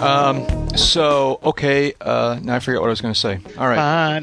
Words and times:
Um, 0.00 0.68
so, 0.76 1.40
okay, 1.42 1.92
uh, 2.00 2.38
now 2.40 2.54
I 2.54 2.60
forget 2.60 2.80
what 2.80 2.86
I 2.86 2.90
was 2.90 3.00
going 3.00 3.14
to 3.14 3.18
say. 3.18 3.40
All 3.58 3.66
right. 3.66 4.20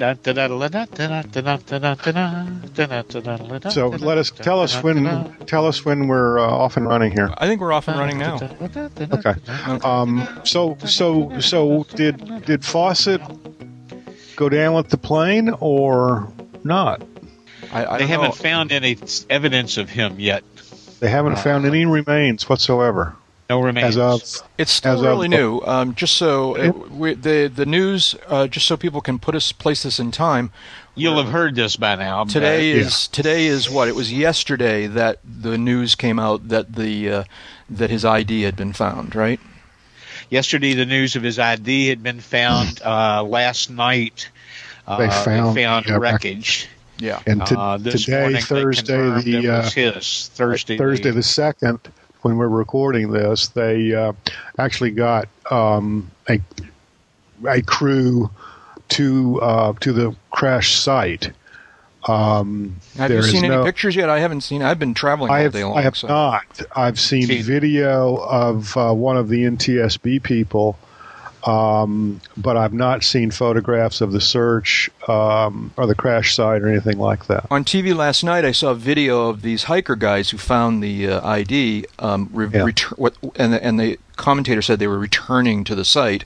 So 3.70 3.88
let 3.90 4.18
us 4.18 4.32
tell 4.32 4.62
us 4.62 4.82
when 4.82 5.36
tell 5.46 5.68
us 5.68 5.84
when 5.84 6.08
we're 6.08 6.40
uh, 6.40 6.44
off 6.48 6.78
and 6.78 6.88
running 6.88 7.12
here. 7.12 7.34
I 7.38 7.48
think 7.48 7.60
we're 7.60 7.74
off 7.74 7.90
and 7.90 8.00
running 8.00 8.18
now. 8.18 8.36
Okay. 8.36 9.34
Um, 9.84 10.28
so 10.46 10.78
so 10.86 11.40
so 11.42 11.86
did 11.96 12.46
did 12.46 12.64
Fossett 12.64 13.22
go 14.38 14.48
down 14.48 14.76
with 14.76 14.90
the 14.90 14.98
plane 14.98 15.50
or 15.60 16.32
not? 16.64 17.02
I, 17.74 17.86
I 17.86 17.98
They 17.98 18.08
haven't 18.08 18.28
know. 18.28 18.32
found 18.32 18.72
any 18.72 18.98
evidence 19.30 19.78
of 19.78 19.90
him 19.90 20.20
yet. 20.20 20.44
They 21.02 21.10
haven't 21.10 21.38
found 21.40 21.66
any 21.66 21.86
remains 21.86 22.48
whatsoever 22.48 23.16
No 23.50 23.60
remains. 23.62 23.96
as 23.96 23.98
of 23.98 24.48
It's 24.58 24.72
still 24.72 24.94
as 24.94 25.00
of- 25.02 25.06
really 25.06 25.28
new. 25.28 25.62
Um, 25.66 25.94
just 25.94 26.16
so 26.16 26.56
it, 26.56 26.92
we, 26.92 27.14
the 27.14 27.52
the 27.54 27.66
news, 27.66 28.16
uh, 28.28 28.48
just 28.48 28.66
so 28.66 28.76
people 28.76 29.02
can 29.02 29.20
put 29.20 29.36
us 29.36 29.52
place 29.52 29.84
this 29.84 30.00
in 30.00 30.12
time. 30.12 30.52
You'll 30.96 31.22
have 31.22 31.32
heard 31.32 31.56
this 31.56 31.76
by 31.76 31.96
now. 31.96 32.24
but- 32.24 32.32
Today 32.34 32.72
is 32.72 33.08
today 33.08 33.46
is 33.46 33.70
what 33.70 33.88
it 33.88 33.96
was 33.96 34.12
yesterday 34.12 34.88
that 34.88 35.20
the 35.24 35.58
news 35.58 35.94
came 35.96 36.18
out 36.20 36.48
that 36.48 36.74
the 36.74 37.10
uh, 37.12 37.24
that 37.70 37.90
his 37.92 38.04
ID 38.06 38.42
had 38.44 38.56
been 38.56 38.74
found. 38.74 39.14
Right. 39.16 39.40
Yesterday, 40.32 40.74
the 40.74 40.86
news 40.88 41.16
of 41.16 41.22
his 41.22 41.38
ID 41.38 41.88
had 41.90 42.02
been 42.02 42.20
found. 42.22 42.82
Uh, 42.86 43.22
last 43.24 43.70
night, 43.70 44.30
uh, 44.88 44.98
They 44.98 45.10
found- 45.10 45.56
yeah, 45.58 45.82
back- 45.82 46.00
wreckage. 46.00 46.68
Yeah. 46.98 47.20
and 47.28 47.46
to, 47.46 47.60
Uh, 47.60 47.78
today 47.78 48.22
morning 48.22 48.42
Thursday 48.42 49.22
the 49.22 49.50
uh, 49.50 49.70
his. 49.70 50.30
Thursday, 50.34 50.78
Thursday 50.78 51.10
the- 51.12 51.18
the 51.18 51.24
second 51.24 51.80
when 52.26 52.38
we're 52.38 52.48
recording 52.48 53.12
this 53.12 53.50
they 53.50 53.94
uh, 53.94 54.12
actually 54.58 54.90
got 54.90 55.30
um, 55.52 56.10
a 56.28 56.42
a 57.48 57.62
crew 57.62 58.32
to 58.90 59.40
uh, 59.44 59.74
to 59.74 59.94
the 59.94 60.16
crash 60.32 60.76
site. 60.76 61.32
Um, 62.08 62.78
Have 62.98 63.12
you 63.12 63.22
seen 63.22 63.46
any 63.46 63.56
no- 63.56 63.64
pictures 63.64 63.96
yet? 63.96 64.10
I 64.10 64.20
haven't 64.20 64.42
seen. 64.42 64.64
I've 64.64 64.80
been 64.80 64.96
traveling 64.96 65.30
all 65.30 65.38
I 65.38 65.42
have, 65.42 65.54
day 65.54 65.64
long. 65.64 65.78
I 65.78 65.82
have 65.82 65.96
so. 65.96 66.08
not. 66.08 66.64
I've 66.76 67.00
seen 67.00 67.28
See- 67.28 67.44
video 67.44 68.16
of 68.16 68.76
uh, 68.76 68.92
one 68.94 69.18
of 69.18 69.30
the 69.30 69.44
NTSB 69.44 70.24
people, 70.24 70.80
um, 71.46 72.22
but 72.36 72.58
I've 72.58 72.74
not 72.74 73.04
seen 73.04 73.32
photographs 73.32 74.02
of 74.02 74.12
the 74.12 74.22
search 74.22 74.90
um, 75.08 75.72
or 75.78 75.86
the 75.86 75.96
crash 75.96 76.36
site 76.36 76.62
or 76.62 76.68
anything 76.68 76.98
like 76.98 77.28
that. 77.28 77.46
On 77.52 77.64
TV 77.64 77.96
last 77.96 78.24
night, 78.24 78.46
I 78.46 78.52
saw 78.52 78.72
a 78.72 78.76
video 78.76 79.30
of 79.30 79.42
these 79.42 79.64
hiker 79.66 79.96
guys 79.96 80.32
who 80.32 80.38
found 80.38 80.82
the 80.84 81.08
uh, 81.08 81.28
ID. 81.28 81.86
Um, 82.00 82.30
re- 82.34 82.48
Yeah. 82.52 82.62
retur- 82.62 82.98
what, 82.98 83.16
and, 83.36 83.54
and 83.54 83.80
the 83.80 84.00
commentator 84.16 84.62
said 84.62 84.80
they 84.80 84.88
were 84.88 85.00
returning 85.00 85.64
to 85.66 85.76
the 85.76 85.86
site, 85.86 86.24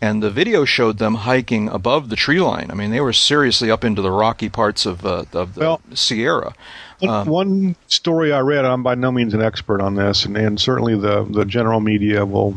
and 0.00 0.22
the 0.22 0.30
video 0.30 0.64
showed 0.64 0.98
them 0.98 1.14
hiking 1.16 1.68
above 1.68 2.08
the 2.08 2.16
tree 2.16 2.40
line. 2.40 2.68
I 2.70 2.74
mean, 2.74 2.90
they 2.90 3.00
were 3.00 3.12
seriously 3.12 3.70
up 3.70 3.84
into 3.84 4.02
the 4.02 4.10
rocky 4.10 4.48
parts 4.48 4.86
of 4.86 5.04
uh, 5.04 5.24
of 5.32 5.54
the 5.54 5.60
Well- 5.60 5.80
Sierra. 5.94 6.52
One- 7.00 7.10
Um, 7.10 7.28
One 7.28 7.76
story 7.86 8.30
I 8.30 8.40
read, 8.40 8.64
I'm 8.66 8.82
by 8.82 8.94
no 8.94 9.10
means 9.10 9.32
an 9.32 9.40
expert 9.40 9.80
on 9.80 9.94
this, 9.94 10.26
and, 10.26 10.36
and 10.36 10.60
certainly 10.60 10.94
the, 10.96 11.24
the 11.30 11.46
general 11.46 11.80
media 11.80 12.26
will 12.26 12.54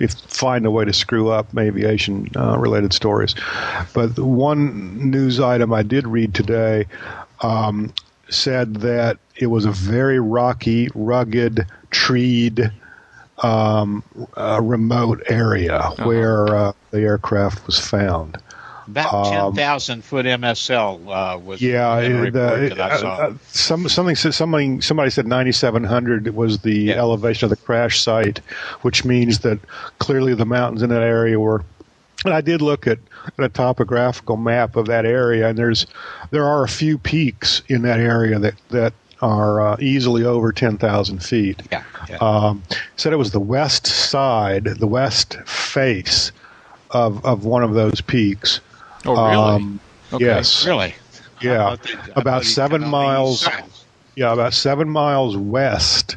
if, 0.00 0.12
find 0.14 0.64
a 0.66 0.70
way 0.70 0.84
to 0.84 0.92
screw 0.92 1.30
up 1.30 1.48
aviation 1.58 2.28
uh, 2.36 2.56
related 2.58 2.92
stories. 2.92 3.34
But 3.92 4.16
one 4.18 5.10
news 5.10 5.40
item 5.40 5.72
I 5.74 5.82
did 5.82 6.06
read 6.06 6.32
today 6.32 6.86
um, 7.40 7.92
said 8.30 8.76
that 8.76 9.18
it 9.36 9.46
was 9.48 9.64
a 9.64 9.72
very 9.72 10.20
rocky, 10.20 10.88
rugged, 10.94 11.66
treed, 11.90 12.70
um, 13.42 14.02
uh, 14.36 14.60
remote 14.62 15.22
area 15.28 15.82
where 16.04 16.48
uh, 16.54 16.72
the 16.90 17.00
aircraft 17.00 17.66
was 17.66 17.78
found. 17.78 18.36
about 18.86 19.12
um, 19.14 19.54
10,000 19.54 20.02
foot 20.04 20.26
MSL 20.26 21.06
uh, 21.08 21.38
was 21.38 21.60
Yeah, 21.62 21.96
a 21.98 22.00
it- 22.02 22.32
the- 22.32 22.74
that 22.76 22.80
I 22.80 22.96
saw. 22.98 23.14
uh, 23.14 23.18
uh, 23.28 23.34
some 23.48 23.88
something 23.88 24.16
said 24.16 24.34
somebody 24.34 24.80
somebody 24.80 25.10
said 25.10 25.26
9,700 25.26 26.34
was 26.34 26.58
the 26.60 26.74
Yeah. 26.76 26.94
elevation 26.94 27.46
of 27.46 27.50
the 27.50 27.56
crash 27.64 28.00
site, 28.00 28.38
which 28.82 29.04
means 29.04 29.40
that 29.40 29.58
clearly 29.98 30.34
the 30.34 30.46
mountains 30.46 30.82
in 30.82 30.90
that 30.90 31.02
area 31.02 31.38
were. 31.38 31.62
And 32.24 32.32
I 32.32 32.40
did 32.40 32.62
look 32.62 32.86
at, 32.86 32.98
at 33.38 33.44
a 33.44 33.48
topographical 33.48 34.36
map 34.36 34.76
of 34.76 34.86
that 34.86 35.04
area, 35.04 35.48
and 35.48 35.58
there's 35.58 35.86
there 36.30 36.44
are 36.44 36.62
a 36.62 36.68
few 36.68 36.96
peaks 36.98 37.62
in 37.68 37.82
that 37.82 37.98
area 37.98 38.38
that 38.38 38.54
that 38.70 38.92
are 39.22 39.60
uh, 39.60 39.76
easily 39.80 40.24
over 40.24 40.52
10,000 40.52 41.22
feet. 41.22 41.62
yeah, 41.70 41.84
yeah. 42.08 42.16
Um, 42.16 42.62
said 42.96 43.12
it 43.12 43.16
was 43.16 43.30
the 43.30 43.40
west 43.40 43.86
side, 43.86 44.64
the 44.64 44.86
west 44.86 45.36
face 45.46 46.32
of 46.90 47.24
of 47.24 47.44
one 47.46 47.62
of 47.62 47.72
those 47.72 48.00
peaks. 48.02 48.60
oh, 49.06 49.12
really? 49.14 49.34
Um, 49.36 49.80
Okay. 50.12 50.26
Yes. 50.26 50.66
really? 50.66 50.94
Yeah, 51.40 51.76
that- 51.76 52.10
I 52.16 52.20
about 52.20 52.44
seven 52.44 52.86
miles. 52.86 53.44
the 53.44 53.62
Yeah, 54.14 54.32
about 54.34 54.52
seven 54.52 54.90
miles 54.90 55.38
west 55.38 56.16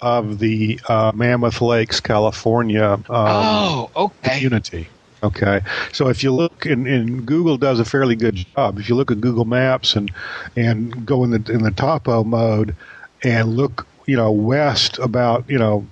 of 0.00 0.38
the 0.38 0.78
uh, 0.88 1.10
Mammoth 1.12 1.60
Lakes, 1.60 1.98
California 1.98 2.92
um, 2.92 3.04
oh, 3.10 3.90
okay. 3.96 4.34
community. 4.34 4.88
Okay, 5.22 5.60
so 5.92 6.08
if 6.08 6.24
you 6.24 6.32
look, 6.32 6.66
and, 6.66 6.86
and 6.86 7.24
Google 7.24 7.56
does 7.56 7.78
a 7.78 7.84
fairly 7.84 8.16
good 8.16 8.34
job. 8.34 8.78
If 8.80 8.88
you 8.88 8.96
look 8.96 9.12
at 9.12 9.20
Google 9.20 9.44
Maps 9.44 9.94
and 9.94 10.10
and 10.56 11.06
go 11.06 11.22
in 11.22 11.30
the 11.30 11.52
in 11.52 11.62
the 11.62 11.70
topo 11.70 12.24
mode 12.24 12.74
and 13.22 13.56
look, 13.56 13.86
you 14.06 14.16
know, 14.16 14.32
west 14.32 14.98
about 14.98 15.48
you 15.48 15.58
know 15.58 15.86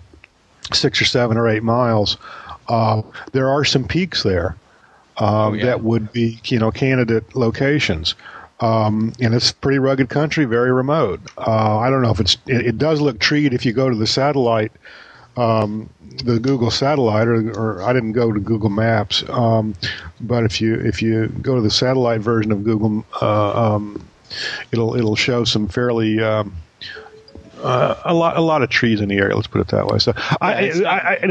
six 0.72 1.00
or 1.00 1.04
seven 1.04 1.36
or 1.36 1.48
eight 1.48 1.62
miles, 1.62 2.16
uh, 2.68 3.02
there 3.32 3.48
are 3.48 3.64
some 3.64 3.86
peaks 3.86 4.24
there 4.24 4.56
um, 5.18 5.54
yeah. 5.54 5.66
that 5.66 5.82
would 5.84 6.10
be 6.12 6.41
you 6.47 6.58
know 6.58 6.72
candidate 6.72 7.36
locations. 7.36 8.14
Um, 8.60 9.14
and 9.20 9.32
it's 9.34 9.52
pretty 9.52 9.78
rugged 9.78 10.10
country, 10.10 10.44
very 10.44 10.70
remote. 10.70 11.20
Uh, 11.38 11.78
I 11.78 11.88
don't 11.88 12.02
know 12.02 12.10
if 12.10 12.20
it's. 12.20 12.36
It, 12.47 12.66
it 12.66 12.78
does 12.78 13.00
look 13.00 13.18
treed 13.18 13.54
if 13.54 13.64
you 13.64 13.72
go 13.72 13.88
to 13.88 13.97
the 13.97 14.06
satellite, 14.06 14.72
um, 15.40 15.88
the 16.24 16.38
Google 16.38 16.70
satellite, 16.70 17.28
or, 17.28 17.50
or 17.58 17.82
I 17.82 17.92
didn't 17.92 18.12
go 18.12 18.32
to 18.32 18.40
Google 18.40 18.70
Maps. 18.70 19.24
Um, 19.28 19.74
but 20.20 20.44
if 20.44 20.60
you 20.60 20.74
if 20.74 21.02
you 21.02 21.28
go 21.28 21.54
to 21.54 21.60
the 21.60 21.70
satellite 21.70 22.20
version 22.20 22.52
of 22.52 22.64
Google, 22.64 23.04
uh, 23.22 23.74
um, 23.74 24.06
it'll 24.72 24.94
it'll 24.96 25.16
show 25.16 25.44
some 25.44 25.68
fairly. 25.68 26.20
Um, 26.20 26.54
uh, 27.62 27.94
a 28.06 28.14
lot, 28.14 28.38
a 28.38 28.40
lot 28.40 28.62
of 28.62 28.70
trees 28.70 29.02
in 29.02 29.10
the 29.10 29.18
area. 29.18 29.36
Let's 29.36 29.46
put 29.46 29.60
it 29.60 29.68
that 29.68 29.86
way. 29.86 29.98
So, 29.98 30.14
I, 30.40 30.72
not- 30.76 30.86
I, 30.86 30.98
I, 30.98 31.18
you 31.22 31.28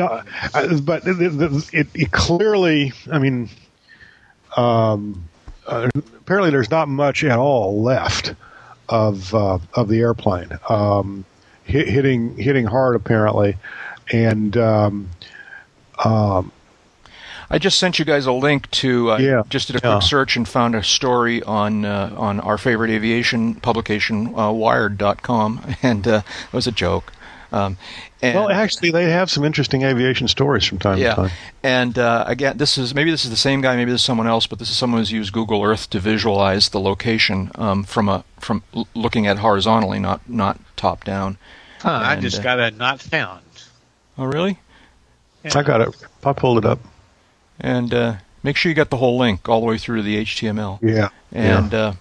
I, 0.54 0.80
but 0.80 1.08
it, 1.08 1.20
it, 1.20 1.74
it, 1.74 1.88
it 1.96 2.12
clearly, 2.12 2.94
I 3.12 3.18
mean, 3.18 3.50
um, 4.56 5.28
uh, 5.66 5.90
apparently 5.96 6.52
there's 6.52 6.70
not 6.70 6.88
much 6.88 7.24
at 7.24 7.40
all 7.40 7.82
left 7.82 8.36
of 8.90 9.34
uh, 9.34 9.58
of 9.74 9.88
the 9.88 10.00
airplane 10.02 10.50
um, 10.70 11.26
hit, 11.64 11.88
hitting 11.88 12.36
hitting 12.38 12.66
hard 12.66 12.96
apparently, 12.96 13.56
and 14.12 14.56
um, 14.58 15.10
um, 16.04 16.52
I 17.50 17.58
just 17.58 17.80
sent 17.80 17.98
you 18.00 18.06
guys 18.06 18.26
a 18.26 18.32
link 18.32 18.70
to. 18.72 19.12
Uh, 19.14 19.18
Yeah. 19.18 19.44
Just 19.50 19.68
did 19.68 19.76
a 19.84 19.88
Yeah. 19.88 19.96
quick 19.96 20.04
search 20.04 20.36
and 20.36 20.48
found 20.48 20.76
a 20.76 20.84
story 20.84 21.42
on 21.44 21.86
uh, 21.86 22.14
on 22.18 22.40
our 22.42 22.58
favorite 22.58 22.92
aviation 22.92 23.56
publication, 23.56 24.34
uh, 24.38 24.52
Wired.com, 24.52 25.76
and 25.84 26.08
uh, 26.08 26.22
it 26.48 26.54
was 26.54 26.68
a 26.68 26.72
joke. 26.72 27.12
Um, 27.52 27.78
and, 28.22 28.36
well, 28.36 28.52
actually, 28.52 28.92
they 28.92 29.10
have 29.10 29.32
some 29.32 29.44
interesting 29.44 29.82
aviation 29.82 30.28
stories 30.28 30.64
from 30.66 30.78
time 30.78 30.98
to 30.98 31.02
yeah, 31.02 31.16
time. 31.16 31.32
and 31.64 31.98
uh, 31.98 32.24
again, 32.28 32.58
this 32.60 32.78
is 32.78 32.94
maybe 32.94 33.10
this 33.10 33.24
is 33.26 33.32
the 33.32 33.36
same 33.38 33.60
guy, 33.62 33.76
maybe 33.76 33.90
this 33.92 34.02
is 34.02 34.06
someone 34.06 34.28
else, 34.28 34.46
but 34.46 34.60
this 34.60 34.70
is 34.70 34.78
someone 34.78 35.02
who's 35.02 35.12
used 35.12 35.34
Google 35.34 35.64
Earth 35.64 35.90
to 35.90 36.00
visualize 36.00 36.70
the 36.70 36.80
location 36.80 37.50
um, 37.56 37.84
from 37.84 38.08
a 38.08 38.24
from 38.40 38.62
looking 38.94 39.26
at 39.26 39.40
horizontally, 39.40 39.98
not 39.98 40.22
not 40.30 40.60
top 40.76 41.04
down. 41.04 41.40
Huh, 41.82 42.00
I 42.04 42.18
just 42.18 42.40
uh, 42.42 42.44
got 42.44 42.60
a 42.60 42.70
not 42.70 43.02
found. 43.02 43.42
Oh, 44.20 44.26
really? 44.26 44.60
I 45.56 45.64
got 45.64 45.80
it. 45.80 45.96
I 46.26 46.34
pulled 46.34 46.58
it 46.58 46.66
up. 46.66 46.80
And 47.60 47.94
uh, 47.94 48.16
make 48.44 48.58
sure 48.58 48.70
you 48.70 48.76
got 48.76 48.90
the 48.90 48.98
whole 48.98 49.18
link 49.18 49.48
all 49.48 49.62
the 49.62 49.66
way 49.66 49.78
through 49.78 49.98
to 49.98 50.04
the 50.04 50.24
HTML. 50.24 50.80
Yeah, 50.82 51.10
And 51.32 51.74
uh, 51.74 51.94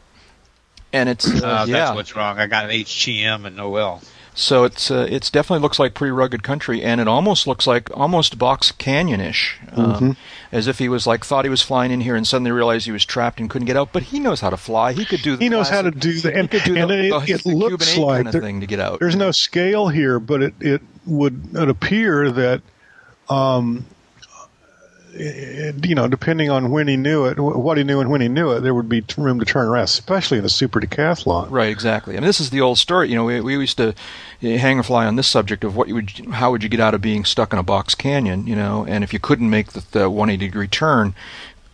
and 0.93 1.09
it's 1.09 1.27
uh, 1.27 1.47
Uh, 1.47 1.65
yeah. 1.69 1.77
That's 1.77 1.95
what's 1.95 2.17
wrong. 2.17 2.39
I 2.39 2.49
got 2.49 2.65
an 2.65 2.71
HTM 2.71 3.45
and 3.47 3.61
OL. 3.61 4.03
So 4.41 4.63
it's 4.63 4.89
uh, 4.89 5.05
it's 5.11 5.31
definitely 5.31 5.63
looks 5.63 5.81
like 5.81 5.95
pretty 5.95 6.13
rugged 6.13 6.45
country, 6.45 6.81
and 6.81 7.01
it 7.01 7.09
almost 7.09 7.49
looks 7.49 7.67
like 7.67 7.91
almost 7.93 8.39
Box 8.39 8.71
Canyonish, 8.71 9.55
um, 9.77 9.93
Mm-hmm. 9.95 10.11
as 10.53 10.69
if 10.69 10.79
he 10.79 10.89
was 10.89 11.09
like 11.09 11.25
thought 11.25 11.45
he 11.45 11.49
was 11.51 11.61
flying 11.61 11.91
in 11.91 12.01
here 12.03 12.15
and 12.15 12.25
suddenly 12.25 12.53
realized 12.53 12.87
he 12.87 12.93
was 12.93 13.05
trapped 13.05 13.41
and 13.41 13.51
couldn't 13.51 13.67
get 13.67 13.77
out. 13.77 13.93
But 13.93 14.05
he 14.05 14.21
knows 14.21 14.41
how 14.41 14.51
to 14.51 14.57
fly. 14.57 14.93
He 14.93 15.05
could 15.05 15.23
do. 15.23 15.35
The 15.35 15.43
He 15.43 15.49
knows 15.49 15.69
how 15.69 15.83
to 15.83 15.91
do 15.91 16.21
that, 16.21 16.35
and, 16.39 16.49
could 16.49 16.63
do 16.63 16.77
and 16.77 16.89
the, 16.89 17.07
it, 17.09 17.11
the, 17.27 17.33
it 17.35 17.43
the 17.43 17.51
looks 17.51 17.93
Cuban 17.93 18.07
like 18.07 18.17
kind 18.19 18.27
of 18.29 18.33
there- 18.33 18.43
thing 18.43 18.61
to 18.61 18.67
get 18.69 18.79
out. 18.79 19.01
there's 19.01 19.17
no 19.17 19.33
scale 19.33 19.89
here, 19.89 20.21
but 20.21 20.41
it 20.41 20.55
it 20.61 20.83
would 21.05 21.49
it 21.57 21.69
appear 21.69 22.31
that, 22.31 22.63
um, 23.29 23.87
you 25.15 25.95
know, 25.95 26.07
depending 26.07 26.51
on 26.51 26.71
when 26.71 26.87
he 26.87 26.97
knew 26.97 27.25
it, 27.25 27.39
what 27.39 27.79
he 27.79 27.85
knew 27.85 28.01
and 28.01 28.11
when 28.11 28.21
he 28.21 28.29
knew 28.29 28.53
it, 28.53 28.61
there 28.61 28.75
would 28.75 28.89
be 28.89 29.03
room 29.17 29.39
to 29.39 29.45
turn 29.45 29.67
around, 29.67 29.85
especially 29.85 30.39
in 30.39 30.45
a 30.45 30.49
super 30.49 30.81
decathlon. 30.81 31.51
Right, 31.51 31.71
exactly. 31.71 32.17
I 32.17 32.21
mean, 32.21 32.27
this 32.27 32.41
is 32.41 32.51
the 32.51 32.61
old 32.61 32.79
story. 32.79 33.09
You 33.09 33.17
know, 33.17 33.25
we, 33.25 33.41
we 33.41 33.57
used 33.57 33.79
to 33.79 33.95
eh, 34.43 34.59
hang 34.59 34.79
a 34.79 34.83
fly 34.83 35.07
on 35.07 35.17
this 35.17 35.27
subject 35.27 35.65
of 35.65 35.77
what 35.77 35.89
you 35.89 35.95
would, 35.95 36.11
how 36.33 36.51
would 36.51 36.63
you 36.63 36.69
get 36.69 36.81
out 36.81 36.95
of 36.95 37.01
being 37.01 37.25
stuck 37.25 37.53
in 37.53 37.59
a 37.59 37.63
box 37.63 37.95
canyon? 37.95 38.47
You 38.47 38.57
know, 38.57 38.85
and 38.87 39.03
if 39.03 39.13
you 39.13 39.19
couldn't 39.19 39.51
make 39.51 39.73
the, 39.73 39.85
the 39.93 40.11
180 40.11 40.47
degree 40.47 40.69
turn, 40.69 41.15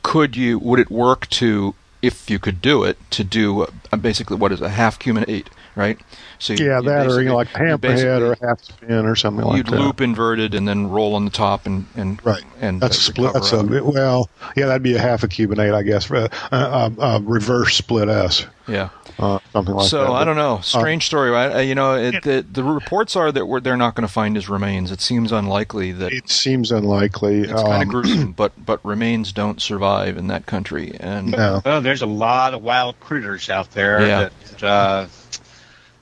could 0.03 0.37
you? 0.37 0.59
Would 0.59 0.81
it 0.81 0.91
work 0.91 1.29
to, 1.31 1.75
if 2.03 2.31
you 2.31 2.39
could 2.39 2.63
do 2.63 2.85
it, 2.85 2.99
to 3.11 3.25
do 3.25 3.63
uh, 3.63 3.97
basically 3.97 4.37
what 4.37 4.53
is 4.53 4.61
a 4.61 4.71
half 4.71 4.99
Cuban 4.99 5.25
eight, 5.29 5.51
right? 5.77 5.99
So 6.39 6.53
you- 6.55 6.67
Yeah, 6.67 6.81
that 6.81 7.07
or 7.07 7.23
you 7.23 7.29
know, 7.29 7.37
like 7.37 7.49
a 7.55 7.59
you 7.59 7.79
hammerhead 7.79 8.21
or 8.21 8.33
a 8.33 8.47
half 8.47 8.63
spin 8.63 9.07
or 9.07 9.17
something 9.17 9.45
like 9.45 9.65
that. 9.67 9.73
You'd 9.73 9.81
loop 9.81 10.01
inverted 10.01 10.55
and 10.55 10.67
then 10.69 10.89
roll 10.91 11.15
on 11.15 11.25
the 11.25 11.31
top 11.31 11.67
and 11.67 11.87
and 11.97 12.25
Right. 12.25 12.43
and 12.61 12.81
that's 12.81 12.97
uh, 12.97 12.99
a 12.99 13.03
split. 13.03 13.35
recover 13.35 13.63
That's 13.63 13.81
a 13.81 13.85
well, 13.91 14.31
yeah, 14.57 14.67
that'd 14.67 14.83
be 14.83 14.95
a 14.95 15.01
half 15.01 15.23
a 15.23 15.29
Cuban 15.29 15.59
eight, 15.61 15.73
I 15.73 15.83
guess. 15.83 16.11
Uh, 16.11 16.29
uh, 16.53 16.91
uh, 16.99 17.21
reverse 17.23 17.77
split 17.77 18.09
S, 18.09 18.47
yeah. 18.69 18.89
uh, 19.19 19.39
something 19.53 19.75
like 19.75 19.89
so 19.89 19.99
that. 19.99 20.07
So 20.09 20.13
I 20.13 20.25
don't 20.25 20.37
know. 20.37 20.61
Strange 20.63 21.07
story. 21.07 21.35
I, 21.35 21.59
I, 21.59 21.61
you 21.63 21.75
know, 21.75 21.95
it, 21.97 22.23
the, 22.23 22.45
the 22.51 22.63
reports 22.65 23.17
are 23.17 23.31
that 23.33 23.47
we're, 23.47 23.61
they're 23.61 23.77
not 23.77 23.95
going 23.95 24.07
to 24.07 24.13
find 24.13 24.37
his 24.37 24.49
remains. 24.49 24.91
It 24.91 25.01
seems 25.01 25.33
unlikely 25.33 25.93
that 25.93 26.13
It 26.13 26.29
seems 26.31 26.71
unlikely. 26.73 27.41
it's 27.43 27.53
kind 27.63 27.75
Um, 27.75 27.83
of 27.83 27.89
gruesome. 27.89 28.33
But 28.33 28.53
but 28.65 28.85
remains 28.85 29.33
don't 29.33 29.61
survive 29.61 30.17
in 30.17 30.27
that 30.29 30.47
country. 30.47 30.97
And 31.01 31.33
No. 31.33 31.63
Well, 31.65 31.81
there's 31.81 32.03
a 32.03 32.07
lot 32.07 32.55
of 32.55 32.63
wild 32.63 32.99
critters 33.01 33.49
out 33.51 33.71
there 33.73 34.07
Yeah. 34.07 34.29
that 34.59 34.63
uh, 34.63 35.07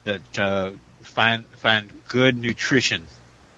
that 0.04 0.38
uh, 0.38 0.72
find 1.02 1.44
find 1.46 1.90
good 2.08 2.36
nutrition 2.36 3.06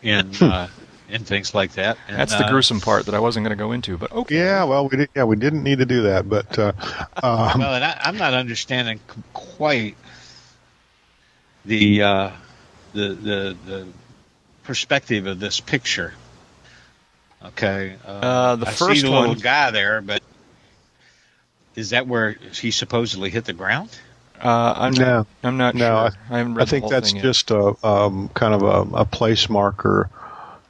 in 0.03 0.35
uh, 0.43 0.69
in 1.09 1.25
things 1.25 1.55
like 1.55 1.73
that. 1.73 1.99
And, 2.09 2.19
that's 2.19 2.37
the 2.37 2.45
uh, 2.45 2.51
gruesome 2.51 2.81
part 2.81 3.07
that 3.07 3.15
I 3.15 3.19
wasn't 3.19 3.45
going 3.47 3.57
to 3.57 3.63
go 3.63 3.73
into. 3.73 3.97
But 3.97 4.13
okay. 4.13 4.37
Yeah, 4.37 4.65
well, 4.65 4.89
we 4.89 4.97
did, 4.99 5.11
yeah 5.15 5.25
we 5.25 5.37
didn't 5.37 5.63
need 5.63 5.79
to 5.79 5.87
do 5.87 6.03
that, 6.03 6.29
but 6.29 6.59
uh, 6.59 6.73
um, 7.23 7.61
Well, 7.61 7.75
and 7.75 7.85
I, 7.85 7.99
I'm 8.03 8.17
not 8.17 8.35
understanding 8.35 9.01
quite 9.33 9.97
the 11.65 12.03
uh, 12.03 12.31
the 12.93 13.09
the 13.09 13.57
the 13.67 13.89
perspective 14.65 15.27
of 15.27 15.41
this 15.41 15.61
picture. 15.61 16.15
Okay, 17.45 17.97
Uh, 18.07 18.57
the 18.57 18.67
I 18.67 18.71
first 18.71 19.01
see 19.03 19.07
the 19.07 19.11
little 19.11 19.29
one- 19.29 19.39
guy 19.39 19.71
there, 19.71 20.01
but 20.01 20.23
is 21.75 21.91
that 21.91 22.07
where 22.07 22.31
he 22.33 22.71
supposedly 22.71 23.29
hit 23.29 23.45
the 23.45 23.53
ground? 23.53 23.91
Uh, 24.45 24.75
I'm 24.77 24.93
No. 24.93 25.05
not. 25.19 25.27
I'm 25.43 25.57
not 25.57 25.75
No, 25.75 26.11
sure. 26.11 26.19
I, 26.31 26.39
haven't 26.39 26.55
read 26.55 26.63
I 26.63 26.65
the 26.67 26.71
think 26.71 26.83
whole 26.83 26.91
that's 26.91 27.09
thing 27.09 27.17
yet. 27.17 27.23
just 27.25 27.51
a 27.51 27.87
um, 27.87 28.29
kind 28.35 28.53
of 28.55 28.63
a, 28.63 28.99
a 28.99 29.05
place 29.07 29.49
marker, 29.49 30.11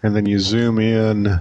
and 0.02 0.14
then 0.14 0.26
you 0.26 0.38
zoom 0.38 0.78
in. 0.78 1.40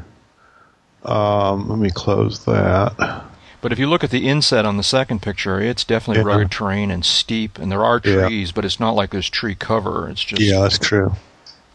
Um, 1.04 1.70
let 1.70 1.78
me 1.80 1.90
close 1.92 2.44
that. 2.46 3.24
But 3.62 3.72
if 3.72 3.80
you 3.80 3.88
look 3.88 4.04
at 4.04 4.10
the 4.10 4.28
inset 4.28 4.66
on 4.66 4.78
the 4.78 4.84
second 4.84 5.22
picture, 5.22 5.60
it's 5.62 5.84
definitely 5.84 6.24
Yeah. 6.24 6.36
rugged 6.36 6.52
terrain 6.52 6.90
and 6.92 7.06
steep, 7.06 7.60
and 7.60 7.72
there 7.72 7.84
are 7.86 8.02
Yeah. 8.04 8.28
trees, 8.28 8.52
but 8.52 8.66
it's 8.66 8.80
not 8.80 8.92
like 8.96 9.12
there's 9.12 9.30
tree 9.30 9.56
cover. 9.56 10.10
It's 10.10 10.24
just 10.24 10.42
Yeah, 10.42 10.62
that's 10.62 10.80
true. 10.80 11.14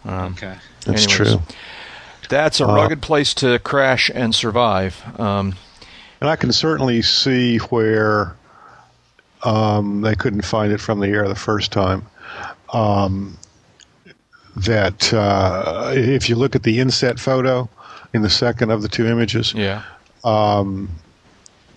um, 0.05 0.33
Okay. 0.37 0.55
That's 0.85 1.07
anyways. 1.07 1.11
true. 1.37 1.43
That's 2.29 2.61
a 2.61 2.67
Uh, 2.67 2.75
rugged 2.75 3.01
place 3.01 3.33
to 3.35 3.59
crash 3.61 4.11
and 4.15 4.35
survive. 4.35 5.03
Um, 5.21 5.55
And 6.21 6.29
I 6.29 6.35
can 6.37 6.51
certainly 6.53 7.01
see 7.03 7.59
where 7.59 8.35
um, 9.43 10.01
they 10.03 10.15
couldn't 10.15 10.43
find 10.43 10.73
it 10.73 10.79
from 10.81 11.01
the 11.01 11.09
air 11.09 11.29
the 11.29 11.35
first 11.35 11.73
time. 11.73 12.07
Um, 12.73 13.39
that 14.57 15.13
uh, 15.15 15.93
if 15.95 16.29
you 16.29 16.35
look 16.37 16.57
at 16.57 16.65
the 16.65 16.81
inset 16.81 17.19
photo 17.21 17.69
in 18.13 18.23
the 18.23 18.31
second 18.31 18.71
of 18.71 18.83
the 18.83 18.89
two 18.89 19.07
images, 19.07 19.55
yeah. 19.55 19.83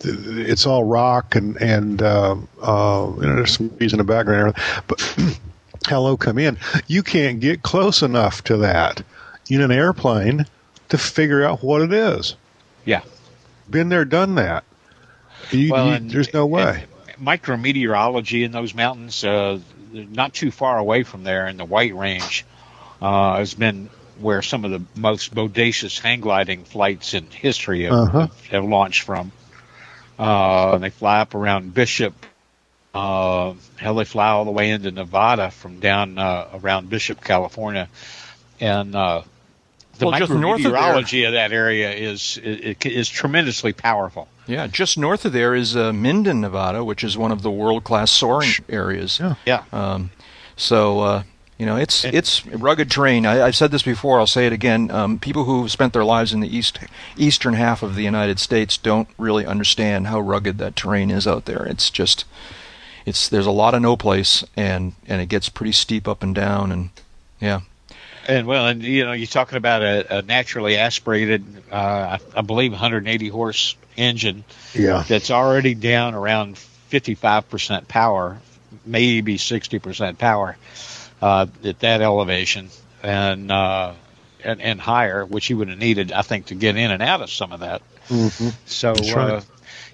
it's 0.04 0.66
all 0.66 0.84
rock 0.84 1.36
and 1.36 1.58
and 1.62 2.02
uh, 2.02 2.36
uh, 2.62 3.12
you 3.18 3.28
know, 3.28 3.36
there's 3.36 3.56
some 3.58 3.70
trees 3.78 3.94
in 3.94 3.98
the 4.00 4.04
background. 4.04 4.56
But 4.88 5.16
hello, 5.88 6.18
come 6.18 6.38
in. 6.40 6.58
You 6.88 7.04
can't 7.04 7.40
get 7.40 7.62
close 7.64 8.02
enough 8.02 8.44
to 8.46 8.58
that 8.58 9.04
in 9.50 9.62
an 9.62 9.72
airplane 9.72 10.46
to 10.90 10.98
figure 10.98 11.44
out 11.44 11.64
what 11.64 11.82
it 11.82 11.94
is. 11.94 12.36
Yeah. 12.86 13.02
Been 13.70 13.90
there, 13.90 14.06
done 14.06 14.36
that. 14.36 14.64
You, 15.52 15.72
Well, 15.72 15.88
you- 15.88 15.94
and- 15.94 16.12
there's 16.12 16.34
no 16.34 16.46
way. 16.46 16.86
And 17.22 17.28
micrometeorology 17.28 18.44
in 18.44 18.52
those 18.52 18.74
mountains, 18.74 19.24
uh, 19.24 19.60
not 19.94 20.34
too 20.34 20.52
far 20.52 20.78
away 20.78 21.04
from 21.04 21.24
there 21.24 21.48
in 21.48 21.58
the 21.58 21.66
White 21.66 21.96
Range, 21.96 22.46
uh, 23.02 23.38
has 23.38 23.54
been 23.54 23.90
where 24.20 24.42
some 24.42 24.66
of 24.66 24.72
the 24.72 24.82
most 24.96 25.34
bodacious 25.34 26.00
hang 26.00 26.22
gliding 26.22 26.64
flights 26.64 27.14
in 27.14 27.26
history 27.28 27.84
have, 27.84 27.94
Uh-huh. 27.94 28.20
have, 28.22 28.46
have 28.48 28.64
launched 28.66 29.02
from. 29.02 29.32
Uh, 30.20 30.74
and 30.76 30.84
they 30.84 30.90
fly 30.92 31.22
up 31.22 31.34
around 31.34 31.74
Bishop. 31.74 32.14
Uh, 32.94 33.54
hell, 33.78 33.96
they 33.96 34.06
fly 34.06 34.28
all 34.30 34.46
the 34.46 34.52
way 34.52 34.70
into 34.70 34.92
Nevada 34.92 35.50
from 35.50 35.80
down 35.80 36.18
uh, 36.18 36.50
around 36.54 36.90
Bishop, 36.90 37.24
California, 37.24 37.88
and 38.60 38.94
uh, 38.96 39.22
the 39.98 40.08
Well, 40.08 40.20
just 40.20 40.32
north 40.32 40.66
of 40.66 40.74
of 41.24 41.34
that 41.34 41.54
area 41.54 41.92
is, 41.94 42.38
is 42.44 42.76
is 42.84 43.10
tremendously 43.10 43.72
powerful. 43.74 44.28
Yeah, 44.48 44.68
just 44.68 44.98
north 44.98 45.26
of 45.26 45.34
there 45.34 45.56
is 45.56 45.76
uh, 45.76 45.94
Minden, 45.94 46.42
Nevada, 46.42 46.84
which 46.84 47.04
is 47.04 47.18
one 47.18 47.32
of 47.32 47.42
the 47.42 47.52
world-class 47.52 48.12
soaring 48.12 48.50
areas. 48.68 49.20
Yeah. 49.20 49.36
Yeah. 49.46 49.64
Um, 49.72 50.12
so 50.56 51.00
uh, 51.00 51.24
you 51.62 51.68
know, 51.68 51.76
it's 51.76 52.04
it's 52.06 52.44
rugged 52.48 52.90
terrain. 52.90 53.24
I, 53.28 53.44
I've 53.46 53.56
said 53.56 53.70
this 53.70 53.84
before. 53.84 54.20
I'll 54.20 54.26
say 54.26 54.48
it 54.48 54.52
again. 54.52 54.90
Um, 54.90 55.20
people 55.20 55.44
who 55.44 55.62
have 55.62 55.72
spent 55.72 55.94
their 55.94 56.04
lives 56.04 56.34
in 56.34 56.40
the 56.40 56.58
east 56.58 56.80
eastern 57.16 57.54
half 57.54 57.84
of 57.84 57.94
the 57.94 58.02
United 58.02 58.40
States 58.40 58.78
don't 58.78 59.08
really 59.20 59.46
understand 59.46 60.08
how 60.08 60.20
rugged 60.20 60.58
that 60.58 60.76
terrain 60.76 61.12
is 61.12 61.28
out 61.28 61.46
there. 61.46 61.64
It's 61.68 61.92
just 61.92 62.26
it's 63.06 63.30
there's 63.30 63.46
a 63.46 63.52
lot 63.52 63.76
of 63.76 63.82
no 63.84 63.96
place, 63.96 64.44
and 64.58 64.94
and 65.08 65.22
it 65.22 65.28
gets 65.28 65.50
pretty 65.50 65.72
steep 65.72 66.08
up 66.08 66.24
and 66.24 66.34
down, 66.34 66.72
and 66.72 66.90
yeah. 67.40 67.62
And 68.28 68.48
well, 68.48 68.66
and 68.66 68.82
you 68.82 69.06
know, 69.06 69.12
you're 69.12 69.28
talking 69.28 69.58
about 69.58 69.84
a, 69.84 70.18
a 70.18 70.22
naturally 70.24 70.78
aspirated, 70.78 71.46
uh, 71.72 72.18
I, 72.36 72.40
I 72.40 72.42
believe, 72.42 72.72
180 72.72 73.30
horse 73.30 73.76
engine 74.02 74.44
Yeah. 74.74 75.04
that's 75.08 75.32
already 75.32 75.74
down 75.76 76.16
around 76.16 76.58
55% 76.92 77.88
power, 77.88 78.40
maybe 78.86 79.38
60% 79.38 80.18
power 80.18 80.58
uh, 81.22 81.46
at 81.64 81.80
that 81.80 82.02
elevation, 82.02 82.70
and 83.04 83.52
uh, 83.52 83.94
and 84.44 84.60
and 84.62 84.82
higher, 84.82 85.24
which 85.26 85.50
you 85.50 85.58
would 85.58 85.70
have 85.70 85.78
needed, 85.78 86.12
I 86.12 86.24
think, 86.24 86.48
to 86.48 86.56
get 86.56 86.76
in 86.76 86.90
and 86.92 87.02
out 87.04 87.22
of 87.22 87.30
some 87.30 87.52
of 87.54 87.60
that. 87.62 87.82
hmm 88.08 88.50
So, 88.66 88.94
right. 88.94 89.16
uh, 89.16 89.42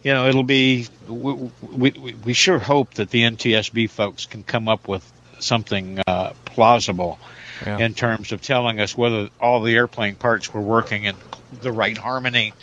you 0.03 0.13
know, 0.13 0.27
it'll 0.27 0.43
be. 0.43 0.87
We, 1.07 1.33
we, 1.61 1.91
we- 1.91 2.13
we 2.25 2.33
sure 2.33 2.59
hope 2.59 2.93
that 2.95 3.09
the 3.09 3.23
NTSB 3.23 3.89
folks 3.89 4.25
can 4.25 4.43
come 4.43 4.67
up 4.67 4.87
with 4.87 5.03
something 5.39 5.99
uh, 6.07 6.31
plausible 6.45 7.19
Yeah. 7.65 7.77
in 7.79 7.93
terms 7.93 8.31
of 8.31 8.41
telling 8.41 8.79
us 8.79 8.97
whether 8.97 9.29
all 9.39 9.61
the 9.61 9.75
airplane 9.75 10.15
parts 10.15 10.53
were 10.53 10.61
working 10.61 11.03
in 11.05 11.15
the 11.61 11.71
right 11.71 11.97
harmony 11.97 12.53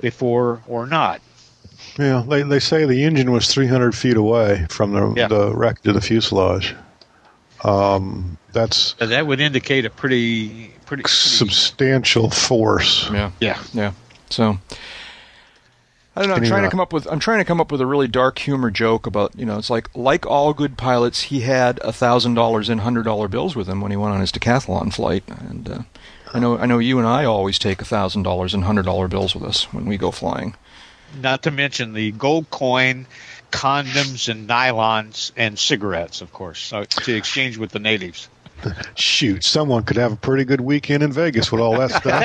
before 0.00 0.60
or 0.66 0.86
not. 0.86 1.20
Yeah, 1.98 2.24
they, 2.26 2.42
they 2.42 2.58
say 2.60 2.86
the 2.86 3.04
engine 3.04 3.30
was 3.30 3.46
300 3.48 3.94
feet 3.94 4.16
away 4.16 4.66
from 4.70 4.92
the, 4.92 5.14
Yeah. 5.16 5.28
the 5.28 5.54
wreck 5.54 5.82
to 5.82 5.92
the 5.92 6.00
fuselage. 6.00 6.74
Um, 7.62 8.36
that's 8.52 8.94
So 8.98 9.06
that 9.06 9.26
would 9.26 9.40
indicate 9.40 9.84
a 9.84 9.90
pretty, 9.90 10.68
pretty, 10.86 11.02
pretty 11.02 11.08
substantial 11.08 12.30
force. 12.30 13.08
Yeah. 13.10 13.30
yeah. 13.40 13.62
Yeah. 13.72 13.92
So 14.30 14.58
I 16.16 16.20
don't 16.20 16.28
know. 16.28 16.36
I'm 16.36 16.44
trying 16.44 16.62
to 16.64 16.70
come 16.70 16.80
up 16.80 16.92
with 16.92 17.06
I'm 17.10 17.18
trying 17.18 17.38
to 17.38 17.44
come 17.44 17.60
up 17.60 17.72
with 17.72 17.80
a 17.80 17.86
really 17.86 18.06
dark 18.06 18.38
humor 18.38 18.70
joke 18.70 19.06
about 19.06 19.32
you 19.36 19.44
know 19.44 19.58
it's 19.58 19.70
like 19.70 19.88
like 19.96 20.26
all 20.26 20.52
good 20.54 20.76
pilots 20.76 21.22
he 21.22 21.40
had 21.40 21.78
a 21.82 21.92
thousand 21.92 22.34
dollars 22.34 22.68
in 22.70 22.78
hundred 22.78 23.02
dollar 23.04 23.26
bills 23.26 23.56
with 23.56 23.68
him 23.68 23.80
when 23.80 23.90
he 23.90 23.96
went 23.96 24.14
on 24.14 24.20
his 24.20 24.30
decathlon 24.30 24.92
flight 24.92 25.24
and 25.28 25.68
uh, 25.68 25.78
I 26.34 26.40
know 26.40 26.58
I 26.58 26.66
know 26.66 26.80
you 26.80 26.98
and 26.98 27.06
I 27.06 27.24
always 27.24 27.60
take 27.60 27.80
a 27.80 27.84
thousand 27.84 28.24
dollars 28.24 28.52
and 28.54 28.64
hundred 28.64 28.86
dollar 28.86 29.06
bills 29.06 29.34
with 29.34 29.44
us 29.44 29.72
when 29.72 29.86
we 29.86 29.96
go 29.96 30.10
flying. 30.10 30.56
Not 31.20 31.44
to 31.44 31.52
mention 31.52 31.92
the 31.92 32.10
gold 32.10 32.50
coin, 32.50 33.06
condoms, 33.52 34.28
and 34.28 34.48
nylons 34.48 35.30
and 35.36 35.56
cigarettes, 35.56 36.20
of 36.20 36.32
course, 36.32 36.58
so 36.60 36.82
to 36.82 37.14
exchange 37.14 37.56
with 37.56 37.70
the 37.70 37.78
natives. 37.78 38.28
Shoot, 38.96 39.44
someone 39.44 39.84
could 39.84 39.96
have 39.96 40.12
a 40.12 40.16
pretty 40.16 40.44
good 40.44 40.60
weekend 40.60 41.04
in 41.04 41.12
Vegas 41.12 41.52
with 41.52 41.60
all 41.60 41.78
that 41.78 41.92
stuff. 41.92 42.24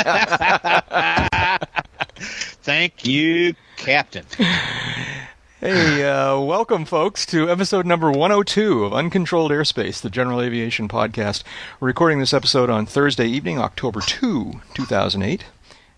Thank 2.64 3.06
you, 3.06 3.54
Captain. 3.78 4.26
Hey, 5.60 6.08
uh, 6.08 6.40
welcome, 6.40 6.86
folks, 6.86 7.26
to 7.26 7.50
episode 7.50 7.86
number 7.86 8.10
102 8.10 8.86
of 8.86 8.94
Uncontrolled 8.94 9.52
Airspace, 9.52 10.00
the 10.00 10.10
General 10.10 10.40
Aviation 10.40 10.88
Podcast. 10.88 11.44
We're 11.82 11.88
recording 11.88 12.20
this 12.20 12.34
episode 12.34 12.70
on 12.70 12.86
Thursday 12.86 13.28
evening, 13.28 13.60
October 13.60 14.00
2, 14.00 14.62
2008. 14.74 15.44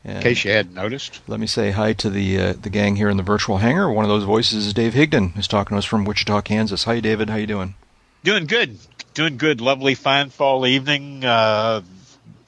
And 0.03 0.17
in 0.17 0.23
case 0.23 0.43
you 0.43 0.49
hadn't 0.49 0.73
noticed. 0.73 1.21
Let 1.27 1.39
me 1.39 1.45
say 1.45 1.69
hi 1.69 1.93
to 1.93 2.09
the 2.09 2.39
uh, 2.39 2.53
the 2.53 2.71
gang 2.71 2.95
here 2.95 3.07
in 3.07 3.17
the 3.17 3.23
virtual 3.23 3.57
hangar. 3.57 3.91
One 3.91 4.03
of 4.03 4.09
those 4.09 4.23
voices 4.23 4.65
is 4.65 4.73
Dave 4.73 4.95
Higdon, 4.95 5.33
who's 5.33 5.47
talking 5.47 5.75
to 5.75 5.77
us 5.77 5.85
from 5.85 6.05
Wichita, 6.05 6.41
Kansas. 6.41 6.85
Hi, 6.85 6.99
David. 6.99 7.29
How 7.29 7.35
you 7.35 7.45
doing? 7.45 7.75
Doing 8.23 8.47
good. 8.47 8.79
Doing 9.13 9.37
good. 9.37 9.61
Lovely, 9.61 9.93
fine 9.93 10.31
fall 10.31 10.65
evening. 10.65 11.23
Uh, 11.23 11.81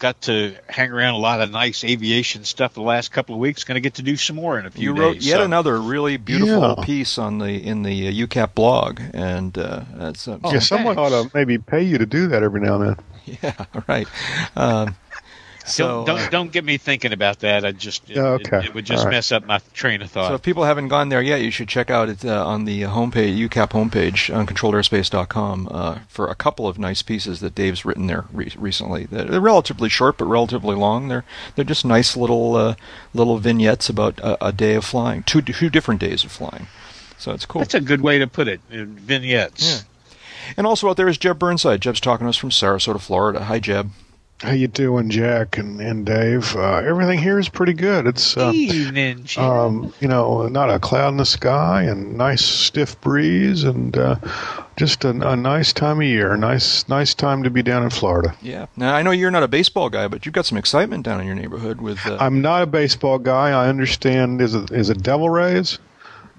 got 0.03 0.19
to 0.23 0.53
hang 0.67 0.91
around 0.91 1.13
a 1.13 1.17
lot 1.17 1.39
of 1.39 1.49
nice 1.49 1.85
aviation 1.85 2.43
stuff 2.43 2.73
the 2.73 2.81
last 2.81 3.13
couple 3.13 3.35
of 3.35 3.39
weeks. 3.39 3.63
Going 3.63 3.75
to 3.75 3.81
get 3.81 3.93
to 3.95 4.01
do 4.01 4.17
some 4.17 4.35
more 4.35 4.59
in 4.59 4.65
a 4.65 4.69
few 4.69 4.89
you 4.89 4.93
days. 4.93 4.97
You 4.97 5.01
wrote 5.01 5.15
yet 5.21 5.37
so. 5.37 5.43
another 5.45 5.81
really 5.81 6.17
beautiful 6.17 6.75
yeah. 6.77 6.85
piece 6.85 7.17
on 7.17 7.37
the 7.37 7.51
in 7.51 7.83
the 7.83 8.09
uh, 8.09 8.11
UCAP 8.11 8.53
blog, 8.53 8.99
and 9.13 9.57
uh, 9.57 9.83
that's 9.95 10.27
uh, 10.27 10.39
yeah. 10.43 10.59
Someone 10.59 10.97
ought 10.97 11.09
to 11.09 11.31
maybe 11.33 11.57
pay 11.57 11.83
you 11.83 11.99
to 11.99 12.05
do 12.05 12.27
that 12.27 12.43
every 12.43 12.59
now 12.59 12.81
and 12.81 12.89
then. 12.89 13.05
Yeah, 13.41 13.65
right. 13.87 14.05
Um, 14.57 14.97
so 15.65 16.05
don't 16.05 16.05
don't, 16.05 16.19
uh, 16.19 16.29
don't 16.29 16.51
get 16.51 16.63
me 16.63 16.77
thinking 16.77 17.13
about 17.13 17.39
that. 17.39 17.65
I 17.65 17.71
just 17.71 18.09
it, 18.09 18.17
okay. 18.17 18.57
it, 18.57 18.65
it 18.65 18.73
would 18.73 18.85
just 18.85 19.05
right. 19.05 19.11
mess 19.11 19.31
up 19.31 19.45
my 19.45 19.59
train 19.73 20.01
of 20.01 20.11
thought. 20.11 20.29
So 20.29 20.35
if 20.35 20.41
people 20.41 20.63
haven't 20.63 20.89
gone 20.89 21.09
there 21.09 21.21
yet, 21.21 21.41
you 21.41 21.51
should 21.51 21.67
check 21.67 21.89
out 21.89 22.09
it 22.09 22.25
uh, 22.25 22.45
on 22.45 22.65
the 22.65 22.81
homepage, 22.81 23.37
UCAP 23.37 23.69
homepage, 23.69 24.33
uncontrolledairspace.com, 24.33 25.67
uh, 25.71 25.99
for 26.07 26.27
a 26.27 26.35
couple 26.35 26.67
of 26.67 26.77
nice 26.77 27.01
pieces 27.01 27.39
that 27.39 27.55
Dave's 27.55 27.85
written 27.85 28.07
there 28.07 28.25
re- 28.31 28.53
recently. 28.57 29.05
They're, 29.05 29.25
they're, 29.25 29.41
relatively 29.41 29.89
short, 29.89 30.17
but 30.17 30.25
relatively 30.25 30.75
long. 30.75 31.07
They're 31.07 31.25
they're 31.55 31.65
just 31.65 31.85
nice 31.85 32.17
little 32.17 32.55
uh, 32.55 32.75
little 33.13 33.37
vignettes 33.37 33.89
about 33.89 34.19
a, 34.19 34.47
a, 34.47 34.51
day 34.51 34.75
of 34.75 34.85
flying, 34.85 35.23
two 35.23 35.41
two 35.41 35.69
different 35.69 36.01
days 36.01 36.23
of 36.23 36.31
flying. 36.31 36.67
So 37.17 37.31
it's 37.31 37.45
cool. 37.45 37.61
That's 37.61 37.73
a 37.73 37.81
good 37.81 38.01
way 38.01 38.19
to 38.19 38.27
put 38.27 38.47
it. 38.47 38.59
Vignettes. 38.69 39.85
Yeah. 39.85 40.53
And 40.57 40.67
also 40.67 40.89
out 40.89 40.97
there 40.97 41.07
is 41.07 41.17
Jeb 41.17 41.39
Burnside. 41.39 41.81
Jeb's 41.81 42.01
talking 42.01 42.25
to 42.25 42.29
us 42.29 42.37
from 42.37 42.49
Sarasota, 42.49 42.99
Florida. 42.99 43.45
Hi, 43.45 43.59
Jeb. 43.59 43.91
How 44.43 44.51
you 44.51 44.67
doing, 44.67 45.09
Jack 45.09 45.57
and, 45.57 45.79
and 45.79 46.05
Dave? 46.05 46.53
Uh, 46.53 46.79
everything 46.79 47.17
here 47.17 47.39
is 47.39 47.47
pretty 47.47 47.71
good. 47.71 48.05
It's 48.05 48.35
uh, 48.35 48.51
evening, 48.53 49.25
um, 49.37 49.93
you 50.01 50.09
know, 50.09 50.49
not 50.49 50.69
a 50.69 50.79
cloud 50.79 51.13
in 51.13 51.17
the 51.17 51.25
sky, 51.25 51.83
and 51.83 52.17
nice 52.17 52.43
stiff 52.43 52.99
breeze, 52.99 53.63
and 53.63 53.97
uh, 53.97 54.17
just 54.75 55.05
a, 55.05 55.11
a, 55.11 55.37
nice 55.37 55.71
time 55.71 56.01
of 56.01 56.05
year. 56.05 56.35
Nice, 56.35 56.89
nice 56.89 57.13
time 57.13 57.43
to 57.43 57.49
be 57.49 57.63
down 57.63 57.83
in 57.83 57.89
Florida. 57.89 58.35
Yeah. 58.41 58.65
Now 58.75 58.93
I 58.93 59.01
know 59.01 59.11
you're 59.11 59.31
not 59.31 59.43
a 59.43 59.47
baseball 59.47 59.89
guy, 59.89 60.09
but 60.09 60.25
you've 60.25 60.35
got 60.35 60.45
some 60.45 60.57
excitement 60.57 61.05
down 61.05 61.21
in 61.21 61.25
your 61.25 61.35
neighborhood 61.37 61.79
with. 61.79 62.05
Uh, 62.05 62.17
I'm 62.19 62.41
not 62.41 62.63
a 62.63 62.67
baseball 62.67 63.19
guy. 63.19 63.51
I 63.51 63.69
understand. 63.69 64.41
Is 64.41 64.55
it 64.55 64.71
is 64.71 64.89
it 64.89 65.01
Devil 65.01 65.29
Rays? 65.29 65.79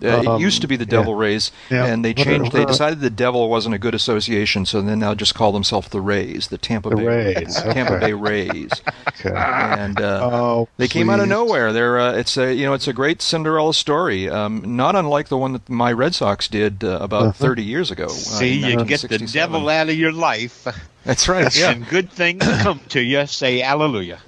Uh, 0.05 0.21
it 0.21 0.27
um, 0.27 0.41
used 0.41 0.61
to 0.63 0.69
be 0.69 0.77
the 0.77 0.87
Devil 0.87 1.15
yeah. 1.15 1.21
Rays, 1.21 1.53
yeah. 1.71 1.87
and 1.87 2.05
they 2.05 2.15
changed. 2.15 2.53
They 2.53 2.65
decided 2.65 3.01
the 3.01 3.11
Devil 3.11 3.49
wasn't 3.49 3.75
a 3.75 3.79
good 3.79 3.95
association, 3.95 4.67
so 4.67 4.83
then 4.83 4.99
now 4.99 5.15
just 5.15 5.35
call 5.35 5.53
themselves 5.53 5.89
the 5.89 6.01
Rays, 6.01 6.49
the 6.49 6.59
Tampa 6.59 6.91
the 6.91 6.97
Bay 6.97 7.05
Rays, 7.07 7.63
Tampa 7.63 7.95
okay. 7.95 8.07
Bay 8.07 8.13
Rays. 8.13 8.71
okay. 9.09 9.35
And 9.35 10.01
uh, 10.01 10.29
oh, 10.33 10.69
they 10.77 10.89
came 10.89 11.11
out 11.11 11.21
of 11.21 11.29
nowhere. 11.29 11.73
They're 11.73 11.99
uh, 11.99 12.13
it's 12.13 12.37
a 12.37 12.55
you 12.55 12.65
know 12.67 12.75
it's 12.75 12.89
a 12.89 12.93
great 12.93 13.23
Cinderella 13.23 13.75
story, 13.75 14.29
um, 14.29 14.77
not 14.77 14.95
unlike 14.97 15.29
the 15.29 15.39
one 15.39 15.53
that 15.55 15.69
my 15.69 15.93
Red 15.93 16.15
Sox 16.15 16.49
did 16.49 16.85
uh, 16.85 16.99
about 17.01 17.23
Uh-huh. 17.25 17.33
30 17.33 17.63
years 17.63 17.91
ago. 17.91 18.09
See, 18.09 18.55
you 18.71 18.85
get 18.85 19.01
the 19.01 19.19
devil 19.19 19.69
out 19.69 19.89
of 19.89 19.97
your 19.97 20.13
life. 20.13 20.67
That's 21.05 21.29
right. 21.29 21.55
Yeah. 21.57 21.73
And 21.73 21.87
good 21.89 22.11
things 22.11 22.43
come 22.63 22.81
to 22.91 23.01
you. 23.01 23.27
Say 23.27 23.59
hallelujah. 23.59 24.21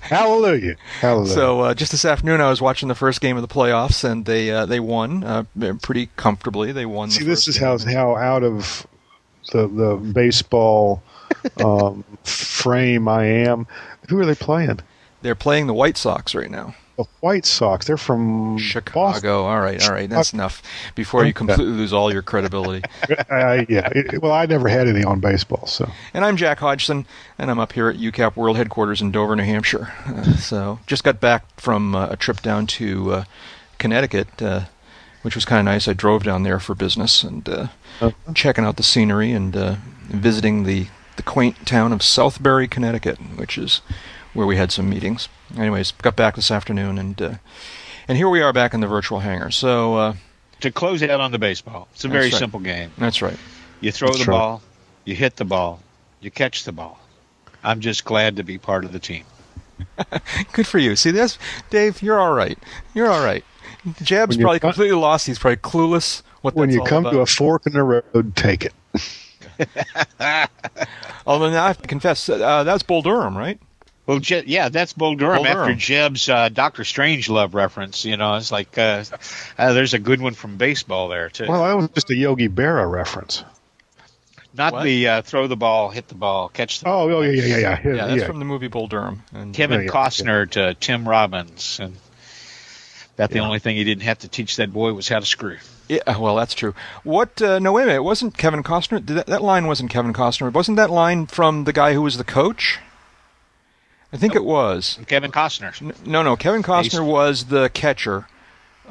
Hallelujah. 0.00 0.76
Hallelujah. 1.00 1.32
So 1.32 1.60
uh, 1.60 1.74
just 1.74 1.92
this 1.92 2.04
afternoon, 2.04 2.40
I 2.40 2.50
was 2.50 2.60
watching 2.60 2.88
the 2.88 2.94
first 2.94 3.20
game 3.20 3.36
of 3.36 3.42
the 3.42 3.52
playoffs, 3.52 4.02
and 4.02 4.24
they 4.24 4.50
uh, 4.50 4.66
they 4.66 4.80
won 4.80 5.24
uh, 5.24 5.44
pretty 5.80 6.08
comfortably. 6.16 6.72
They 6.72 6.86
won. 6.86 7.10
See, 7.10 7.24
the 7.24 7.30
this 7.30 7.46
is 7.48 7.58
game. 7.58 7.68
how 7.68 7.78
how 7.78 8.16
out 8.16 8.42
of 8.42 8.86
the 9.52 9.68
the 9.68 9.96
baseball 9.96 11.02
um, 11.64 12.04
frame 12.24 13.08
I 13.08 13.24
am. 13.24 13.66
Who 14.08 14.18
are 14.18 14.26
they 14.26 14.34
playing? 14.34 14.80
they're 15.22 15.34
playing 15.34 15.68
the 15.68 15.74
White 15.74 15.96
Sox 15.96 16.34
right 16.34 16.50
now. 16.50 16.74
The 16.96 17.04
White 17.20 17.46
Sox. 17.46 17.86
They're 17.86 17.96
from 17.96 18.58
Chicago. 18.58 19.00
Boston. 19.12 19.30
All 19.30 19.60
right, 19.60 19.82
all 19.82 19.92
right. 19.94 20.08
That's 20.10 20.32
enough. 20.34 20.62
Before 20.94 21.24
you 21.24 21.32
completely 21.32 21.64
lose 21.72 21.92
all 21.92 22.12
your 22.12 22.22
credibility. 22.22 22.82
Uh, 23.30 23.64
yeah. 23.68 23.88
It- 23.94 24.20
well, 24.22 24.32
I 24.32 24.44
never 24.46 24.68
had 24.68 24.86
any 24.88 25.02
on 25.04 25.20
baseball, 25.20 25.66
so 25.66 25.90
And 26.12 26.24
I'm 26.24 26.36
Jack 26.36 26.58
Hodgson, 26.58 27.06
and 27.38 27.50
I'm 27.50 27.58
up 27.58 27.72
here 27.72 27.88
at 27.88 27.96
UCAP 27.96 28.36
World 28.36 28.56
Headquarters 28.58 29.00
in 29.00 29.10
Dover, 29.10 29.34
New 29.36 29.42
Hampshire. 29.44 29.92
Uh, 30.06 30.22
so 30.36 30.78
just 30.86 31.02
got 31.02 31.18
back 31.20 31.44
from 31.58 31.94
uh, 31.94 32.08
a 32.10 32.16
trip 32.16 32.42
down 32.42 32.66
to 32.68 33.12
uh, 33.12 33.24
Connecticut, 33.78 34.40
uh, 34.42 34.62
which 35.22 35.34
was 35.34 35.44
kind 35.44 35.58
of 35.60 35.64
nice. 35.64 35.88
I 35.88 35.92
drove 35.94 36.24
down 36.24 36.42
there 36.42 36.58
for 36.60 36.74
business 36.74 37.22
and 37.22 37.48
uh, 37.48 37.66
Uh-huh. 38.00 38.10
checking 38.34 38.64
out 38.64 38.76
the 38.76 38.82
scenery 38.82 39.32
and 39.32 39.56
uh, 39.56 39.76
visiting 40.08 40.64
the, 40.64 40.88
the 41.16 41.22
quaint 41.22 41.66
town 41.66 41.92
of 41.92 42.00
Southbury, 42.00 42.70
Connecticut, 42.70 43.18
which 43.36 43.56
is 43.56 43.80
where 44.34 44.46
we 44.46 44.56
had 44.56 44.72
some 44.72 44.88
meetings. 44.88 45.28
Anyways, 45.56 45.92
got 45.92 46.16
back 46.16 46.36
this 46.36 46.50
afternoon, 46.50 46.98
and 46.98 47.20
uh, 47.20 47.34
and 48.08 48.16
here 48.18 48.28
we 48.28 48.40
are 48.40 48.52
back 48.52 48.74
in 48.74 48.80
the 48.80 48.86
virtual 48.86 49.20
hangar. 49.20 49.50
So 49.50 49.96
uh, 49.96 50.14
To 50.60 50.70
close 50.70 51.02
out 51.02 51.20
on 51.20 51.32
the 51.32 51.38
baseball, 51.38 51.88
it's 51.92 52.04
a 52.04 52.08
very 52.08 52.24
right. 52.26 52.34
simple 52.34 52.60
game. 52.60 52.90
that's 52.98 53.22
right. 53.22 53.36
You 53.80 53.90
throw 53.92 54.08
That's 54.08 54.24
the 54.24 54.30
right. 54.30 54.38
ball, 54.38 54.62
you 55.04 55.14
hit 55.14 55.36
the 55.36 55.44
ball, 55.44 55.80
you 56.20 56.30
catch 56.30 56.64
the 56.64 56.72
ball. 56.72 57.00
I'm 57.64 57.80
just 57.80 58.04
glad 58.04 58.36
to 58.36 58.42
be 58.44 58.58
part 58.58 58.84
of 58.84 58.92
the 58.92 58.98
team. 58.98 59.24
Good 60.52 60.66
for 60.66 60.78
you. 60.78 60.94
See, 60.96 61.10
this, 61.10 61.38
Dave. 61.70 62.00
You're 62.02 62.20
all 62.20 62.32
right. 62.32 62.58
You're 62.94 63.08
all 63.10 63.24
right. 63.24 63.44
Jeb's 64.02 64.30
When 64.36 64.38
you 64.40 64.44
probably 64.44 64.60
come- 64.60 64.70
completely 64.72 64.96
lost. 64.96 65.26
He's 65.26 65.38
probably 65.40 65.56
clueless 65.56 66.22
what 66.42 66.54
when 66.54 66.68
that's 66.68 66.74
you 66.76 66.80
all 66.82 66.86
come 66.86 67.02
about. 67.06 67.12
to 67.12 67.20
a 67.20 67.26
fork 67.26 67.66
in 67.66 67.72
the 67.72 67.82
road, 67.82 68.32
take 68.36 68.64
it. 68.64 68.72
Although 71.26 71.50
now 71.50 71.64
I 71.64 71.68
have 71.68 71.82
to 71.82 71.88
confess, 71.88 72.28
uh, 72.28 72.62
that's 72.64 72.82
Bull 72.82 73.02
Durham, 73.02 73.36
right? 73.36 73.58
Well, 74.06 74.18
Je- 74.18 74.44
yeah, 74.46 74.68
that's 74.68 74.92
Bull 74.94 75.14
Durham 75.14 75.38
Bull 75.44 75.46
after 75.46 75.74
Jeb's 75.74 76.28
uh, 76.28 76.48
Doctor 76.48 76.82
Strangelove 76.82 77.54
reference. 77.54 78.04
You 78.04 78.16
know, 78.16 78.34
it's 78.34 78.50
like 78.50 78.76
uh, 78.76 79.04
uh, 79.56 79.72
there's 79.72 79.94
a 79.94 79.98
good 80.00 80.20
one 80.20 80.34
from 80.34 80.56
baseball 80.56 81.08
there 81.08 81.28
too. 81.28 81.46
Well, 81.48 81.62
that 81.64 81.76
was 81.76 81.88
just 81.90 82.10
a 82.10 82.16
Yogi 82.16 82.48
Berra 82.48 82.90
reference. 82.90 83.44
Not 84.54 84.72
What? 84.74 84.82
the 84.84 85.08
uh, 85.08 85.22
throw 85.22 85.46
the 85.46 85.56
ball, 85.56 85.88
hit 85.90 86.08
the 86.08 86.14
ball, 86.14 86.48
catch 86.48 86.80
the 86.80 86.84
ball. 86.84 87.08
Oh, 87.08 87.18
oh 87.18 87.20
yeah, 87.22 87.30
yeah, 87.30 87.56
yeah, 87.56 87.80
yeah. 87.84 87.94
Yeah, 87.94 88.06
that's 88.08 88.24
from 88.24 88.38
the 88.38 88.44
movie 88.44 88.68
Bull 88.68 88.86
Durham. 88.88 89.22
And 89.32 89.54
Kevin 89.54 89.80
Yeah, 89.80 89.84
yeah, 89.86 89.90
Costner 89.92 90.50
to 90.50 90.74
Tim 90.74 91.08
Robbins, 91.08 91.78
and 91.80 91.96
about 93.14 93.30
the 93.30 93.36
Yeah. 93.36 93.42
only 93.44 93.60
thing 93.60 93.76
he 93.76 93.84
didn't 93.84 94.02
have 94.02 94.18
to 94.18 94.28
teach 94.28 94.56
that 94.56 94.72
boy 94.72 94.92
was 94.92 95.08
how 95.08 95.20
to 95.20 95.26
screw. 95.26 95.56
yeah, 95.88 96.18
well, 96.18 96.36
that's 96.36 96.52
true. 96.54 96.74
What? 97.04 97.40
Uh, 97.40 97.60
no, 97.60 97.72
wait 97.72 97.84
a 97.84 97.86
minute. 97.86 97.98
It 98.00 98.04
wasn't 98.04 98.36
Kevin 98.36 98.62
Costner. 98.62 98.98
Did 99.04 99.16
That, 99.16 99.26
that 99.28 99.42
line 99.42 99.66
wasn't 99.68 99.90
Kevin 99.90 100.12
Costner. 100.12 100.52
Wasn't 100.52 100.76
that 100.76 100.90
line 100.90 101.26
from 101.28 101.64
the 101.64 101.72
guy 101.72 101.94
who 101.94 102.02
was 102.02 102.18
the 102.18 102.24
coach? 102.24 102.78
I 104.12 104.16
think 104.18 104.34
it 104.34 104.44
was. 104.44 104.98
Kevin 105.06 105.32
Costner, 105.32 105.72
No, 106.06 106.22
no. 106.22 106.36
Kevin 106.36 106.62
Costner 106.62 107.04
was 107.04 107.44
the 107.44 107.70
catcher. 107.70 108.26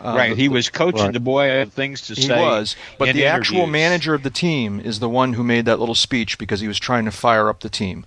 Uh, 0.04 0.16
right? 0.18 0.30
the- 0.30 0.36
He 0.36 0.50
was 0.50 0.70
coaching 0.70 1.04
Right. 1.04 1.14
the 1.14 1.20
boy 1.20 1.66
things 1.66 2.02
to 2.08 2.16
He 2.16 2.24
say. 2.24 2.36
He 2.38 2.42
was, 2.44 2.76
but 2.98 3.10
in 3.10 3.16
the 3.16 3.26
actual 3.26 3.68
manager 3.68 4.16
of 4.16 4.24
the 4.24 4.32
team 4.32 4.80
is 4.80 5.00
the 5.00 5.10
one 5.10 5.34
who 5.34 5.44
made 5.44 5.66
that 5.66 5.80
little 5.80 5.94
speech 5.96 6.38
because 6.40 6.60
he 6.60 6.68
was 6.68 6.80
trying 6.80 7.06
to 7.06 7.12
fire 7.12 7.50
up 7.50 7.60
the 7.60 7.70
team. 7.70 8.06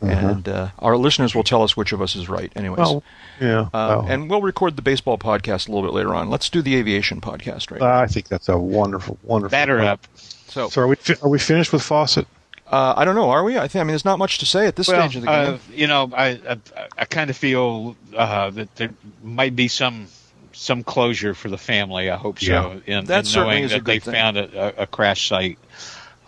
And 0.00 0.46
uh, 0.48 0.68
our 0.80 0.98
listeners 0.98 1.34
will 1.34 1.44
tell 1.44 1.62
us 1.62 1.78
which 1.78 1.92
of 1.92 2.02
us 2.02 2.14
is 2.14 2.28
right. 2.28 2.52
Anyways, 2.56 2.86
Oh, 2.88 3.02
yeah. 3.40 3.60
uh, 3.60 3.68
well, 3.72 4.06
and 4.06 4.28
we'll 4.28 4.42
record 4.42 4.76
the 4.76 4.82
baseball 4.82 5.16
podcast 5.16 5.66
a 5.66 5.72
little 5.72 5.82
bit 5.88 5.94
later 5.94 6.14
on. 6.14 6.28
Let's 6.28 6.50
do 6.50 6.60
the 6.60 6.76
aviation 6.76 7.22
podcast 7.22 7.70
right. 7.70 7.80
I 7.80 8.06
think 8.06 8.28
that's 8.28 8.50
a 8.50 8.58
wonderful, 8.58 9.16
wonderful. 9.22 9.50
batter 9.50 9.80
up. 9.80 10.06
so, 10.48 10.68
So 10.68 10.82
are 10.82 10.86
we 10.88 10.96
fi- 10.96 11.16
are 11.22 11.28
we 11.30 11.38
finished 11.38 11.72
with 11.72 11.80
Fossett? 11.82 12.26
Uh, 12.74 12.94
I 12.96 13.04
don't 13.04 13.14
know. 13.14 13.30
Are 13.30 13.44
we? 13.44 13.56
I 13.56 13.68
think. 13.68 13.80
I 13.80 13.84
mean, 13.84 13.88
there's 13.88 14.04
not 14.04 14.18
much 14.18 14.38
to 14.38 14.46
say 14.46 14.66
at 14.66 14.76
this 14.76 14.88
Well, 14.88 15.00
stage 15.08 15.16
of 15.16 15.22
the 15.22 15.30
uh, 15.30 15.50
game. 15.52 15.60
you 15.72 15.86
know, 15.86 16.10
I 16.14 16.28
I, 16.48 16.58
I 16.98 17.04
kind 17.04 17.30
of 17.30 17.36
feel 17.36 17.96
uh, 18.16 18.50
that 18.50 18.74
there 18.76 18.90
might 19.22 19.54
be 19.56 19.68
some 19.68 20.06
some 20.52 20.82
closure 20.84 21.34
for 21.34 21.48
the 21.48 21.58
family. 21.58 22.10
I 22.10 22.16
hope 22.16 22.38
so. 22.38 22.80
In, 22.86 23.04
That 23.06 23.20
in 23.20 23.24
certainly 23.24 23.54
knowing 23.56 23.64
is 23.64 23.72
a 23.72 23.76
that 23.76 23.84
they 23.84 23.98
thing. 23.98 24.14
found 24.14 24.36
a, 24.36 24.80
a, 24.80 24.82
a 24.82 24.86
crash 24.86 25.28
site. 25.28 25.58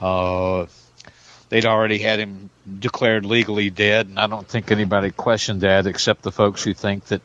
Uh, 0.01 0.67
they'd 1.49 1.65
already 1.67 1.99
had 1.99 2.19
him 2.19 2.51
declared 2.79 3.25
legally 3.25 3.71
dead, 3.71 4.09
and 4.09 4.19
I 4.19 4.27
don't 4.27 4.47
think 4.47 4.71
anybody 4.71 5.11
questioned 5.11 5.61
that 5.63 5.87
except 5.87 6.23
the 6.23 6.33
folks 6.33 6.63
who 6.65 6.75
think 6.75 7.07
that 7.07 7.23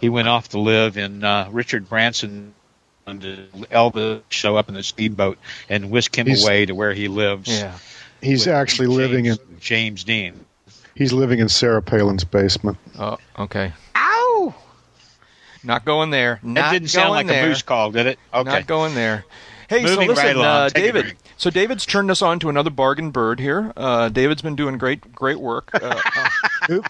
he 0.00 0.08
went 0.08 0.28
off 0.28 0.48
to 0.50 0.58
live 0.60 0.96
in 0.96 1.22
uh, 1.24 1.48
Richard 1.50 1.88
Branson. 1.88 2.54
And 3.06 3.22
Elvis 3.72 4.22
show 4.28 4.56
up 4.56 4.68
in 4.68 4.74
the 4.74 4.84
speedboat 4.84 5.38
and 5.68 5.90
whisk 5.90 6.16
him 6.16 6.26
He's- 6.28 6.44
away 6.44 6.66
to 6.66 6.74
where 6.76 6.92
he 6.92 7.08
lives. 7.08 7.48
yeah. 7.48 7.76
He's 8.22 8.46
with 8.46 8.54
actually 8.54 8.88
living 8.88 9.26
in 9.26 9.36
James- 9.36 9.60
James 9.60 10.04
Dean. 10.04 10.44
he's 10.94 11.12
living 11.12 11.38
in 11.38 11.48
Sarah 11.48 11.82
Palin's 11.82 12.24
basement. 12.24 12.78
Oh, 12.98 13.18
okay. 13.38 13.72
Ow! 13.96 14.54
Not 15.62 15.84
going 15.84 16.10
there. 16.10 16.40
That 16.42 16.72
didn't 16.72 16.88
sound 16.88 17.10
like 17.10 17.26
there. 17.26 17.44
a 17.44 17.48
moose 17.48 17.62
call, 17.62 17.90
did 17.90 18.06
it? 18.06 18.18
Okay. 18.32 18.50
Not 18.50 18.66
going 18.66 18.94
there. 18.94 19.24
Hey, 19.68 19.86
so 19.86 20.00
listen, 20.00 20.16
right 20.16 20.34
along. 20.34 20.46
uh, 20.46 20.68
David. 20.70 21.16
So 21.36 21.48
David's 21.48 21.86
turned 21.86 22.10
us 22.10 22.22
on 22.22 22.40
to 22.40 22.48
another 22.48 22.70
bargain 22.70 23.12
bird 23.12 23.38
here. 23.38 23.72
Uh, 23.76 24.08
David's 24.08 24.42
been 24.42 24.56
doing 24.56 24.78
great, 24.78 25.12
great 25.14 25.38
work. 25.38 25.70
Uh, 25.72 26.00
uh, 26.16 26.28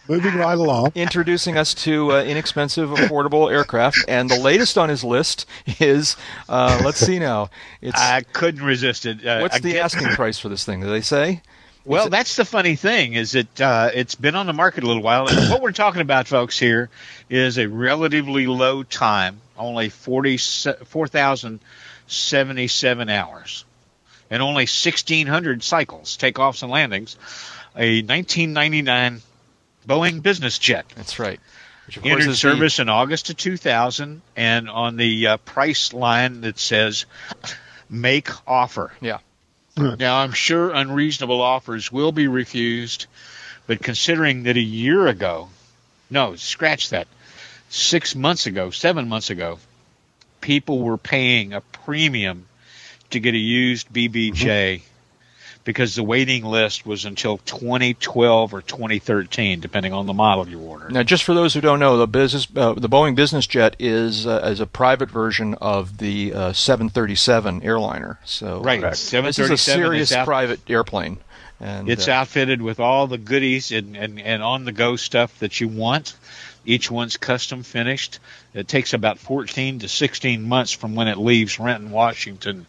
moving 0.08 0.34
right 0.36 0.58
along. 0.58 0.92
Introducing 0.94 1.56
us 1.56 1.74
to 1.74 2.12
uh, 2.12 2.22
inexpensive, 2.22 2.90
affordable 2.90 3.50
aircraft, 3.52 3.98
and 4.08 4.30
the 4.30 4.38
latest 4.38 4.78
on 4.78 4.88
his 4.88 5.02
list 5.04 5.46
is, 5.80 6.16
uh, 6.48 6.80
let's 6.84 6.98
see 6.98 7.18
now, 7.18 7.50
it's 7.80 8.00
I 8.00 8.22
couldn't 8.22 8.62
resist 8.62 9.06
it. 9.06 9.24
Uh, 9.24 9.40
what's 9.40 9.60
the 9.60 9.70
again- 9.70 9.84
asking 9.84 10.08
price 10.08 10.38
for 10.38 10.48
this 10.48 10.64
thing? 10.64 10.80
Do 10.80 10.88
they 10.88 11.00
say? 11.00 11.42
Well, 11.84 12.08
that's 12.10 12.36
the 12.36 12.44
funny 12.44 12.76
thing 12.76 13.14
is 13.14 13.32
that 13.32 13.60
uh, 13.60 13.90
it's 13.94 14.14
been 14.14 14.34
on 14.34 14.46
the 14.46 14.52
market 14.52 14.84
a 14.84 14.86
little 14.86 15.02
while. 15.02 15.28
And 15.28 15.50
what 15.50 15.62
we're 15.62 15.72
talking 15.72 16.02
about, 16.02 16.28
folks, 16.28 16.58
here 16.58 16.90
is 17.30 17.56
a 17.56 17.68
relatively 17.68 18.46
low 18.46 18.82
time, 18.82 19.40
only 19.58 19.88
40 19.88 20.36
4,077 20.36 23.08
hours, 23.08 23.64
and 24.28 24.42
only 24.42 24.64
1,600 24.64 25.62
cycles, 25.62 26.18
takeoffs 26.18 26.62
and 26.62 26.70
landings. 26.70 27.16
A 27.74 28.02
1999 28.02 29.22
Boeing 29.86 30.22
business 30.22 30.58
jet 30.58 30.86
That's 30.96 31.18
right. 31.18 31.40
Which 31.86 31.96
of 31.96 32.02
course 32.02 32.12
entered 32.12 32.30
is 32.30 32.36
the- 32.36 32.36
service 32.36 32.78
in 32.78 32.88
August 32.88 33.30
of 33.30 33.36
2000, 33.36 34.22
and 34.36 34.68
on 34.70 34.96
the 34.96 35.26
uh, 35.26 35.36
price 35.38 35.92
line 35.92 36.42
that 36.42 36.58
says 36.58 37.06
"Make 37.88 38.28
offer." 38.46 38.92
Yeah. 39.00 39.18
Now, 39.76 40.18
I'm 40.18 40.32
sure 40.32 40.70
unreasonable 40.70 41.40
offers 41.40 41.90
will 41.90 42.12
be 42.12 42.28
refused, 42.28 43.06
but 43.66 43.82
considering 43.82 44.42
that 44.42 44.56
a 44.56 44.60
year 44.60 45.06
ago, 45.06 45.48
no, 46.10 46.36
scratch 46.36 46.90
that, 46.90 47.08
six 47.70 48.14
months 48.14 48.46
ago, 48.46 48.70
seven 48.70 49.08
months 49.08 49.30
ago, 49.30 49.58
people 50.40 50.80
were 50.80 50.98
paying 50.98 51.52
a 51.54 51.60
premium 51.60 52.46
to 53.10 53.20
get 53.20 53.34
a 53.34 53.38
used 53.38 53.92
BBJ 53.92 54.82
because 55.64 55.94
the 55.94 56.02
waiting 56.02 56.44
list 56.44 56.86
was 56.86 57.04
until 57.04 57.38
2012 57.38 58.54
or 58.54 58.62
2013, 58.62 59.60
depending 59.60 59.92
on 59.92 60.06
the 60.06 60.12
model 60.12 60.48
you 60.48 60.58
ordered. 60.60 60.92
Now, 60.92 61.02
just 61.02 61.24
for 61.24 61.34
those 61.34 61.54
who 61.54 61.60
don't 61.60 61.78
know, 61.80 61.96
the 61.98 62.06
business, 62.08 62.48
uh, 62.56 62.72
the 62.74 62.88
Boeing 62.88 63.14
business 63.14 63.46
jet 63.46 63.76
is 63.78 64.26
uh, 64.26 64.40
is 64.44 64.60
a 64.60 64.66
private 64.66 65.10
version 65.10 65.54
of 65.60 65.98
the 65.98 66.32
uh, 66.34 66.52
737 66.52 67.62
airliner. 67.62 68.18
So, 68.24 68.60
Right. 68.62 68.80
this 68.80 69.00
is 69.02 69.06
a 69.06 69.10
737 69.10 69.54
is 69.54 69.62
serious 69.62 70.12
out- 70.12 70.26
private 70.26 70.60
airplane. 70.68 71.18
And 71.62 71.90
It's 71.90 72.08
uh, 72.08 72.12
outfitted 72.12 72.62
with 72.62 72.80
all 72.80 73.06
the 73.06 73.18
goodies 73.18 73.70
and, 73.70 73.94
and, 73.94 74.18
and 74.18 74.42
on 74.42 74.64
the 74.64 74.72
go 74.72 74.96
stuff 74.96 75.38
that 75.40 75.60
you 75.60 75.68
want. 75.68 76.14
Each 76.64 76.90
one's 76.90 77.18
custom 77.18 77.62
finished. 77.62 78.18
It 78.54 78.66
takes 78.66 78.94
about 78.94 79.18
14 79.18 79.80
to 79.80 79.88
16 79.88 80.42
months 80.42 80.72
from 80.72 80.94
when 80.94 81.06
it 81.08 81.18
leaves 81.18 81.58
Renton, 81.60 81.90
Washington, 81.90 82.60
be- 82.60 82.66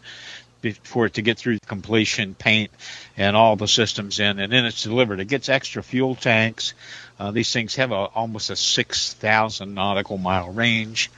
for 0.70 1.06
it 1.06 1.14
to 1.14 1.22
get 1.22 1.38
through 1.38 1.58
completion, 1.66 2.34
paint, 2.34 2.70
and 3.16 3.36
all 3.36 3.56
the 3.56 3.68
systems 3.68 4.20
in, 4.20 4.38
and 4.38 4.52
then 4.52 4.64
it's 4.64 4.82
delivered. 4.82 5.20
It 5.20 5.28
gets 5.28 5.48
extra 5.48 5.82
fuel 5.82 6.14
tanks. 6.14 6.74
Uh, 7.18 7.30
these 7.30 7.52
things 7.52 7.74
have 7.76 7.92
a, 7.92 7.94
almost 7.94 8.50
a 8.50 8.56
6,000 8.56 9.74
nautical 9.74 10.18
mile 10.18 10.50
range. 10.50 11.10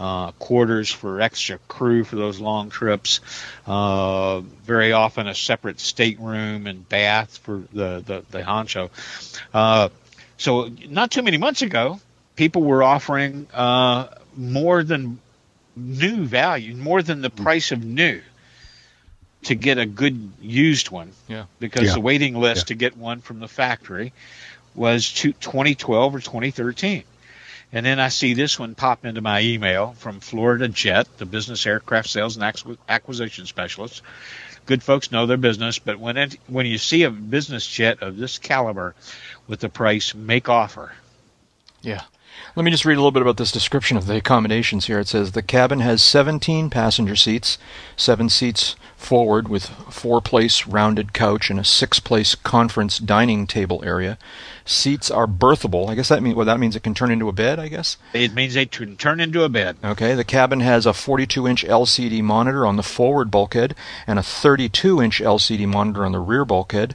Uh, 0.00 0.30
quarters 0.32 0.92
for 0.92 1.20
extra 1.20 1.58
crew 1.66 2.04
for 2.04 2.14
those 2.14 2.38
long 2.38 2.70
trips. 2.70 3.18
Uh, 3.66 4.38
very 4.62 4.92
often 4.92 5.26
a 5.26 5.34
separate 5.34 5.80
stateroom 5.80 6.68
and 6.68 6.88
bath 6.88 7.38
for 7.38 7.64
the 7.72 8.00
the, 8.06 8.24
the 8.30 8.40
honcho. 8.40 8.90
Uh, 9.52 9.88
so 10.36 10.70
not 10.88 11.10
too 11.10 11.24
many 11.24 11.36
months 11.36 11.62
ago, 11.62 11.98
people 12.36 12.62
were 12.62 12.84
offering 12.84 13.48
uh, 13.52 14.06
more 14.36 14.84
than 14.84 15.18
new 15.76 16.24
value, 16.24 16.76
more 16.76 17.02
than 17.02 17.20
the 17.20 17.30
price 17.30 17.72
of 17.72 17.84
new, 17.84 18.22
to 19.44 19.54
get 19.54 19.78
a 19.78 19.86
good 19.86 20.32
used 20.40 20.90
one. 20.90 21.12
Yeah. 21.28 21.44
Because 21.60 21.84
Yeah. 21.88 21.94
the 21.94 22.00
waiting 22.00 22.34
list 22.38 22.62
Yeah. 22.62 22.68
to 22.68 22.74
get 22.74 22.96
one 22.96 23.20
from 23.20 23.40
the 23.40 23.48
factory 23.48 24.12
was 24.74 25.12
to 25.14 25.32
2012 25.32 26.14
or 26.14 26.20
2013. 26.20 27.04
And 27.72 27.84
then 27.84 28.00
I 28.00 28.08
see 28.08 28.32
this 28.34 28.58
one 28.58 28.74
pop 28.74 29.04
into 29.04 29.20
my 29.20 29.40
email 29.42 29.94
from 29.98 30.20
Florida 30.20 30.68
Jet, 30.68 31.06
the 31.18 31.26
business 31.26 31.66
aircraft 31.66 32.08
sales 32.08 32.36
and 32.36 32.78
acquisition 32.88 33.46
specialist. 33.46 34.02
Good 34.66 34.82
folks 34.82 35.12
know 35.12 35.26
their 35.26 35.36
business, 35.36 35.78
but 35.78 35.98
when 35.98 36.16
it, 36.16 36.36
when 36.46 36.66
you 36.66 36.78
see 36.78 37.02
a 37.04 37.10
business 37.10 37.66
jet 37.66 38.02
of 38.02 38.16
this 38.16 38.38
caliber 38.38 38.94
with 39.46 39.60
the 39.60 39.68
price 39.68 40.14
make 40.14 40.48
offer, 40.48 40.92
Yeah. 41.82 42.02
Let 42.56 42.64
me 42.64 42.70
just 42.70 42.84
read 42.84 42.94
a 42.94 43.00
little 43.00 43.12
bit 43.12 43.22
about 43.22 43.36
this 43.36 43.52
description 43.52 43.96
of 43.96 44.06
the 44.06 44.16
accommodations 44.16 44.86
here. 44.86 44.98
It 44.98 45.08
says 45.08 45.32
the 45.32 45.42
cabin 45.42 45.80
has 45.80 46.02
17 46.02 46.70
passenger 46.70 47.14
seats, 47.14 47.58
seven 47.96 48.28
seats 48.28 48.74
forward 48.96 49.48
with 49.48 49.66
four-place 49.66 50.66
rounded 50.66 51.12
couch 51.12 51.50
and 51.50 51.60
a 51.60 51.64
six-place 51.64 52.34
conference 52.34 52.98
dining 52.98 53.46
table 53.46 53.82
area. 53.84 54.18
Seats 54.64 55.10
are 55.10 55.26
berthable. 55.26 55.88
I 55.88 55.94
guess 55.94 56.08
that 56.08 56.22
means 56.22 56.34
well 56.34 56.46
that 56.46 56.58
means 56.60 56.74
it 56.74 56.82
can 56.82 56.94
turn 56.94 57.10
into 57.10 57.28
a 57.28 57.32
bed, 57.32 57.58
I 57.58 57.68
guess. 57.68 57.96
it 58.12 58.34
means 58.34 58.54
they 58.54 58.66
can 58.66 58.96
turn 58.96 59.20
into 59.20 59.44
a 59.44 59.48
bed. 59.48 59.76
Okay, 59.84 60.14
the 60.14 60.24
cabin 60.24 60.60
has 60.60 60.84
a 60.84 60.90
42-inch 60.90 61.64
LCD 61.64 62.22
monitor 62.22 62.66
on 62.66 62.76
the 62.76 62.82
forward 62.82 63.30
bulkhead 63.30 63.74
and 64.06 64.18
a 64.18 64.22
32-inch 64.22 65.20
LCD 65.20 65.66
monitor 65.66 66.04
on 66.04 66.12
the 66.12 66.18
rear 66.18 66.44
bulkhead. 66.44 66.94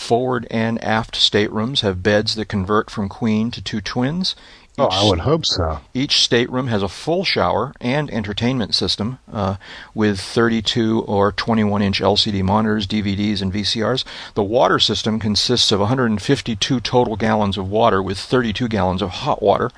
Forward 0.00 0.46
and 0.50 0.82
aft 0.82 1.14
staterooms 1.14 1.82
have 1.82 2.02
beds 2.02 2.34
that 2.34 2.46
convert 2.48 2.90
from 2.90 3.08
queen 3.08 3.50
to 3.52 3.62
two 3.62 3.80
twins. 3.80 4.34
Oh, 4.78 4.86
Each 4.86 4.92
I 4.94 5.04
would 5.08 5.18
hope 5.20 5.44
so. 5.44 5.80
each 5.92 6.22
stateroom 6.22 6.68
has 6.68 6.82
a 6.82 6.88
full 6.88 7.22
shower 7.24 7.74
and 7.80 8.10
entertainment 8.10 8.74
system 8.74 9.18
uh, 9.30 9.56
with 9.94 10.20
32 10.20 11.02
or 11.02 11.32
21 11.32 11.82
inch 11.82 12.00
LCD 12.00 12.42
monitors, 12.42 12.86
DVDs, 12.86 13.42
and 13.42 13.52
VCRs. 13.52 14.04
The 14.34 14.42
water 14.42 14.78
system 14.78 15.18
consists 15.18 15.70
of 15.70 15.80
152 15.80 16.80
total 16.80 17.16
gallons 17.16 17.58
of 17.58 17.68
water 17.68 18.02
with 18.02 18.18
32 18.18 18.68
gallons 18.68 19.02
of 19.02 19.10
hot 19.10 19.42
water. 19.42 19.70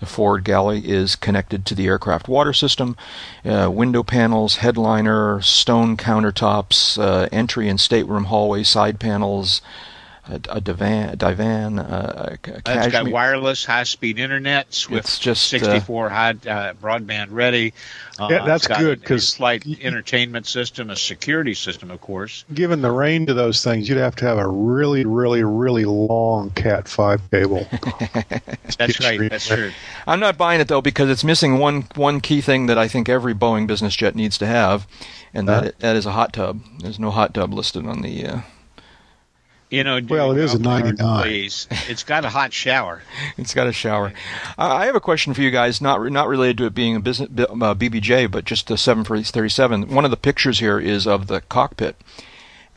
The 0.00 0.06
forward 0.06 0.44
galley 0.44 0.88
is 0.88 1.16
connected 1.16 1.66
to 1.66 1.74
the 1.74 1.86
aircraft 1.86 2.28
water 2.28 2.52
system. 2.52 2.96
Uh, 3.44 3.68
window 3.70 4.02
panels, 4.02 4.56
headliner, 4.56 5.40
stone 5.42 5.96
countertops, 5.96 6.98
uh, 7.02 7.28
entry 7.32 7.68
and 7.68 7.80
stateroom 7.80 8.24
hallway 8.24 8.62
side 8.62 9.00
panels, 9.00 9.60
a, 10.28 10.40
a 10.56 10.60
divan, 10.60 11.08
a 11.10 11.16
divan, 11.16 11.78
uh, 11.78 12.36
a, 12.44 12.50
a 12.50 12.62
It's 12.84 12.92
got 12.92 13.08
wireless 13.08 13.64
high-speed 13.64 14.18
internet, 14.18 14.72
Swift 14.74 15.06
It's 15.06 15.18
just, 15.18 15.52
uh, 15.54 15.58
64 15.58 16.08
high 16.10 16.30
uh, 16.30 16.72
broadband 16.74 17.28
ready. 17.30 17.72
Uh, 18.18 18.28
Yeah, 18.30 18.44
that's 18.44 18.66
good, 18.66 19.00
because 19.00 19.32
in-flight 19.32 19.64
y- 19.66 19.76
entertainment 19.82 20.46
system, 20.46 20.90
a 20.90 20.96
security 20.96 21.54
system, 21.54 21.90
of 21.90 22.00
course. 22.00 22.44
Given 22.52 22.82
the 22.82 22.90
range 22.90 23.30
of 23.30 23.36
those 23.36 23.62
things, 23.62 23.88
you'd 23.88 23.98
have 23.98 24.16
to 24.16 24.24
have 24.26 24.38
a 24.38 24.46
really, 24.46 25.04
really, 25.04 25.42
really 25.44 25.84
long 25.84 26.50
Cat 26.50 26.88
five 26.88 27.20
cable. 27.30 27.66
That's 28.78 29.00
right. 29.00 29.30
That's 29.30 29.46
true. 29.46 29.70
I'm 30.06 30.20
not 30.20 30.36
buying 30.36 30.60
it 30.60 30.68
though 30.68 30.80
because 30.82 31.08
it's 31.10 31.24
missing 31.24 31.58
one 31.58 31.82
one 31.94 32.20
key 32.20 32.40
thing 32.40 32.66
that 32.66 32.78
I 32.78 32.88
think 32.88 33.08
every 33.08 33.34
Boeing 33.34 33.66
business 33.66 33.94
jet 33.96 34.14
needs 34.14 34.38
to 34.38 34.46
have, 34.46 34.86
and 35.34 35.48
that 35.48 35.64
Uh. 35.64 35.70
that 35.80 35.96
is 35.96 36.06
a 36.06 36.12
hot 36.12 36.32
tub. 36.32 36.60
There's 36.80 36.98
no 36.98 37.10
hot 37.10 37.34
tub 37.34 37.52
listed 37.54 37.86
on 37.86 38.02
the. 38.02 38.42
Uh, 39.70 39.76
You 39.76 39.84
know, 39.84 40.00
Well, 40.08 40.32
it 40.32 40.38
is 40.38 40.54
a 40.54 40.58
99. 40.58 41.22
Please, 41.22 41.66
it's 41.88 42.02
got 42.02 42.24
a 42.24 42.30
hot 42.30 42.52
shower. 42.52 43.02
it's 43.36 43.54
got 43.54 43.66
a 43.66 43.72
shower. 43.72 44.12
I 44.56 44.82
I 44.82 44.86
have 44.86 44.94
a 44.96 45.00
question 45.00 45.34
for 45.34 45.42
you 45.42 45.50
guys, 45.50 45.80
not 45.80 46.00
not 46.10 46.28
related 46.28 46.58
to 46.58 46.66
it 46.66 46.74
being 46.74 46.96
a 46.96 47.00
business 47.00 47.28
uh, 47.38 47.74
BBJ, 47.74 48.30
but 48.30 48.44
just 48.44 48.66
the 48.68 48.78
737. 48.78 49.88
One 49.94 50.04
of 50.04 50.10
the 50.10 50.16
pictures 50.16 50.60
here 50.60 50.78
is 50.78 51.06
of 51.06 51.26
the 51.26 51.40
cockpit. 51.42 51.96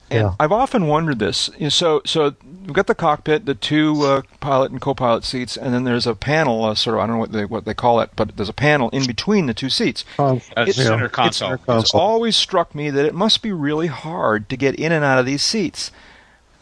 And 0.10 0.20
Yeah. 0.20 0.34
I've 0.42 0.52
often 0.52 0.88
wondered 0.88 1.20
this. 1.20 1.50
So, 1.70 2.02
so 2.06 2.36
we've 2.66 2.74
got 2.74 2.88
the 2.88 2.96
cockpit, 2.96 3.46
the 3.46 3.56
two 3.56 4.02
uh, 4.04 4.22
pilot 4.42 4.72
and 4.72 4.82
co-pilot 4.82 5.24
seats, 5.24 5.56
and 5.56 5.74
then 5.74 5.86
there's 5.86 6.06
a 6.06 6.16
panel, 6.16 6.66
uh, 6.66 6.76
sort 6.76 6.98
of 6.98 7.02
I 7.02 7.08
don't 7.08 7.16
know 7.16 7.20
what 7.22 7.32
they 7.32 7.46
what 7.46 7.64
they 7.64 7.74
call 7.74 8.02
it, 8.02 8.10
but 8.18 8.36
there's 8.36 8.50
a 8.50 8.54
panel 8.54 8.90
in 8.90 9.06
between 9.08 9.46
the 9.46 9.54
two 9.54 9.70
seats. 9.70 10.04
Um, 10.20 10.42
A 10.58 10.64
It's- 10.64 10.76
center 10.76 11.08
console. 11.08 11.54
It's- 11.54 11.82
It's 11.84 11.94
always 11.94 12.36
struck 12.36 12.76
me 12.76 12.90
that 12.90 13.06
it 13.06 13.16
must 13.16 13.42
be 13.42 13.54
really 13.54 13.88
hard 13.88 14.50
to 14.50 14.58
get 14.58 14.76
in 14.76 14.92
and 14.92 15.06
out 15.06 15.18
of 15.20 15.26
these 15.26 15.42
seats. 15.44 15.92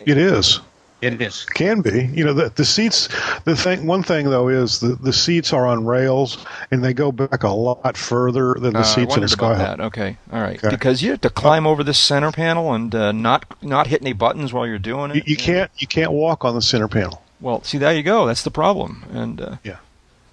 It 0.05 0.17
is. 0.17 0.59
It 1.01 1.21
is. 1.21 1.45
Can 1.45 1.79
be. 1.81 2.07
You 2.13 2.25
know, 2.25 2.33
the, 2.33 2.49
the 2.49 2.65
seats. 2.65 3.07
The 3.45 3.55
thing. 3.55 3.87
One 3.87 4.03
thing 4.03 4.29
though 4.29 4.49
is 4.49 4.81
the, 4.81 4.95
the 4.95 5.13
seats 5.13 5.53
are 5.53 5.65
on 5.65 5.85
rails 5.85 6.45
and 6.71 6.83
they 6.83 6.93
go 6.93 7.11
back 7.13 7.43
a 7.43 7.49
lot 7.49 7.95
further 7.95 8.53
than 8.55 8.73
the 8.73 8.79
Uh, 8.79 8.81
I 8.81 8.83
seats 8.83 8.97
in 9.15 9.19
a 9.19 9.21
wondered 9.21 9.33
about 9.33 9.57
that. 9.59 9.79
Okay, 9.79 10.17
all 10.33 10.41
right. 10.41 10.57
Okay. 10.61 10.69
Because 10.69 11.01
you 11.01 11.11
have 11.11 11.21
to 11.21 11.29
climb 11.29 11.65
over 11.65 11.85
this 11.85 11.97
center 11.97 12.33
panel 12.33 12.73
and 12.73 12.93
uh, 12.93 13.13
not 13.13 13.45
not 13.63 13.87
hit 13.87 14.01
any 14.01 14.11
buttons 14.11 14.51
while 14.51 14.67
you're 14.67 14.77
doing 14.77 15.11
You, 15.11 15.21
it. 15.21 15.27
you 15.29 15.37
can't. 15.37 15.71
You 15.77 15.87
can't 15.87 16.11
walk 16.11 16.43
on 16.43 16.53
the 16.53 16.61
center 16.61 16.89
panel. 16.89 17.21
Well, 17.39 17.63
see, 17.63 17.77
there 17.77 17.93
you 17.95 18.03
go. 18.03 18.25
That's 18.25 18.43
the 18.43 18.51
problem. 18.51 19.05
And 19.13 19.39
uh, 19.39 19.55
Yeah. 19.63 19.77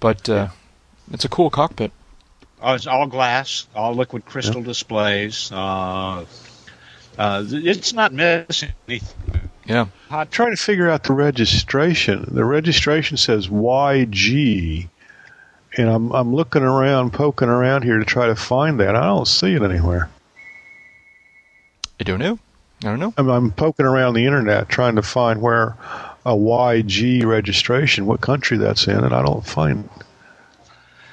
but 0.01 0.27
uh, 0.27 0.49
it's 1.13 1.23
a 1.23 1.29
cool 1.29 1.49
cockpit. 1.49 1.93
Oh, 2.61 2.73
it's 2.73 2.87
all 2.87 3.07
glass, 3.07 3.67
all 3.73 3.93
liquid 3.93 4.25
crystal 4.25 4.61
displays. 4.61 5.49
Uh, 5.49 6.25
uh, 7.17 7.43
it's 7.47 7.93
not 7.93 8.11
missing 8.11 8.71
anything. 8.89 9.49
Yeah. 9.67 9.87
I'm 10.09 10.27
trying 10.29 10.51
to 10.55 10.61
figure 10.61 10.89
out 10.89 11.03
the 11.03 11.13
registration. 11.13 12.25
The 12.31 12.45
registration 12.45 13.17
says 13.17 13.47
YG, 13.47 14.87
and 15.77 15.89
I'm 15.89 16.11
I'm 16.11 16.33
looking 16.33 16.63
around, 16.63 17.11
poking 17.11 17.49
around 17.49 17.83
here 17.83 17.99
to 17.99 18.05
try 18.05 18.27
to 18.27 18.35
find 18.35 18.79
that. 18.79 18.95
I 18.95 19.03
don't 19.03 19.27
see 19.27 19.53
it 19.53 19.61
anywhere. 19.61 20.09
I 21.99 22.03
don't 22.03 22.19
know? 22.19 22.39
I 22.83 22.87
don't 22.87 22.99
know. 22.99 23.13
I'm, 23.17 23.27
I'm 23.29 23.51
poking 23.51 23.85
around 23.85 24.13
the 24.13 24.25
internet 24.25 24.69
trying 24.69 24.95
to 24.95 25.01
find 25.01 25.41
where 25.41 25.75
a 26.25 26.31
YG 26.31 27.25
registration, 27.25 28.05
what 28.05 28.21
country 28.21 28.57
that's 28.57 28.87
in, 28.87 29.03
and 29.03 29.13
I 29.13 29.21
don't 29.21 29.45
find 29.45 29.83
it. 29.83 30.05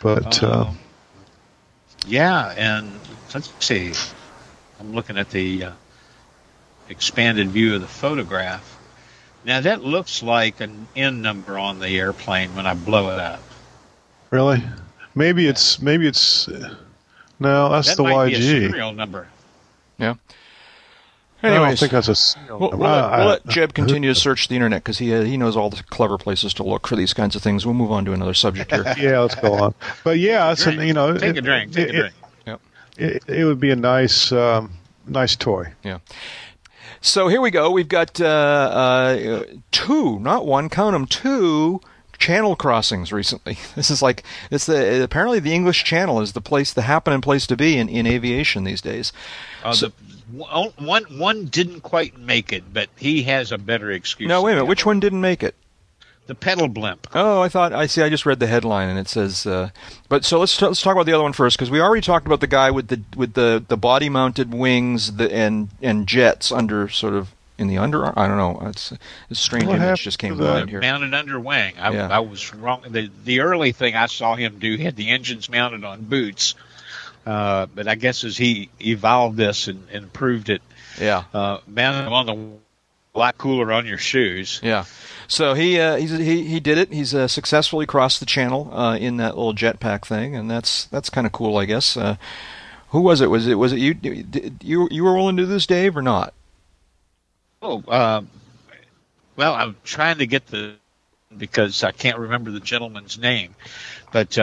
But 0.02 0.42
uh, 0.42 0.66
Um, 0.68 0.78
yeah, 2.06 2.54
and 2.56 2.92
let's 3.32 3.50
see. 3.60 3.92
I'm 4.78 4.92
looking 4.92 5.16
at 5.16 5.30
the 5.30 5.64
uh, 5.64 5.72
expanded 6.88 7.48
view 7.48 7.74
of 7.74 7.80
the 7.80 7.86
photograph. 7.86 8.78
Now 9.44 9.60
that 9.60 9.82
looks 9.82 10.22
like 10.22 10.60
an 10.60 10.88
N 10.96 11.22
number 11.22 11.58
on 11.58 11.78
the 11.78 11.88
airplane 11.98 12.54
when 12.54 12.66
I 12.66 12.74
blow 12.74 13.10
it 13.10 13.18
up. 13.18 13.42
really, 14.30 14.62
maybe 15.14 15.46
it's 15.46 15.80
maybe 15.82 16.06
it's 16.06 16.48
no, 17.38 17.68
that's 17.68 17.88
that 17.88 17.96
the 17.96 18.04
might 18.04 18.26
be 18.28 18.34
a 18.34 18.38
YG. 18.38 18.70
serial 18.70 18.92
number. 18.92 19.28
Yeah. 19.98 20.14
I 21.42 21.50
don't 21.50 21.78
think 21.78 21.92
that's 21.92 22.08
a 22.08 22.14
serial 22.14 22.58
we'll, 22.58 22.70
number. 22.70 22.84
we'll, 22.84 22.94
let, 22.94 23.18
we'll 23.18 23.26
let 23.26 23.46
Jeb 23.48 23.74
continue 23.74 24.14
to 24.14 24.18
search 24.18 24.48
the 24.48 24.54
internet 24.54 24.82
because 24.82 24.96
he 24.96 25.14
uh, 25.14 25.24
he 25.24 25.36
knows 25.36 25.58
all 25.58 25.68
the 25.68 25.82
clever 25.82 26.16
places 26.16 26.54
to 26.54 26.62
look 26.62 26.86
for 26.86 26.96
these 26.96 27.12
kinds 27.12 27.36
of 27.36 27.42
things. 27.42 27.66
We'll 27.66 27.74
move 27.74 27.92
on 27.92 28.06
to 28.06 28.14
another 28.14 28.32
subject 28.32 28.70
here. 28.70 28.94
yeah, 28.98 29.18
let's 29.20 29.34
go 29.34 29.52
on. 29.52 29.74
But 30.04 30.18
yeah, 30.18 30.52
it's 30.52 30.64
an, 30.64 30.80
you 30.80 30.94
know, 30.94 31.18
Take 31.18 31.36
it, 31.36 31.38
a 31.38 31.42
drink. 31.42 31.72
Take 31.72 31.88
it, 31.88 31.94
a 31.94 31.98
drink. 31.98 32.14
It, 32.96 33.24
it 33.26 33.44
would 33.44 33.58
be 33.58 33.70
a 33.70 33.76
nice, 33.76 34.30
um, 34.30 34.72
nice 35.06 35.34
toy. 35.34 35.72
So 37.04 37.28
here 37.28 37.42
we 37.42 37.50
go. 37.50 37.70
We've 37.70 37.86
got 37.86 38.18
uh, 38.18 38.24
uh, 38.24 39.44
two, 39.70 40.18
not 40.20 40.46
one, 40.46 40.70
count 40.70 40.94
them, 40.94 41.04
two 41.06 41.82
channel 42.16 42.56
crossings 42.56 43.12
recently. 43.12 43.58
This 43.76 43.90
is 43.90 44.00
like 44.00 44.22
it's 44.50 44.64
the 44.64 45.04
apparently 45.04 45.38
the 45.38 45.52
English 45.52 45.84
Channel 45.84 46.22
is 46.22 46.32
the 46.32 46.40
place, 46.40 46.72
the 46.72 46.82
happening 46.82 47.20
place 47.20 47.46
to 47.48 47.56
be 47.58 47.76
in, 47.76 47.90
in 47.90 48.06
aviation 48.06 48.64
these 48.64 48.80
days. 48.80 49.12
Uh, 49.62 49.74
So- 49.74 49.88
the, 49.88 49.92
one, 50.32 50.72
one 50.78 51.04
one 51.18 51.44
didn't 51.44 51.82
quite 51.82 52.18
make 52.18 52.54
it, 52.54 52.72
but 52.72 52.88
he 52.96 53.24
has 53.24 53.52
a 53.52 53.58
better 53.58 53.90
excuse. 53.90 54.26
No, 54.26 54.42
wait 54.42 54.52
a 54.52 54.54
minute. 54.54 54.64
Which 54.66 54.86
one 54.86 54.98
didn't 54.98 55.20
make 55.20 55.42
it? 55.42 55.54
The 56.26 56.34
pedal 56.34 56.68
blimp. 56.68 57.06
Oh, 57.14 57.42
I 57.42 57.50
thought 57.50 57.74
I 57.74 57.86
see. 57.86 58.00
I 58.02 58.08
just 58.08 58.24
read 58.24 58.40
the 58.40 58.46
headline 58.46 58.88
and 58.88 58.98
it 58.98 59.08
says. 59.08 59.46
Uh, 59.46 59.68
but 60.08 60.24
so 60.24 60.40
let's 60.40 60.60
let's 60.62 60.80
talk 60.80 60.94
about 60.94 61.04
the 61.04 61.12
other 61.12 61.22
one 61.22 61.34
first 61.34 61.58
because 61.58 61.70
we 61.70 61.80
already 61.82 62.00
talked 62.00 62.24
about 62.26 62.40
the 62.40 62.46
guy 62.46 62.70
with 62.70 62.88
the 62.88 63.02
with 63.14 63.34
the, 63.34 63.62
the 63.68 63.76
body 63.76 64.08
mounted 64.08 64.54
wings 64.54 65.16
the, 65.16 65.30
and 65.30 65.68
and 65.82 66.06
jets 66.06 66.50
under 66.50 66.88
sort 66.88 67.12
of 67.12 67.34
in 67.58 67.68
the 67.68 67.76
under. 67.76 68.18
I 68.18 68.26
don't 68.26 68.38
know. 68.38 68.66
It's 68.68 68.92
a 69.30 69.34
strange 69.34 69.66
What 69.66 69.76
image 69.76 70.02
just 70.02 70.18
came 70.18 70.32
to 70.38 70.42
to 70.42 70.44
mind 70.44 70.70
here. 70.70 70.80
Mounted 70.80 71.12
under 71.12 71.38
wing. 71.38 71.74
I, 71.78 71.92
Yeah. 71.92 72.08
I 72.08 72.20
was 72.20 72.54
wrong. 72.54 72.84
The 72.88 73.10
the 73.24 73.40
early 73.40 73.72
thing 73.72 73.94
I 73.94 74.06
saw 74.06 74.34
him 74.34 74.58
do 74.58 74.76
he 74.76 74.84
had 74.84 74.96
the 74.96 75.10
engines 75.10 75.50
mounted 75.50 75.84
on 75.84 76.04
boots, 76.04 76.54
uh, 77.26 77.66
but 77.74 77.86
I 77.86 77.96
guess 77.96 78.24
as 78.24 78.36
he 78.38 78.70
evolved 78.80 79.36
this 79.36 79.68
and, 79.68 79.86
and 79.92 80.04
improved 80.04 80.48
it, 80.48 80.62
Yeah. 80.98 81.24
uh, 81.34 81.58
mounted 81.66 82.10
on 82.10 82.26
the 82.26 82.32
a 82.32 82.63
lot 83.18 83.38
cooler 83.38 83.72
on 83.72 83.86
your 83.86 83.98
shoes. 83.98 84.60
Yeah. 84.62 84.84
So 85.28 85.54
he 85.54 85.80
uh, 85.80 85.96
he's, 85.96 86.10
he 86.10 86.44
he 86.44 86.60
did 86.60 86.78
it. 86.78 86.92
He's 86.92 87.14
uh, 87.14 87.28
successfully 87.28 87.86
crossed 87.86 88.20
the 88.20 88.26
channel 88.26 88.70
uh, 88.72 88.96
in 88.96 89.16
that 89.18 89.36
little 89.36 89.54
jetpack 89.54 90.04
thing, 90.04 90.36
and 90.36 90.50
that's 90.50 90.84
that's 90.86 91.10
kind 91.10 91.26
of 91.26 91.32
cool, 91.32 91.56
I 91.56 91.64
guess. 91.64 91.96
Uh, 91.96 92.16
who 92.90 93.00
was 93.00 93.20
it? 93.20 93.30
Was 93.30 93.46
it 93.46 93.54
was 93.54 93.72
it 93.72 93.78
you? 93.78 93.94
Did, 93.94 94.60
you 94.62 94.88
you 94.90 95.04
were 95.04 95.14
willing 95.14 95.36
to 95.36 95.44
do 95.44 95.46
this, 95.46 95.66
Dave, 95.66 95.96
or 95.96 96.02
not? 96.02 96.34
Oh, 97.62 97.82
um, 97.88 98.28
well, 99.36 99.54
I'm 99.54 99.76
trying 99.84 100.18
to 100.18 100.26
get 100.26 100.46
the 100.48 100.74
because 101.36 101.82
I 101.82 101.92
can't 101.92 102.18
remember 102.18 102.50
the 102.50 102.60
gentleman's 102.60 103.18
name, 103.18 103.54
but 104.12 104.38
uh, 104.38 104.42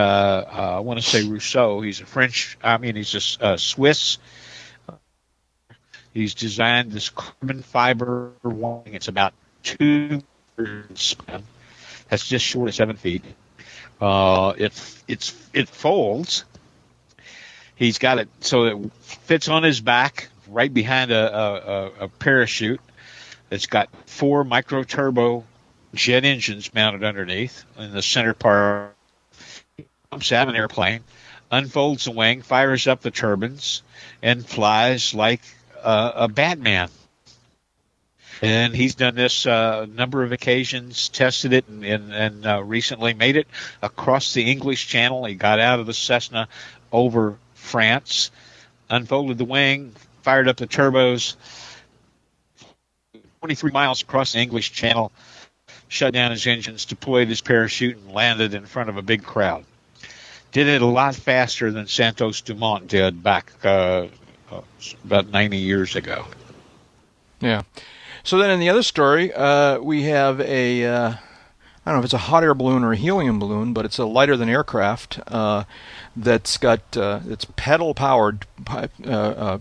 uh, 0.52 0.78
I 0.78 0.80
want 0.80 1.00
to 1.00 1.06
say 1.06 1.28
Rousseau. 1.28 1.82
He's 1.82 2.02
a 2.02 2.06
French. 2.06 2.58
I 2.64 2.78
mean, 2.78 2.96
he's 2.96 3.38
a 3.40 3.58
Swiss. 3.58 4.18
He's 6.14 6.34
designed 6.34 6.92
this 6.92 7.10
carbon 7.10 7.62
fiber 7.64 8.32
wing. 8.44 8.84
It's 8.88 9.08
about 9.08 9.34
two. 9.64 10.22
That's 10.58 12.28
just 12.28 12.46
short 12.46 12.68
of 12.68 12.76
seven 12.76 12.98
feet. 12.98 13.24
Uh, 14.02 14.54
it 14.58 15.02
it's 15.08 15.34
it 15.54 15.70
folds. 15.70 16.44
He's 17.76 17.98
got 17.98 18.20
it 18.20 18.30
so 18.42 18.66
it 18.66 18.94
fits 19.02 19.48
on 19.48 19.64
his 19.64 19.80
back, 19.80 20.28
right 20.48 20.72
behind 20.72 21.12
a, 21.12 21.38
a, 21.38 21.92
a, 22.02 22.08
parachute. 22.10 22.82
It's 23.50 23.66
got 23.68 23.90
four 24.06 24.44
micro 24.44 24.84
turbo 24.84 25.46
jet 25.94 26.26
engines 26.26 26.74
mounted 26.74 27.04
underneath 27.04 27.64
in 27.78 27.92
the 27.94 28.02
center 28.02 28.34
part. 28.34 28.96
Jumps 30.12 30.32
out 30.34 30.50
an 30.50 30.56
airplane, 30.56 31.04
unfolds 31.50 32.06
the 32.06 32.12
wing, 32.12 32.42
fires 32.42 32.86
up 32.88 33.02
the 33.02 33.12
turbines, 33.12 33.82
and 34.22 34.46
flies 34.46 35.14
like 35.14 35.42
uh, 35.84 36.12
a 36.16 36.28
Batman. 36.28 36.90
And 38.42 38.76
he's 38.76 38.96
done 38.96 39.14
this 39.14 39.46
uh, 39.46 39.82
a 39.84 39.88
number 39.88 40.24
of 40.24 40.32
occasions, 40.32 41.10
tested 41.10 41.54
it, 41.54 41.68
and, 41.68 41.86
and, 41.86 42.12
and 42.12 42.46
uh, 42.46 42.64
recently 42.64 43.14
made 43.14 43.36
it 43.36 43.48
across 43.84 44.34
the 44.34 44.50
English 44.50 44.88
Channel. 44.88 45.26
He 45.26 45.36
got 45.36 45.60
out 45.60 45.80
of 45.80 45.86
the 45.86 45.94
Cessna 45.94 46.48
over 46.92 47.38
France, 47.54 48.32
unfolded 48.90 49.38
the 49.38 49.46
wing, 49.46 49.94
fired 50.24 50.48
up 50.48 50.58
the 50.58 50.66
turbos, 50.66 51.36
23 53.42 53.72
miles 53.72 54.02
across 54.02 54.34
the 54.34 54.40
English 54.40 54.72
Channel, 54.72 55.12
shut 55.88 56.14
down 56.14 56.32
his 56.32 56.46
engines, 56.48 56.86
deployed 56.86 57.28
his 57.28 57.42
parachute, 57.42 57.98
and 57.98 58.12
landed 58.12 58.54
in 58.54 58.66
front 58.66 58.90
of 58.90 58.98
a 58.98 59.02
big 59.02 59.24
crowd. 59.24 59.66
Did 60.52 60.68
it 60.68 60.82
a 60.82 60.86
lot 60.86 61.16
faster 61.16 61.72
than 61.72 61.88
Santos 61.88 62.42
Dumont 62.42 62.88
did 62.88 63.24
back 63.24 63.52
uh, 63.64 64.08
uh, 64.52 64.62
about 65.06 65.30
90 65.30 65.58
years 65.58 65.96
ago. 65.96 66.26
Yeah. 67.40 67.64
So 68.24 68.38
then 68.38 68.52
in 68.52 68.60
the 68.60 68.70
other 68.70 68.84
story, 68.84 69.34
uh, 69.34 69.80
we 69.80 70.04
have 70.04 70.40
a 70.42 70.86
uh, 70.86 71.14
I 71.84 71.90
don't 71.90 71.96
know 71.96 72.00
if 72.00 72.06
it's 72.06 72.14
a 72.14 72.20
hot 72.20 72.44
air 72.44 72.54
balloon 72.54 72.84
or 72.84 72.94
a 72.94 72.96
helium 72.96 73.40
balloon, 73.40 73.74
but 73.74 73.86
it's 73.86 73.98
a 73.98 74.06
lighter 74.06 74.38
than 74.38 74.48
aircraft 74.50 75.20
uh, 75.28 75.64
that's 76.16 76.58
got 76.58 76.96
uh, 76.96 77.22
it's 77.28 77.46
pedal 77.56 77.96
powered, 77.96 78.46
uh, 78.70 78.78
uh, 79.08 79.60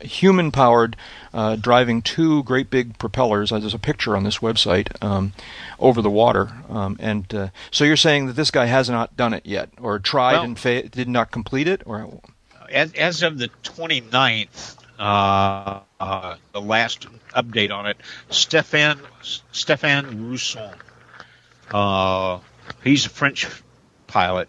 human 0.00 0.50
powered, 0.50 0.96
uh, 1.34 1.56
driving 1.56 2.00
two 2.00 2.42
great 2.44 2.70
big 2.70 2.96
propellers. 2.98 3.50
There's 3.50 3.74
a 3.74 3.78
picture 3.78 4.16
on 4.16 4.24
this 4.24 4.38
website 4.38 4.88
um, 5.04 5.34
over 5.78 6.00
the 6.00 6.08
water, 6.08 6.52
um, 6.70 6.96
and 6.98 7.32
uh, 7.34 7.48
so 7.70 7.84
you're 7.84 7.96
saying 7.98 8.26
that 8.28 8.32
this 8.36 8.50
guy 8.50 8.64
has 8.64 8.88
not 8.88 9.14
done 9.18 9.34
it 9.34 9.44
yet, 9.44 9.68
or 9.78 9.98
tried 9.98 10.32
Well- 10.34 10.44
and 10.44 10.58
fa- 10.58 10.88
did 10.88 11.08
not 11.08 11.30
complete 11.30 11.68
it, 11.68 11.82
or 11.84 12.20
As, 12.70 12.92
as 12.94 13.22
of 13.22 13.38
the 13.38 13.48
29th, 13.62 14.76
uh, 14.98 15.80
uh, 16.00 16.36
the 16.52 16.60
last 16.60 17.06
update 17.34 17.70
on 17.70 17.86
it, 17.86 17.96
Stefan 18.30 18.98
Stéphane 19.22 20.28
Rousson. 20.30 20.74
Uh, 21.72 22.38
he's 22.82 23.06
a 23.06 23.10
French 23.10 23.46
pilot. 24.06 24.48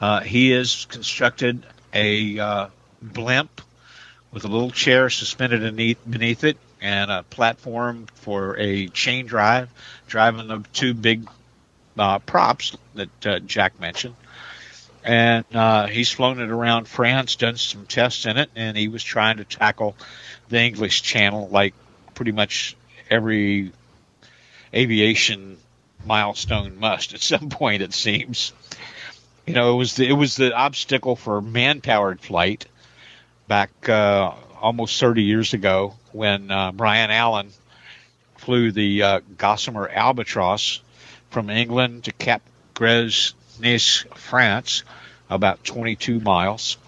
Uh, 0.00 0.20
he 0.20 0.50
has 0.50 0.86
constructed 0.86 1.64
a 1.92 2.38
uh, 2.38 2.68
blimp 3.02 3.60
with 4.32 4.44
a 4.44 4.48
little 4.48 4.70
chair 4.70 5.10
suspended 5.10 5.60
beneath, 5.60 5.98
beneath 6.08 6.44
it 6.44 6.58
and 6.80 7.10
a 7.10 7.22
platform 7.24 8.06
for 8.14 8.56
a 8.56 8.86
chain 8.88 9.26
drive, 9.26 9.68
driving 10.06 10.46
the 10.46 10.64
two 10.72 10.94
big 10.94 11.28
uh, 11.98 12.18
props 12.20 12.76
that 12.94 13.46
Jack 13.46 13.80
mentioned 13.80 14.14
and 15.04 15.44
uh, 15.54 15.86
he's 15.86 16.10
flown 16.10 16.40
it 16.40 16.50
around 16.50 16.88
France, 16.88 17.36
done 17.36 17.56
some 17.56 17.86
tests 17.86 18.26
in 18.26 18.36
it, 18.36 18.50
and 18.56 18.76
he 18.76 18.88
was 18.88 19.02
trying 19.02 19.38
to 19.38 19.44
tackle 19.44 19.96
the 20.48 20.60
English 20.60 21.02
Channel 21.02 21.48
like 21.48 21.74
pretty 22.14 22.32
much 22.32 22.76
every 23.10 23.72
aviation 24.74 25.56
milestone 26.04 26.78
must 26.78 27.14
at 27.14 27.20
some 27.20 27.48
point. 27.48 27.82
It 27.82 27.94
seems, 27.94 28.52
you 29.46 29.54
know, 29.54 29.74
it 29.74 29.76
was 29.76 29.96
the, 29.96 30.08
it 30.08 30.12
was 30.12 30.36
the 30.36 30.54
obstacle 30.54 31.16
for 31.16 31.40
man-powered 31.40 32.20
flight 32.20 32.66
back 33.46 33.88
uh, 33.88 34.32
almost 34.60 35.00
30 35.00 35.22
years 35.22 35.54
ago 35.54 35.94
when 36.12 36.50
uh, 36.50 36.72
Bryan 36.72 37.10
Allen 37.10 37.50
flew 38.36 38.72
the 38.72 39.02
uh, 39.02 39.20
Gossamer 39.36 39.88
Albatross 39.88 40.80
from 41.30 41.50
England 41.50 42.04
to 42.04 42.12
Cap 42.12 42.42
Gris 42.74 43.34
Nice, 43.60 44.04
France, 44.14 44.84
about 45.30 45.64
22 45.64 46.20
miles, 46.20 46.78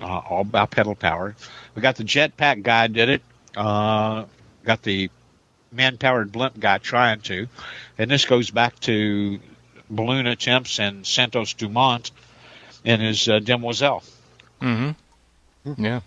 uh, 0.00 0.04
all 0.04 0.40
about 0.40 0.70
pedal 0.70 0.94
power. 0.94 1.34
We 1.74 1.82
got 1.82 1.96
the 1.96 2.04
jetpack 2.04 2.62
guy 2.62 2.86
did 2.86 3.08
it. 3.08 3.22
Uh, 3.56 4.24
got 4.64 4.82
the 4.82 5.10
man-powered 5.70 6.32
blimp 6.32 6.58
guy 6.58 6.78
trying 6.78 7.20
to, 7.20 7.48
and 7.98 8.10
this 8.10 8.24
goes 8.24 8.50
back 8.50 8.78
to 8.80 9.40
balloon 9.90 10.26
attempts 10.26 10.78
and 10.78 11.06
Santos 11.06 11.54
Dumont 11.54 12.10
and 12.84 13.02
his 13.02 13.28
uh, 13.28 13.38
Demoiselle. 13.40 14.02
mm-hmm. 15.66 15.84
yeah, 15.84 16.00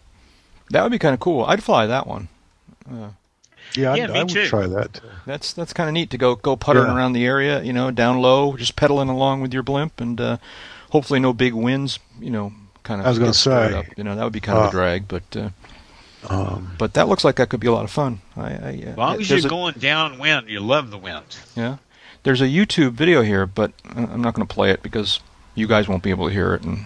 that 0.72 0.84
would 0.84 0.92
be 0.92 1.00
kind 1.00 1.14
of 1.14 1.20
cool. 1.20 1.46
I'd 1.46 1.64
fly 1.64 1.88
that 1.88 2.08
one. 2.08 2.28
Yeah, 3.78 3.96
Yeah, 3.96 4.04
I'd, 4.06 4.10
me 4.12 4.20
I 4.20 4.24
would 4.24 4.30
too. 4.30 4.48
try 4.48 4.68
that. 4.68 5.00
That's 5.26 5.54
that's 5.54 5.74
kind 5.74 5.88
of 5.90 5.94
neat 5.94 6.10
to 6.12 6.18
go 6.18 6.36
go 6.36 6.56
puttering 6.56 6.88
Yeah. 6.88 6.96
around 6.96 7.14
the 7.14 7.26
area, 7.26 7.62
you 7.64 7.74
know, 7.74 7.92
down 7.92 8.20
low, 8.22 8.58
just 8.58 8.76
pedaling 8.76 9.10
along 9.10 9.42
with 9.42 9.54
your 9.54 9.64
blimp, 9.64 10.02
and 10.02 10.20
uh, 10.20 10.38
hopefully 10.92 11.20
no 11.20 11.34
big 11.34 11.54
winds, 11.54 12.00
you 12.20 12.30
know, 12.32 12.54
kind 12.84 13.00
of. 13.02 13.08
I 13.08 13.10
was 13.10 13.20
gonna 13.20 13.34
say, 13.34 13.74
up. 13.74 13.86
you 13.98 14.04
know, 14.04 14.16
that 14.16 14.24
would 14.24 14.34
be 14.34 14.40
kind 14.40 14.58
of 14.58 14.66
uh, 14.66 14.68
a 14.70 14.72
drag, 14.72 15.08
but 15.08 15.24
uh, 15.36 15.50
Um, 16.30 16.72
But 16.78 16.94
that 16.96 17.08
looks 17.08 17.24
like 17.24 17.36
that 17.36 17.50
could 17.50 17.60
be 17.60 17.68
a 17.68 17.72
lot 17.72 17.84
of 17.86 17.92
fun. 17.92 18.22
I, 18.36 18.42
I, 18.42 18.84
uh, 18.88 18.90
As 18.92 18.98
long 18.98 19.22
as 19.22 19.30
you're 19.30 19.40
a- 19.40 19.50
going 19.50 19.76
downwind, 19.80 20.50
you 20.50 20.60
love 20.60 20.90
the 20.92 20.98
wind. 20.98 21.38
Yeah. 21.56 21.78
There's 22.24 22.42
a 22.42 22.48
YouTube 22.48 22.92
video 22.94 23.22
here, 23.22 23.46
but 23.46 23.72
uh, 23.96 24.08
I'm 24.12 24.22
not 24.22 24.34
going 24.34 24.46
to 24.46 24.54
play 24.54 24.72
it 24.72 24.82
because 24.84 25.20
you 25.56 25.68
guys 25.68 25.88
won't 25.88 26.04
be 26.04 26.10
able 26.10 26.28
to 26.28 26.34
hear 26.34 26.54
it, 26.56 26.64
and 26.64 26.86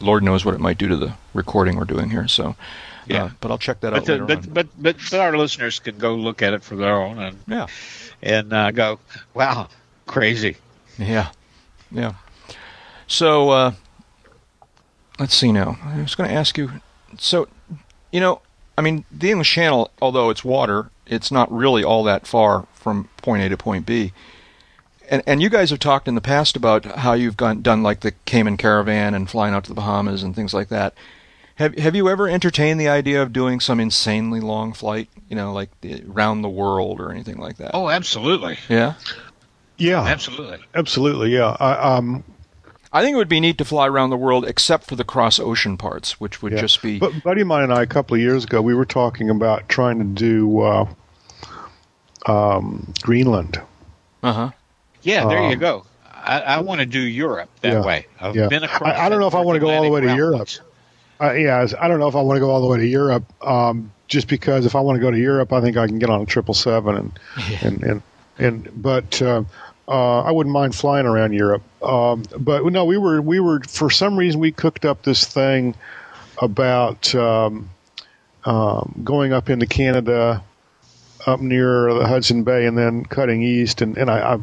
Lord 0.00 0.22
knows 0.22 0.44
what 0.44 0.54
it 0.54 0.60
might 0.60 0.78
do 0.78 0.88
to 0.88 0.96
the 0.96 1.12
recording 1.34 1.76
we're 1.76 1.84
doing 1.84 2.10
here. 2.10 2.26
So, 2.28 2.54
Yeah. 3.10 3.24
uh, 3.24 3.30
but 3.40 3.50
I'll 3.50 3.58
check 3.58 3.80
that 3.80 3.90
But, 3.92 4.00
out 4.00 4.06
the, 4.06 4.12
later 4.12 4.26
but, 4.26 4.54
but 4.54 4.68
but 4.78 4.96
but 5.10 5.14
our 5.14 5.36
listeners 5.36 5.78
can 5.78 5.98
go 5.98 6.14
look 6.14 6.42
at 6.42 6.52
it 6.52 6.62
for 6.62 6.76
their 6.76 6.94
own 7.00 7.18
and 7.18 7.38
yeah, 7.46 7.66
and 8.22 8.52
uh, 8.52 8.70
go, 8.70 8.98
wow, 9.34 9.68
crazy. 10.06 10.56
yeah, 10.98 11.30
yeah. 11.90 12.14
So, 13.06 13.50
uh, 13.50 13.72
let's 15.18 15.34
see 15.34 15.50
now. 15.52 15.78
I 15.84 16.00
was 16.00 16.14
going 16.14 16.28
to 16.30 16.34
ask 16.34 16.56
you. 16.56 16.70
So, 17.18 17.48
you 18.12 18.20
know, 18.20 18.40
I 18.78 18.82
mean, 18.82 19.04
the 19.10 19.30
English 19.30 19.52
Channel, 19.52 19.90
although 20.00 20.30
it's 20.30 20.44
water, 20.44 20.90
it's 21.06 21.30
not 21.32 21.50
really 21.52 21.82
all 21.82 22.04
that 22.04 22.26
far 22.26 22.66
from 22.72 23.08
point 23.18 23.42
A 23.42 23.48
to 23.48 23.56
point 23.56 23.84
B. 23.86 24.12
And 25.10 25.24
and 25.26 25.42
you 25.42 25.50
guys 25.50 25.70
have 25.70 25.80
talked 25.80 26.06
in 26.06 26.14
the 26.14 26.20
past 26.20 26.54
about 26.54 26.84
how 26.84 27.14
you've 27.14 27.36
gone 27.36 27.62
done 27.62 27.82
like 27.82 28.00
the 28.00 28.12
Cayman 28.26 28.56
Caravan 28.56 29.12
and 29.12 29.28
flying 29.28 29.52
out 29.54 29.64
to 29.64 29.70
the 29.70 29.74
Bahamas 29.74 30.22
and 30.22 30.36
things 30.36 30.54
like 30.54 30.68
that. 30.68 30.94
Have 31.60 31.76
have 31.76 31.94
you 31.94 32.08
ever 32.08 32.26
entertained 32.26 32.80
the 32.80 32.88
idea 32.88 33.20
of 33.22 33.34
doing 33.34 33.60
some 33.60 33.78
insanely 33.80 34.40
long 34.40 34.72
flight, 34.72 35.08
you 35.28 35.36
know, 35.36 35.52
like 35.52 35.68
the, 35.82 36.02
around 36.10 36.40
the 36.40 36.48
world 36.48 37.00
or 37.00 37.10
anything 37.12 37.36
like 37.36 37.58
that? 37.58 37.72
Oh, 37.74 37.90
absolutely, 37.90 38.58
Yeah. 38.70 38.94
yeah, 39.76 40.00
absolutely. 40.02 40.58
absolutely. 40.74 41.34
Yeah. 41.34 41.54
I, 41.60 41.96
um, 41.96 42.24
I 42.94 43.02
think 43.02 43.12
it 43.12 43.18
would 43.18 43.28
be 43.28 43.40
neat 43.40 43.58
to 43.58 43.66
fly 43.66 43.86
around 43.88 44.08
the 44.08 44.16
world 44.16 44.46
except 44.48 44.86
for 44.86 44.96
the 44.96 45.04
cross 45.04 45.38
ocean 45.38 45.76
parts, 45.76 46.18
which 46.18 46.40
would 46.40 46.52
yeah. 46.54 46.60
just 46.62 46.80
be 46.80 46.98
But 46.98 47.22
buddy 47.22 47.42
of 47.42 47.46
mine 47.46 47.64
and 47.64 47.74
I, 47.74 47.82
a 47.82 47.86
couple 47.86 48.14
of 48.14 48.22
years 48.22 48.44
ago, 48.44 48.62
we 48.62 48.74
were 48.74 48.86
talking 48.86 49.28
about 49.28 49.68
trying 49.68 49.98
to 49.98 50.04
do 50.06 50.60
uh, 50.62 50.88
um, 52.26 52.92
Greenland. 53.02 53.60
uh-huh. 54.22 54.50
Yeah, 55.02 55.26
there 55.28 55.42
you 55.42 55.52
Um, 55.54 55.58
go. 55.58 55.84
I, 56.10 56.40
I 56.40 56.60
want 56.60 56.80
to 56.80 56.86
do 56.86 57.00
Europe 57.00 57.50
that 57.60 57.72
Yeah, 57.74 57.84
way. 57.84 58.06
I've 58.18 58.34
yeah. 58.34 58.48
been 58.48 58.64
across. 58.64 58.94
I- 58.96 59.06
I 59.06 59.08
don't 59.10 59.20
know 59.20 59.26
if 59.26 59.34
I 59.34 59.40
wanna 59.40 59.58
go 59.58 59.70
all 59.70 59.82
the 59.82 59.90
way 59.90 60.00
to 60.00 60.14
Europe. 60.14 60.38
routes. 60.40 60.60
Uh, 61.20 61.32
yeah, 61.32 61.66
I 61.78 61.88
don't 61.88 62.00
know 62.00 62.08
if 62.08 62.16
I 62.16 62.22
want 62.22 62.36
to 62.36 62.40
go 62.40 62.50
all 62.50 62.60
the 62.60 62.66
way 62.66 62.78
to 62.78 62.86
Europe. 62.86 63.24
Um, 63.46 63.92
just 64.08 64.26
because 64.26 64.66
if 64.66 64.74
I 64.74 64.80
want 64.80 64.96
to 64.96 65.00
go 65.00 65.10
to 65.10 65.18
Europe, 65.18 65.52
I 65.52 65.60
think 65.60 65.76
I 65.76 65.86
can 65.86 65.98
get 65.98 66.10
on 66.10 66.22
a 66.22 66.26
triple 66.26 66.54
seven 66.54 66.96
and 66.96 67.20
and 67.62 67.82
and 67.82 68.02
and. 68.38 68.82
But 68.82 69.22
uh, 69.22 69.44
uh, 69.86 70.20
I 70.22 70.30
wouldn't 70.30 70.52
mind 70.52 70.74
flying 70.74 71.06
around 71.06 71.32
Europe. 71.32 71.62
Um, 71.82 72.24
but 72.38 72.64
no, 72.66 72.84
we 72.84 72.96
were 72.96 73.20
we 73.20 73.40
were 73.40 73.60
for 73.60 73.90
some 73.90 74.16
reason 74.16 74.40
we 74.40 74.52
cooked 74.52 74.84
up 74.84 75.02
this 75.02 75.24
thing 75.24 75.74
about 76.38 77.14
um, 77.14 77.70
um, 78.44 79.00
going 79.04 79.32
up 79.32 79.50
into 79.50 79.66
Canada, 79.66 80.42
up 81.26 81.40
near 81.40 81.92
the 81.92 82.06
Hudson 82.06 82.44
Bay, 82.44 82.66
and 82.66 82.78
then 82.78 83.04
cutting 83.04 83.42
east, 83.42 83.82
and 83.82 83.96
and 83.98 84.10
I, 84.10 84.34
I 84.34 84.38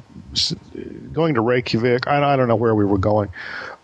going 1.14 1.36
to 1.36 1.42
Reykjavik. 1.42 2.08
I, 2.08 2.34
I 2.34 2.36
don't 2.36 2.48
know 2.48 2.56
where 2.56 2.76
we 2.76 2.86
were 2.86 2.98
going, 2.98 3.30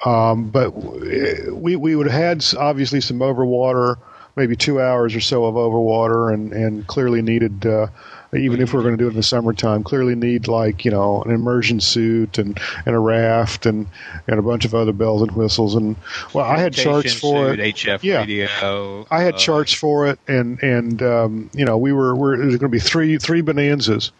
um, 0.05 0.49
but 0.49 0.71
we 0.71 1.75
we 1.75 1.95
would 1.95 2.07
have 2.07 2.21
had 2.21 2.45
obviously 2.57 3.01
some 3.01 3.19
overwater, 3.19 3.97
maybe 4.35 4.55
two 4.55 4.81
hours 4.81 5.15
or 5.15 5.21
so 5.21 5.45
of 5.45 5.55
overwater, 5.55 6.33
and 6.33 6.51
and 6.53 6.87
clearly 6.87 7.21
needed. 7.21 7.65
Uh, 7.65 7.87
even 8.35 8.61
if 8.61 8.73
we're 8.73 8.81
going 8.81 8.97
to 8.97 8.97
do 8.97 9.05
it 9.05 9.11
in 9.11 9.15
the 9.15 9.23
summertime, 9.23 9.83
clearly 9.83 10.15
need 10.15 10.47
like 10.47 10.83
you 10.85 10.91
know 10.91 11.21
an 11.23 11.31
immersion 11.31 11.79
suit 11.79 12.37
and, 12.37 12.59
and 12.85 12.95
a 12.95 12.99
raft 12.99 13.65
and, 13.65 13.87
and 14.27 14.39
a 14.39 14.41
bunch 14.41 14.65
of 14.65 14.73
other 14.73 14.91
bells 14.91 15.21
and 15.21 15.31
whistles 15.33 15.75
and 15.75 15.95
well 16.33 16.45
I 16.45 16.57
had 16.57 16.73
charts 16.73 17.13
for 17.13 17.49
suit, 17.49 17.59
it. 17.59 17.75
HF 17.75 18.03
Yeah. 18.03 18.19
radio. 18.21 19.05
I 19.11 19.21
had 19.21 19.35
uh, 19.35 19.37
charts 19.37 19.73
for 19.73 20.07
it, 20.07 20.19
and 20.27 20.61
and 20.63 21.01
um, 21.03 21.49
you 21.53 21.65
know 21.65 21.77
we 21.77 21.93
were 21.93 22.15
we're 22.15 22.37
there's 22.37 22.57
going 22.57 22.71
to 22.71 22.75
be 22.75 22.79
three 22.79 23.17
three 23.17 23.41
bonanzas 23.41 24.11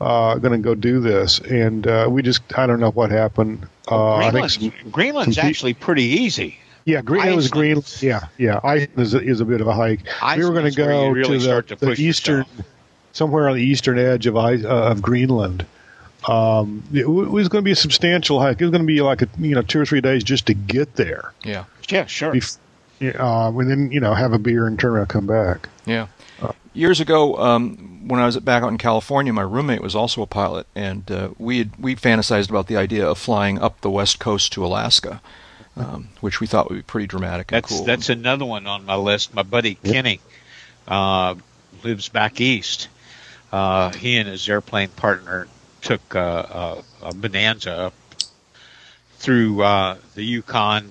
uh, 0.00 0.36
going 0.38 0.52
to 0.52 0.64
go 0.64 0.74
do 0.74 1.00
this, 1.00 1.38
and 1.40 1.86
uh, 1.86 2.08
we 2.10 2.22
just 2.22 2.42
I 2.58 2.66
don't 2.66 2.80
know 2.80 2.90
what 2.90 3.10
happened. 3.10 3.68
Uh, 3.90 4.14
I 4.16 4.30
think 4.30 4.32
Greenland's, 4.32 4.92
Greenland's 4.92 5.38
actually 5.38 5.74
pretty 5.74 6.04
easy. 6.04 6.58
yeah, 6.84 7.02
Green 7.02 7.26
it 7.26 7.34
was 7.36 7.48
Green. 7.48 7.82
Yeah, 8.00 8.26
yeah, 8.38 8.60
Iceland 8.62 8.98
is 8.98 9.14
a, 9.14 9.20
is 9.20 9.40
a 9.40 9.44
bit 9.44 9.60
of 9.60 9.66
a 9.66 9.72
hike. 9.74 10.00
we 10.36 10.44
were 10.44 10.52
going 10.52 10.70
to 10.70 10.76
go 10.76 11.08
really 11.08 11.38
to 11.38 11.44
the, 11.44 11.62
to 11.62 11.76
the 11.76 11.92
eastern, 12.00 12.38
yourself. 12.38 12.66
somewhere 13.12 13.48
on 13.48 13.56
the 13.56 13.62
eastern 13.62 13.98
edge 13.98 14.26
of 14.26 14.36
uh, 14.36 14.50
of 14.64 15.02
Greenland. 15.02 15.66
Um, 16.28 16.84
it, 16.92 17.02
w- 17.02 17.24
it 17.24 17.30
was 17.30 17.48
going 17.48 17.62
to 17.62 17.64
be 17.64 17.72
a 17.72 17.76
substantial 17.76 18.38
hike. 18.40 18.60
It 18.60 18.64
was 18.64 18.70
going 18.70 18.82
to 18.82 18.86
be 18.86 19.00
like 19.02 19.22
a 19.22 19.28
you 19.38 19.54
know 19.54 19.62
two 19.62 19.80
or 19.80 19.86
three 19.86 20.00
days 20.00 20.22
just 20.22 20.46
to 20.46 20.54
get 20.54 20.94
there. 20.94 21.32
Yeah. 21.44 21.64
Yeah, 21.88 22.06
sure. 22.06 22.32
Bef- 22.32 22.58
uh, 23.02 23.58
and 23.58 23.68
then 23.68 23.90
you 23.90 23.98
know 23.98 24.14
have 24.14 24.32
a 24.32 24.38
beer 24.38 24.66
and 24.68 24.78
turn 24.78 24.92
around 24.92 25.08
come 25.08 25.26
back. 25.26 25.68
Yeah. 25.84 26.06
Years 26.74 27.00
ago, 27.00 27.36
um, 27.36 28.08
when 28.08 28.18
I 28.18 28.24
was 28.26 28.38
back 28.40 28.62
out 28.62 28.70
in 28.70 28.78
California, 28.78 29.32
my 29.32 29.42
roommate 29.42 29.82
was 29.82 29.94
also 29.94 30.22
a 30.22 30.26
pilot, 30.26 30.66
and 30.74 31.08
uh, 31.10 31.28
we 31.38 31.58
had, 31.58 31.76
we 31.78 31.94
fantasized 31.94 32.48
about 32.48 32.66
the 32.66 32.76
idea 32.78 33.06
of 33.06 33.18
flying 33.18 33.58
up 33.60 33.80
the 33.82 33.90
west 33.90 34.18
coast 34.18 34.52
to 34.54 34.64
Alaska, 34.64 35.20
um, 35.76 36.08
which 36.20 36.40
we 36.40 36.46
thought 36.46 36.70
would 36.70 36.76
be 36.76 36.82
pretty 36.82 37.06
dramatic 37.06 37.52
and 37.52 37.62
That's 37.62 37.72
cool. 37.76 37.84
that's 37.84 38.08
another 38.08 38.46
one 38.46 38.66
on 38.66 38.86
my 38.86 38.96
list. 38.96 39.34
My 39.34 39.42
buddy 39.42 39.74
Kenny 39.74 40.20
uh, 40.88 41.34
lives 41.84 42.08
back 42.08 42.40
east. 42.40 42.88
Uh, 43.52 43.90
he 43.92 44.16
and 44.16 44.26
his 44.26 44.48
airplane 44.48 44.88
partner 44.88 45.46
took 45.82 46.14
uh, 46.14 46.80
a, 47.02 47.08
a 47.08 47.14
bonanza 47.14 47.72
up 47.72 47.94
through 49.18 49.62
uh, 49.62 49.96
the 50.14 50.22
Yukon 50.22 50.88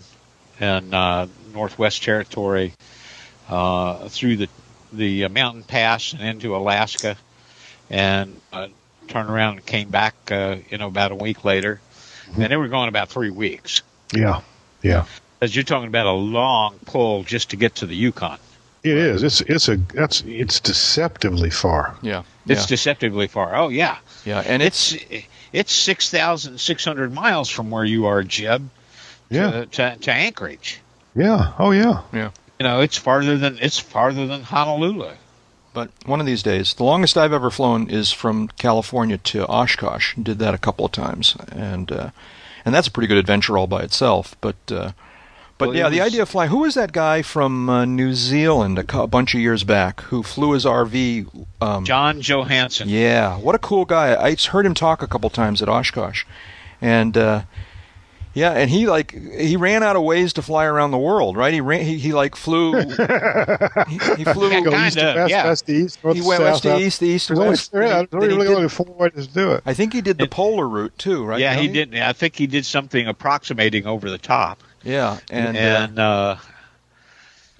and 0.60 0.94
uh, 0.94 1.26
Northwest 1.54 2.04
Territory, 2.04 2.74
uh, 3.50 4.08
through 4.10 4.38
the 4.38 4.48
the 4.92 5.26
uh, 5.26 5.30
mountain 5.30 5.64
pass 5.64 6.14
and 6.14 6.22
into 6.22 6.56
Alaska, 6.56 7.18
and 7.90 8.40
uh, 8.54 8.68
turned 9.08 9.30
around 9.30 9.58
and 9.58 9.66
came 9.66 9.90
back. 9.90 10.16
Uh, 10.32 10.58
you 10.70 10.78
know, 10.78 10.88
about 10.88 11.12
a 11.12 11.16
week 11.16 11.44
later, 11.46 11.80
and 12.36 12.52
they 12.52 12.58
were 12.58 12.68
going 12.68 12.90
about 12.90 13.10
three 13.10 13.30
weeks. 13.30 13.82
Yeah, 14.14 14.42
yeah. 14.82 15.06
As 15.42 15.56
you're 15.56 15.64
talking 15.64 15.88
about 15.88 16.06
a 16.06 16.12
long 16.12 16.78
pull 16.86 17.24
just 17.24 17.50
to 17.52 17.56
get 17.56 17.76
to 17.76 17.86
the 17.86 17.96
Yukon. 17.96 18.38
It 18.84 18.98
is. 18.98 19.24
It's 19.24 19.42
it's 19.42 19.68
a 19.70 19.78
that's 19.78 20.22
it's 20.26 20.60
deceptively 20.60 21.50
far. 21.52 21.96
yeah. 22.02 22.24
It's 22.48 22.62
yeah. 22.62 22.68
deceptively 22.68 23.28
far. 23.28 23.56
Oh 23.56 23.70
yeah, 23.70 23.98
yeah. 24.26 24.40
And 24.46 24.64
it's 24.64 24.94
it's 24.94 25.28
it's 25.54 25.72
six 25.74 26.10
thousand 26.10 26.60
six 26.60 26.84
hundred 26.84 27.14
miles 27.14 27.50
from 27.50 27.70
where 27.70 27.86
you 27.86 28.08
are, 28.08 28.24
Jeb, 28.24 28.68
Yeah, 29.30 29.52
to, 29.52 29.66
to, 29.68 29.98
to 29.98 30.12
Anchorage. 30.12 30.80
yeah. 31.16 31.54
Oh 31.60 31.70
yeah. 31.72 32.02
yeah. 32.12 32.32
You 32.62 32.68
know, 32.68 32.80
it's 32.80 32.96
farther 32.96 33.40
than 33.40 33.58
it's 33.60 33.80
farther 33.80 34.28
than 34.28 34.44
Honolulu. 34.44 35.14
But 35.74 35.90
one 36.06 36.20
of 36.20 36.28
these 36.28 36.44
days, 36.44 36.76
the 36.76 36.84
longest 36.84 37.18
I've 37.18 37.34
ever 37.34 37.50
flown 37.50 37.90
is 37.90 38.12
from 38.12 38.50
California 38.50 39.18
to 39.18 39.48
Oshkosh. 39.48 40.14
Did 40.22 40.38
that 40.38 40.54
a 40.54 40.60
couple 40.60 40.86
of 40.86 40.92
times, 40.92 41.36
and 41.52 41.92
uh, 41.92 42.12
and 42.64 42.76
that's 42.76 42.88
a 42.88 42.92
pretty 42.92 43.08
good 43.08 43.18
adventure 43.18 43.58
all 43.58 43.66
by 43.66 43.82
itself. 43.82 44.36
But 44.42 44.58
uh, 44.70 44.92
but 45.58 45.70
Well, 45.70 45.76
yeah, 45.76 45.90
the 45.90 46.02
idea 46.02 46.22
of 46.22 46.30
flying. 46.30 46.52
Who 46.52 46.60
was 46.60 46.76
that 46.76 46.92
guy 46.92 47.24
from 47.24 47.68
uh, 47.68 47.86
New 47.86 48.14
Zealand 48.14 48.78
a, 48.78 49.02
a 49.02 49.08
bunch 49.08 49.34
of 49.34 49.42
years 49.42 49.64
back 49.64 50.02
who 50.02 50.22
flew 50.22 50.52
his 50.52 50.64
RV? 50.64 51.48
Um, 51.62 51.84
Jon 51.84 52.22
Johanson. 52.22 52.90
Yeah, 52.90 53.40
what 53.40 53.56
a 53.56 53.60
cool 53.60 53.86
guy! 53.86 54.14
I 54.14 54.36
heard 54.36 54.68
him 54.68 54.76
talk 54.76 55.02
a 55.02 55.08
couple 55.08 55.32
times 55.32 55.64
at 55.64 55.68
Oshkosh, 55.68 56.26
and 56.80 57.18
uh, 57.18 57.42
yeah, 58.34 58.52
and 58.52 58.70
he 58.70 58.88
like 58.88 59.12
he 59.12 59.58
ran 59.58 59.84
out 59.84 59.96
of 59.96 60.04
ways 60.04 60.34
to 60.34 60.42
fly 60.42 60.66
around 60.66 60.92
the 60.92 60.98
world, 60.98 61.36
right? 61.38 61.54
He 61.54 61.62
ran, 61.62 61.82
he, 61.86 61.98
he 61.98 62.14
like 62.14 62.36
flew, 62.36 62.74
he, 62.82 63.98
he 64.18 64.24
flew. 64.24 64.50
Yeah, 64.52 64.62
Go 64.62 64.72
Kinda, 64.72 64.88
east 64.88 64.98
to 65.00 65.14
west, 65.16 65.30
yeah. 65.32 65.46
west 65.46 65.66
to 65.68 65.74
east, 65.74 66.04
north 66.04 66.16
he 66.16 66.22
to 66.22 66.28
went 66.28 66.40
south. 66.40 66.46
west 66.52 66.64
to 66.64 66.70
south. 66.70 66.82
east, 66.82 67.04
east 67.04 67.28
to 67.28 67.34
There's 67.34 67.40
only, 67.40 67.50
west. 67.52 67.72
yeah, 67.74 67.80
Then 67.80 67.90
there's 67.90 68.08
then 68.12 68.20
really 68.38 68.48
did- 68.48 68.56
only 68.58 68.70
four 68.70 68.86
ways 68.98 69.12
to 69.28 69.28
do 69.34 69.52
it. 69.52 69.64
I 69.66 69.74
think 69.74 69.94
he 69.94 70.02
did 70.02 70.18
the 70.18 70.26
It- 70.26 70.32
polar 70.32 70.68
route 70.68 70.98
too, 70.98 71.24
right? 71.26 71.40
yeah, 71.40 71.54
he 71.56 71.68
Tony? 71.68 71.86
did. 71.86 71.96
I 71.98 72.14
think 72.14 72.36
he 72.36 72.48
did 72.48 72.66
something 72.66 73.08
approximating 73.08 73.86
over 73.88 74.10
the 74.10 74.18
top. 74.18 74.64
Yeah, 74.84 75.20
and 75.30 75.56
And, 75.58 76.00
uh, 76.00 76.02
uh, 76.04 76.38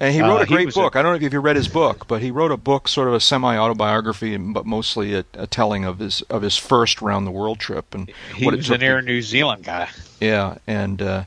and 0.02 0.16
he 0.16 0.20
uh, 0.20 0.28
wrote 0.28 0.42
a 0.42 0.46
great 0.48 0.74
book. 0.74 0.96
I 0.96 1.04
don't 1.04 1.20
know 1.20 1.26
if 1.26 1.32
you 1.32 1.40
read 1.40 1.56
his 1.56 1.68
book, 1.68 2.08
but 2.08 2.24
he 2.24 2.32
wrote 2.32 2.52
a 2.52 2.58
book, 2.58 2.88
sort 2.88 3.08
of 3.08 3.14
a 3.14 3.20
semi-autobiography, 3.20 4.36
but 4.36 4.66
mostly 4.66 5.14
a, 5.14 5.24
a 5.36 5.46
telling 5.46 5.86
of 5.86 6.00
his 6.00 6.24
of 6.24 6.42
his 6.42 6.58
first 6.58 7.04
round 7.04 7.28
the 7.28 7.32
world 7.32 7.60
trip 7.60 7.94
and 7.94 8.12
he 8.36 8.44
what 8.46 8.56
it 8.56 8.58
was 8.58 8.70
an 8.72 8.80
to- 8.80 8.86
Air 8.86 9.02
New 9.04 9.22
Zealand 9.22 9.64
guy. 9.64 9.90
Yeah, 10.20 10.58
and 10.66 11.02
uh, 11.02 11.24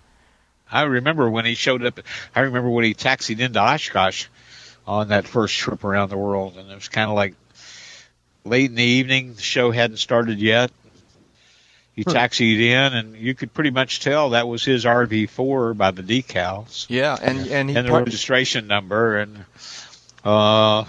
I 0.71 0.83
remember 0.83 1.31
when 1.31 1.45
he 1.45 1.55
showed 1.55 1.85
up. 1.85 2.01
I 2.35 2.41
remember 2.41 2.69
when 2.69 2.85
he 2.85 2.95
taxied 2.95 3.39
into 3.39 3.61
Oshkosh 3.61 4.27
on 4.87 5.09
that 5.09 5.29
first 5.29 5.57
trip 5.57 5.85
around 5.85 6.11
the 6.11 6.19
world, 6.19 6.59
and 6.59 6.69
it 6.69 6.75
was 6.75 6.89
kind 6.89 7.09
of 7.09 7.15
like 7.15 7.35
late 8.45 8.71
in 8.71 8.75
the 8.77 8.83
evening. 8.83 9.35
The 9.35 9.43
show 9.43 9.71
hadn't 9.71 9.99
started 9.99 10.41
yet. 10.41 10.73
He 11.95 12.03
taxied 12.03 12.61
in, 12.61 12.93
and 12.93 13.17
you 13.17 13.35
could 13.35 13.55
pretty 13.55 13.71
much 13.71 14.01
tell 14.01 14.31
that 14.31 14.49
was 14.49 14.65
his 14.65 14.85
RV4 14.85 15.77
by 15.77 15.93
the 15.93 16.03
decals 16.03 16.87
yeah, 16.89 17.17
and 17.23 17.47
and 17.47 17.71
he 17.71 17.77
and 17.77 17.87
the 17.87 17.91
part- 17.93 18.05
registration 18.07 18.67
number. 18.67 19.17
And 19.19 19.45
uh, 20.25 20.85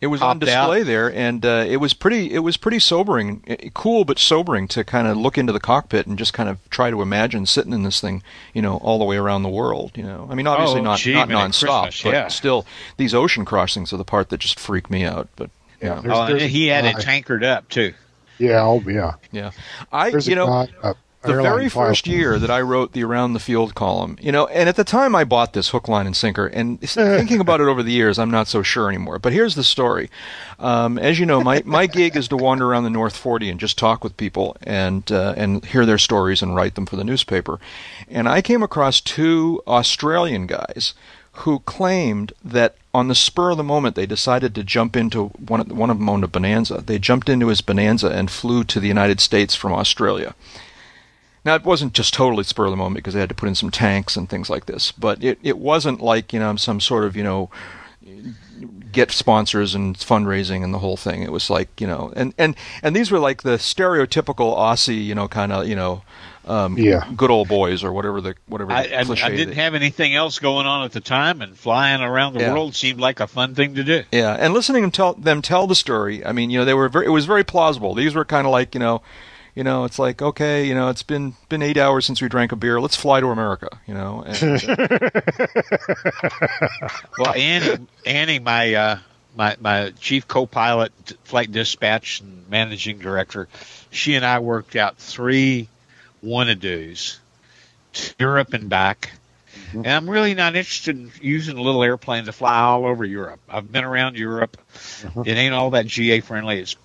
it 0.00 0.06
was 0.06 0.22
on 0.22 0.38
display 0.38 0.80
out. 0.80 0.86
there, 0.86 1.12
and 1.12 1.44
uh, 1.44 1.64
it 1.66 1.78
was 1.78 1.94
pretty. 1.94 2.32
It 2.32 2.40
was 2.40 2.56
pretty 2.56 2.78
sobering, 2.78 3.70
cool 3.74 4.04
but 4.04 4.20
sobering 4.20 4.68
to 4.68 4.84
kind 4.84 5.08
of 5.08 5.16
look 5.16 5.36
into 5.36 5.52
the 5.52 5.58
cockpit 5.58 6.06
and 6.06 6.16
just 6.16 6.32
kind 6.32 6.48
of 6.48 6.58
try 6.70 6.90
to 6.90 7.02
imagine 7.02 7.46
sitting 7.46 7.72
in 7.72 7.82
this 7.82 8.00
thing, 8.00 8.22
you 8.54 8.62
know, 8.62 8.76
all 8.76 8.98
the 9.00 9.04
way 9.04 9.16
around 9.16 9.42
the 9.42 9.48
world. 9.48 9.92
You 9.96 10.04
know, 10.04 10.28
I 10.30 10.34
mean, 10.36 10.46
obviously 10.46 10.80
oh, 10.80 10.84
not 10.84 10.98
gee, 11.00 11.14
not 11.14 11.28
nonstop, 11.28 12.04
but 12.04 12.12
yeah. 12.12 12.28
still, 12.28 12.66
these 12.98 13.14
ocean 13.14 13.44
crossings 13.44 13.92
are 13.92 13.96
the 13.96 14.04
part 14.04 14.28
that 14.28 14.38
just 14.38 14.60
freak 14.60 14.90
me 14.90 15.04
out. 15.04 15.28
But 15.34 15.50
Yeah, 15.82 16.00
you 16.02 16.08
know. 16.08 16.26
there's- 16.28 16.30
Oh, 16.30 16.34
and 16.34 16.40
he 16.52 16.66
had 16.68 16.84
it 16.84 16.96
uh, 16.96 17.00
tankered 17.00 17.42
up 17.42 17.68
too. 17.68 17.94
Yeah, 18.38 18.62
oh 18.62 18.82
yeah. 18.86 19.14
yeah, 19.32 19.50
I 19.92 20.10
There's 20.10 20.28
you 20.28 20.34
know. 20.34 20.46
guy, 20.46 20.68
uh, 20.82 20.94
the 21.26 21.42
very 21.42 21.68
first 21.68 22.06
year 22.06 22.38
that 22.38 22.50
I 22.50 22.60
wrote 22.60 22.92
the 22.92 23.04
Around 23.04 23.32
the 23.32 23.40
Field 23.40 23.74
column, 23.74 24.16
you 24.20 24.32
know, 24.32 24.46
and 24.46 24.68
at 24.68 24.76
the 24.76 24.84
time 24.84 25.14
I 25.14 25.24
bought 25.24 25.52
this 25.52 25.70
hook, 25.70 25.88
line, 25.88 26.06
and 26.06 26.16
sinker, 26.16 26.46
and 26.46 26.80
thinking 26.88 27.40
about 27.40 27.60
it 27.60 27.66
over 27.66 27.82
the 27.82 27.92
years, 27.92 28.18
I'm 28.18 28.30
not 28.30 28.48
so 28.48 28.62
sure 28.62 28.88
anymore. 28.88 29.18
But 29.18 29.32
here's 29.32 29.54
the 29.54 29.64
story. 29.64 30.10
Um, 30.58 30.98
as 30.98 31.18
you 31.18 31.26
know, 31.26 31.42
my, 31.42 31.62
my 31.64 31.86
gig 31.86 32.16
is 32.16 32.28
to 32.28 32.36
wander 32.36 32.66
around 32.66 32.84
the 32.84 32.90
North 32.90 33.16
40 33.16 33.50
and 33.50 33.60
just 33.60 33.78
talk 33.78 34.04
with 34.04 34.16
people 34.16 34.56
and 34.62 35.10
uh, 35.10 35.34
and 35.36 35.64
hear 35.64 35.86
their 35.86 35.98
stories 35.98 36.42
and 36.42 36.54
write 36.54 36.74
them 36.74 36.86
for 36.86 36.96
the 36.96 37.04
newspaper. 37.04 37.58
And 38.08 38.28
I 38.28 38.42
came 38.42 38.62
across 38.62 39.00
two 39.00 39.62
Australian 39.66 40.46
guys 40.46 40.94
who 41.38 41.60
claimed 41.60 42.32
that 42.44 42.76
on 42.94 43.08
the 43.08 43.14
spur 43.14 43.50
of 43.50 43.58
the 43.58 43.62
moment 43.64 43.94
they 43.94 44.06
decided 44.06 44.54
to 44.54 44.64
jump 44.64 44.96
into 44.96 45.26
one 45.26 45.60
of, 45.60 45.70
one 45.70 45.90
of 45.90 45.98
them 45.98 46.08
owned 46.08 46.24
a 46.24 46.28
Bonanza. 46.28 46.82
They 46.84 46.98
jumped 46.98 47.28
into 47.28 47.48
his 47.48 47.60
Bonanza 47.60 48.08
and 48.08 48.30
flew 48.30 48.64
to 48.64 48.80
the 48.80 48.88
United 48.88 49.20
States 49.20 49.54
from 49.54 49.72
Australia. 49.72 50.34
Now 51.44 51.54
it 51.54 51.64
wasn't 51.64 51.92
just 51.92 52.14
totally 52.14 52.42
spur 52.42 52.64
of 52.64 52.70
the 52.70 52.76
moment 52.76 52.96
because 52.96 53.14
they 53.14 53.20
had 53.20 53.28
to 53.28 53.34
put 53.34 53.48
in 53.48 53.54
some 53.54 53.70
tanks 53.70 54.16
and 54.16 54.28
things 54.28 54.50
like 54.50 54.66
this, 54.66 54.92
but 54.92 55.22
it 55.22 55.38
it 55.42 55.58
wasn't 55.58 56.00
like 56.00 56.32
you 56.32 56.40
know 56.40 56.56
some 56.56 56.80
sort 56.80 57.04
of 57.04 57.16
you 57.16 57.22
know 57.22 57.50
get 58.90 59.10
sponsors 59.10 59.74
and 59.74 59.96
fundraising 59.98 60.64
and 60.64 60.72
the 60.72 60.78
whole 60.78 60.96
thing. 60.96 61.22
It 61.22 61.30
was 61.30 61.50
like 61.50 61.80
you 61.80 61.86
know 61.86 62.12
and 62.16 62.34
and 62.38 62.56
and 62.82 62.96
these 62.96 63.10
were 63.10 63.18
like 63.18 63.42
the 63.42 63.58
stereotypical 63.58 64.56
Aussie 64.56 65.04
you 65.04 65.14
know 65.14 65.28
kind 65.28 65.52
of 65.52 65.68
you 65.68 65.76
know 65.76 66.02
um, 66.46 66.78
Yeah. 66.78 67.08
good 67.16 67.30
old 67.30 67.48
boys 67.48 67.82
or 67.84 67.92
whatever 67.92 68.20
the 68.20 68.34
whatever 68.46 68.72
I, 68.72 68.86
the 68.86 68.98
I, 69.00 69.04
cliche 69.04 69.22
I 69.24 69.30
didn't 69.30 69.54
they- 69.54 69.62
have 69.62 69.74
anything 69.74 70.14
else 70.14 70.38
going 70.38 70.66
on 70.66 70.84
at 70.84 70.92
the 70.92 71.00
time, 71.00 71.42
and 71.42 71.56
flying 71.56 72.00
around 72.02 72.34
the 72.34 72.40
Yeah. 72.40 72.52
world 72.52 72.74
seemed 72.74 73.00
like 73.00 73.20
a 73.20 73.26
fun 73.26 73.54
thing 73.54 73.74
to 73.74 73.84
do. 73.84 74.04
Yeah, 74.12 74.32
and 74.38 74.54
listening 74.54 74.80
to 74.82 74.84
them 74.84 74.90
tell, 74.92 75.14
them 75.14 75.42
tell 75.42 75.66
the 75.66 75.74
story, 75.74 76.24
I 76.24 76.32
mean, 76.32 76.50
you 76.50 76.58
know, 76.58 76.64
they 76.64 76.74
were 76.74 76.88
very, 76.88 77.06
it 77.06 77.10
was 77.10 77.26
very 77.26 77.44
plausible. 77.44 77.94
These 77.94 78.14
were 78.14 78.24
kind 78.24 78.46
of 78.46 78.50
like, 78.52 78.74
you 78.74 78.80
know, 78.80 79.02
you 79.54 79.64
know, 79.64 79.84
it's 79.84 79.98
like, 79.98 80.20
okay, 80.20 80.64
you 80.66 80.74
know, 80.74 80.88
it's 80.90 81.02
been 81.02 81.34
been 81.48 81.62
eight 81.62 81.78
hours 81.78 82.04
since 82.04 82.20
we 82.20 82.28
drank 82.28 82.52
a 82.52 82.56
beer. 82.56 82.78
Let's 82.80 82.94
fly 82.96 83.20
to 83.20 83.28
America, 83.28 83.68
you 83.86 83.94
know. 83.94 84.22
And, 84.26 84.62
uh, 84.68 85.10
Well, 87.18 87.34
Annie, 87.34 87.86
Annie, 88.04 88.38
my 88.38 88.74
uh, 88.74 88.98
my 89.34 89.56
my 89.60 89.92
chief 89.98 90.28
co-pilot, 90.28 90.92
flight 91.24 91.50
dispatch, 91.52 92.20
and 92.20 92.48
managing 92.50 92.98
director, 92.98 93.48
she 93.90 94.14
and 94.14 94.24
I 94.24 94.38
worked 94.40 94.76
out 94.76 94.98
three 94.98 95.68
wanna-dos 96.22 97.20
to 97.92 98.14
Europe 98.18 98.54
and 98.54 98.68
back. 98.68 99.12
And 99.72 99.86
I'm 99.86 100.08
really 100.08 100.34
not 100.34 100.54
interested 100.54 100.96
in 100.96 101.10
using 101.20 101.56
a 101.56 101.62
little 101.62 101.82
airplane 101.82 102.24
to 102.26 102.32
fly 102.32 102.58
all 102.60 102.86
over 102.86 103.04
Europe. 103.04 103.40
I've 103.48 103.70
been 103.70 103.84
around 103.84 104.16
Europe. 104.16 104.56
It 105.24 105.36
ain't 105.36 105.54
all 105.54 105.70
that 105.70 105.86
GA 105.86 106.20
friendly. 106.20 106.60
It's 106.60 106.76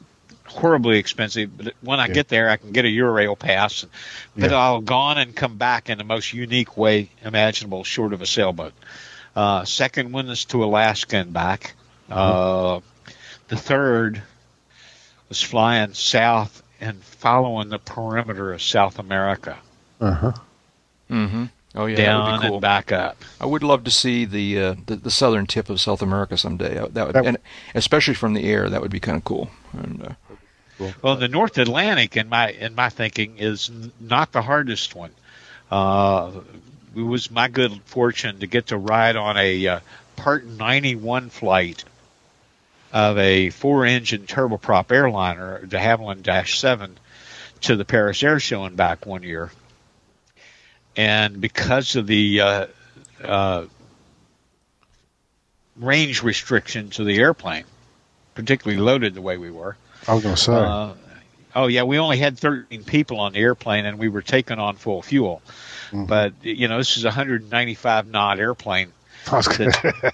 horribly 0.46 0.98
expensive. 0.98 1.56
But 1.56 1.74
when 1.82 2.00
I 2.00 2.08
Yeah. 2.08 2.13
get 2.13 2.28
there, 2.28 2.50
I 2.50 2.58
can 2.58 2.72
get 2.72 2.86
a 2.86 2.89
Eurail 2.89 3.38
pass. 3.38 3.86
But 4.36 4.52
Yeah. 4.52 4.58
I'll 4.58 4.82
gone 4.82 5.17
and 5.17 5.36
come 5.36 5.58
back 5.58 5.89
in 5.89 5.98
the 5.98 6.04
most 6.04 6.34
unique 6.34 6.78
way 6.78 7.10
imaginable, 7.24 7.84
short 7.84 8.13
of 8.13 8.22
a 8.22 8.26
sailboat. 8.26 8.74
Uh, 9.36 9.63
second 9.65 10.12
one 10.12 10.30
is 10.30 10.46
to 10.46 10.63
Alaska 10.63 11.17
and 11.17 11.34
back. 11.34 11.76
Uh, 12.10 12.82
the 13.48 13.56
third 13.58 14.22
was 15.30 15.41
flying 15.41 15.94
south 15.94 16.62
and 16.82 17.02
following 17.04 17.70
the 17.70 17.80
perimeter 17.80 18.52
of 18.52 18.62
South 18.62 19.00
America, 19.00 19.58
Uh-huh. 20.02 20.32
Mm-hmm. 21.10 21.46
Oh 21.76 21.86
yeah, 21.86 21.96
that 21.96 22.04
down 22.04 22.32
would 22.34 22.41
be 22.41 22.48
cool. 22.48 22.56
and 22.56 22.62
back 22.62 22.91
up. 22.91 23.17
I 23.39 23.46
would 23.46 23.63
love 23.63 23.86
to 23.86 23.91
see 23.91 24.26
the, 24.26 24.60
uh, 24.62 24.76
the 24.88 24.96
the 24.98 25.12
southern 25.12 25.46
tip 25.46 25.70
of 25.70 25.80
South 25.80 26.02
America 26.02 26.36
someday. 26.38 26.78
Uh, 26.78 26.88
That 26.91 27.08
would, 27.08 27.15
That- 27.15 27.26
and 27.26 27.38
especially 27.76 28.13
from 28.15 28.34
the 28.34 28.44
air, 28.44 28.70
that 28.70 28.82
would 28.82 28.91
be 28.91 29.00
kind 29.00 29.17
of 29.17 29.24
cool. 29.24 29.50
And 29.72 30.04
uh, 30.80 30.86
Well, 31.02 31.15
the 31.15 31.28
North 31.30 31.58
Atlantic, 31.58 32.17
in 32.17 32.28
my 32.28 32.50
in 32.52 32.76
my 32.76 32.89
thinking, 32.89 33.38
is 33.38 33.72
not 34.02 34.32
the 34.34 34.41
hardest 34.41 34.96
one. 34.96 35.12
Uh, 35.70 36.32
it 36.96 37.02
was 37.04 37.32
my 37.32 37.48
good 37.48 37.80
fortune 37.86 38.39
to 38.39 38.48
get 38.48 38.67
to 38.67 38.78
ride 38.78 39.15
on 39.15 39.38
a 39.38 39.67
uh, 39.67 39.80
Part 40.17 40.46
91 40.46 41.30
flight 41.30 41.84
of 42.93 43.17
a 43.17 43.49
four-engine 43.49 44.27
turboprop 44.27 44.91
airliner, 44.91 45.65
the 45.65 45.77
Havilland 45.77 46.23
Dash 46.23 46.60
7, 46.60 46.97
to 47.62 47.75
the 47.75 47.86
Paris 47.86 48.21
Air 48.23 48.39
Show 48.39 48.65
and 48.65 48.75
back 48.75 49.06
one 49.06 49.23
year. 49.23 49.51
And 50.97 51.39
because 51.39 51.95
of 51.95 52.06
the 52.08 52.41
uh, 52.41 52.65
uh, 53.23 53.65
range 55.77 56.21
restrictions 56.23 56.99
of 56.99 57.06
the 57.06 57.17
airplane, 57.17 57.63
particularly 58.36 58.82
loaded 58.82 59.13
the 59.13 59.21
way 59.21 59.38
we 59.38 59.51
were, 59.51 59.77
I 60.08 60.13
was 60.13 60.23
going 60.23 60.36
to 60.36 60.41
say. 60.41 60.54
uh, 60.54 60.93
oh 61.56 61.67
yeah, 61.67 61.84
we 61.84 61.97
only 61.99 62.17
had 62.17 62.38
13 62.38 62.84
people 62.84 63.19
on 63.19 63.34
the 63.34 63.39
airplane, 63.39 63.86
and 63.86 63.97
we 63.99 64.10
were 64.10 64.21
taking 64.21 64.60
on 64.60 64.75
full 64.75 65.01
fuel. 65.01 65.41
Mhm. 65.91 66.08
But 66.08 66.34
you 66.41 66.67
know, 66.67 66.77
this 66.77 66.97
is 66.97 67.04
a 67.06 67.10
195 67.10 68.08
knot 68.08 68.39
airplane. 68.39 68.91
I 69.29 69.36
was 69.38 69.47
gonna, 69.47 69.71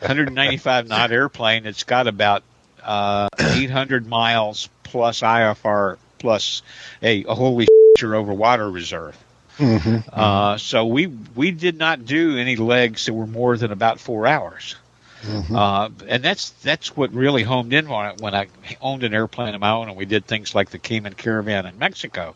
195 0.00 0.88
knot 0.88 1.12
airplane. 1.12 1.66
It's 1.66 1.84
got 1.84 2.06
about 2.06 2.42
uh, 2.82 3.28
800 3.38 4.06
miles 4.06 4.68
plus 4.82 5.20
IFR 5.20 5.96
plus 6.18 6.62
a, 7.02 7.24
a 7.24 7.34
holy 7.34 7.66
shit 7.98 8.10
over 8.10 8.32
water 8.32 8.70
reserve. 8.70 9.16
Mhm. 9.58 10.04
Uh, 10.10 10.56
so 10.56 10.86
we 10.86 11.06
we 11.06 11.50
did 11.50 11.76
not 11.76 12.06
do 12.06 12.38
any 12.38 12.56
legs 12.56 13.06
that 13.06 13.12
were 13.12 13.26
more 13.26 13.56
than 13.58 13.72
about 13.72 14.00
four 14.00 14.26
hours. 14.26 14.76
Mhm. 15.22 15.54
Uh, 15.54 15.90
and 16.08 16.22
that's 16.22 16.50
that's 16.62 16.96
what 16.96 17.12
really 17.12 17.42
homed 17.42 17.74
in 17.74 17.86
on 17.88 18.06
it 18.12 18.20
when 18.22 18.34
I 18.34 18.46
owned 18.80 19.04
an 19.04 19.12
airplane 19.12 19.54
of 19.54 19.60
my 19.60 19.70
own 19.72 19.88
and 19.88 19.96
we 19.98 20.06
did 20.06 20.26
things 20.26 20.54
like 20.54 20.70
the 20.70 20.78
Cayman 20.78 21.12
Caravan 21.12 21.66
in 21.66 21.78
Mexico. 21.78 22.34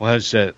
Was 0.00 0.32
that 0.32 0.56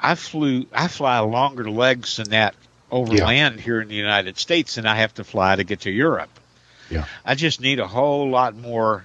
I 0.00 0.14
flew 0.14 0.66
I 0.72 0.88
fly 0.88 1.18
longer 1.18 1.68
legs 1.70 2.16
than 2.16 2.30
that 2.30 2.54
over 2.94 3.14
Yeah. 3.14 3.26
land 3.26 3.60
here 3.60 3.80
in 3.80 3.88
the 3.88 3.94
United 3.96 4.38
States 4.38 4.76
than 4.76 4.86
I 4.86 4.94
have 4.96 5.12
to 5.14 5.24
fly 5.24 5.56
to 5.56 5.64
get 5.64 5.80
to 5.80 5.90
Europe. 5.90 6.30
Yeah. 6.90 7.06
I 7.24 7.34
just 7.34 7.60
need 7.60 7.80
a 7.80 7.86
whole 7.88 8.30
lot 8.30 8.54
more 8.56 9.04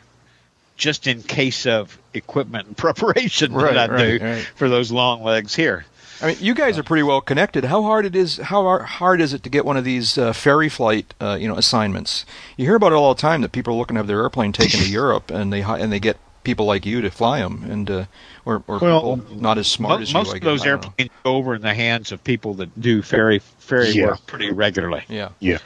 just 0.78 1.08
in 1.08 1.23
case 1.23 1.65
of 1.65 1.97
equipment 2.13 2.67
and 2.67 2.78
preparation 2.86 3.52
Right, 3.52 3.73
than 3.73 3.89
I 3.89 3.93
right, 3.93 4.19
do 4.19 4.25
right. 4.25 4.47
for 4.56 4.69
those 4.69 4.91
long 4.91 5.23
legs 5.23 5.56
here. 5.56 5.86
I 6.21 6.28
mean, 6.28 6.38
you 6.41 6.54
guys 6.54 6.78
are 6.78 6.84
pretty 6.84 7.04
well 7.04 7.21
connected. 7.21 7.63
How 7.63 7.82
hard 7.82 8.06
it 8.06 8.15
is? 8.15 8.38
How 8.38 8.80
hard 8.80 9.21
is 9.21 9.34
it 9.34 9.41
to 9.43 9.49
get 9.49 9.65
one 9.65 9.78
of 9.78 9.86
these 9.86 10.17
uh, 10.17 10.34
ferry 10.34 10.67
flight, 10.69 11.13
uh, 11.21 11.38
you 11.39 11.47
know, 11.47 11.56
assignments? 11.56 12.25
You 12.58 12.65
hear 12.65 12.75
about 12.75 12.91
it 12.91 12.95
all 12.95 13.15
the 13.15 13.21
time 13.21 13.41
that 13.41 13.54
people 13.54 13.73
are 13.73 13.78
looking 13.78 13.95
to 13.95 13.99
have 13.99 14.08
their 14.08 14.21
airplane 14.21 14.52
taken 14.52 14.82
to 14.82 14.89
Europe, 15.02 15.32
and 15.32 15.52
they 15.52 15.62
and 15.62 15.91
they 15.93 15.99
get 16.02 16.17
people 16.50 16.66
like 16.66 16.86
you 16.88 17.02
to 17.02 17.12
fly 17.12 17.42
them, 17.42 17.64
and 17.70 17.92
uh, 17.92 18.06
or 18.44 18.64
or 18.68 18.80
Well, 18.80 19.18
people 19.18 19.40
not 19.40 19.60
as 19.60 19.68
smart 19.68 20.00
Mo- 20.00 20.02
as 20.02 20.10
you. 20.12 20.18
most 20.18 20.34
of 20.34 20.42
those 20.42 20.64
I 20.64 20.66
don't 20.66 20.82
know. 20.82 20.88
airplanes 20.88 21.12
go 21.24 21.36
over 21.36 21.54
in 21.54 21.62
the 21.62 21.74
hands 21.76 22.12
of 22.12 22.24
people 22.24 22.56
that 22.56 22.82
do 22.82 23.04
ferry 23.04 23.38
ferry 23.40 23.92
Yeah. 23.92 24.08
work 24.08 24.26
pretty 24.26 24.50
regularly. 24.52 25.04
Yeah. 25.08 25.30
yeah. 25.40 25.60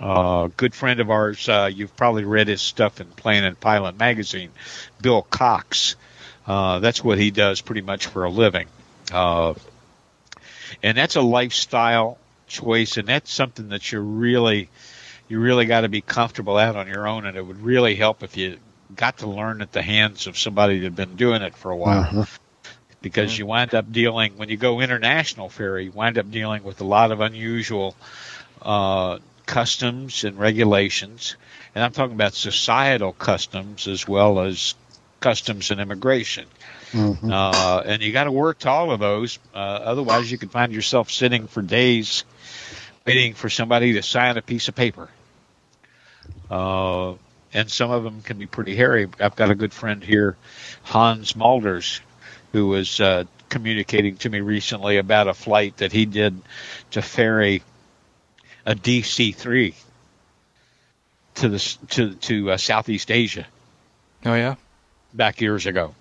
Uh, 0.00 0.48
good 0.56 0.74
friend 0.74 1.00
of 1.00 1.10
ours, 1.10 1.46
uh, 1.50 1.68
you've 1.70 1.94
probably 1.96 2.24
read 2.24 2.48
his 2.48 2.62
stuff 2.62 3.02
in 3.02 3.06
Plane 3.08 3.44
and 3.44 3.60
Pilot 3.60 3.98
magazine, 3.98 4.50
Bill 5.02 5.20
Cox. 5.20 5.96
Uh, 6.46 6.78
that's 6.78 7.04
what 7.04 7.18
he 7.18 7.30
does 7.30 7.60
pretty 7.60 7.82
much 7.82 8.06
for 8.06 8.24
a 8.24 8.30
living. 8.30 8.66
Uh, 9.12 9.52
and 10.82 10.96
that's 10.96 11.16
a 11.16 11.20
lifestyle 11.20 12.16
choice, 12.48 12.96
and 12.96 13.06
that's 13.06 13.30
something 13.30 13.68
that 13.68 13.92
you 13.92 14.00
really, 14.00 14.70
you 15.28 15.38
really 15.38 15.66
got 15.66 15.82
to 15.82 15.90
be 15.90 16.00
comfortable 16.00 16.56
out 16.56 16.76
on 16.76 16.88
your 16.88 17.06
own, 17.06 17.26
and 17.26 17.36
it 17.36 17.44
would 17.44 17.60
really 17.60 17.94
help 17.94 18.22
if 18.22 18.38
you 18.38 18.56
got 18.96 19.18
to 19.18 19.26
learn 19.28 19.62
at 19.62 19.72
the 19.72 19.82
hands 19.82 20.26
of 20.26 20.38
somebody 20.38 20.78
that 20.78 20.84
had 20.84 20.96
been 20.96 21.16
doing 21.16 21.42
it 21.42 21.54
for 21.56 21.70
a 21.70 21.76
while 21.76 22.00
Uh-huh. 22.00 22.24
because 23.02 23.36
you 23.38 23.46
wind 23.46 23.74
up 23.74 23.90
dealing 23.92 24.36
when 24.36 24.48
you 24.48 24.56
go 24.56 24.80
international 24.80 25.48
ferry, 25.48 25.84
you 25.84 25.92
wind 25.92 26.18
up 26.18 26.30
dealing 26.30 26.62
with 26.62 26.80
a 26.80 26.84
lot 26.84 27.12
of 27.12 27.20
unusual 27.20 27.94
uh, 28.62 29.18
customs 29.46 30.24
and 30.24 30.38
regulations, 30.38 31.36
and 31.74 31.82
I'm 31.82 31.92
talking 31.92 32.14
about 32.14 32.34
societal 32.34 33.12
customs 33.12 33.88
as 33.88 34.06
well 34.06 34.40
as 34.40 34.74
customs 35.20 35.70
and 35.70 35.80
immigration. 35.80 36.46
Mhm. 36.92 37.30
Uh, 37.32 37.82
and 37.86 38.02
you 38.02 38.12
got 38.12 38.24
to 38.24 38.32
work 38.32 38.58
to 38.60 38.68
all 38.68 38.90
of 38.90 38.98
those. 39.00 39.38
Uh, 39.54 39.58
otherwise, 39.58 40.30
you 40.30 40.38
could 40.38 40.50
find 40.50 40.72
yourself 40.72 41.10
sitting 41.10 41.46
for 41.46 41.62
days 41.62 42.24
waiting 43.06 43.34
for 43.34 43.48
somebody 43.48 43.92
to 43.94 44.02
sign 44.02 44.36
a 44.36 44.42
piece 44.42 44.68
of 44.68 44.74
paper. 44.74 45.08
Uh, 46.50 47.14
and 47.52 47.70
some 47.70 47.90
of 47.90 48.04
them 48.04 48.22
can 48.22 48.38
be 48.38 48.46
pretty 48.46 48.76
hairy. 48.76 49.08
I've 49.18 49.36
got 49.36 49.50
a 49.50 49.54
good 49.54 49.72
friend 49.72 50.02
here, 50.02 50.36
Hans 50.84 51.34
Malders, 51.34 52.00
who 52.52 52.68
was 52.68 53.00
uh, 53.00 53.24
communicating 53.48 54.16
to 54.18 54.30
me 54.30 54.40
recently 54.40 54.96
about 54.96 55.28
a 55.28 55.34
flight 55.34 55.76
that 55.78 55.92
he 55.92 56.06
did 56.06 56.40
to 56.92 57.02
ferry 57.02 57.62
a 58.66 58.74
DC 58.74 59.34
3 59.34 59.74
to 61.36 61.48
the 61.48 61.76
to 61.88 62.14
to 62.14 62.50
uh, 62.50 62.56
Southeast 62.56 63.10
Asia 63.10 63.46
Oh 64.24 64.34
yeah. 64.34 64.56
back 65.14 65.40
years 65.40 65.66
ago. 65.66 65.94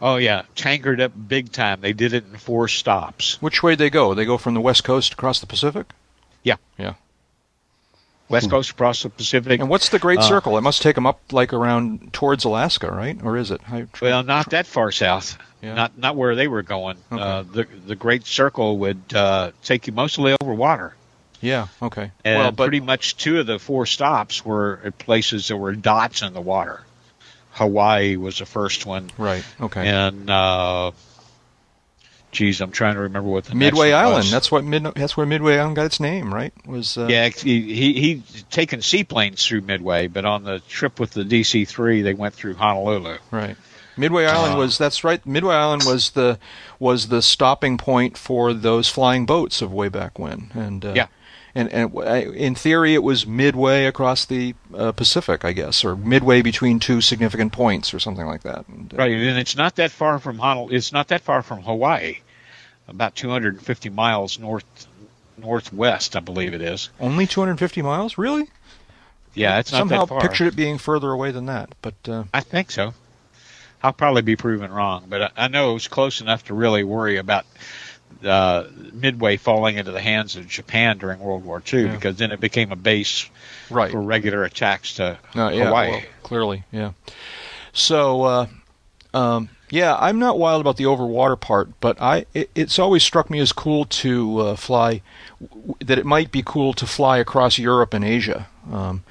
Oh 0.00 0.16
yeah, 0.16 0.42
tankered 0.54 1.00
up 1.00 1.12
big 1.28 1.52
time. 1.52 1.80
They 1.80 1.92
did 1.92 2.12
it 2.12 2.24
in 2.30 2.36
four 2.36 2.68
stops. 2.68 3.40
Which 3.40 3.62
way 3.62 3.74
they 3.74 3.90
go? 3.90 4.14
They 4.14 4.24
go 4.24 4.36
from 4.38 4.54
the 4.54 4.60
west 4.60 4.84
coast 4.84 5.14
across 5.14 5.40
the 5.40 5.46
Pacific. 5.46 5.86
Yeah. 6.42 6.56
Yeah. 6.78 6.94
West 8.28 8.50
Coast 8.50 8.70
across 8.70 9.02
the 9.02 9.08
Pacific. 9.10 9.60
And 9.60 9.68
what's 9.68 9.88
the 9.90 9.98
Great 9.98 10.18
Uh, 10.18 10.22
Circle? 10.22 10.58
It 10.58 10.62
must 10.62 10.82
take 10.82 10.94
them 10.94 11.06
up 11.06 11.20
like 11.32 11.52
around 11.52 12.12
towards 12.12 12.44
Alaska, 12.44 12.90
right? 12.90 13.18
Or 13.22 13.36
is 13.36 13.50
it? 13.50 13.60
I, 13.70 13.86
Well, 14.02 14.22
not 14.22 14.50
that 14.50 14.66
far 14.66 14.90
south. 14.90 15.38
Yeah. 15.62 15.74
Not 15.74 15.98
not 15.98 16.16
where 16.16 16.34
they 16.34 16.48
were 16.48 16.62
going. 16.62 16.96
Okay. 17.10 17.22
Uh, 17.22 17.42
the 17.42 17.66
the 17.86 17.96
Great 17.96 18.26
Circle 18.26 18.78
would 18.78 19.02
uh, 19.14 19.52
take 19.64 19.86
you 19.86 19.92
mostly 19.92 20.36
over 20.40 20.52
water, 20.54 20.94
yeah. 21.40 21.68
Okay. 21.82 22.10
and 22.24 22.38
well, 22.38 22.52
but 22.52 22.64
pretty 22.64 22.80
much 22.80 23.16
two 23.16 23.40
of 23.40 23.46
the 23.46 23.58
four 23.58 23.86
stops 23.86 24.44
were 24.44 24.80
at 24.84 24.98
places 24.98 25.48
that 25.48 25.56
were 25.56 25.72
dots 25.74 26.22
in 26.22 26.34
the 26.34 26.40
water. 26.40 26.82
Hawaii 27.52 28.16
was 28.16 28.38
the 28.38 28.46
first 28.46 28.84
one, 28.84 29.10
right. 29.16 29.42
Okay. 29.60 29.86
and 29.88 30.28
uh, 30.28 30.90
geez, 32.36 32.60
I'm 32.60 32.70
trying 32.70 32.94
to 32.94 33.00
remember 33.00 33.28
what 33.30 33.44
the 33.46 33.54
Midway 33.54 33.92
Island. 33.92 34.16
was. 34.24 34.30
That's 34.30 34.52
what 34.52 34.62
mid, 34.64 34.84
That's 34.94 35.16
where 35.16 35.26
Midway 35.26 35.56
Island 35.58 35.76
got 35.76 35.86
its 35.86 35.98
name, 36.00 36.32
right? 36.32 36.52
Was 36.66 36.96
uh, 36.98 37.06
Yeah, 37.08 37.28
he, 37.28 37.74
he 37.74 37.92
he'd 38.00 38.22
taken 38.50 38.82
seaplanes 38.82 39.44
through 39.44 39.62
Midway, 39.62 40.06
but 40.06 40.24
on 40.24 40.44
the 40.44 40.60
trip 40.68 41.00
with 41.00 41.12
the 41.12 41.22
DC 41.24 41.66
three, 41.66 42.02
they 42.02 42.14
went 42.14 42.34
through 42.34 42.54
Honolulu. 42.54 43.16
Right. 43.30 43.56
Midway 43.96 44.26
Island 44.26 44.54
Uh, 44.54 44.58
was 44.58 44.76
that's 44.76 45.02
right. 45.04 45.24
Midway 45.24 45.54
Island 45.54 45.82
was 45.86 46.10
the 46.10 46.38
was 46.78 47.08
the 47.08 47.22
stopping 47.22 47.78
point 47.78 48.18
for 48.18 48.52
those 48.52 48.88
flying 48.90 49.24
boats 49.24 49.62
of 49.62 49.72
way 49.72 49.88
back 49.88 50.18
when, 50.18 50.50
and 50.52 50.84
uh, 50.84 50.92
Yeah. 50.94 51.06
and 51.54 51.72
and 51.72 51.94
in 52.34 52.54
theory 52.54 52.92
it 52.92 53.02
was 53.02 53.26
midway 53.26 53.86
across 53.86 54.26
the 54.26 54.54
uh, 54.74 54.92
Pacific, 54.92 55.46
I 55.46 55.52
guess, 55.52 55.82
or 55.82 55.96
midway 55.96 56.42
between 56.42 56.78
two 56.78 57.00
significant 57.00 57.54
points, 57.54 57.94
or 57.94 57.98
something 57.98 58.26
like 58.26 58.42
that. 58.42 58.68
And, 58.68 58.92
uh, 58.92 58.98
Right, 58.98 59.12
and 59.12 59.38
it's 59.38 59.56
not 59.56 59.76
that 59.76 59.90
far 59.90 60.18
from 60.18 60.36
Honolulu. 60.38 60.74
It's 60.76 60.92
not 60.92 61.08
that 61.08 61.22
far 61.22 61.40
from 61.40 61.62
Hawaii, 61.62 62.16
about 62.88 63.14
250 63.14 63.88
miles 63.90 64.38
north 64.38 64.64
northwest, 65.38 66.16
I 66.16 66.20
believe 66.20 66.54
it 66.54 66.62
is. 66.62 66.88
Only 66.98 67.26
250 67.26 67.82
miles, 67.82 68.16
really? 68.18 68.48
Yeah, 69.34 69.58
it's 69.58 69.70
not 69.70 69.78
Somehow 69.80 70.00
that 70.00 70.08
far. 70.08 70.20
pictured 70.22 70.46
it 70.48 70.56
being 70.56 70.78
further 70.78 71.10
away 71.10 71.30
than 71.30 71.46
that, 71.46 71.74
but 71.82 71.94
uh, 72.08 72.24
I 72.32 72.40
think 72.40 72.70
so. 72.70 72.94
I'll 73.82 73.92
probably 73.92 74.22
be 74.22 74.36
proven 74.36 74.72
wrong, 74.72 75.04
but 75.08 75.22
I, 75.22 75.30
I 75.44 75.48
know 75.48 75.70
it 75.72 75.74
was 75.74 75.88
close 75.88 76.22
enough 76.22 76.44
to 76.46 76.54
really 76.54 76.84
worry 76.84 77.18
about 77.18 77.44
uh, 78.24 78.64
Midway 78.94 79.36
falling 79.36 79.76
into 79.76 79.92
the 79.92 80.00
hands 80.00 80.36
of 80.36 80.48
Japan 80.48 80.96
during 80.96 81.18
World 81.20 81.44
War 81.44 81.62
II, 81.70 81.84
Yeah. 81.84 81.92
because 81.94 82.16
then 82.16 82.32
it 82.32 82.40
became 82.40 82.72
a 82.72 82.76
base 82.76 83.28
right. 83.68 83.90
for 83.90 84.00
regular 84.00 84.44
attacks 84.44 84.94
to 84.94 85.18
Uh, 85.34 85.50
yeah, 85.50 85.66
Hawaii. 85.66 85.90
well, 85.90 86.00
clearly, 86.22 86.64
yeah. 86.72 86.92
So, 87.74 88.22
uh, 88.22 88.46
um, 89.12 89.50
yeah, 89.70 89.96
I'm 89.96 90.18
not 90.18 90.38
wild 90.38 90.60
about 90.60 90.76
the 90.76 90.84
overwater 90.84 91.38
part, 91.38 91.80
but 91.80 92.00
I 92.00 92.26
it, 92.34 92.50
it's 92.54 92.78
always 92.78 93.02
struck 93.02 93.30
me 93.30 93.38
as 93.40 93.52
cool 93.52 93.84
to 93.86 94.38
uh, 94.38 94.56
fly. 94.56 95.02
That 95.80 95.98
it 95.98 96.06
might 96.06 96.30
be 96.30 96.42
cool 96.44 96.72
to 96.74 96.86
fly 96.86 97.18
across 97.18 97.58
Europe 97.58 97.92
and 97.94 98.04
Asia. 98.04 98.48
Um, 98.72 99.04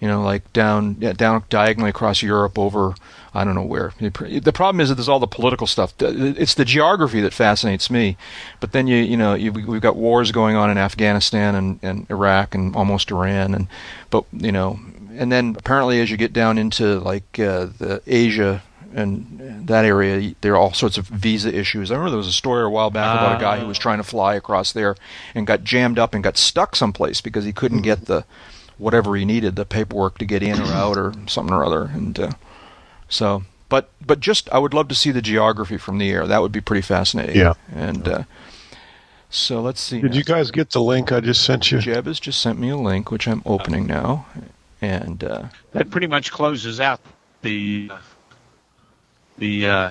you 0.00 0.08
know, 0.08 0.22
like 0.22 0.52
down 0.52 0.96
yeah, 1.00 1.12
down 1.12 1.44
diagonally 1.48 1.90
across 1.90 2.22
Europe 2.22 2.58
over 2.58 2.94
I 3.32 3.44
don't 3.44 3.54
know 3.54 3.62
where. 3.62 3.92
The 4.00 4.52
problem 4.52 4.80
is 4.80 4.88
that 4.88 4.96
there's 4.96 5.08
all 5.08 5.20
the 5.20 5.26
political 5.26 5.66
stuff. 5.66 5.94
It's 6.00 6.54
the 6.54 6.64
geography 6.64 7.20
that 7.20 7.32
fascinates 7.32 7.88
me. 7.88 8.16
But 8.58 8.72
then 8.72 8.86
you 8.86 8.96
you 8.96 9.16
know 9.16 9.34
you, 9.34 9.52
we've 9.52 9.80
got 9.80 9.96
wars 9.96 10.32
going 10.32 10.56
on 10.56 10.70
in 10.70 10.78
Afghanistan 10.78 11.54
and, 11.54 11.78
and 11.82 12.10
Iraq 12.10 12.54
and 12.54 12.74
almost 12.74 13.10
Iran 13.10 13.54
and 13.54 13.68
but 14.10 14.24
you 14.32 14.50
know 14.50 14.80
and 15.14 15.30
then 15.30 15.54
apparently 15.58 16.00
as 16.00 16.10
you 16.10 16.16
get 16.16 16.32
down 16.32 16.58
into 16.58 16.98
like 16.98 17.38
uh, 17.38 17.66
the 17.78 18.02
Asia 18.06 18.62
and 18.94 19.66
that 19.66 19.84
area, 19.84 20.34
there 20.40 20.54
are 20.54 20.56
all 20.56 20.72
sorts 20.72 20.98
of 20.98 21.06
visa 21.06 21.54
issues. 21.54 21.90
I 21.90 21.94
remember 21.94 22.10
there 22.10 22.18
was 22.18 22.26
a 22.26 22.32
story 22.32 22.64
a 22.64 22.68
while 22.68 22.90
back 22.90 23.18
about 23.18 23.36
a 23.36 23.40
guy 23.40 23.58
who 23.58 23.66
was 23.66 23.78
trying 23.78 23.98
to 23.98 24.04
fly 24.04 24.34
across 24.34 24.72
there 24.72 24.96
and 25.34 25.46
got 25.46 25.64
jammed 25.64 25.98
up 25.98 26.14
and 26.14 26.24
got 26.24 26.36
stuck 26.36 26.74
someplace 26.74 27.20
because 27.20 27.44
he 27.44 27.52
couldn't 27.52 27.82
get 27.82 28.06
the 28.06 28.24
whatever 28.78 29.14
he 29.14 29.24
needed, 29.24 29.56
the 29.56 29.64
paperwork 29.64 30.18
to 30.18 30.24
get 30.24 30.42
in 30.42 30.60
or 30.60 30.72
out 30.72 30.96
or 30.96 31.12
something 31.26 31.54
or 31.54 31.64
other. 31.64 31.84
And 31.84 32.18
uh, 32.18 32.30
so, 33.08 33.44
but 33.68 33.90
but 34.04 34.20
just 34.20 34.50
I 34.50 34.58
would 34.58 34.74
love 34.74 34.88
to 34.88 34.94
see 34.94 35.10
the 35.10 35.22
geography 35.22 35.76
from 35.76 35.98
the 35.98 36.10
air. 36.10 36.26
That 36.26 36.42
would 36.42 36.52
be 36.52 36.60
pretty 36.60 36.82
fascinating. 36.82 37.36
Yeah. 37.36 37.54
And 37.72 38.08
uh, 38.08 38.22
so 39.28 39.60
let's 39.60 39.80
see. 39.80 40.00
Did 40.00 40.16
you 40.16 40.24
guys 40.24 40.50
get 40.50 40.70
the 40.70 40.82
link 40.82 41.12
I 41.12 41.20
just 41.20 41.44
sent 41.44 41.70
you? 41.70 41.78
Jeb 41.78 42.06
has 42.06 42.18
just 42.18 42.40
sent 42.40 42.58
me 42.58 42.70
a 42.70 42.76
link, 42.76 43.10
which 43.12 43.28
I'm 43.28 43.42
opening 43.46 43.86
now, 43.86 44.26
and 44.80 45.22
uh, 45.22 45.44
That 45.72 45.90
pretty 45.90 46.08
much 46.08 46.32
closes 46.32 46.80
out 46.80 47.00
the 47.42 47.90
the 49.40 49.66
uh, 49.66 49.90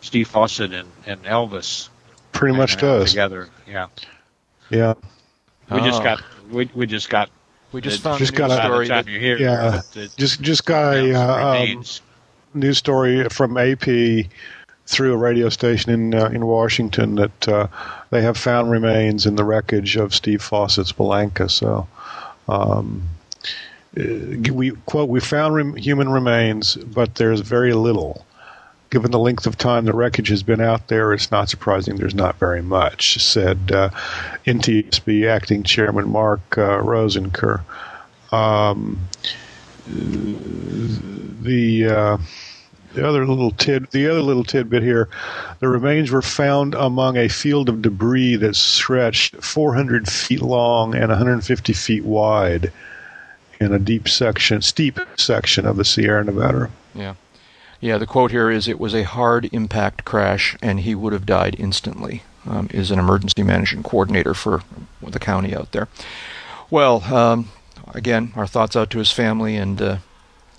Steve 0.00 0.26
Fossett 0.28 0.72
and, 0.72 0.88
and 1.06 1.22
Elvis 1.22 1.88
Pretty 2.32 2.56
much 2.56 2.76
does. 2.78 3.10
together. 3.10 3.48
Yeah, 3.68 3.86
Yeah. 4.70 4.94
we 5.70 5.78
just 5.82 6.00
Oh. 6.00 6.04
got 6.04 6.22
we, 6.50 6.68
we 6.74 6.86
just 6.86 7.08
got 7.08 7.30
we 7.70 7.80
just 7.80 7.98
the- 8.02 8.08
found 8.08 8.18
Just 8.18 8.32
a 8.32 8.36
got 8.36 8.48
news 8.50 8.58
a- 8.58 8.62
by 8.62 8.66
story. 8.66 8.88
that- 8.88 9.06
you 9.06 9.20
hear 9.20 9.38
Yeah. 9.38 9.80
the 9.92 10.10
Just 10.16 10.40
just 10.40 10.64
got 10.66 10.94
a 10.96 11.14
uh, 11.14 11.62
um, 11.62 11.84
news 12.54 12.78
story 12.78 13.28
from 13.28 13.56
AP 13.56 14.28
through 14.86 15.12
a 15.14 15.16
radio 15.16 15.48
station 15.48 15.92
in 15.92 16.14
uh, 16.14 16.26
in 16.26 16.44
Washington 16.46 17.14
that 17.14 17.48
uh, 17.48 17.66
they 18.10 18.22
have 18.22 18.36
found 18.36 18.70
remains 18.70 19.24
in 19.26 19.36
the 19.36 19.44
wreckage 19.44 19.96
of 19.96 20.14
Steve 20.14 20.42
Fossett's 20.42 20.92
Bellanca. 20.92 21.50
So, 21.50 21.86
um, 22.48 23.02
uh, 23.98 24.02
we 24.52 24.72
quote: 24.86 25.08
"We 25.08 25.20
found 25.20 25.54
rem- 25.54 25.76
human 25.76 26.08
remains, 26.08 26.76
but 26.76 27.14
there's 27.14 27.40
very 27.40 27.72
little." 27.74 28.26
Given 28.92 29.10
the 29.10 29.18
length 29.18 29.46
of 29.46 29.56
time 29.56 29.86
the 29.86 29.94
wreckage 29.94 30.28
has 30.28 30.42
been 30.42 30.60
out 30.60 30.88
there, 30.88 31.14
it's 31.14 31.30
not 31.30 31.48
surprising 31.48 31.96
there's 31.96 32.14
not 32.14 32.38
very 32.38 32.60
much," 32.60 33.18
said 33.24 33.72
uh, 33.72 33.88
NTSB 34.44 35.26
acting 35.26 35.62
chairman 35.62 36.10
Mark 36.10 36.58
uh, 36.58 36.78
Rosenker. 36.78 37.64
Um, 38.32 39.00
the 39.86 41.86
uh, 41.88 42.18
the 42.92 43.08
other 43.08 43.26
little 43.26 43.52
tid 43.52 43.86
the 43.92 44.10
other 44.10 44.20
little 44.20 44.44
tidbit 44.44 44.82
here 44.82 45.08
the 45.60 45.68
remains 45.68 46.10
were 46.10 46.20
found 46.20 46.74
among 46.74 47.16
a 47.16 47.28
field 47.28 47.70
of 47.70 47.80
debris 47.80 48.36
that 48.36 48.56
stretched 48.56 49.36
400 49.36 50.06
feet 50.06 50.42
long 50.42 50.94
and 50.94 51.08
150 51.08 51.72
feet 51.72 52.04
wide 52.04 52.70
in 53.58 53.72
a 53.72 53.78
deep 53.78 54.06
section 54.06 54.60
steep 54.60 55.00
section 55.16 55.64
of 55.64 55.78
the 55.78 55.84
Sierra 55.86 56.24
Nevada 56.24 56.68
Yeah. 56.94 57.14
Yeah, 57.82 57.98
the 57.98 58.06
quote 58.06 58.30
here 58.30 58.48
is 58.48 58.68
it 58.68 58.78
was 58.78 58.94
a 58.94 59.02
hard 59.02 59.50
impact 59.52 60.04
crash 60.04 60.56
and 60.62 60.78
he 60.80 60.94
would 60.94 61.12
have 61.12 61.26
died 61.26 61.56
instantly, 61.58 62.22
um, 62.48 62.68
is 62.72 62.92
an 62.92 63.00
emergency 63.00 63.42
management 63.42 63.84
coordinator 63.84 64.34
for 64.34 64.62
the 65.02 65.18
county 65.18 65.52
out 65.54 65.72
there. 65.72 65.88
Well, 66.70 67.02
um, 67.12 67.48
again, 67.92 68.32
our 68.36 68.46
thoughts 68.46 68.76
out 68.76 68.88
to 68.90 68.98
his 68.98 69.10
family 69.10 69.56
and, 69.56 69.82
uh, 69.82 69.96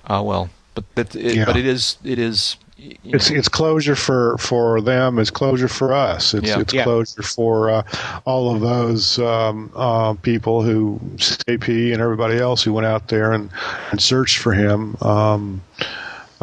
uh, 0.05 0.21
well, 0.21 0.49
but, 0.75 0.83
but, 0.95 1.15
it, 1.15 1.35
Yeah. 1.37 1.45
but 1.45 1.55
it 1.55 1.65
is, 1.65 1.97
it 2.03 2.19
is, 2.19 2.57
you 2.75 2.97
it's 3.05 3.31
know, 3.31 3.37
it's 3.37 3.47
closure 3.47 3.95
for 3.95 4.37
for 4.37 4.81
them 4.81 5.17
it's 5.17 5.29
closure 5.29 5.69
for 5.69 5.93
us 5.93 6.33
it's 6.33 6.47
Yeah. 6.49 6.59
it's 6.59 6.73
Yeah. 6.73 6.83
closure 6.83 7.21
for 7.21 7.69
uh, 7.69 7.83
all 8.25 8.53
of 8.53 8.59
those 8.59 9.19
um, 9.19 9.71
uh, 9.75 10.15
people 10.15 10.61
who 10.63 10.99
AP 11.47 11.69
and 11.69 12.01
everybody 12.01 12.39
else 12.39 12.61
who 12.63 12.73
went 12.73 12.87
out 12.87 13.07
there 13.07 13.31
and, 13.31 13.49
and 13.91 14.01
searched 14.01 14.39
for 14.39 14.51
him 14.51 14.97
um, 15.01 15.61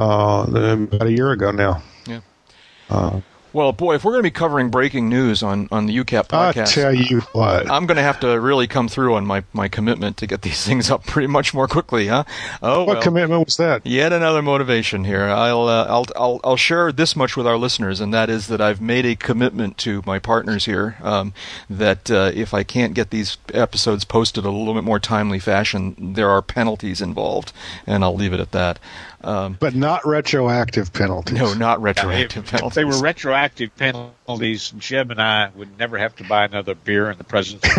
uh, 0.01 0.44
about 0.48 1.07
a 1.07 1.12
year 1.12 1.30
ago 1.32 1.51
now 1.51 1.82
Yeah. 2.07 2.20
uh, 2.88 3.20
well, 3.53 3.72
boy, 3.72 3.96
if 3.96 4.05
we're 4.05 4.12
going 4.12 4.22
to 4.22 4.26
be 4.28 4.30
covering 4.30 4.70
breaking 4.70 5.09
news 5.09 5.42
on, 5.42 5.68
on 5.72 5.86
the 5.86 5.96
UCAP 5.96 6.28
podcast, 6.28 6.68
I 6.78 6.82
tell 6.82 6.94
you 6.94 7.18
what 7.32 7.68
I'm 7.68 7.84
going 7.86 7.96
to 7.96 8.03
have 8.03 8.20
to 8.20 8.40
really 8.40 8.68
come 8.68 8.86
through 8.86 9.14
on 9.16 9.26
my, 9.26 9.42
my 9.53 9.66
commitment 9.66 10.18
to 10.18 10.28
get 10.28 10.42
these 10.42 10.64
things 10.66 10.88
up 10.88 11.05
pretty 11.05 11.26
much 11.26 11.53
more 11.53 11.66
quickly, 11.66 12.07
huh? 12.07 12.22
Oh, 12.62 12.84
what 12.84 12.94
well. 12.94 13.03
commitment 13.03 13.44
was 13.44 13.57
that 13.57 13.84
Yet 13.84 14.12
another 14.12 14.40
motivation 14.40 15.05
here. 15.05 15.24
I'll, 15.24 15.66
uh, 15.66 15.84
I'll 15.88 16.07
I'll 16.14 16.40
I'll 16.44 16.57
share 16.57 16.92
this 16.92 17.16
much 17.16 17.36
with 17.36 17.44
our 17.44 17.57
listeners, 17.57 17.98
and 17.98 18.14
that 18.14 18.30
is 18.30 18.46
that 18.46 18.61
I've 18.61 18.80
made 18.80 19.05
a 19.05 19.16
commitment 19.16 19.78
to 19.78 20.03
my 20.07 20.20
partners 20.20 20.66
here 20.66 20.96
um, 21.03 21.32
that 21.68 22.09
uh, 22.09 22.30
if 22.32 22.55
I 22.55 22.62
can't 22.62 22.94
get 22.94 23.11
these 23.11 23.36
episodes 23.53 24.05
posted 24.05 24.44
a 24.44 24.51
little 24.51 24.74
bit 24.74 24.84
more 24.84 25.01
timely 25.01 25.40
fashion, 25.40 26.14
there 26.14 26.30
are 26.30 26.40
penalties 26.40 27.01
involved, 27.01 27.53
and 27.84 28.05
I'll 28.05 28.14
leave 28.14 28.32
it 28.32 28.38
at 28.38 28.53
that. 28.53 28.78
Um, 29.22 29.58
but 29.60 29.74
not 29.74 30.06
retroactive 30.06 30.94
penalties 30.94 31.34
no, 31.38 31.52
not 31.52 31.76
If, 31.78 31.84
retroactive 31.84 32.44
if 32.44 32.50
penalties. 32.50 32.74
they 32.74 32.84
were 32.86 32.98
retroactive 33.00 33.76
penalties, 33.76 34.72
Jim 34.78 35.10
and 35.10 35.20
I 35.20 35.50
would 35.54 35.78
never 35.78 35.98
have 35.98 36.16
to 36.16 36.24
buy 36.24 36.46
another 36.46 36.74
beer 36.74 37.10
in 37.10 37.18
the 37.18 37.24
presence. 37.24 37.62
of 37.64 37.70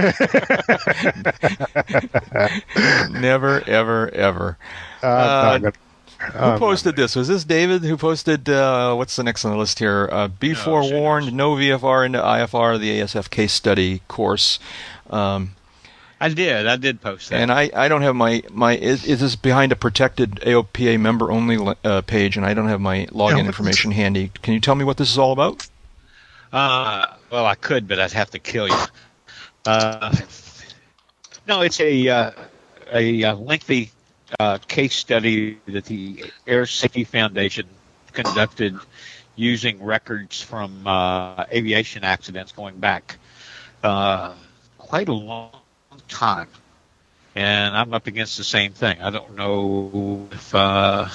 Never, 3.22 3.62
ever, 3.68 4.10
ever. 4.10 4.58
Uh, 5.02 5.08
Uh, 5.08 5.58
gonna- 5.58 5.74
Who 6.34 6.40
um, 6.40 6.60
posted 6.60 6.96
this? 6.96 7.16
Was 7.16 7.28
this 7.28 7.44
David 7.44 7.82
who 7.84 7.98
posted? 7.98 8.48
Uh, 8.48 8.94
what's 8.94 9.16
the 9.16 9.24
next 9.24 9.44
on 9.44 9.50
the 9.52 9.58
list 9.58 9.80
here? 9.80 10.08
Uh, 10.12 10.28
be 10.28 10.54
forewarned: 10.54 11.34
no 11.34 11.56
VFR 11.56 12.06
into 12.06 12.20
IFR, 12.20 12.80
the 12.80 13.00
ASF 13.00 13.32
case 13.32 13.54
study 13.54 14.04
course. 14.08 14.60
Um, 15.10 15.56
I 16.22 16.30
did. 16.30 16.68
I 16.68 16.76
did 16.76 17.02
post 17.02 17.30
that. 17.30 17.42
And 17.42 17.52
I, 17.52 17.72
I 17.74 17.88
don't 17.88 18.04
have 18.04 18.16
my 18.16 18.44
my 18.52 18.78
is, 18.78 19.06
is 19.06 19.22
this 19.22 19.36
behind 19.36 19.72
a 19.72 19.76
protected 19.76 20.36
AOPA 20.36 21.00
member 21.00 21.32
only 21.32 21.76
uh, 21.84 22.02
page, 22.02 22.38
and 22.38 22.46
I 22.46 22.54
don't 22.54 22.68
have 22.68 22.80
my 22.80 23.08
login 23.08 23.40
Yeah, 23.40 23.46
information 23.46 23.92
handy. 23.92 24.32
Can 24.44 24.54
you 24.54 24.60
tell 24.60 24.76
me 24.76 24.86
what 24.86 24.98
this 24.98 25.10
is 25.10 25.18
all 25.18 25.32
about? 25.32 25.68
Uh, 26.54 27.08
well, 27.32 27.48
I 27.48 27.56
could, 27.56 27.88
but 27.88 28.00
I'd 28.00 28.12
have 28.12 28.30
to 28.32 28.40
kill 28.40 28.68
you. 28.68 28.78
Uh, 29.66 30.16
no, 31.48 31.62
it's 31.62 31.80
a 31.80 32.08
uh, 32.08 32.32
a, 32.94 33.24
uh 33.24 33.36
lengthy 33.36 33.92
uh, 34.40 34.60
case 34.68 34.96
study 34.96 35.58
that 35.66 35.86
the 35.86 36.26
Air 36.46 36.68
Safety 36.68 37.04
Foundation 37.04 37.68
conducted 38.14 38.78
using 39.36 39.84
records 39.84 40.40
from 40.40 40.86
uh, 40.86 41.46
aviation 41.52 42.04
accidents 42.04 42.52
going 42.52 42.78
back 42.78 43.18
uh, 43.84 44.36
quite 44.78 45.10
a 45.10 45.14
long 45.14 45.52
time. 46.08 46.48
And 47.36 47.76
I'm 47.76 47.94
up 47.94 48.08
against 48.08 48.38
the 48.38 48.44
same 48.44 48.74
thing. 48.74 49.02
I 49.02 49.10
don't 49.10 49.36
know 49.36 50.28
if 50.32 50.54
uh, 50.54 51.08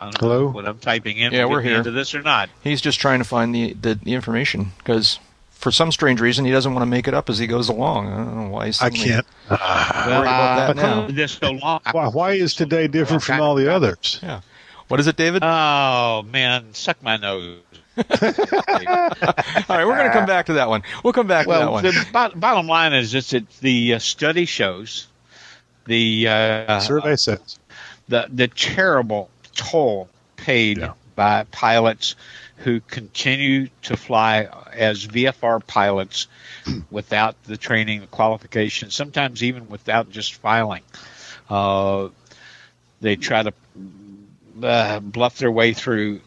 I 0.00 0.04
don't 0.04 0.20
Hello? 0.20 0.40
know 0.42 0.50
what 0.50 0.68
I'm 0.68 0.78
typing 0.78 1.16
in. 1.18 1.32
Yeah, 1.32 1.46
we're 1.46 1.62
here. 1.62 1.78
Into 1.78 1.90
this 1.90 2.14
or 2.14 2.22
not? 2.22 2.48
He's 2.62 2.80
just 2.80 3.00
trying 3.00 3.18
to 3.18 3.24
find 3.24 3.54
the 3.54 3.72
the, 3.72 3.94
the 3.96 4.14
information 4.14 4.72
because 4.78 5.18
for 5.50 5.72
some 5.72 5.90
strange 5.90 6.20
reason 6.20 6.44
he 6.44 6.52
doesn't 6.52 6.72
want 6.74 6.82
to 6.82 6.90
make 6.90 7.08
it 7.08 7.14
up 7.14 7.28
as 7.30 7.38
he 7.38 7.46
goes 7.46 7.68
along. 7.68 8.08
I 8.08 8.16
don't 8.18 8.36
know 8.36 8.50
why. 8.50 8.66
He's 8.66 8.82
I 8.82 8.90
can't. 8.90 9.26
Well, 9.48 9.58
worried 9.58 10.20
about 10.20 10.74
that 10.74 10.78
uh, 10.78 10.82
now. 10.82 11.06
This 11.08 11.32
so 11.32 11.52
long. 11.52 11.80
Why, 11.90 12.08
why 12.08 12.32
is 12.32 12.54
today 12.54 12.86
different 12.86 13.22
from 13.22 13.40
all 13.40 13.54
the 13.54 13.72
others? 13.72 14.20
Yeah. 14.22 14.42
What 14.94 15.00
is 15.00 15.08
it, 15.08 15.16
David? 15.16 15.42
Oh 15.42 16.22
man, 16.30 16.72
suck 16.72 17.02
my 17.02 17.16
nose. 17.16 17.58
all 17.98 18.04
right, 18.06 19.66
we're 19.68 19.96
going 19.96 20.06
to 20.06 20.12
come 20.12 20.24
back 20.24 20.46
to 20.46 20.52
that 20.52 20.68
one. 20.68 20.84
We'll 21.02 21.12
come 21.12 21.26
back 21.26 21.46
to 21.46 21.50
that 21.50 21.58
Well, 21.62 21.72
one. 21.72 21.82
the 21.82 22.06
bot- 22.12 22.38
bottom 22.38 22.68
line 22.68 22.92
is 22.92 23.10
just 23.10 23.32
that 23.32 23.50
the 23.58 23.94
uh, 23.94 23.98
study 23.98 24.44
shows 24.44 25.08
the 25.86 26.28
uh, 26.28 26.78
Survey 26.78 27.16
says. 27.16 27.58
the 28.06 28.28
the 28.32 28.46
terrible 28.46 29.30
toll 29.56 30.08
paid 30.36 30.78
Yeah. 30.78 30.92
by 31.16 31.42
pilots 31.50 32.14
who 32.58 32.78
continue 32.78 33.70
to 33.82 33.96
fly 33.96 34.46
as 34.72 35.04
VFR 35.08 35.66
pilots 35.66 36.28
without 36.92 37.34
the 37.46 37.56
training, 37.56 38.02
the 38.02 38.06
qualifications, 38.06 38.94
sometimes 38.94 39.42
even 39.42 39.68
without 39.68 40.08
just 40.10 40.34
filing. 40.34 40.82
Uh, 41.50 42.10
they 43.00 43.16
try 43.16 43.42
to 43.42 43.52
uh, 44.62 45.00
bluff 45.00 45.38
their 45.38 45.50
way 45.50 45.72
through 45.72 46.20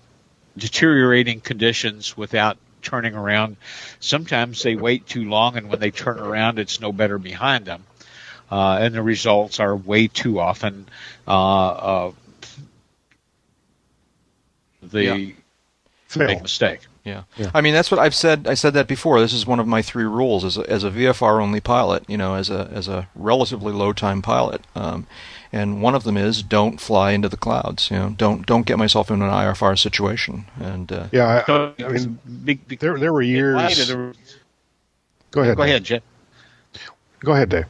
deteriorating 0.58 1.40
conditions 1.42 2.18
without 2.18 2.58
turning 2.82 3.16
around. 3.16 3.58
Sometimes 4.00 4.64
they 4.64 4.76
wait 4.76 5.06
too 5.08 5.30
long, 5.30 5.58
and 5.58 5.70
when 5.70 5.80
they 5.80 5.92
turn 5.92 6.20
around, 6.20 6.60
it's 6.60 6.80
no 6.80 6.92
better 6.92 7.18
behind 7.18 7.66
them. 7.66 7.84
Uh, 8.50 8.78
and 8.82 8.96
the 8.96 9.02
results 9.02 9.60
are 9.60 9.76
way 9.76 10.08
too 10.08 10.40
often 10.40 10.88
uh, 11.28 11.68
uh, 11.68 12.12
the 14.82 15.04
Yeah. 15.04 15.32
big 16.16 16.42
mistake. 16.42 16.80
Yeah. 17.04 17.24
Yeah. 17.38 17.52
I 17.54 17.62
mean 17.62 17.74
that's 17.74 17.90
what 17.92 18.00
I've 18.00 18.16
said. 18.16 18.48
I 18.48 18.54
said 18.54 18.74
that 18.74 18.88
before. 18.88 19.20
This 19.22 19.34
is 19.34 19.46
one 19.46 19.60
of 19.60 19.68
my 19.68 19.82
three 19.82 20.04
rules 20.06 20.44
as 20.44 20.58
a, 20.58 20.70
as 20.70 20.84
a 20.84 20.92
VFR 20.92 21.42
only 21.42 21.60
pilot. 21.62 22.04
You 22.10 22.18
know, 22.18 22.36
as 22.36 22.50
a 22.50 22.70
as 22.74 22.88
a 22.88 23.08
relatively 23.16 23.74
low 23.74 23.94
time 23.94 24.22
pilot. 24.22 24.62
Um, 24.76 25.08
and 25.58 25.82
one 25.82 25.96
of 25.96 26.04
them 26.04 26.16
is 26.18 26.44
don't 26.44 26.80
fly 26.80 27.12
into 27.12 27.28
the 27.30 27.38
clouds. 27.38 27.90
You 27.92 27.98
know, 27.98 28.10
don't 28.18 28.46
don't 28.46 28.66
get 28.66 28.78
myself 28.78 29.10
in 29.12 29.22
an 29.22 29.30
IFR 29.30 29.78
situation. 29.78 30.46
And 30.60 30.92
uh, 30.92 31.08
Yeah, 31.12 31.42
I, 31.42 31.46
So, 31.46 31.74
I 31.80 31.88
mean, 31.90 32.20
big, 32.46 32.68
big, 32.68 32.80
there 32.80 32.98
there 33.00 33.12
were 33.12 33.22
years. 33.22 33.80
of 33.80 33.88
the- 33.88 34.16
Go 35.32 35.42
ahead. 35.42 35.58
go 35.58 35.64
Dave. 35.64 35.70
ahead, 35.70 35.84
Jeb. 35.84 36.04
Go 37.20 37.34
ahead, 37.34 37.50
Dave. 37.50 37.66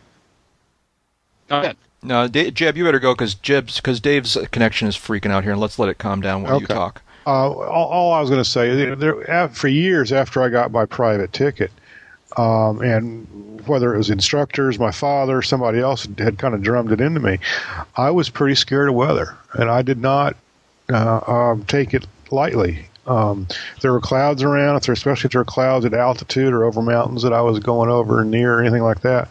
Go 1.49 1.59
ahead. 1.59 1.77
no, 2.03 2.27
Da 2.27 2.51
Jeb, 2.51 2.75
you 2.77 2.83
better 2.83 2.99
go 2.99 3.13
because 3.13 3.33
Jeb's 3.35 3.77
because 3.77 3.99
Dave's 3.99 4.37
connection 4.51 4.87
is 4.87 4.95
freaking 4.95 5.31
out 5.31 5.43
here, 5.43 5.53
and 5.53 5.61
let's 5.61 5.79
let 5.79 5.89
it 5.89 5.97
calm 5.97 6.21
down 6.21 6.43
while 6.43 6.59
you 6.59 6.67
talk. 6.67 7.01
Uh, 7.25 7.29
all, 7.49 7.87
all 7.89 8.13
I 8.13 8.21
was 8.21 8.29
going 8.29 8.41
to 8.43 8.49
say, 8.49 8.73
there, 8.75 8.95
there, 8.95 9.49
for 9.49 9.67
years 9.67 10.13
after 10.13 10.41
I 10.41 10.47
got 10.49 10.71
my 10.71 10.85
private 10.85 11.33
ticket, 11.33 11.71
um, 12.37 12.81
and 12.81 13.27
whether 13.67 13.93
it 13.93 13.97
was 13.97 14.09
instructors, 14.09 14.79
my 14.79 14.91
father, 14.91 15.41
somebody 15.41 15.79
else 15.79 16.07
had 16.17 16.37
kind 16.37 16.53
of 16.53 16.61
drummed 16.61 16.91
it 16.91 17.01
into 17.01 17.19
me, 17.19 17.39
I 17.95 18.11
was 18.11 18.29
pretty 18.29 18.55
scared 18.55 18.89
of 18.89 18.95
weather, 18.95 19.37
and 19.53 19.69
I 19.69 19.81
did 19.81 19.99
not 19.99 20.35
uh, 20.91 21.19
um, 21.27 21.65
take 21.65 21.93
it 21.93 22.07
lightly. 22.31 22.85
Um, 23.07 23.47
if 23.49 23.81
there 23.81 23.93
were 23.93 24.01
clouds 24.01 24.43
around, 24.43 24.75
if 24.75 24.83
there, 24.83 24.93
especially 24.93 25.27
if 25.27 25.31
there 25.31 25.41
were 25.41 25.45
clouds 25.45 25.85
at 25.85 25.93
altitude 25.93 26.53
or 26.53 26.65
over 26.65 26.81
mountains 26.81 27.23
that 27.23 27.31
I 27.31 27.41
was 27.41 27.59
going 27.59 27.89
over 27.89 28.23
near 28.25 28.55
or 28.55 28.61
anything 28.61 28.83
like 28.83 29.01
that, 29.01 29.29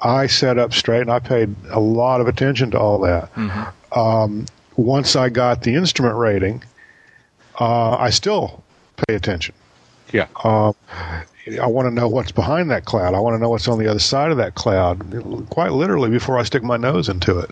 I 0.00 0.26
sat 0.26 0.58
up 0.58 0.72
straight 0.72 1.02
and 1.02 1.10
I 1.10 1.18
paid 1.18 1.54
a 1.70 1.80
lot 1.80 2.22
of 2.22 2.28
attention 2.28 2.70
to 2.72 2.78
all 2.78 2.98
that. 3.00 3.30
Um, 3.92 4.46
once 4.76 5.16
I 5.16 5.28
got 5.28 5.62
the 5.62 5.74
instrument 5.74 6.16
rating, 6.16 6.64
uh, 7.58 7.96
I 7.96 8.08
still 8.08 8.62
pay 9.06 9.14
attention. 9.14 9.54
Yeah. 10.12 10.26
Uh, 10.42 10.72
I 11.58 11.66
want 11.66 11.86
to 11.86 11.90
know 11.94 12.08
what's 12.08 12.32
behind 12.32 12.70
that 12.70 12.84
cloud. 12.84 13.14
I 13.14 13.20
want 13.20 13.34
to 13.34 13.38
know 13.38 13.48
what's 13.50 13.66
on 13.66 13.78
the 13.78 13.88
other 13.88 13.98
side 13.98 14.30
of 14.30 14.36
that 14.36 14.54
cloud, 14.54 15.46
quite 15.50 15.72
literally, 15.72 16.10
before 16.10 16.38
I 16.38 16.42
stick 16.44 16.62
my 16.62 16.76
nose 16.76 17.08
into 17.08 17.38
it. 17.38 17.50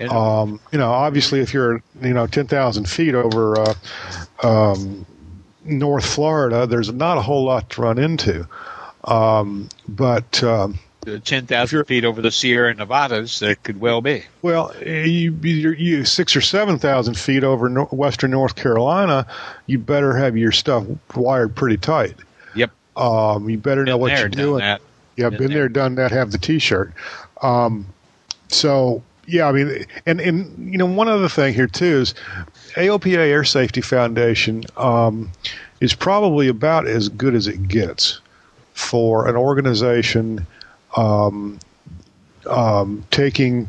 And- 0.00 0.10
Um, 0.10 0.60
you 0.72 0.78
know, 0.78 0.90
obviously, 0.90 1.40
if 1.40 1.54
you're 1.54 1.82
you 2.02 2.12
know 2.12 2.26
ten 2.26 2.46
thousand 2.46 2.88
feet 2.88 3.14
over 3.14 3.58
uh, 3.60 3.74
um, 4.42 5.06
North 5.64 6.04
Florida, 6.06 6.66
there's 6.66 6.92
not 6.92 7.18
a 7.18 7.22
whole 7.22 7.44
lot 7.44 7.70
to 7.70 7.82
run 7.82 7.98
into. 7.98 8.46
Um, 9.04 9.68
but 9.88 10.42
um, 10.42 10.78
The 11.02 11.18
10,000 11.20 11.84
feet 11.84 12.04
over 12.04 12.20
the 12.20 12.30
Sierra 12.30 12.74
Nevadas, 12.74 13.38
that 13.38 13.62
could 13.62 13.80
well 13.80 14.00
be. 14.02 14.24
Well, 14.42 14.74
you, 14.84 15.32
you're, 15.42 15.74
you 15.74 16.04
six 16.04 16.34
or 16.36 16.40
seven 16.40 16.78
thousand 16.78 17.16
feet 17.16 17.44
over 17.44 17.68
no, 17.68 17.84
western 17.86 18.32
North 18.32 18.56
Carolina, 18.56 19.26
you 19.66 19.78
better 19.78 20.14
have 20.16 20.36
your 20.36 20.52
stuff 20.52 20.84
wired 21.14 21.54
pretty 21.54 21.76
tight. 21.78 22.16
Um, 22.98 23.48
you 23.48 23.58
better 23.58 23.84
know 23.84 23.96
what 23.96 24.08
there, 24.08 24.20
you're 24.20 24.28
doing. 24.28 24.60
that. 24.60 24.82
Yeah, 25.16 25.30
Been 25.30 25.38
been, 25.38 25.48
there. 25.48 25.58
there, 25.60 25.68
done 25.68 25.94
that. 25.96 26.10
Have 26.10 26.32
the 26.32 26.38
T-shirt. 26.38 26.92
Um, 27.42 27.86
so 28.48 29.02
yeah, 29.26 29.46
I 29.48 29.52
mean, 29.52 29.84
and 30.06 30.20
and 30.20 30.72
you 30.72 30.78
know, 30.78 30.86
one 30.86 31.08
other 31.08 31.28
thing 31.28 31.54
here 31.54 31.66
too 31.66 31.84
is 32.00 32.14
AOPA 32.74 33.16
Air 33.16 33.44
Safety 33.44 33.80
Foundation 33.80 34.64
um, 34.76 35.30
is 35.80 35.94
probably 35.94 36.48
about 36.48 36.86
as 36.86 37.08
good 37.08 37.34
as 37.34 37.46
it 37.46 37.68
gets 37.68 38.20
for 38.72 39.28
an 39.28 39.36
organization 39.36 40.46
um, 40.96 41.58
um, 42.46 43.04
taking 43.10 43.68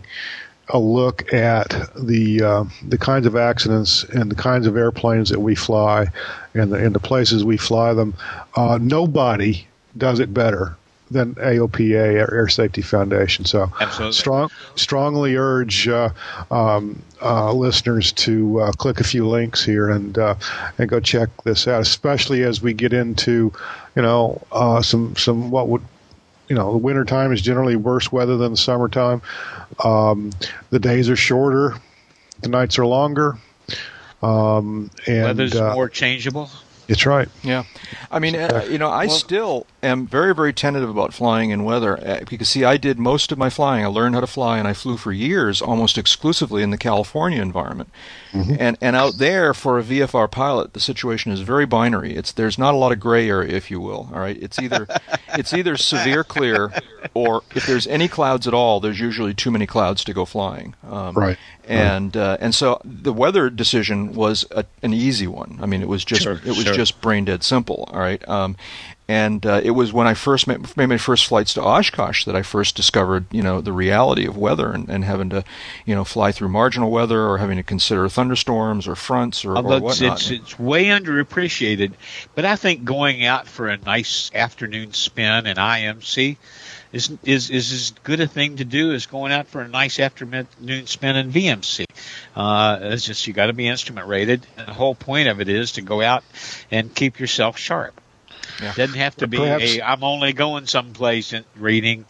a 0.69 0.79
look 0.79 1.33
at 1.33 1.69
the 1.95 2.41
uh, 2.41 2.63
the 2.87 2.97
kinds 2.97 3.25
of 3.25 3.35
accidents 3.35 4.03
and 4.05 4.31
the 4.31 4.35
kinds 4.35 4.67
of 4.67 4.77
airplanes 4.77 5.29
that 5.29 5.39
we 5.39 5.55
fly 5.55 6.07
and 6.53 6.71
the, 6.71 6.77
and 6.77 6.93
the 6.93 6.99
places 6.99 7.43
we 7.43 7.57
fly 7.57 7.93
them. 7.93 8.13
Uh, 8.55 8.77
nobody 8.81 9.65
does 9.97 10.19
it 10.19 10.33
better 10.33 10.77
than 11.11 11.35
AOPA 11.35 11.91
Air, 11.91 12.33
Air 12.33 12.47
Safety 12.47 12.81
Foundation. 12.81 13.45
So 13.45 13.71
Absolutely. 13.79 14.13
strong, 14.13 14.49
strongly 14.75 15.35
urge 15.35 15.87
uh, 15.87 16.09
um, 16.51 17.01
uh, 17.21 17.51
listeners 17.51 18.11
to 18.13 18.61
uh, 18.61 18.71
click 18.73 18.99
a 18.99 19.03
few 19.03 19.27
links 19.27 19.63
here 19.63 19.89
and 19.89 20.17
uh, 20.17 20.35
and 20.77 20.89
go 20.89 20.99
check 20.99 21.29
this 21.43 21.67
out, 21.67 21.81
especially 21.81 22.43
as 22.43 22.61
we 22.61 22.73
get 22.73 22.93
into 22.93 23.51
you 23.95 24.01
know 24.01 24.41
uh, 24.51 24.81
some 24.81 25.15
some 25.15 25.51
what 25.51 25.67
would 25.67 25.81
you 26.49 26.55
know 26.55 26.71
the 26.71 26.77
winter 26.77 27.05
time 27.05 27.31
is 27.31 27.41
generally 27.41 27.75
worse 27.75 28.11
weather 28.11 28.35
than 28.35 28.51
the 28.51 28.57
summertime. 28.57 29.21
Um, 29.83 30.31
the 30.71 30.79
days 30.79 31.09
are 31.09 31.15
shorter, 31.15 31.75
the 32.41 32.49
nights 32.49 32.77
are 32.79 32.85
longer. 32.85 33.37
Um, 34.21 34.91
and 35.07 35.23
Weather's 35.23 35.55
uh, 35.55 35.73
more 35.73 35.87
changeable. 35.87 36.49
it's 36.89 37.05
right. 37.05 37.29
Yeah, 37.43 37.63
I 38.11 38.19
mean, 38.19 38.35
uh, 38.35 38.65
you 38.69 38.77
know, 38.77 38.89
I 38.89 39.07
still 39.07 39.65
am 39.81 40.07
very, 40.07 40.33
very 40.35 40.53
tentative 40.53 40.89
about 40.89 41.13
flying 41.13 41.49
in 41.49 41.63
weather 41.63 41.97
uh, 42.05 42.19
because, 42.29 42.49
see, 42.49 42.63
I 42.63 42.77
did 42.77 42.99
most 42.99 43.31
of 43.31 43.37
my 43.37 43.49
flying. 43.49 43.83
I 43.83 43.87
learned 43.87 44.15
how 44.15 44.21
to 44.21 44.27
fly, 44.27 44.57
and 44.57 44.67
I 44.67 44.73
flew 44.73 44.97
for 44.97 45.11
years 45.11 45.61
almost 45.61 45.97
exclusively 45.97 46.63
in 46.63 46.71
the 46.71 46.77
California 46.77 47.41
environment. 47.41 47.89
And 48.31 48.77
and 48.79 48.95
out 48.95 49.17
there 49.17 49.55
for 49.55 49.79
a 49.79 49.83
VFR 49.83 50.29
pilot, 50.29 50.73
the 50.73 50.79
situation 50.79 51.31
is 51.31 51.39
very 51.41 51.65
binary. 51.65 52.15
It's 52.15 52.31
there's 52.31 52.59
not 52.59 52.75
a 52.75 52.77
lot 52.77 52.91
of 52.91 52.99
gray 52.99 53.27
area, 53.27 53.55
if 53.55 53.71
you 53.71 53.79
will. 53.79 54.07
All 54.13 54.19
right, 54.19 54.37
it's 54.39 54.59
either 54.59 54.85
it's 55.33 55.51
either 55.51 55.75
severe 55.77 56.23
clear, 56.23 56.71
or 57.15 57.41
if 57.55 57.65
there's 57.65 57.87
any 57.87 58.07
clouds 58.07 58.47
at 58.47 58.53
all, 58.53 58.79
there's 58.79 58.99
usually 58.99 59.33
too 59.33 59.49
many 59.49 59.65
clouds 59.65 60.03
to 60.03 60.13
go 60.13 60.25
flying. 60.25 60.75
Um, 60.87 61.15
Right. 61.15 61.37
And 61.67 62.15
uh, 62.15 62.37
and 62.39 62.53
so 62.53 62.79
the 62.85 63.13
weather 63.13 63.49
decision 63.49 64.13
was 64.13 64.45
a, 64.51 64.63
an 64.83 64.93
easy 64.93 65.27
one. 65.27 65.57
I 65.61 65.65
mean, 65.65 65.81
it 65.81 65.87
was 65.87 66.05
just 66.05 66.21
Sure, 66.23 66.33
it 66.33 66.45
was 66.45 66.63
sure. 66.63 66.73
just 66.73 67.01
brain 67.01 67.25
dead 67.25 67.43
simple. 67.43 67.89
All 67.91 67.99
right. 67.99 68.27
Um, 68.29 68.57
and 69.09 69.43
uh, 69.43 69.59
it 69.63 69.71
was 69.71 69.91
when 69.91 70.05
I 70.05 70.13
first 70.13 70.45
made, 70.45 70.77
made, 70.77 70.85
my 70.85 70.97
first 70.99 71.25
flights 71.25 71.55
to 71.55 71.63
Oshkosh 71.63 72.25
that 72.25 72.35
I 72.35 72.43
first 72.43 72.75
discovered, 72.75 73.25
you 73.31 73.41
know, 73.41 73.59
the 73.59 73.73
reality 73.73 74.27
of 74.27 74.37
weather 74.37 74.71
and, 74.71 74.87
and 74.87 75.03
having 75.03 75.31
to, 75.31 75.43
you 75.83 75.95
know, 75.95 76.03
fly 76.03 76.31
through 76.31 76.49
marginal 76.49 76.91
weather 76.91 77.27
or 77.27 77.39
having 77.39 77.57
to 77.57 77.63
consider 77.63 78.07
thunderstorms 78.07 78.87
or 78.87 78.93
fronts 78.95 79.43
or, 79.43 79.57
or 79.57 79.63
whatnot. 79.63 80.21
It's, 80.21 80.29
it's 80.29 80.59
way 80.59 80.85
underappreciated, 80.85 81.93
but 82.35 82.45
I 82.45 82.55
think 82.55 82.83
going 82.83 83.25
out 83.25 83.47
for 83.47 83.67
a 83.67 83.77
nice 83.77 84.29
afternoon 84.35 84.93
spin 84.93 85.47
in 85.47 85.57
IMC 85.57 86.37
is 86.91 87.11
is 87.23 87.49
is 87.49 87.71
as 87.71 87.91
good 88.03 88.19
a 88.19 88.27
thing 88.27 88.57
to 88.57 88.65
do 88.65 88.93
as 88.93 89.07
going 89.07 89.31
out 89.31 89.47
for 89.47 89.61
a 89.61 89.67
nice 89.67 89.99
afternoon 89.99 90.85
spin 90.85 91.15
in 91.15 91.31
VMC. 91.31 91.85
Uh, 92.35 92.77
it's 92.79 93.05
just 93.05 93.25
you 93.25 93.33
got 93.33 93.47
to 93.47 93.53
be 93.53 93.67
instrument 93.67 94.07
rated. 94.07 94.45
And 94.55 94.67
the 94.67 94.73
whole 94.73 94.93
point 94.93 95.29
of 95.29 95.41
it 95.41 95.49
is 95.49 95.71
to 95.73 95.81
go 95.81 95.99
out 95.99 96.23
and 96.69 96.93
keep 96.93 97.19
yourself 97.19 97.57
sharp. 97.57 97.99
Yeah. 98.61 98.73
Doesn't 98.73 98.97
have 98.97 99.15
to 99.17 99.27
be 99.27 99.37
Perhaps. 99.37 99.77
a 99.77 99.81
I'm 99.81 100.03
only 100.03 100.33
going 100.33 100.67
someplace 100.67 101.33
reading, 101.55 102.05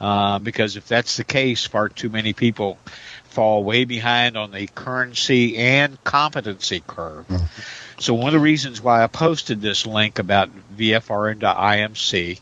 uh, 0.00 0.38
because 0.38 0.76
if 0.76 0.86
that's 0.86 1.16
the 1.16 1.24
case, 1.24 1.66
far 1.66 1.88
too 1.88 2.08
many 2.08 2.32
people 2.32 2.78
fall 3.24 3.64
way 3.64 3.84
behind 3.84 4.36
on 4.36 4.52
the 4.52 4.66
currency 4.68 5.56
and 5.56 6.02
competency 6.04 6.82
curve. 6.86 7.26
Mm-hmm. 7.28 7.44
So 7.98 8.14
one 8.14 8.28
of 8.28 8.32
the 8.32 8.40
reasons 8.40 8.80
why 8.80 9.02
I 9.02 9.06
posted 9.06 9.60
this 9.60 9.86
link 9.86 10.18
about 10.18 10.50
VFR 10.76 11.32
into 11.32 11.46
IMC 11.46 12.40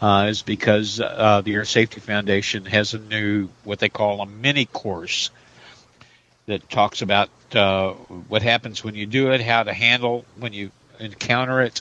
uh, 0.00 0.26
is 0.28 0.42
because 0.42 1.00
uh, 1.00 1.40
the 1.42 1.54
Air 1.54 1.64
Safety 1.64 2.00
Foundation 2.00 2.64
has 2.66 2.94
a 2.94 2.98
new 2.98 3.48
what 3.64 3.78
they 3.78 3.88
call 3.88 4.20
a 4.20 4.26
mini 4.26 4.66
course 4.66 5.30
that 6.46 6.68
talks 6.68 7.00
about 7.02 7.30
uh, 7.54 7.92
what 8.28 8.42
happens 8.42 8.82
when 8.84 8.94
you 8.94 9.06
do 9.06 9.30
it, 9.32 9.40
how 9.40 9.62
to 9.62 9.72
handle 9.72 10.24
when 10.38 10.52
you 10.52 10.70
encounter 10.98 11.60
it, 11.62 11.80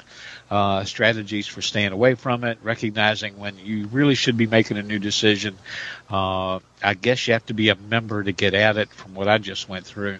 uh, 0.49 0.83
strategies 0.83 1.47
for 1.47 1.61
staying 1.61 1.91
away 1.91 2.15
from 2.15 2.43
it, 2.43 2.57
recognizing 2.63 3.37
when 3.37 3.57
you 3.59 3.87
really 3.87 4.15
should 4.15 4.37
be 4.37 4.47
making 4.47 4.77
a 4.77 4.83
new 4.83 4.99
decision. 4.99 5.55
Uh, 6.09 6.59
I 6.81 6.95
guess 6.95 7.27
you 7.27 7.33
have 7.33 7.45
to 7.47 7.53
be 7.53 7.69
a 7.69 7.75
member 7.75 8.23
to 8.23 8.31
get 8.31 8.53
at 8.53 8.77
it 8.77 8.89
from 8.89 9.13
what 9.13 9.27
I 9.27 9.37
just 9.37 9.69
went 9.69 9.85
through. 9.85 10.19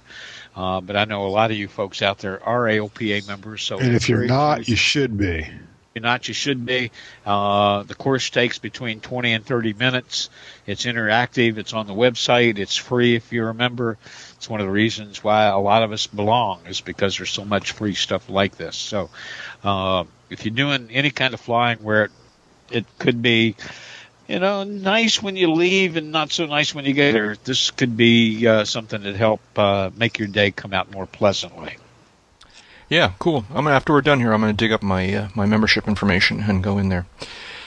Uh, 0.55 0.81
but 0.81 0.95
I 0.95 1.05
know 1.05 1.25
a 1.25 1.29
lot 1.29 1.51
of 1.51 1.57
you 1.57 1.67
folks 1.67 2.01
out 2.01 2.19
there 2.19 2.43
are 2.43 2.65
AOPA 2.65 3.27
members. 3.27 3.63
So 3.63 3.79
and 3.79 3.95
if 3.95 4.09
you're 4.09 4.25
not, 4.25 4.67
you 4.67 4.75
should 4.75 5.17
be. 5.17 5.47
Not, 5.95 6.27
you 6.27 6.33
should 6.33 6.65
be. 6.65 6.91
Uh, 7.25 7.83
the 7.83 7.95
course 7.95 8.29
takes 8.29 8.59
between 8.59 9.01
20 9.01 9.33
and 9.33 9.45
30 9.45 9.73
minutes. 9.73 10.29
It's 10.65 10.85
interactive. 10.85 11.57
It's 11.57 11.73
on 11.73 11.87
the 11.87 11.93
website. 11.93 12.57
It's 12.57 12.75
free 12.75 13.15
if 13.15 13.33
you're 13.33 13.49
a 13.49 13.53
member. 13.53 13.97
It's 14.37 14.49
one 14.49 14.61
of 14.61 14.67
the 14.67 14.71
reasons 14.71 15.23
why 15.23 15.45
a 15.45 15.57
lot 15.57 15.83
of 15.83 15.91
us 15.91 16.07
belong 16.07 16.61
is 16.67 16.79
because 16.79 17.17
there's 17.17 17.31
so 17.31 17.43
much 17.43 17.71
free 17.71 17.95
stuff 17.95 18.29
like 18.29 18.55
this. 18.55 18.77
So, 18.77 19.09
uh, 19.63 20.05
if 20.29 20.45
you're 20.45 20.53
doing 20.55 20.89
any 20.91 21.09
kind 21.09 21.33
of 21.33 21.39
flying 21.39 21.79
where 21.79 22.05
it, 22.05 22.11
it 22.71 22.85
could 22.99 23.21
be, 23.21 23.55
you 24.27 24.39
know, 24.39 24.63
nice 24.63 25.21
when 25.21 25.35
you 25.35 25.51
leave 25.51 25.97
and 25.97 26.11
not 26.11 26.31
so 26.31 26.45
nice 26.45 26.73
when 26.73 26.85
you 26.85 26.93
get 26.93 27.13
there, 27.13 27.35
this 27.43 27.71
could 27.71 27.97
be 27.97 28.47
uh, 28.47 28.63
something 28.63 29.01
that 29.01 29.15
help 29.15 29.41
uh, 29.57 29.89
make 29.97 30.19
your 30.19 30.27
day 30.27 30.51
come 30.51 30.71
out 30.71 30.91
more 30.91 31.07
pleasantly. 31.07 31.77
Yeah, 32.89 33.13
cool. 33.19 33.45
I'm 33.49 33.63
gonna 33.65 33.75
after 33.75 33.93
we're 33.93 34.01
done 34.01 34.19
here, 34.19 34.33
I'm 34.33 34.41
gonna 34.41 34.53
dig 34.53 34.71
up 34.71 34.81
my 34.81 35.13
uh, 35.13 35.27
my 35.35 35.45
membership 35.45 35.87
information 35.87 36.41
and 36.41 36.63
go 36.63 36.77
in 36.77 36.89
there. 36.89 37.05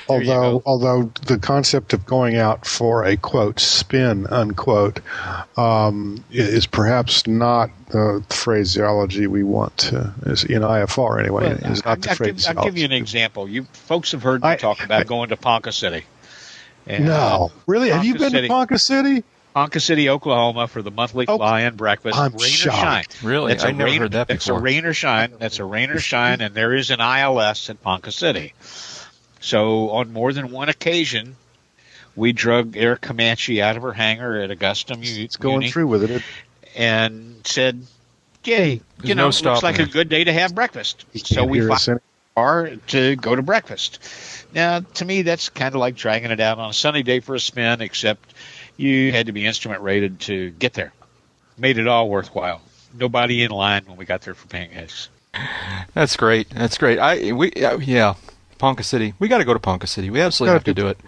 Although, 0.08 0.62
although 0.66 1.04
the 1.26 1.38
concept 1.38 1.92
of 1.92 2.04
going 2.04 2.36
out 2.36 2.66
for 2.66 3.04
a 3.04 3.16
quote 3.16 3.60
spin 3.60 4.26
unquote 4.26 5.00
um, 5.56 6.24
is 6.30 6.66
perhaps 6.66 7.26
not 7.26 7.70
the 7.90 8.24
phraseology 8.28 9.26
we 9.26 9.42
want 9.42 9.76
to, 9.78 10.12
is 10.26 10.44
in 10.44 10.62
IFR 10.62 11.20
anyway. 11.20 11.44
Well, 11.44 11.72
is 11.72 11.84
not 11.84 11.98
I, 11.98 12.00
the 12.00 12.10
I, 12.10 12.14
phraseology. 12.14 12.58
I'll 12.58 12.64
give 12.64 12.76
you 12.76 12.84
an 12.84 12.92
example. 12.92 13.48
You 13.48 13.64
folks 13.72 14.12
have 14.12 14.22
heard 14.22 14.42
me 14.42 14.48
I, 14.48 14.56
talk 14.56 14.84
about 14.84 15.06
going 15.06 15.28
to 15.28 15.36
Ponca 15.36 15.72
City. 15.72 16.04
And, 16.86 17.06
no, 17.06 17.52
really? 17.66 17.90
Ponca 17.90 17.96
have 17.98 18.04
you 18.04 18.14
been 18.14 18.30
City, 18.30 18.48
to 18.48 18.52
Ponca 18.52 18.78
City? 18.78 19.22
Ponca 19.54 19.80
City, 19.80 20.08
Oklahoma, 20.08 20.66
for 20.66 20.82
the 20.82 20.90
monthly 20.90 21.26
oh, 21.28 21.36
fly-in 21.36 21.76
breakfast. 21.76 22.18
I'm 22.18 22.32
rain 22.32 22.50
shocked. 22.50 22.76
or 22.76 22.80
shine. 22.80 23.04
Really, 23.22 23.58
I 23.58 23.72
never 23.72 23.84
rain, 23.84 24.00
heard 24.00 24.12
that 24.12 24.28
before. 24.28 24.36
It's 24.36 24.48
a 24.48 24.54
rain 24.54 24.84
or 24.86 24.94
shine. 24.94 25.34
That's 25.38 25.58
a 25.58 25.64
rain 25.64 25.90
or 25.90 25.98
shine, 25.98 26.40
and 26.40 26.54
there 26.54 26.74
is 26.74 26.90
an 26.90 27.00
ILS 27.00 27.68
at 27.68 27.82
Ponca 27.82 28.12
City. 28.12 28.54
So 29.40 29.90
on 29.90 30.12
more 30.12 30.32
than 30.32 30.52
one 30.52 30.68
occasion, 30.68 31.36
we 32.16 32.32
drug 32.32 32.76
Air 32.76 32.96
Comanche 32.96 33.60
out 33.60 33.76
of 33.76 33.82
her 33.82 33.92
hangar 33.92 34.40
at 34.40 34.50
Augusta 34.50 34.96
Muni. 34.96 35.24
It's 35.24 35.36
going 35.36 35.68
through 35.68 35.88
with 35.88 36.10
it. 36.10 36.22
And 36.74 37.40
said, 37.44 37.84
"Yay, 38.44 38.80
There's 38.96 39.08
you 39.08 39.14
know, 39.14 39.30
no 39.30 39.50
looks 39.50 39.62
like 39.62 39.78
a 39.78 39.86
good 39.86 40.08
day 40.08 40.24
to 40.24 40.32
have 40.32 40.54
breakfast." 40.54 41.04
So 41.14 41.44
we 41.44 41.68
are 42.34 42.70
to 42.88 43.16
go 43.16 43.36
to 43.36 43.42
breakfast. 43.42 43.98
Now, 44.54 44.80
to 44.80 45.04
me, 45.04 45.22
that's 45.22 45.50
kind 45.50 45.74
of 45.74 45.80
like 45.80 45.96
dragging 45.96 46.30
it 46.30 46.40
out 46.40 46.58
on 46.58 46.70
a 46.70 46.72
sunny 46.72 47.02
day 47.02 47.20
for 47.20 47.34
a 47.34 47.40
spin, 47.40 47.82
except 47.82 48.32
you 48.82 49.12
had 49.12 49.26
to 49.26 49.32
be 49.32 49.46
instrument 49.46 49.82
rated 49.82 50.20
to 50.20 50.50
get 50.50 50.74
there. 50.74 50.92
Made 51.56 51.78
it 51.78 51.86
all 51.86 52.08
worthwhile. 52.08 52.60
Nobody 52.94 53.42
in 53.42 53.50
line 53.50 53.84
when 53.86 53.96
we 53.96 54.04
got 54.04 54.22
there 54.22 54.34
for 54.34 54.48
pancakes. 54.48 55.08
That's 55.94 56.16
great. 56.16 56.50
That's 56.50 56.76
great. 56.76 56.98
I 56.98 57.32
we 57.32 57.52
yeah. 57.56 58.14
Ponca 58.58 58.84
City. 58.84 59.14
We 59.18 59.26
got 59.26 59.38
to 59.38 59.44
go 59.44 59.54
to 59.54 59.58
Ponca 59.58 59.88
City. 59.88 60.08
We 60.08 60.20
absolutely 60.20 60.52
have 60.52 60.64
to 60.64 60.74
do 60.74 60.86
it. 60.86 60.98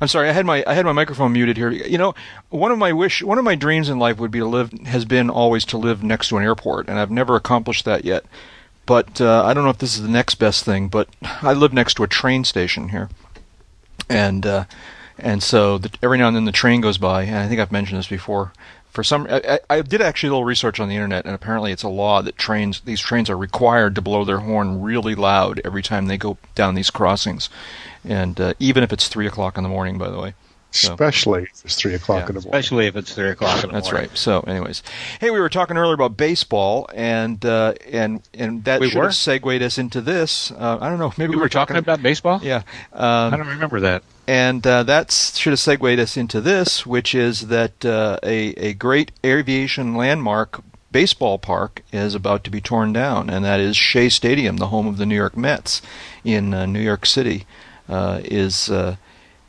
I'm 0.00 0.08
sorry, 0.08 0.28
I 0.28 0.32
had 0.32 0.46
my 0.46 0.64
I 0.66 0.74
had 0.74 0.86
my 0.86 0.92
microphone 0.92 1.32
muted 1.32 1.56
here. 1.56 1.70
You 1.70 1.98
know, 1.98 2.14
one 2.48 2.72
of 2.72 2.78
my 2.78 2.92
wish, 2.92 3.22
one 3.22 3.38
of 3.38 3.44
my 3.44 3.54
dreams 3.54 3.88
in 3.88 3.98
life 3.98 4.18
would 4.18 4.30
be 4.30 4.38
to 4.38 4.46
live 4.46 4.72
has 4.86 5.04
been 5.04 5.28
always 5.28 5.64
to 5.66 5.78
live 5.78 6.02
next 6.02 6.28
to 6.30 6.38
an 6.38 6.44
airport, 6.44 6.88
and 6.88 6.98
I've 6.98 7.10
never 7.10 7.36
accomplished 7.36 7.84
that 7.84 8.04
yet. 8.04 8.24
But 8.86 9.20
uh, 9.20 9.44
I 9.44 9.54
don't 9.54 9.64
know 9.64 9.70
if 9.70 9.78
this 9.78 9.94
is 9.94 10.02
the 10.02 10.08
next 10.08 10.36
best 10.36 10.64
thing. 10.64 10.88
But 10.88 11.08
I 11.22 11.52
live 11.52 11.72
next 11.72 11.94
to 11.94 12.04
a 12.04 12.08
train 12.08 12.42
station 12.44 12.88
here, 12.88 13.10
and 14.08 14.46
uh, 14.46 14.64
and 15.22 15.42
so 15.42 15.78
the, 15.78 15.90
every 16.02 16.18
now 16.18 16.28
and 16.28 16.36
then 16.36 16.44
the 16.44 16.52
train 16.52 16.80
goes 16.80 16.98
by, 16.98 17.22
and 17.22 17.36
I 17.36 17.48
think 17.48 17.60
I've 17.60 17.72
mentioned 17.72 17.98
this 17.98 18.08
before. 18.08 18.52
For 18.90 19.02
some 19.02 19.26
I, 19.30 19.58
I, 19.70 19.80
did 19.80 20.02
actually 20.02 20.28
a 20.28 20.32
little 20.32 20.44
research 20.44 20.78
on 20.78 20.90
the 20.90 20.96
internet 20.96 21.24
and 21.24 21.34
apparently 21.34 21.72
it's 21.72 21.82
a 21.82 21.88
law 21.88 22.20
that 22.20 22.36
trains 22.36 22.80
these 22.80 23.00
trains 23.00 23.30
are 23.30 23.38
required 23.38 23.94
to 23.94 24.02
blow 24.02 24.22
their 24.22 24.40
horn 24.40 24.82
really 24.82 25.14
loud 25.14 25.62
every 25.64 25.82
time 25.82 26.08
they 26.08 26.18
go 26.18 26.36
down 26.54 26.74
these 26.74 26.90
crossings. 26.90 27.48
And 28.04 28.38
uh, 28.38 28.52
even 28.58 28.82
if 28.82 28.92
it's 28.92 29.08
three 29.08 29.26
o'clock 29.26 29.56
in 29.56 29.62
the 29.62 29.70
morning 29.70 29.96
by 29.96 30.10
the 30.10 30.20
way 30.20 30.34
so, 30.74 30.92
especially 30.92 31.42
if 31.44 31.64
it's 31.64 31.76
three 31.76 31.94
o'clock 31.94 32.22
yeah, 32.22 32.28
in 32.28 32.34
the 32.34 32.40
morning. 32.40 32.48
especially 32.48 32.86
if 32.86 32.96
it's 32.96 33.14
three 33.14 33.30
o'clock 33.30 33.62
in 33.62 33.70
the 33.70 33.74
that's 33.74 33.92
morning. 33.92 34.08
that's 34.08 34.12
right. 34.12 34.18
So 34.18 34.40
anyways. 34.40 34.82
Hey 35.20 35.30
we 35.30 35.40
were 35.40 35.48
talking 35.48 35.76
earlier 35.76 35.94
about 35.94 36.16
baseball 36.16 36.88
and 36.94 37.44
uh, 37.44 37.74
and 37.90 38.22
and 38.34 38.64
that 38.64 38.80
we 38.80 38.88
should 38.88 38.98
were? 38.98 39.04
have 39.04 39.14
segued 39.14 39.62
us 39.62 39.78
into 39.78 40.00
this. 40.00 40.50
Uh, 40.52 40.78
i 40.80 40.88
don't 40.88 40.98
know. 40.98 41.12
Maybe 41.16 41.30
we, 41.30 41.36
we 41.36 41.42
were, 41.42 41.48
talking, 41.48 41.74
talking, 41.74 41.84
about 41.84 42.02
baseball? 42.02 42.40
Yeah. 42.42 42.62
Um, 42.92 43.34
i 43.34 43.36
don't 43.36 43.48
remember 43.48 43.80
that. 43.80 44.02
and 44.26 44.66
uh, 44.66 44.82
that 44.84 45.12
should 45.12 45.52
have 45.52 45.60
segued 45.60 45.98
us 45.98 46.16
into 46.16 46.40
this, 46.40 46.86
which 46.86 47.14
is 47.14 47.48
that 47.48 47.84
uh, 47.84 48.18
a, 48.22 48.48
a 48.54 48.72
great 48.74 49.12
aviation 49.24 49.94
landmark 49.94 50.62
baseball 50.92 51.38
park 51.38 51.82
is 51.92 52.14
about 52.14 52.44
to 52.44 52.50
be 52.50 52.60
torn 52.60 52.92
down, 52.92 53.30
and 53.30 53.44
that 53.44 53.60
is 53.60 53.76
Shea 53.76 54.08
Stadium, 54.08 54.58
the 54.58 54.68
home 54.68 54.86
of 54.86 54.98
the 54.98 55.06
New 55.06 55.16
York 55.16 55.36
Mets 55.36 55.82
in 56.24 56.54
uh, 56.54 56.66
New 56.66 56.80
York 56.80 57.06
City. 57.06 57.46
Uh, 57.88 58.20
is 58.24 58.70
uh, 58.70 58.96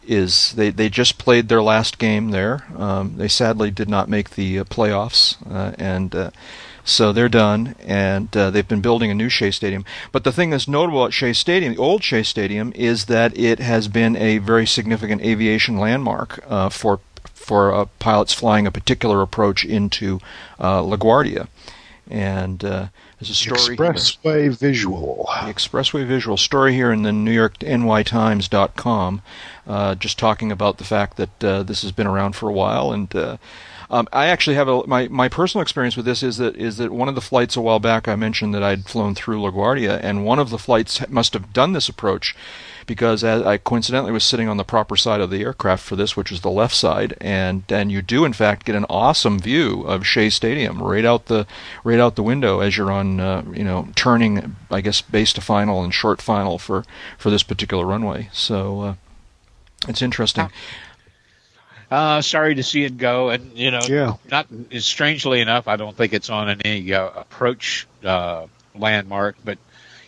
is 0.08 0.54
they, 0.54 0.70
they 0.70 0.90
just 0.90 1.18
played 1.18 1.50
their 1.50 1.64
last 1.64 1.98
game 1.98 2.32
there. 2.32 2.66
Um, 2.78 3.18
they 3.18 3.28
sadly 3.28 3.72
did 3.72 3.90
not 3.90 4.10
make 4.10 4.32
the 4.32 4.60
uh, 4.60 4.64
playoffs, 4.64 5.38
and 5.80 6.32
so 6.86 7.14
they're 7.14 7.30
done, 7.30 7.76
and 7.80 8.36
uh, 8.36 8.50
they've 8.50 8.68
been 8.68 8.82
building 8.82 9.10
a 9.10 9.16
new 9.16 9.30
Shea 9.30 9.52
Stadium. 9.52 9.86
But 10.12 10.24
the 10.24 10.32
thing 10.32 10.50
that's 10.50 10.68
notable 10.68 11.06
at 11.06 11.14
Shea 11.14 11.34
Stadium, 11.34 11.74
the 11.74 11.82
old 11.82 12.04
Shea 12.04 12.24
Stadium, 12.24 12.74
is 12.76 13.06
that 13.06 13.38
it 13.38 13.60
has 13.60 13.88
been 13.88 14.16
a 14.18 14.40
very 14.40 14.68
significant 14.68 15.22
aviation 15.22 15.78
landmark 15.78 16.44
uh, 16.48 16.70
for 16.70 17.00
for 17.34 17.74
uh, 17.74 17.86
pilots 18.00 18.34
flying 18.34 18.68
a 18.68 18.72
particular 18.72 19.22
approach 19.22 19.66
into 19.66 20.20
uh, 20.60 20.82
LaGuardia. 20.82 21.48
And 22.10 22.64
uh, 22.64 22.88
there's 23.24 23.30
a 23.30 23.36
story. 23.36 23.78
Expressway 23.78 24.42
here. 24.44 24.52
Visual. 24.52 25.30
The 25.44 25.54
Expressway 25.54 26.06
Visual 26.06 26.38
story 26.38 26.74
here 26.74 26.92
in 26.92 27.04
the 27.04 27.12
New 27.12 27.32
York 27.32 27.58
NYTimes.com, 27.60 29.22
uh, 29.66 29.96
just 29.96 30.20
talking 30.20 30.52
about 30.52 30.78
the 30.78 30.84
fact 30.84 31.18
that 31.18 31.44
uh, 31.44 31.64
this 31.64 31.82
has 31.84 31.92
been 31.92 32.08
around 32.08 32.36
for 32.36 32.50
a 32.50 32.54
while 32.54 32.92
and 32.92 33.16
uh, 33.16 33.38
um, 33.90 34.08
I 34.12 34.26
actually 34.26 34.56
have 34.56 34.68
a 34.68 34.88
my 34.88 35.08
my 35.10 35.30
personal 35.30 35.62
experience 35.62 35.96
with 35.96 36.06
this 36.06 36.24
is 36.24 36.38
that 36.38 36.56
is 36.56 36.78
that 36.78 36.92
one 36.92 37.10
of 37.10 37.16
the 37.16 37.22
flights 37.22 37.56
a 37.56 37.62
while 37.62 37.80
back 37.80 38.08
I 38.08 38.16
mentioned 38.16 38.54
that 38.56 38.64
I'd 38.64 38.86
flown 38.86 39.14
through 39.14 39.42
LaGuardia, 39.42 40.00
and 40.02 40.26
one 40.26 40.40
of 40.40 40.50
the 40.50 40.58
flights 40.58 41.08
must 41.10 41.34
have 41.34 41.54
done 41.54 41.74
this 41.74 41.90
approach 41.90 42.36
because 42.86 43.24
I 43.24 43.58
coincidentally 43.58 44.12
was 44.12 44.24
sitting 44.24 44.48
on 44.48 44.58
the 44.58 44.64
proper 44.64 44.96
side 44.96 45.22
of 45.22 45.30
the 45.30 45.42
aircraft 45.42 45.84
for 45.84 45.96
this, 45.96 46.16
which 46.16 46.32
is 46.32 46.42
the 46.42 46.52
left 46.52 46.76
side, 46.76 47.16
and 47.22 47.64
and 47.70 47.92
you 47.92 48.02
do 48.02 48.26
in 48.26 48.34
fact 48.34 48.66
get 48.66 48.76
an 48.76 48.86
awesome 48.90 49.40
view 49.40 49.84
of 49.84 50.06
Shea 50.06 50.30
Stadium 50.30 50.82
right 50.82 51.06
out 51.06 51.26
the 51.26 51.46
right 51.84 52.00
out 52.00 52.16
the 52.16 52.24
window 52.24 52.60
as 52.60 52.78
you're 52.78 52.92
on 52.92 53.20
uh, 53.20 53.44
you 53.54 53.64
know 53.64 53.88
turning 53.96 54.56
I 54.70 54.82
guess 54.82 55.02
base 55.02 55.34
to 55.34 55.42
final 55.42 55.84
and 55.84 55.94
short 55.94 56.22
final 56.22 56.58
for 56.58 56.86
for 57.18 57.30
this 57.30 57.44
particular 57.44 57.86
runway. 57.86 58.30
So. 58.32 58.82
Uh, 58.82 58.94
it's 59.88 60.02
interesting. 60.02 60.50
Uh, 61.92 62.22
sorry 62.22 62.56
to 62.56 62.64
see 62.64 62.84
it 62.84 62.98
go, 62.98 63.30
and 63.30 63.56
you 63.56 63.70
know, 63.70 63.82
yeah. 63.88 64.16
not 64.32 64.48
strangely 64.80 65.42
enough, 65.42 65.68
I 65.68 65.76
don't 65.76 65.96
think 65.96 66.14
it's 66.14 66.30
on 66.30 66.50
any 66.50 66.94
uh, 66.94 67.10
approach 67.10 67.88
uh, 68.04 68.48
landmark, 68.74 69.36
but 69.46 69.60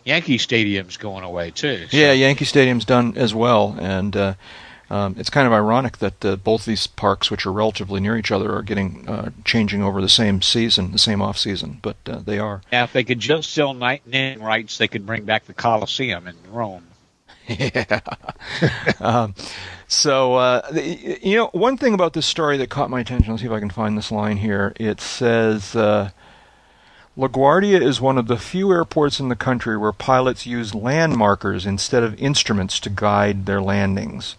Yankee 0.06 0.38
Stadium's 0.38 0.98
going 0.98 1.24
away 1.24 1.52
too. 1.52 1.88
So. 1.90 1.98
Yeah, 1.98 2.12
Yankee 2.12 2.46
Stadium's 2.46 2.86
done 2.86 3.18
as 3.18 3.34
well, 3.34 3.76
and 3.80 4.16
uh, 4.16 4.34
um, 4.90 5.16
it's 5.18 5.32
kind 5.32 5.48
of 5.48 5.54
ironic 5.54 5.98
that 5.98 6.24
uh, 6.24 6.36
both 6.36 6.66
these 6.66 6.86
parks, 6.86 7.32
which 7.32 7.46
are 7.46 7.52
relatively 7.52 8.00
near 8.00 8.16
each 8.16 8.32
other, 8.32 8.56
are 8.56 8.62
getting 8.62 9.10
uh, 9.10 9.32
changing 9.44 9.82
over 9.82 10.02
the 10.02 10.10
same 10.10 10.44
season, 10.44 10.92
the 10.92 11.00
same 11.00 11.22
off 11.24 11.40
season, 11.40 11.80
but 11.82 11.98
uh, 12.06 12.20
they 12.20 12.38
are. 12.38 12.62
Yeah, 12.72 12.84
if 12.84 12.94
they 12.94 13.04
could 13.04 13.20
just 13.20 13.52
sell 13.52 13.74
night 13.74 14.04
naming 14.06 14.44
rights, 14.44 14.78
they 14.78 14.88
could 14.88 15.08
bring 15.08 15.26
back 15.26 15.46
the 15.46 15.54
Coliseum 15.54 16.28
in 16.28 16.36
Rome. 16.52 16.86
yeah. 17.48 18.00
um, 19.00 19.34
so, 19.88 20.36
uh, 20.36 20.72
the, 20.72 21.20
you 21.22 21.36
know, 21.36 21.50
one 21.52 21.78
thing 21.78 21.96
about 21.96 22.14
this 22.14 22.28
story 22.28 22.58
that 22.58 22.70
caught 22.70 22.92
my 22.92 23.00
attention, 23.00 23.32
let's 23.32 23.42
see 23.42 23.48
if 23.48 23.54
I 23.54 23.60
can 23.60 23.72
find 23.72 23.98
this 23.98 24.12
line 24.12 24.38
here. 24.38 24.74
It 24.80 25.02
says 25.02 25.76
uh, 25.76 26.12
LaGuardia 27.18 27.82
is 27.82 28.02
one 28.02 28.18
of 28.18 28.28
the 28.28 28.38
few 28.38 28.72
airports 28.72 29.20
in 29.20 29.30
the 29.30 29.36
country 29.38 29.78
where 29.78 29.94
pilots 29.94 30.46
use 30.46 30.76
land 30.76 31.16
markers 31.16 31.66
instead 31.66 32.04
of 32.04 32.20
instruments 32.22 32.80
to 32.82 32.90
guide 32.90 33.46
their 33.46 33.62
landings. 33.62 34.36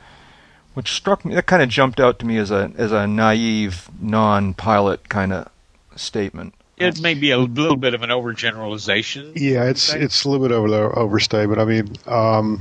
Which 0.75 0.93
struck 0.93 1.25
me, 1.25 1.35
that 1.35 1.47
kind 1.47 1.63
of 1.63 1.71
jumped 1.71 2.01
out 2.01 2.19
to 2.19 2.27
me 2.27 2.37
as 2.37 2.51
a 2.51 2.71
as 2.77 2.93
a 2.93 3.07
naive, 3.07 3.89
non-pilot 3.99 5.09
kind 5.09 5.33
of 5.33 5.51
statement. 5.97 6.53
It 6.77 7.01
may 7.01 7.15
be 7.15 7.31
a 7.31 7.39
little 7.39 7.79
bit 7.79 7.95
of 7.95 8.03
an 8.03 8.11
overgeneralization. 8.11 9.33
Yeah, 9.35 9.65
it's 9.65 9.95
it's 9.95 10.25
a 10.25 10.29
little 10.29 10.47
bit 10.47 10.55
over 10.55 10.69
the 10.69 10.91
overstatement. 10.91 11.59
I 11.59 11.65
mean, 11.65 11.97
um, 12.07 12.61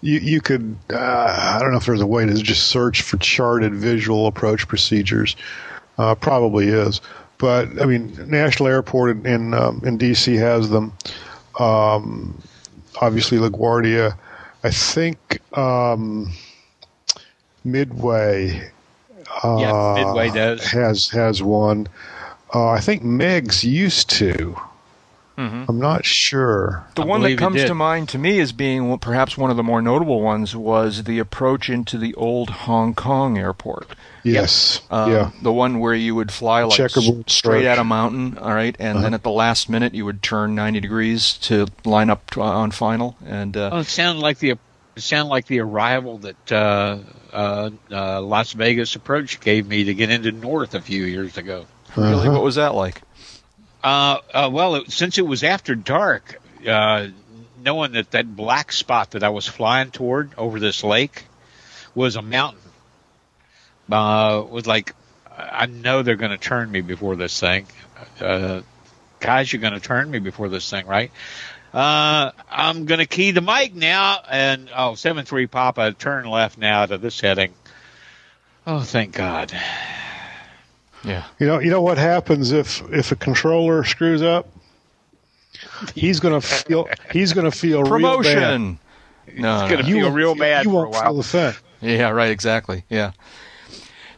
you 0.00 0.18
you 0.18 0.40
could 0.40 0.76
uh, 0.92 0.96
I 0.96 1.58
don't 1.60 1.70
know 1.70 1.78
if 1.78 1.86
there's 1.86 2.00
a 2.00 2.06
way 2.06 2.26
to 2.26 2.34
just 2.34 2.66
search 2.66 3.02
for 3.02 3.16
charted 3.18 3.72
visual 3.74 4.26
approach 4.26 4.66
procedures. 4.66 5.36
Uh, 5.98 6.16
probably 6.16 6.66
is, 6.66 7.00
but 7.38 7.80
I 7.80 7.86
mean, 7.86 8.16
National 8.30 8.68
Airport 8.68 9.10
in 9.10 9.26
in, 9.26 9.54
um, 9.54 9.82
in 9.84 9.98
DC 9.98 10.38
has 10.38 10.70
them. 10.70 10.92
Um, 11.58 12.40
obviously, 13.00 13.38
LaGuardia. 13.38 14.16
I 14.64 14.70
think 14.70 15.40
um, 15.56 16.32
Midway. 17.64 18.70
Uh, 19.42 19.58
yeah, 19.60 20.04
Midway 20.04 20.30
does 20.30 20.64
has 20.70 21.08
has 21.10 21.42
one. 21.42 21.88
Uh, 22.54 22.68
I 22.68 22.80
think 22.80 23.02
Meigs 23.02 23.64
used 23.64 24.08
to. 24.10 24.56
Mm-hmm. 25.36 25.64
I'm 25.68 25.78
not 25.78 26.06
sure. 26.06 26.86
The 26.94 27.02
I 27.02 27.04
one 27.04 27.22
that 27.22 27.38
comes 27.38 27.62
to 27.64 27.74
mind 27.74 28.08
to 28.10 28.18
me 28.18 28.40
as 28.40 28.52
being 28.52 28.98
perhaps 28.98 29.36
one 29.36 29.50
of 29.50 29.56
the 29.56 29.62
more 29.62 29.82
notable 29.82 30.22
ones 30.22 30.56
was 30.56 31.04
the 31.04 31.18
approach 31.18 31.68
into 31.68 31.98
the 31.98 32.14
old 32.14 32.48
Hong 32.50 32.94
Kong 32.94 33.36
airport. 33.36 33.94
Yes. 34.22 34.80
Um, 34.90 35.12
yeah. 35.12 35.30
The 35.42 35.52
one 35.52 35.78
where 35.78 35.94
you 35.94 36.14
would 36.14 36.32
fly 36.32 36.62
like 36.62 36.76
Checkerboard 36.76 37.28
straight 37.28 37.66
at 37.66 37.78
a 37.78 37.84
mountain, 37.84 38.38
all 38.38 38.54
right, 38.54 38.74
and 38.78 38.96
uh-huh. 38.98 39.02
then 39.02 39.14
at 39.14 39.22
the 39.22 39.30
last 39.30 39.68
minute 39.68 39.94
you 39.94 40.04
would 40.04 40.22
turn 40.22 40.54
90 40.54 40.80
degrees 40.80 41.34
to 41.42 41.66
line 41.84 42.08
up 42.08 42.30
to, 42.30 42.42
uh, 42.42 42.46
on 42.46 42.70
final. 42.70 43.16
And 43.24 43.56
uh, 43.56 43.70
oh, 43.72 43.78
it 43.78 43.84
sounded 43.84 44.22
like 44.22 44.38
the 44.38 44.50
it 44.96 45.02
sounded 45.02 45.28
like 45.28 45.46
the 45.46 45.60
arrival 45.60 46.18
that 46.18 46.52
uh, 46.52 46.98
uh, 47.32 47.70
uh, 47.90 48.22
Las 48.22 48.52
Vegas 48.52 48.96
approach 48.96 49.40
gave 49.40 49.66
me 49.66 49.84
to 49.84 49.94
get 49.94 50.10
into 50.10 50.32
North 50.32 50.74
a 50.74 50.80
few 50.80 51.04
years 51.04 51.36
ago. 51.36 51.66
Uh-huh. 51.90 52.00
Really, 52.00 52.28
what 52.30 52.42
was 52.42 52.54
that 52.54 52.74
like? 52.74 53.02
Uh, 53.86 54.20
uh, 54.34 54.50
well, 54.52 54.74
it, 54.74 54.90
since 54.90 55.16
it 55.16 55.24
was 55.24 55.44
after 55.44 55.76
dark, 55.76 56.42
uh, 56.66 57.06
knowing 57.62 57.92
that 57.92 58.10
that 58.10 58.34
black 58.34 58.72
spot 58.72 59.12
that 59.12 59.22
I 59.22 59.28
was 59.28 59.46
flying 59.46 59.92
toward 59.92 60.32
over 60.36 60.58
this 60.58 60.82
lake 60.82 61.24
was 61.94 62.16
a 62.16 62.22
mountain, 62.22 62.62
uh, 63.92 64.42
was 64.50 64.66
like, 64.66 64.92
I 65.30 65.66
know 65.66 66.02
they're 66.02 66.16
going 66.16 66.32
to 66.32 66.36
turn 66.36 66.68
me 66.68 66.80
before 66.80 67.14
this 67.14 67.38
thing. 67.38 67.66
Uh, 68.20 68.62
guys, 69.20 69.52
you're 69.52 69.62
going 69.62 69.74
to 69.74 69.78
turn 69.78 70.10
me 70.10 70.18
before 70.18 70.48
this 70.48 70.68
thing, 70.68 70.88
right? 70.88 71.12
Uh, 71.72 72.32
I'm 72.50 72.86
going 72.86 72.98
to 72.98 73.06
key 73.06 73.30
the 73.30 73.40
mic 73.40 73.72
now, 73.72 74.18
and 74.28 74.68
oh, 74.74 74.96
seven 74.96 75.24
three 75.24 75.46
Papa, 75.46 75.92
turn 75.96 76.28
left 76.28 76.58
now 76.58 76.86
to 76.86 76.98
this 76.98 77.20
heading. 77.20 77.54
Oh, 78.66 78.80
thank 78.80 79.12
God. 79.12 79.56
Yeah. 81.06 81.24
You 81.38 81.46
know, 81.46 81.60
you 81.60 81.70
know 81.70 81.82
what 81.82 81.98
happens 81.98 82.52
if 82.52 82.82
if 82.92 83.12
a 83.12 83.16
controller 83.16 83.84
screws 83.84 84.22
up? 84.22 84.48
He's 85.94 86.20
going 86.20 86.38
to 86.38 86.46
feel 86.46 86.88
he's 87.12 87.32
going 87.32 87.50
to 87.50 87.56
feel 87.56 87.84
promotion. 87.84 88.78
Real 89.26 89.42
no, 89.42 89.60
he's 89.60 89.70
going 89.70 89.84
to 89.84 89.90
feel 89.90 90.10
real 90.10 90.34
bad 90.34 90.64
you 90.64 90.70
for 90.70 90.84
won't 90.84 90.88
a 90.88 90.90
while. 90.90 91.02
Feel 91.02 91.14
the 91.14 91.20
effect. 91.20 91.62
Yeah, 91.80 92.10
right. 92.10 92.30
Exactly. 92.30 92.84
Yeah. 92.90 93.12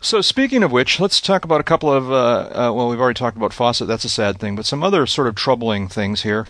So 0.01 0.21
speaking 0.21 0.63
of 0.63 0.71
which, 0.71 1.01
let's 1.01 1.21
talk 1.21 1.45
about 1.45 1.61
a 1.61 1.65
couple 1.65 1.93
of. 1.93 2.11
Uh, 2.11 2.15
uh, 2.17 2.73
well, 2.73 2.89
we've 2.89 3.01
already 3.01 3.19
talked 3.19 3.37
about 3.37 3.53
Fossett. 3.53 3.89
That's 3.89 4.05
a 4.05 4.09
sad 4.09 4.39
thing, 4.39 4.57
but 4.57 4.65
some 4.65 4.83
other 4.83 5.07
sort 5.07 5.29
of 5.29 5.35
troubling 5.35 5.89
things 5.89 6.23
here. 6.23 6.47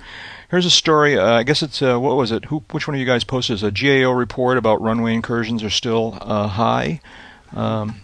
Here's 0.51 0.67
a 0.67 0.71
story. 0.71 1.19
Uh, 1.19 1.33
I 1.35 1.43
guess 1.43 1.63
it's 1.63 1.83
uh, 1.83 1.99
what 1.99 2.17
was 2.17 2.31
it? 2.31 2.47
Who? 2.47 2.63
Which 2.71 2.87
one 2.87 2.95
of 2.95 3.01
you 3.01 3.07
guys 3.07 3.25
posted? 3.25 3.63
A 3.63 3.71
GAO 3.71 4.13
report 4.13 4.59
about 4.59 4.81
runway 4.81 5.15
incursions 5.15 5.63
are 5.63 5.71
still 5.71 6.19
uh, 6.21 6.47
high. 6.49 7.01
Um, 7.55 8.01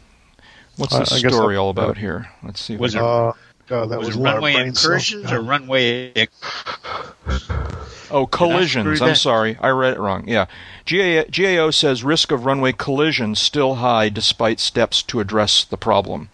what's 0.76 0.98
the 0.98 1.04
story 1.04 1.56
all 1.56 1.70
about 1.70 1.98
here? 1.98 2.28
Let's 2.42 2.60
see. 2.60 2.76
Was 2.76 2.94
it? 2.94 3.02
Uh, 3.02 3.32
that 3.68 3.98
was, 3.98 4.08
was 4.08 4.16
runway 4.16 4.54
incursions 4.54 5.32
or 5.32 5.40
runway? 5.40 6.28
Oh, 8.10 8.26
collisions. 8.26 9.00
I'm 9.00 9.14
sorry, 9.14 9.56
I 9.60 9.70
read 9.70 9.94
it 9.94 10.00
wrong. 10.00 10.28
Yeah, 10.28 10.46
GAO 10.86 11.70
says 11.70 12.04
risk 12.04 12.30
of 12.30 12.44
runway 12.44 12.72
collisions 12.72 13.40
still 13.40 13.76
high 13.76 14.08
despite 14.08 14.60
steps 14.60 15.02
to 15.04 15.20
address 15.20 15.64
the 15.64 15.78
problem. 15.78 16.28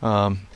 Um, 0.00 0.46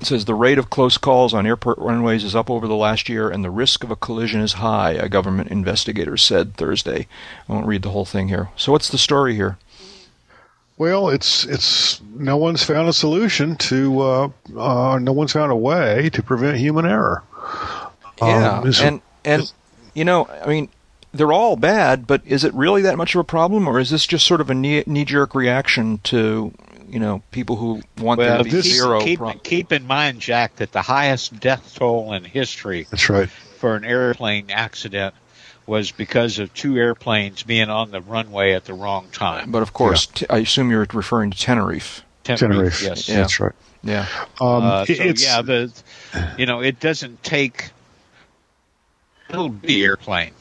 it 0.00 0.06
says 0.06 0.26
the 0.26 0.34
rate 0.34 0.58
of 0.58 0.68
close 0.68 0.98
calls 0.98 1.32
on 1.32 1.46
airport 1.46 1.78
runways 1.78 2.22
is 2.22 2.36
up 2.36 2.50
over 2.50 2.68
the 2.68 2.76
last 2.76 3.08
year, 3.08 3.30
and 3.30 3.42
the 3.42 3.50
risk 3.50 3.82
of 3.82 3.90
a 3.90 3.96
collision 3.96 4.42
is 4.42 4.54
high. 4.54 4.92
A 4.92 5.08
government 5.08 5.50
investigator 5.50 6.18
said 6.18 6.54
Thursday. 6.54 7.08
I 7.48 7.52
won't 7.52 7.66
read 7.66 7.82
the 7.82 7.90
whole 7.90 8.04
thing 8.04 8.28
here. 8.28 8.50
So, 8.56 8.72
what's 8.72 8.90
the 8.90 8.98
story 8.98 9.34
here? 9.34 9.56
Well, 10.78 11.08
it's 11.08 11.44
it's 11.44 12.02
no 12.14 12.36
one's 12.36 12.62
found 12.62 12.88
a 12.88 12.92
solution 12.92 13.56
to 13.56 14.00
uh, 14.00 14.28
uh, 14.58 14.98
no 15.00 15.12
one's 15.12 15.32
found 15.32 15.50
a 15.50 15.56
way 15.56 16.10
to 16.10 16.22
prevent 16.22 16.58
human 16.58 16.84
error. 16.84 17.22
Yeah, 18.20 18.58
um, 18.58 18.72
and 18.82 19.00
and 19.24 19.52
you 19.94 20.04
know, 20.04 20.26
I 20.26 20.46
mean, 20.46 20.68
they're 21.12 21.32
all 21.32 21.56
bad, 21.56 22.06
but 22.06 22.22
is 22.26 22.44
it 22.44 22.52
really 22.52 22.82
that 22.82 22.98
much 22.98 23.14
of 23.14 23.20
a 23.20 23.24
problem, 23.24 23.66
or 23.66 23.80
is 23.80 23.88
this 23.88 24.06
just 24.06 24.26
sort 24.26 24.42
of 24.42 24.50
a 24.50 24.54
knee 24.54 25.04
jerk 25.04 25.34
reaction 25.34 25.98
to 26.04 26.52
you 26.88 26.98
know 26.98 27.22
people 27.30 27.56
who 27.56 27.80
want 27.98 28.18
well, 28.18 28.28
there 28.28 28.38
to 28.38 28.44
be 28.44 28.50
this, 28.50 28.76
zero. 28.76 29.00
Keep, 29.00 29.18
pro- 29.18 29.32
keep 29.32 29.72
in 29.72 29.86
mind, 29.86 30.20
Jack, 30.20 30.56
that 30.56 30.72
the 30.72 30.82
highest 30.82 31.40
death 31.40 31.74
toll 31.74 32.12
in 32.12 32.24
history. 32.24 32.86
That's 32.90 33.08
right. 33.08 33.30
For 33.30 33.76
an 33.76 33.84
airplane 33.84 34.50
accident 34.50 35.14
was 35.66 35.90
because 35.90 36.38
of 36.38 36.52
two 36.54 36.76
airplanes 36.76 37.42
being 37.42 37.68
on 37.68 37.90
the 37.90 38.00
runway 38.00 38.52
at 38.52 38.64
the 38.64 38.74
wrong 38.74 39.08
time. 39.12 39.50
But 39.50 39.62
of 39.62 39.72
course, 39.72 40.06
yeah. 40.08 40.14
t- 40.14 40.26
I 40.30 40.38
assume 40.38 40.70
you're 40.70 40.86
referring 40.92 41.30
to 41.30 41.38
Tenerife. 41.38 42.04
Tenerife, 42.24 42.40
Tenerife. 42.40 42.82
yes, 42.82 43.08
yeah. 43.08 43.16
that's 43.16 43.40
right. 43.40 43.52
Yeah. 43.82 44.06
Um, 44.40 44.64
uh, 44.64 44.84
so 44.84 44.92
yeah, 44.92 45.42
the 45.42 45.72
you 46.38 46.46
know 46.46 46.60
it 46.60 46.80
doesn't 46.80 47.22
take 47.22 47.70
a 49.28 49.32
little 49.32 49.48
bitty 49.48 49.84
airplane 49.84 50.32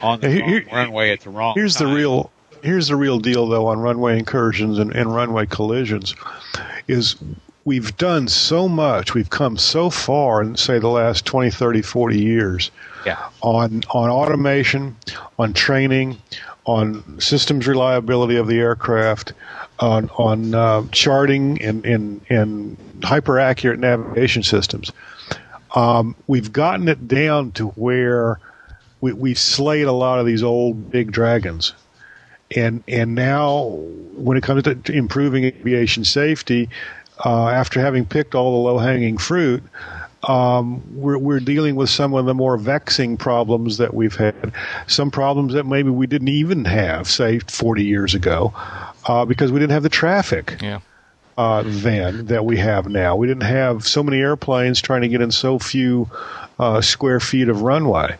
on 0.00 0.20
the 0.20 0.30
here, 0.30 0.64
runway 0.72 1.10
at 1.10 1.20
the 1.20 1.30
wrong. 1.30 1.54
Here's 1.54 1.76
time. 1.76 1.88
the 1.88 1.94
real 1.94 2.30
here's 2.62 2.88
the 2.88 2.96
real 2.96 3.18
deal 3.18 3.46
though 3.46 3.66
on 3.66 3.78
runway 3.78 4.18
incursions 4.18 4.78
and, 4.78 4.94
and 4.94 5.14
runway 5.14 5.46
collisions 5.46 6.14
is 6.88 7.16
we've 7.64 7.96
done 7.96 8.28
so 8.28 8.68
much 8.68 9.14
we've 9.14 9.30
come 9.30 9.56
so 9.56 9.90
far 9.90 10.42
in 10.42 10.56
say 10.56 10.78
the 10.78 10.88
last 10.88 11.24
20 11.24 11.50
30 11.50 11.82
40 11.82 12.18
years 12.18 12.70
yeah. 13.06 13.28
on 13.42 13.82
on 13.90 14.10
automation 14.10 14.96
on 15.38 15.52
training 15.52 16.16
on 16.66 17.20
systems 17.20 17.66
reliability 17.66 18.36
of 18.36 18.46
the 18.46 18.58
aircraft 18.58 19.32
on 19.80 20.08
on 20.10 20.54
uh, 20.54 20.82
charting 20.92 21.60
and, 21.60 21.84
and, 21.84 22.20
and 22.28 22.76
hyper 23.02 23.38
accurate 23.38 23.78
navigation 23.78 24.42
systems 24.42 24.92
um, 25.74 26.14
we've 26.26 26.52
gotten 26.52 26.88
it 26.88 27.08
down 27.08 27.50
to 27.52 27.68
where 27.68 28.38
we, 29.00 29.12
we've 29.12 29.38
slayed 29.38 29.86
a 29.86 29.92
lot 29.92 30.20
of 30.20 30.26
these 30.26 30.42
old 30.42 30.90
big 30.90 31.10
dragons 31.10 31.72
and 32.54 32.84
and 32.86 33.14
now 33.14 33.64
when 34.16 34.36
it 34.36 34.42
comes 34.42 34.62
to 34.62 34.92
improving 34.92 35.44
aviation 35.44 36.04
safety, 36.04 36.68
uh, 37.24 37.48
after 37.48 37.80
having 37.80 38.06
picked 38.06 38.34
all 38.34 38.62
the 38.62 38.70
low 38.70 38.78
hanging 38.78 39.18
fruit, 39.18 39.62
um, 40.28 40.82
we're 40.94 41.18
we're 41.18 41.40
dealing 41.40 41.76
with 41.76 41.90
some 41.90 42.14
of 42.14 42.24
the 42.24 42.34
more 42.34 42.56
vexing 42.56 43.16
problems 43.16 43.76
that 43.78 43.92
we've 43.92 44.16
had, 44.16 44.52
some 44.86 45.10
problems 45.10 45.52
that 45.52 45.64
maybe 45.66 45.90
we 45.90 46.06
didn't 46.06 46.28
even 46.28 46.64
have, 46.64 47.08
say, 47.08 47.38
40 47.40 47.84
years 47.84 48.14
ago, 48.14 48.52
uh, 49.06 49.24
because 49.24 49.52
we 49.52 49.60
didn't 49.60 49.72
have 49.72 49.82
the 49.82 49.88
traffic. 49.88 50.58
Yeah. 50.62 50.80
Uh, 51.36 51.64
then 51.66 52.26
that 52.26 52.44
we 52.44 52.56
have 52.56 52.88
now. 52.88 53.16
We 53.16 53.26
didn't 53.26 53.42
have 53.42 53.84
so 53.84 54.04
many 54.04 54.18
airplanes 54.18 54.80
trying 54.80 55.02
to 55.02 55.08
get 55.08 55.20
in 55.20 55.32
so 55.32 55.58
few 55.58 56.08
uh, 56.60 56.80
square 56.80 57.18
feet 57.18 57.48
of 57.48 57.62
runway. 57.62 58.16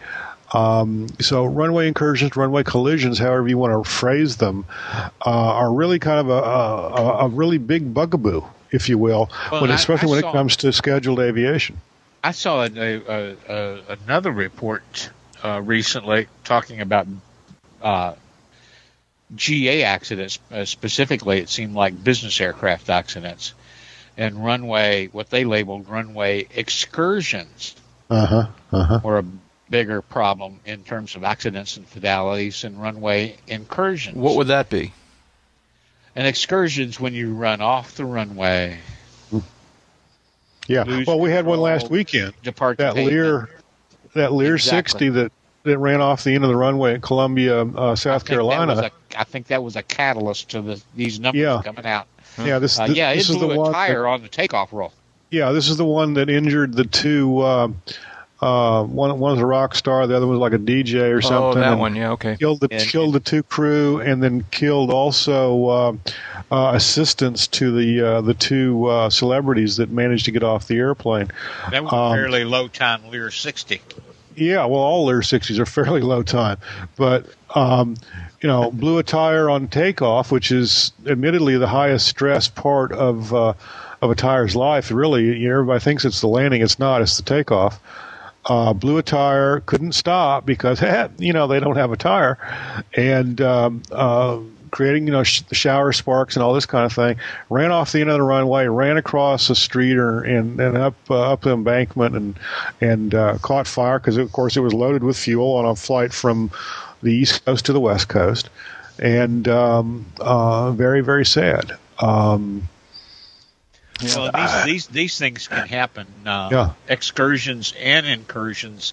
Um, 0.55 1.09
so 1.20 1.45
runway 1.45 1.88
incursions, 1.88 2.36
runway 2.36 2.62
collisions, 2.62 3.18
however 3.18 3.49
you 3.49 3.59
want 3.59 3.84
to 3.84 3.88
phrase 3.90 4.36
them, 4.36 4.64
uh, 4.92 5.11
are 5.24 5.72
really 5.72 5.99
kind 5.99 6.20
of 6.20 6.28
a, 6.28 6.32
a, 6.32 7.26
a, 7.26 7.28
really 7.28 7.59
big 7.59 7.92
bugaboo, 7.92 8.45
if 8.75 8.89
you 8.89 8.99
will, 8.99 9.31
well, 9.53 9.62
when, 9.62 9.70
especially 9.70 10.09
I, 10.09 10.11
I 10.11 10.11
when 10.11 10.20
saw, 10.22 10.29
it 10.31 10.33
comes 10.33 10.57
to 10.57 10.72
scheduled 10.72 11.20
aviation. 11.20 11.81
I 12.22 12.33
saw 12.33 12.64
a, 12.64 13.87
another 13.89 14.33
report 14.33 15.11
uh, 15.43 15.61
recently 15.62 16.27
talking 16.43 16.81
about 16.81 17.07
uh, 17.81 18.14
GA 19.35 19.85
accidents. 19.85 20.39
Uh, 20.51 20.64
specifically, 20.64 21.39
it 21.39 21.49
seemed 21.49 21.75
like 21.75 22.03
business 22.03 22.41
aircraft 22.41 22.91
accidents 22.91 23.55
and 24.16 24.45
runway, 24.45 25.07
what 25.09 25.31
they 25.31 25.45
labeled 25.45 25.89
runway 25.89 26.47
excursions, 26.55 27.75
Uh-huh. 28.11 28.47
Uh-huh. 28.72 29.01
were 29.03 29.18
a 29.18 29.25
bigger 29.70 30.03
problem 30.03 30.61
in 30.64 30.85
terms 30.85 31.16
of 31.16 31.25
accidents 31.25 31.77
and 31.77 31.87
fatalities 31.87 32.64
and 32.64 32.81
runway 32.81 33.37
incursions. 33.47 34.16
What 34.16 34.37
would 34.37 34.49
that 34.49 34.68
be? 34.68 34.93
An 36.16 36.26
excursion's 36.26 37.00
when 37.00 37.12
you 37.14 37.34
run 37.34 37.60
off 37.60 37.96
the 37.96 38.04
runway, 38.04 38.78
Yeah. 40.66 40.84
Lose 40.84 41.06
Well, 41.06 41.18
we 41.20 41.30
had 41.30 41.44
one 41.44 41.60
last 41.60 41.90
weekend. 41.90 42.32
depart 42.42 42.78
That 42.78 42.94
pavement. 42.94 43.12
Lear, 43.14 43.50
that 44.14 44.32
Lear 44.32 44.54
Exactly. 44.54 44.78
60 44.78 45.08
that 45.10 45.32
that 45.64 45.78
ran 45.78 46.00
off 46.02 46.24
the 46.24 46.34
end 46.34 46.44
of 46.44 46.48
the 46.50 46.56
runway 46.56 46.94
at 46.94 47.02
Columbia, 47.02 47.62
uh, 47.64 47.92
I 47.92 47.94
South 47.94 48.22
think 48.22 48.28
Carolina. 48.30 48.90
a- 49.14 49.18
I 49.20 49.24
think 49.24 49.46
that 49.46 49.62
was 49.62 49.76
a 49.76 49.82
catalyst 49.82 50.50
to 50.50 50.60
the, 50.60 50.82
these 50.94 51.18
numbers 51.18 51.40
Yeah. 51.40 51.62
coming 51.64 51.86
out. 51.86 52.06
yeah, 52.38 52.58
this, 52.58 52.78
Uh, 52.78 52.86
this, 52.88 52.96
yeah, 52.98 53.10
it 53.12 53.16
this 53.16 53.30
is 53.30 53.36
blew 53.36 53.48
the 53.48 53.54
a 53.54 53.58
one. 53.58 53.72
that- 53.72 53.78
tire 53.78 54.06
on 54.06 54.20
the 54.22 54.28
takeoff 54.28 54.72
roll. 54.74 54.92
Yeah, 55.30 55.52
this 55.52 55.70
is 55.70 55.78
the 55.78 55.84
one 55.86 56.14
that 56.14 56.28
injured 56.28 56.74
the 56.74 56.84
two. 56.84 57.40
Uh, 57.40 57.68
uh, 58.45 58.82
one 58.84 59.18
one 59.18 59.32
was 59.32 59.40
a 59.40 59.47
rock 59.47 59.74
star, 59.74 60.07
the 60.07 60.16
other 60.16 60.26
was 60.26 60.38
like 60.38 60.53
a 60.53 60.59
DJ 60.59 61.12
or 61.14 61.22
something. 61.22 61.62
Oh, 61.62 61.66
that 61.66 61.78
one. 61.78 61.97
Yeah. 61.97 62.11
Okay. 62.12 62.36
Killed 62.36 62.61
the 62.61 62.68
And- 62.70 62.82
killed 62.88 63.14
the 63.14 63.20
two 63.20 63.42
crew, 63.42 64.01
and 64.01 64.22
then 64.22 64.45
killed 64.51 64.90
also 64.90 65.66
uh, 65.66 65.92
uh, 66.51 66.72
assistants 66.74 67.47
to 67.49 67.72
the 67.72 68.01
uh, 68.03 68.20
the 68.20 68.34
two 68.34 68.86
uh, 68.86 69.09
celebrities 69.11 69.76
that 69.78 69.90
managed 69.90 70.26
to 70.26 70.30
get 70.30 70.42
off 70.42 70.66
the 70.68 70.76
airplane. 70.76 71.30
That 71.70 71.84
was 71.84 71.92
Um, 71.92 72.12
a 72.12 72.14
fairly 72.14 72.45
low 72.45 72.68
time 72.68 73.09
Lear 73.09 73.30
60. 73.30 73.80
Yeah, 74.36 74.64
well, 74.66 74.80
all 74.80 75.05
Lear 75.07 75.20
60s 75.20 75.59
are 75.61 75.66
fairly 75.78 76.01
low 76.01 76.22
time, 76.22 76.59
but 76.97 77.26
um, 77.55 77.97
you 78.40 78.49
know, 78.49 78.70
blew 78.72 78.99
a 78.99 79.03
tire 79.05 79.49
on 79.49 79.68
takeoff, 79.68 80.32
which 80.32 80.51
is 80.53 80.92
admittedly 81.07 81.57
the 81.57 81.68
highest 81.68 82.09
stress 82.09 82.49
part 82.49 82.92
of 82.92 83.32
uh, 83.32 83.55
of 84.03 84.11
a 84.11 84.14
tire's 84.14 84.55
life. 84.55 84.90
Really, 84.90 85.38
you 85.38 85.49
know, 85.49 85.55
everybody 85.55 85.80
thinks 85.80 86.05
it's 86.05 86.20
the 86.20 86.26
landing. 86.28 86.61
It's 86.62 86.78
not. 86.78 87.01
It's 87.01 87.16
the 87.16 87.22
takeoff. 87.22 87.80
Uh, 88.47 88.74
blew 88.74 88.99
a 88.99 89.03
tire, 89.03 89.61
couldn't 89.61 89.92
stop 89.92 90.45
because 90.45 90.82
you 91.18 91.32
know 91.32 91.47
they 91.47 91.61
don't 91.61 91.76
have 91.76 91.92
a 91.92 91.97
tire, 91.97 92.38
and 92.95 93.40
um, 93.40 93.82
uh, 93.90 94.38
creating 94.74 95.07
you 95.07 95.12
know 95.12 95.22
sh- 95.22 95.42
shower 95.53 95.92
sparks 95.92 96.34
and 96.34 96.42
all 96.42 96.53
this 96.53 96.66
kind 96.66 96.84
of 96.84 96.92
thing. 96.92 97.16
Ran 97.49 97.70
off 97.70 97.92
the 97.92 98.01
end 98.01 98.11
of 98.11 98.14
the 98.14 98.22
runway, 98.22 98.66
ran 98.66 98.97
across 98.97 99.47
the 99.47 99.55
street 99.55 99.97
or 99.97 100.20
and, 100.20 100.61
and 100.61 100.76
up 100.76 100.97
uh, 101.09 101.32
up 101.32 101.42
the 101.42 101.53
embankment 101.53 102.16
and 102.16 102.38
and 102.80 103.14
uh, 103.14 103.38
caught 103.38 103.66
fire 103.66 103.99
because 104.01 104.16
of 104.16 104.30
course 104.32 104.57
it 104.57 104.61
was 104.61 104.74
loaded 104.74 105.05
with 105.05 105.16
fuel 105.16 105.53
on 105.53 105.64
a 105.64 105.76
flight 105.76 106.12
from 106.12 106.51
the 107.03 107.12
east 107.12 107.45
coast 107.45 107.64
to 107.66 107.72
the 107.72 107.80
west 107.80 108.09
coast, 108.09 108.51
and 108.99 109.47
um, 109.49 110.05
uh, 110.20 110.72
very 110.72 111.01
very 111.01 111.24
sad. 111.24 111.72
Um, 112.01 112.68
Well, 114.16 114.30
these, 114.34 114.64
these 114.64 114.86
these 114.88 115.18
things 115.18 115.48
can 115.48 115.66
happen. 115.68 116.07
Uh, 116.26 116.48
Yeah. 116.52 116.70
Excursions 116.88 117.72
and 117.80 118.07
incursions. 118.07 118.92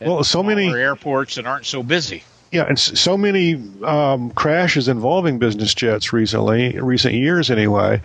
at 0.00 0.06
Well, 0.08 0.24
so 0.24 0.42
many- 0.42 0.68
airports 0.72 1.36
that 1.36 1.46
aren't 1.46 1.66
so 1.66 1.82
busy. 1.82 2.24
Yeah, 2.50 2.64
and 2.68 2.78
so 2.78 3.16
many 3.16 3.54
um, 3.82 4.30
crashes 4.32 4.86
involving 4.86 5.38
business 5.38 5.72
jets 5.74 6.12
recently, 6.12 6.78
recent 6.78 7.14
years 7.14 7.50
anyway, 7.50 8.02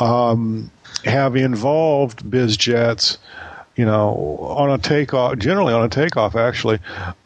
um, 0.00 0.72
have 1.04 1.36
involved 1.36 2.28
biz 2.28 2.56
jets. 2.56 3.18
You 3.76 3.84
know, 3.84 4.38
on 4.56 4.70
a 4.70 4.78
takeoff, 4.78 5.38
generally 5.38 5.74
on 5.74 5.84
a 5.84 5.88
takeoff, 5.88 6.34
actually, 6.36 6.78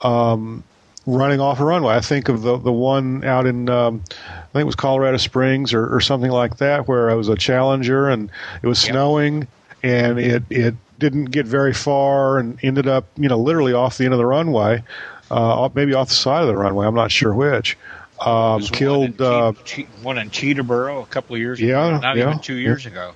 um, 0.03 0.63
running 1.09 1.41
off 1.41 1.59
a 1.59 1.65
runway. 1.65 1.95
I 1.95 2.01
think 2.01 2.29
of 2.29 2.43
the 2.43 2.59
the 2.59 2.73
one 2.73 3.25
out 3.25 3.47
in, 3.47 3.69
um, 3.71 4.03
I 4.11 4.43
think 4.53 4.63
it 4.63 4.65
was 4.67 4.75
Colorado 4.77 5.17
Springs 5.17 5.73
or, 5.73 5.93
or 5.95 6.01
something 6.01 6.31
like 6.31 6.59
that, 6.59 6.87
where 6.87 7.11
I 7.11 7.15
was 7.15 7.29
a 7.29 7.37
Challenger 7.37 8.09
and 8.09 8.31
it 8.63 8.67
was 8.67 8.85
Yep. 8.85 8.93
snowing, 8.93 9.47
and 9.83 10.19
it 10.19 10.43
it 10.51 10.75
didn't 10.99 11.27
get 11.27 11.47
very 11.47 11.73
far 11.73 12.39
and 12.39 12.59
ended 12.63 12.87
up, 12.89 13.07
you 13.17 13.29
know, 13.29 13.39
literally 13.39 13.73
off 13.73 13.97
the 13.99 14.05
end 14.05 14.13
of 14.13 14.19
the 14.19 14.27
runway, 14.27 14.83
uh, 15.31 15.69
maybe 15.75 15.95
off 15.95 16.09
the 16.09 16.15
side 16.15 16.43
of 16.43 16.49
the 16.49 16.57
runway. 16.57 16.87
I'm 16.87 16.95
not 16.95 17.11
sure 17.11 17.33
which. 17.33 17.77
Um, 18.21 18.61
killed. 18.63 19.19
one 19.21 19.29
in, 19.31 19.35
Uh, 19.49 19.53
Che- 19.65 19.83
Che- 19.85 19.89
one 20.03 20.19
in 20.19 20.29
Teterboro 20.29 21.03
a 21.03 21.07
couple 21.07 21.37
of 21.37 21.41
years 21.41 21.61
Yeah, 21.61 21.87
ago. 21.87 21.99
Not 22.01 22.17
yeah. 22.17 22.27
even 22.27 22.39
two 22.41 22.57
years 22.57 22.85
ago. 22.85 23.13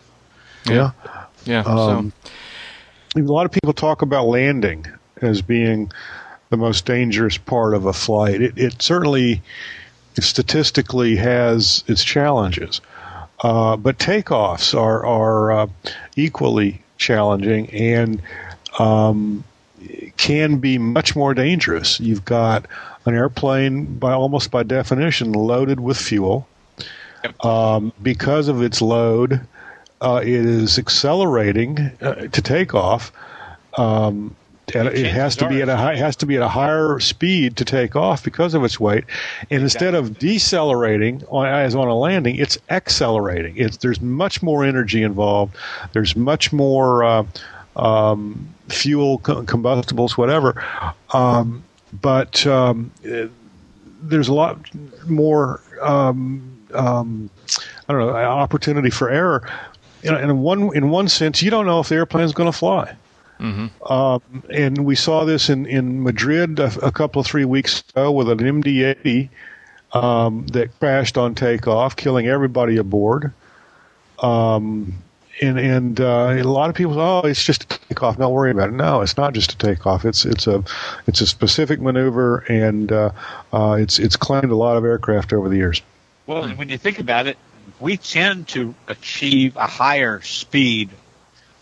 yeah. 0.64 0.92
Yeah. 1.44 1.62
Um, 1.62 2.12
a 3.16 3.20
lot 3.20 3.44
of 3.44 3.50
people 3.50 3.72
talk 3.72 4.00
about 4.02 4.26
landing 4.28 4.86
as 5.20 5.42
being 5.42 5.90
the 6.52 6.56
most 6.58 6.84
dangerous 6.84 7.38
part 7.38 7.72
of 7.72 7.86
a 7.86 7.94
flight. 7.94 8.42
It, 8.42 8.52
it 8.58 8.82
certainly 8.82 9.40
statistically 10.20 11.16
has 11.16 11.82
its 11.86 12.04
challenges, 12.04 12.82
uh, 13.42 13.76
but 13.76 13.98
takeoffs 13.98 14.78
are 14.78 15.04
are 15.04 15.50
uh, 15.50 15.66
equally 16.14 16.82
challenging 16.98 17.70
and 17.70 18.20
um, 18.78 19.42
can 20.18 20.58
be 20.58 20.76
much 20.76 21.16
more 21.16 21.32
dangerous. 21.32 21.98
You've 21.98 22.26
got 22.26 22.66
an 23.06 23.14
airplane 23.14 23.86
by 23.98 24.12
almost 24.12 24.50
by 24.50 24.62
definition 24.62 25.32
loaded 25.32 25.80
with 25.80 25.96
fuel. 25.96 26.46
Um, 27.42 27.92
because 28.02 28.48
of 28.48 28.62
its 28.62 28.82
load, 28.82 29.40
uh, 30.02 30.20
it 30.22 30.28
is 30.28 30.78
accelerating 30.78 31.78
uh, 32.02 32.26
to 32.26 32.42
take 32.42 32.74
off. 32.74 33.10
Um, 33.78 34.36
it 34.74 35.06
has 35.06 35.36
to 35.36 35.48
be 35.48 35.62
at 35.62 35.68
a 35.68 35.76
high, 35.76 35.96
has 35.96 36.16
to 36.16 36.26
be 36.26 36.36
at 36.36 36.42
a 36.42 36.48
higher 36.48 36.98
speed 37.00 37.56
to 37.56 37.64
take 37.64 37.96
off 37.96 38.24
because 38.24 38.54
of 38.54 38.64
its 38.64 38.78
weight. 38.78 39.04
And 39.50 39.62
instead 39.62 39.94
of 39.94 40.18
decelerating 40.18 41.22
on, 41.28 41.46
as 41.46 41.74
on 41.74 41.88
a 41.88 41.96
landing, 41.96 42.36
it's 42.36 42.58
accelerating. 42.70 43.56
It's 43.56 43.78
there's 43.78 44.00
much 44.00 44.42
more 44.42 44.64
energy 44.64 45.02
involved. 45.02 45.56
There's 45.92 46.16
much 46.16 46.52
more 46.52 47.04
uh, 47.04 47.24
um, 47.76 48.48
fuel, 48.68 49.18
co- 49.18 49.42
combustibles, 49.44 50.16
whatever. 50.16 50.62
Um, 51.12 51.62
but 52.00 52.46
um, 52.46 52.90
eh, 53.04 53.28
there's 54.02 54.28
a 54.28 54.34
lot 54.34 54.58
more. 55.06 55.60
Um, 55.80 56.48
um, 56.74 57.30
I 57.88 57.92
don't 57.92 58.06
know 58.06 58.14
opportunity 58.14 58.90
for 58.90 59.10
error. 59.10 59.48
In, 60.02 60.14
in 60.16 60.38
one 60.40 60.74
in 60.74 60.90
one 60.90 61.08
sense, 61.08 61.42
you 61.42 61.50
don't 61.50 61.66
know 61.66 61.80
if 61.80 61.88
the 61.88 61.96
airplane's 61.96 62.32
going 62.32 62.50
to 62.50 62.56
fly. 62.56 62.96
Um, 63.42 64.22
and 64.50 64.84
we 64.84 64.94
saw 64.94 65.24
this 65.24 65.50
in, 65.50 65.66
in 65.66 66.02
Madrid 66.02 66.58
a, 66.58 66.86
a 66.86 66.92
couple 66.92 67.20
of 67.20 67.26
three 67.26 67.44
weeks 67.44 67.82
ago 67.90 68.12
with 68.12 68.30
an 68.30 68.38
MD-80 68.38 69.28
um, 69.92 70.46
that 70.48 70.78
crashed 70.78 71.18
on 71.18 71.34
takeoff, 71.34 71.96
killing 71.96 72.28
everybody 72.28 72.76
aboard. 72.76 73.32
Um, 74.20 74.94
and 75.40 75.58
and 75.58 76.00
uh, 76.00 76.34
a 76.38 76.42
lot 76.42 76.70
of 76.70 76.76
people, 76.76 77.00
oh, 77.00 77.22
it's 77.22 77.42
just 77.42 77.64
a 77.64 77.66
takeoff. 77.66 78.18
Don't 78.18 78.32
worry 78.32 78.50
about 78.50 78.68
it. 78.68 78.72
No, 78.72 79.00
it's 79.00 79.16
not 79.16 79.32
just 79.32 79.52
a 79.52 79.56
takeoff. 79.58 80.04
It's 80.04 80.24
it's 80.24 80.46
a 80.46 80.62
it's 81.06 81.20
a 81.20 81.26
specific 81.26 81.80
maneuver, 81.80 82.44
and 82.48 82.92
uh, 82.92 83.10
uh, 83.52 83.76
it's 83.80 83.98
it's 83.98 84.14
claimed 84.14 84.52
a 84.52 84.56
lot 84.56 84.76
of 84.76 84.84
aircraft 84.84 85.32
over 85.32 85.48
the 85.48 85.56
years. 85.56 85.82
Well, 86.26 86.48
when 86.50 86.68
you 86.68 86.78
think 86.78 87.00
about 87.00 87.26
it, 87.26 87.38
we 87.80 87.96
tend 87.96 88.48
to 88.48 88.74
achieve 88.86 89.56
a 89.56 89.66
higher 89.66 90.20
speed 90.20 90.90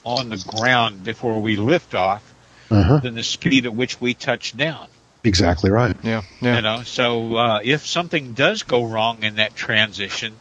on 0.05 0.29
the 0.29 0.43
ground 0.59 1.05
before 1.05 1.41
we 1.41 1.57
lift 1.57 1.95
off 1.95 2.23
Uh-huh. 2.71 2.99
than 2.99 3.15
the 3.15 3.23
speed 3.23 3.67
at 3.67 3.75
which 3.75 4.01
we 4.01 4.15
touch 4.15 4.57
down. 4.57 4.87
Exactly 5.25 5.71
right. 5.71 5.97
yeah. 6.03 6.23
Yeah. 6.41 6.57
You 6.57 6.63
know, 6.63 6.83
so 6.85 7.37
uh, 7.37 7.61
if 7.63 7.85
something 7.87 8.33
does 8.33 8.63
go 8.63 8.87
wrong 8.87 9.23
in 9.23 9.37
that 9.37 9.55
transition, 9.55 10.35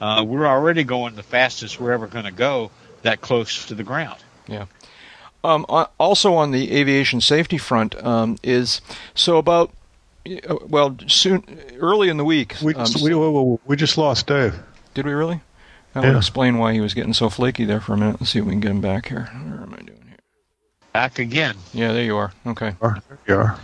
uh, 0.00 0.22
we're 0.26 0.46
already 0.46 0.84
going 0.84 1.14
the 1.14 1.22
fastest 1.22 1.80
we're 1.80 1.92
ever 1.92 2.06
going 2.06 2.24
to 2.26 2.32
go 2.32 2.70
that 3.02 3.20
close 3.20 3.66
to 3.66 3.74
the 3.74 3.84
ground. 3.84 4.18
Yeah. 4.46 4.66
Um, 5.42 5.64
uh, 5.70 5.86
also 5.98 6.34
on 6.34 6.50
the 6.50 6.72
aviation 6.72 7.20
safety 7.22 7.56
front 7.56 7.94
um, 8.04 8.36
is 8.42 8.82
so 9.14 9.38
about 9.38 9.70
uh, 10.26 10.56
well 10.68 10.96
soon 11.06 11.42
early 11.78 12.10
in 12.10 12.18
the 12.18 12.24
week. 12.24 12.56
We 12.62 12.74
um, 12.74 12.86
we, 13.02 13.14
we, 13.14 13.58
we 13.64 13.76
just 13.76 13.96
lost 13.96 14.26
Dave. 14.26 14.54
did 14.92 15.06
we 15.06 15.12
really? 15.12 15.40
That 15.94 16.04
would 16.04 16.16
explain 16.16 16.58
why 16.58 16.72
he 16.72 16.80
was 16.80 16.94
getting 16.94 17.14
so 17.14 17.28
flaky 17.28 17.64
there 17.64 17.80
for 17.80 17.94
a 17.94 17.96
minute. 17.96 18.20
Let's 18.20 18.30
see 18.30 18.38
if 18.38 18.44
we 18.44 18.52
can 18.52 18.60
get 18.60 18.70
him 18.70 18.80
back 18.80 19.08
here. 19.08 19.28
Where 19.32 19.62
am 19.62 19.74
I 19.74 19.82
doing 19.82 20.04
here? 20.06 20.18
Back 20.92 21.18
again. 21.18 21.56
Yeah, 21.72 21.92
there 21.92 22.04
you 22.04 22.16
are. 22.16 22.32
Okay. 22.46 22.74
There 22.80 23.02
you 23.26 23.34
are. 23.34 23.58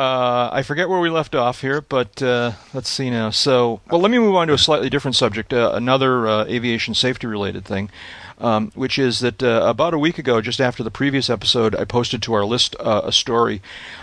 Uh, 0.00 0.48
I 0.50 0.62
forget 0.62 0.88
where 0.88 0.98
we 0.98 1.10
left 1.10 1.34
off 1.34 1.60
here, 1.60 1.82
but 1.82 2.22
uh, 2.22 2.52
let's 2.72 2.88
see 2.88 3.10
now. 3.10 3.28
So, 3.28 3.82
well, 3.90 4.00
let 4.00 4.10
me 4.10 4.18
move 4.18 4.34
on 4.34 4.46
to 4.48 4.54
a 4.54 4.58
slightly 4.58 4.88
different 4.88 5.14
subject, 5.14 5.52
uh, 5.52 5.72
another 5.74 6.26
uh, 6.26 6.44
aviation 6.46 6.94
safety 6.94 7.26
related 7.26 7.66
thing, 7.66 7.90
um, 8.38 8.70
which 8.74 8.98
is 8.98 9.20
that 9.20 9.42
uh, 9.42 9.62
about 9.66 9.92
a 9.92 9.98
week 9.98 10.16
ago, 10.16 10.40
just 10.40 10.58
after 10.58 10.82
the 10.82 10.90
previous 10.90 11.28
episode, 11.28 11.74
I 11.74 11.84
posted 11.84 12.22
to 12.22 12.32
our 12.32 12.46
list 12.46 12.76
uh, 12.80 13.02
a 13.04 13.12
story 13.12 13.60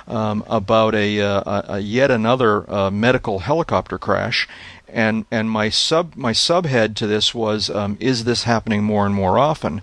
um, 0.07 0.43
about 0.47 0.93
a, 0.93 1.19
uh, 1.19 1.41
a, 1.45 1.65
a 1.73 1.79
yet 1.79 2.11
another 2.11 2.69
uh, 2.71 2.91
medical 2.91 3.39
helicopter 3.39 3.97
crash. 3.97 4.47
And 4.89 5.25
and 5.31 5.49
my 5.49 5.69
sub 5.69 6.15
my 6.15 6.31
subhead 6.31 6.95
to 6.95 7.07
this 7.07 7.35
was 7.35 7.69
um, 7.69 7.97
is 7.99 8.23
this 8.23 8.43
happening 8.43 8.83
more 8.83 9.05
and 9.05 9.13
more 9.13 9.37
often? 9.37 9.81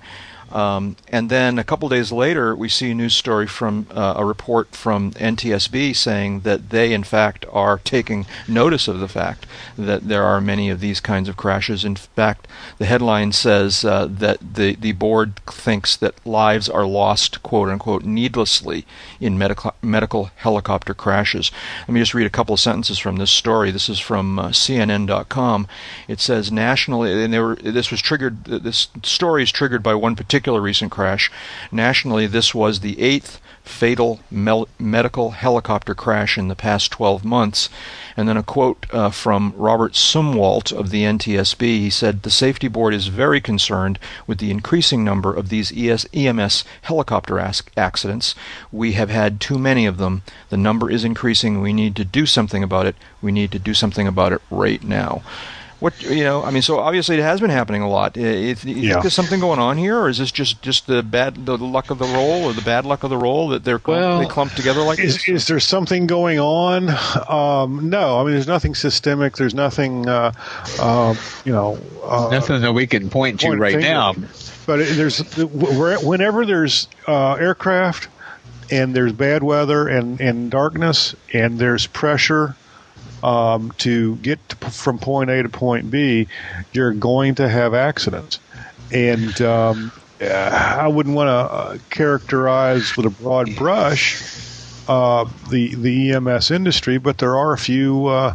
Um, 0.54 0.96
and 1.08 1.30
then 1.30 1.58
a 1.58 1.64
couple 1.64 1.88
days 1.88 2.12
later, 2.12 2.54
we 2.54 2.68
see 2.68 2.92
a 2.92 2.94
news 2.94 3.14
story 3.14 3.48
from 3.48 3.88
uh, 3.90 4.14
a 4.16 4.24
report 4.24 4.68
from 4.68 5.10
NTSB 5.12 5.96
saying 5.96 6.40
that 6.40 6.70
they, 6.70 6.92
in 6.92 7.02
fact, 7.02 7.44
are 7.50 7.78
taking 7.78 8.24
notice 8.46 8.86
of 8.86 9.00
the 9.00 9.08
fact 9.08 9.46
that 9.76 10.06
there 10.06 10.22
are 10.22 10.40
many 10.40 10.70
of 10.70 10.78
these 10.78 11.00
kinds 11.00 11.28
of 11.28 11.36
crashes. 11.36 11.84
In 11.84 11.96
fact, 11.96 12.46
the 12.78 12.86
headline 12.86 13.32
says 13.32 13.84
uh, 13.84 14.06
that 14.08 14.38
the, 14.54 14.76
the 14.76 14.92
board 14.92 15.40
thinks 15.46 15.96
that 15.96 16.24
lives 16.24 16.68
are 16.68 16.86
lost, 16.86 17.42
quote 17.42 17.68
unquote, 17.68 18.04
needlessly 18.04 18.86
in 19.20 19.36
medical, 19.36 19.74
medical 19.82 20.30
helicopter 20.36 20.94
crashes. 20.94 21.50
Let 21.88 21.94
me 21.94 22.00
just 22.00 22.14
read 22.14 22.28
a 22.28 22.30
couple 22.30 22.54
of 22.54 22.60
sentences 22.60 23.00
from 23.00 23.16
this 23.16 23.32
story. 23.32 23.72
This 23.72 23.88
is 23.88 23.98
from 23.98 24.38
uh, 24.38 24.48
CNN.com. 24.50 25.66
It 26.06 26.20
says 26.20 26.52
nationally, 26.52 27.24
and 27.24 27.34
were, 27.34 27.56
this 27.56 27.90
was 27.90 28.00
triggered, 28.00 28.44
this 28.44 28.86
story 29.02 29.42
is 29.42 29.50
triggered 29.50 29.82
by 29.82 29.96
one 29.96 30.14
particular 30.14 30.43
particular 30.44 30.60
recent 30.60 30.92
crash. 30.92 31.32
Nationally, 31.72 32.26
this 32.26 32.54
was 32.54 32.80
the 32.80 33.00
eighth 33.00 33.40
fatal 33.62 34.20
mel- 34.30 34.68
medical 34.78 35.30
helicopter 35.30 35.94
crash 35.94 36.36
in 36.36 36.48
the 36.48 36.54
past 36.54 36.90
12 36.90 37.24
months. 37.24 37.70
And 38.14 38.28
then 38.28 38.36
a 38.36 38.42
quote 38.42 38.84
uh, 38.92 39.08
from 39.08 39.54
Robert 39.56 39.94
Sumwalt 39.94 40.70
of 40.70 40.90
the 40.90 41.04
NTSB. 41.04 41.62
He 41.62 41.88
said, 41.88 42.22
The 42.22 42.30
safety 42.30 42.68
board 42.68 42.92
is 42.92 43.06
very 43.06 43.40
concerned 43.40 43.98
with 44.26 44.36
the 44.36 44.50
increasing 44.50 45.02
number 45.02 45.32
of 45.32 45.48
these 45.48 45.72
ES- 45.74 46.06
EMS 46.12 46.64
helicopter 46.82 47.40
as- 47.40 47.62
accidents. 47.74 48.34
We 48.70 48.92
have 48.92 49.08
had 49.08 49.40
too 49.40 49.58
many 49.58 49.86
of 49.86 49.96
them. 49.96 50.24
The 50.50 50.58
number 50.58 50.90
is 50.90 51.04
increasing. 51.04 51.62
We 51.62 51.72
need 51.72 51.96
to 51.96 52.04
do 52.04 52.26
something 52.26 52.62
about 52.62 52.84
it. 52.84 52.96
We 53.22 53.32
need 53.32 53.50
to 53.52 53.58
do 53.58 53.72
something 53.72 54.06
about 54.06 54.34
it 54.34 54.42
right 54.50 54.84
now. 54.84 55.22
What 55.84 56.02
you 56.02 56.24
know? 56.24 56.42
I 56.42 56.50
mean, 56.50 56.62
so 56.62 56.78
obviously 56.78 57.18
it 57.18 57.22
has 57.22 57.42
been 57.42 57.50
happening 57.50 57.82
a 57.82 57.88
lot. 57.90 58.16
you 58.16 58.24
yeah. 58.24 58.54
think 58.54 59.02
there's 59.02 59.12
something 59.12 59.38
going 59.38 59.58
on 59.58 59.76
here, 59.76 59.98
or 59.98 60.08
is 60.08 60.16
this 60.16 60.32
just 60.32 60.62
just 60.62 60.86
the 60.86 61.02
bad 61.02 61.44
the 61.44 61.58
luck 61.58 61.90
of 61.90 61.98
the 61.98 62.06
roll, 62.06 62.44
or 62.44 62.54
the 62.54 62.62
bad 62.62 62.86
luck 62.86 63.02
of 63.02 63.10
the 63.10 63.18
roll 63.18 63.50
that 63.50 63.64
they're 63.64 63.78
well, 63.84 64.18
they 64.18 64.24
clumped 64.24 64.56
together 64.56 64.80
like 64.80 64.98
is, 64.98 65.16
this? 65.16 65.28
Is 65.28 65.46
there 65.46 65.60
something 65.60 66.06
going 66.06 66.38
on? 66.40 66.88
Um, 67.28 67.90
no, 67.90 68.18
I 68.18 68.22
mean, 68.24 68.32
there's 68.32 68.46
nothing 68.46 68.74
systemic. 68.74 69.36
There's 69.36 69.52
nothing, 69.52 70.08
uh, 70.08 70.32
uh, 70.78 71.14
you 71.44 71.52
know, 71.52 71.78
uh, 72.02 72.28
nothing 72.30 72.62
that 72.62 72.72
we 72.72 72.86
can 72.86 73.10
point, 73.10 73.42
point 73.42 73.56
to 73.56 73.60
right 73.60 73.78
now. 73.78 74.14
But 74.64 74.78
there's 74.78 75.18
whenever 75.36 76.46
there's 76.46 76.88
uh, 77.06 77.34
aircraft 77.34 78.08
and 78.70 78.96
there's 78.96 79.12
bad 79.12 79.42
weather 79.42 79.86
and, 79.86 80.18
and 80.18 80.50
darkness 80.50 81.14
and 81.34 81.58
there's 81.58 81.86
pressure 81.86 82.56
um, 83.24 83.72
to 83.78 84.16
get 84.16 84.48
to, 84.50 84.56
from 84.56 84.98
point 84.98 85.30
A 85.30 85.42
to 85.42 85.48
point 85.48 85.90
B, 85.90 86.28
you're 86.72 86.92
going 86.92 87.34
to 87.36 87.48
have 87.48 87.74
accidents. 87.74 88.38
And 88.92 89.40
um, 89.40 89.90
I 90.20 90.86
wouldn't 90.86 91.16
want 91.16 91.28
to 91.28 91.32
uh, 91.32 91.78
characterize 91.90 92.96
with 92.96 93.06
a 93.06 93.10
broad 93.10 93.56
brush 93.56 94.22
uh, 94.86 95.24
the 95.50 95.74
the 95.74 96.12
EMS 96.12 96.50
industry, 96.50 96.98
but 96.98 97.18
there 97.18 97.36
are 97.36 97.54
a 97.54 97.58
few 97.58 98.06
uh, 98.06 98.34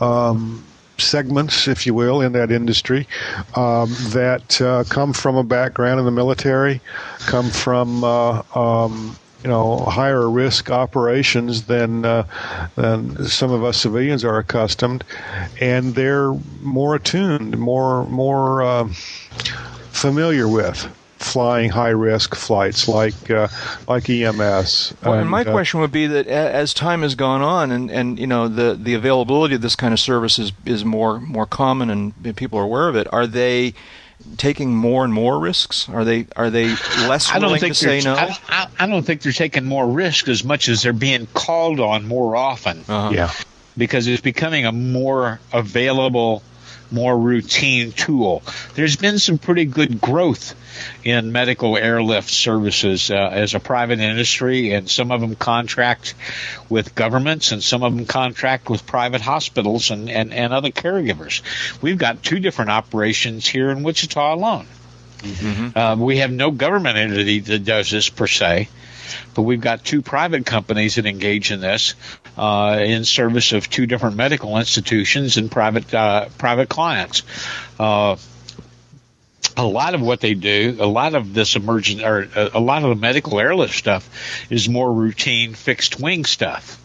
um, 0.00 0.64
segments, 0.96 1.68
if 1.68 1.86
you 1.86 1.92
will, 1.92 2.22
in 2.22 2.32
that 2.32 2.50
industry 2.50 3.06
um, 3.54 3.94
that 4.08 4.60
uh, 4.60 4.84
come 4.88 5.12
from 5.12 5.36
a 5.36 5.44
background 5.44 6.00
in 6.00 6.06
the 6.06 6.12
military, 6.12 6.80
come 7.20 7.50
from 7.50 8.02
uh, 8.02 8.42
um, 8.54 9.16
you 9.42 9.48
know 9.48 9.78
higher 9.78 10.28
risk 10.28 10.70
operations 10.70 11.64
than 11.64 12.04
uh, 12.04 12.26
than 12.76 13.24
some 13.26 13.50
of 13.50 13.64
us 13.64 13.78
civilians 13.78 14.24
are 14.24 14.38
accustomed, 14.38 15.04
and 15.60 15.94
they're 15.94 16.32
more 16.60 16.94
attuned, 16.94 17.58
more 17.58 18.04
more 18.06 18.62
uh, 18.62 18.88
familiar 19.92 20.48
with 20.48 20.88
flying 21.20 21.68
high 21.68 21.90
risk 21.90 22.34
flights 22.34 22.88
like 22.88 23.30
uh, 23.30 23.46
like 23.88 24.08
EMS. 24.08 24.94
Well, 25.02 25.12
and, 25.12 25.22
and 25.22 25.30
my 25.30 25.42
uh, 25.42 25.52
question 25.52 25.80
would 25.80 25.92
be 25.92 26.06
that 26.06 26.26
as 26.26 26.74
time 26.74 27.02
has 27.02 27.14
gone 27.14 27.42
on 27.42 27.70
and, 27.70 27.90
and 27.90 28.18
you 28.18 28.26
know 28.26 28.48
the 28.48 28.74
the 28.74 28.94
availability 28.94 29.54
of 29.54 29.60
this 29.60 29.76
kind 29.76 29.92
of 29.92 30.00
service 30.00 30.38
is, 30.38 30.52
is 30.64 30.84
more 30.84 31.20
more 31.20 31.46
common 31.46 31.90
and 31.90 32.36
people 32.36 32.58
are 32.58 32.64
aware 32.64 32.88
of 32.88 32.96
it, 32.96 33.06
are 33.12 33.26
they 33.26 33.74
taking 34.36 34.74
more 34.74 35.04
and 35.04 35.12
more 35.12 35.38
risks? 35.38 35.88
Are 35.88 36.04
they 36.04 36.26
are 36.36 36.50
they 36.50 36.68
less 37.06 37.32
willing 37.34 37.60
to 37.60 37.74
say 37.74 38.00
no? 38.00 38.14
I, 38.14 38.68
I, 38.78 38.86
don't 38.86 39.02
think 39.02 39.22
they're 39.22 39.32
taking 39.32 39.64
more 39.64 39.86
risk 39.86 40.28
as 40.28 40.44
much 40.44 40.68
as 40.68 40.82
they're 40.82 40.92
being 40.92 41.26
called 41.26 41.80
on 41.80 42.06
more 42.06 42.36
often. 42.36 42.84
Uh-huh. 42.88 43.10
Yeah, 43.12 43.32
because 43.76 44.06
it's 44.06 44.22
becoming 44.22 44.66
a 44.66 44.72
more 44.72 45.40
available 45.52 46.42
more 46.92 47.16
routine 47.16 47.92
tool. 47.92 48.42
There's 48.74 48.96
been 48.96 49.18
some 49.18 49.38
pretty 49.38 49.64
good 49.64 50.00
growth 50.00 50.54
in 51.04 51.32
medical 51.32 51.76
airlift 51.76 52.30
services 52.30 53.10
uh, 53.10 53.14
as 53.14 53.54
a 53.54 53.60
private 53.60 54.00
industry, 54.00 54.72
and 54.72 54.88
some 54.88 55.10
of 55.10 55.20
them 55.20 55.36
contract 55.36 56.14
with 56.68 56.94
governments, 56.94 57.52
and 57.52 57.62
some 57.62 57.82
of 57.82 57.94
them 57.94 58.06
contract 58.06 58.68
with 58.70 58.86
private 58.86 59.20
hospitals 59.20 59.90
and, 59.90 60.10
and, 60.10 60.32
and 60.32 60.52
other 60.52 60.70
caregivers. 60.70 61.42
We've 61.82 61.98
got 61.98 62.22
two 62.22 62.40
different 62.40 62.70
operations 62.70 63.46
here 63.46 63.70
in 63.70 63.82
Wichita 63.82 64.34
alone. 64.34 64.66
Mm-hmm. 65.18 65.78
Uh, 65.78 65.96
we 65.96 66.18
have 66.18 66.32
no 66.32 66.50
government 66.50 66.96
entity 66.96 67.40
that 67.40 67.64
does 67.64 67.90
this 67.90 68.08
per 68.08 68.26
se 68.26 68.68
but 69.34 69.42
we've 69.42 69.60
got 69.60 69.84
two 69.84 70.02
private 70.02 70.46
companies 70.46 70.96
that 70.96 71.06
engage 71.06 71.50
in 71.50 71.60
this 71.60 71.94
uh, 72.36 72.78
in 72.80 73.04
service 73.04 73.52
of 73.52 73.68
two 73.68 73.86
different 73.86 74.16
medical 74.16 74.58
institutions 74.58 75.36
and 75.36 75.50
private 75.50 75.92
uh, 75.92 76.28
private 76.38 76.68
clients. 76.68 77.22
Uh, 77.78 78.16
a 79.56 79.66
lot 79.66 79.94
of 79.94 80.00
what 80.00 80.20
they 80.20 80.34
do, 80.34 80.76
a 80.80 80.86
lot 80.86 81.14
of 81.14 81.34
this 81.34 81.56
emergent, 81.56 82.02
or 82.02 82.28
a 82.34 82.60
lot 82.60 82.82
of 82.82 82.90
the 82.90 82.94
medical 82.94 83.38
airlift 83.40 83.74
stuff, 83.74 84.08
is 84.48 84.68
more 84.68 84.92
routine 84.92 85.54
fixed 85.54 86.00
wing 86.00 86.24
stuff. 86.24 86.80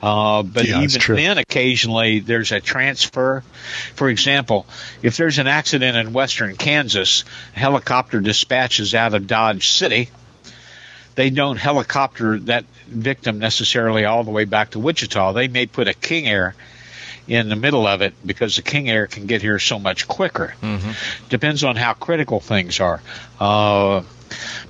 Uh, 0.00 0.44
but 0.44 0.66
yeah, 0.66 0.80
even 0.80 1.16
then, 1.16 1.38
occasionally 1.38 2.20
there's 2.20 2.52
a 2.52 2.60
transfer. 2.60 3.42
For 3.94 4.08
example, 4.08 4.66
if 5.02 5.16
there's 5.16 5.38
an 5.38 5.48
accident 5.48 5.96
in 5.96 6.12
western 6.12 6.56
Kansas, 6.56 7.24
a 7.56 7.58
helicopter 7.58 8.20
dispatches 8.20 8.94
out 8.94 9.14
of 9.14 9.26
Dodge 9.26 9.70
City 9.70 10.10
they 11.18 11.30
don't 11.30 11.56
helicopter 11.56 12.38
that 12.38 12.64
victim 12.86 13.40
necessarily 13.40 14.04
all 14.04 14.22
the 14.22 14.30
way 14.30 14.44
back 14.44 14.70
to 14.70 14.78
Wichita. 14.78 15.32
They 15.32 15.48
may 15.48 15.66
put 15.66 15.88
a 15.88 15.92
King 15.92 16.28
Air 16.28 16.54
in 17.26 17.48
the 17.48 17.56
middle 17.56 17.88
of 17.88 18.02
it 18.02 18.14
because 18.24 18.54
the 18.54 18.62
King 18.62 18.88
Air 18.88 19.08
can 19.08 19.26
get 19.26 19.42
here 19.42 19.58
so 19.58 19.80
much 19.80 20.06
quicker. 20.06 20.54
Mm-hmm. 20.62 21.28
Depends 21.28 21.64
on 21.64 21.74
how 21.74 21.94
critical 21.94 22.38
things 22.38 22.78
are. 22.78 23.02
Uh, 23.40 24.02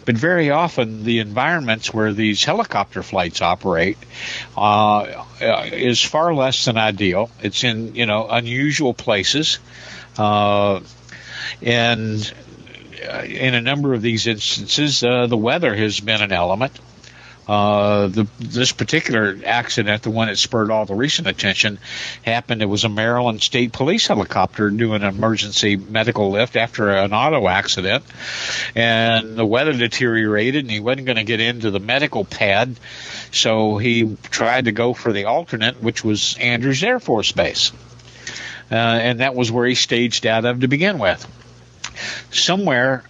but 0.07 0.17
very 0.17 0.49
often, 0.49 1.05
the 1.05 1.19
environments 1.19 1.93
where 1.93 2.15
these 2.15 2.43
helicopter 2.43 3.03
flights 3.03 3.43
operate 3.43 3.99
uh, 4.57 5.25
uh 5.43 5.69
is 5.71 6.03
far 6.03 6.33
less 6.33 6.65
than 6.65 6.79
ideal. 6.79 7.31
It's 7.43 7.63
in 7.63 7.95
you 7.95 8.07
know 8.07 8.27
unusual 8.27 8.95
places, 8.95 9.59
uh, 10.17 10.81
and 11.61 12.33
in 12.99 13.55
a 13.55 13.61
number 13.61 13.95
of 13.95 14.03
these 14.03 14.27
instances, 14.27 15.03
uh, 15.03 15.27
the 15.27 15.37
weather 15.37 15.75
has 15.75 16.01
been 16.01 16.23
an 16.23 16.33
element. 16.33 16.79
Uh, 17.49 18.09
the, 18.09 18.27
this 18.39 18.73
particular 18.73 19.39
accident, 19.47 20.03
the 20.03 20.11
one 20.11 20.29
that 20.29 20.37
spurred 20.37 20.71
all 20.71 20.85
the 20.85 20.95
recent 20.95 21.27
attention, 21.27 21.79
happened. 22.23 22.61
It 22.61 22.67
was 22.67 22.85
a 22.85 22.91
Maryland 22.91 23.41
State 23.41 23.73
Police 23.73 24.07
helicopter 24.07 24.69
doing 24.69 25.03
an 25.03 25.09
emergency 25.09 25.77
medical 25.77 26.31
lift 26.31 26.57
after 26.57 26.91
an 26.91 27.15
auto 27.15 27.49
accident, 27.49 28.05
and 28.77 29.35
the 29.35 29.47
weather 29.47 29.73
deteriorated, 29.73 30.65
and 30.65 30.71
he 30.71 30.81
wasn't 30.81 31.07
going 31.07 31.17
to 31.17 31.25
get 31.25 31.41
into 31.41 31.71
the 31.71 31.81
medical 31.81 32.27
pad, 32.27 32.79
so 33.33 33.79
he 33.79 34.19
tried 34.25 34.67
to 34.67 34.73
go 34.73 34.93
for 34.93 35.15
the 35.15 35.25
alternate, 35.25 35.83
which 35.83 36.05
was 36.05 36.37
Andrews 36.39 36.85
Air 36.85 37.01
Force 37.01 37.33
Base, 37.33 37.73
uh, 38.71 38.75
and 38.75 39.21
that 39.21 39.35
was 39.35 39.51
where 39.51 39.65
he 39.67 39.75
staged 39.75 40.27
out 40.27 40.45
of 40.45 40.61
to 40.61 40.69
begin 40.69 40.99
with 40.99 41.27
somewhere 42.31 43.05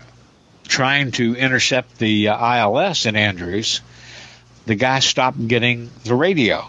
trying 0.66 1.10
to 1.12 1.34
intercept 1.34 1.98
the 1.98 2.28
uh, 2.28 2.56
ILS 2.56 3.06
in 3.06 3.16
Andrews, 3.16 3.80
the 4.66 4.74
guy 4.74 4.98
stopped 5.00 5.48
getting 5.48 5.90
the 6.04 6.14
radio. 6.14 6.66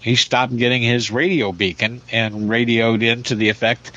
He 0.00 0.16
stopped 0.16 0.56
getting 0.56 0.82
his 0.82 1.12
radio 1.12 1.52
beacon 1.52 2.00
and 2.10 2.50
radioed 2.50 3.02
into 3.02 3.36
the 3.36 3.48
effect 3.50 3.92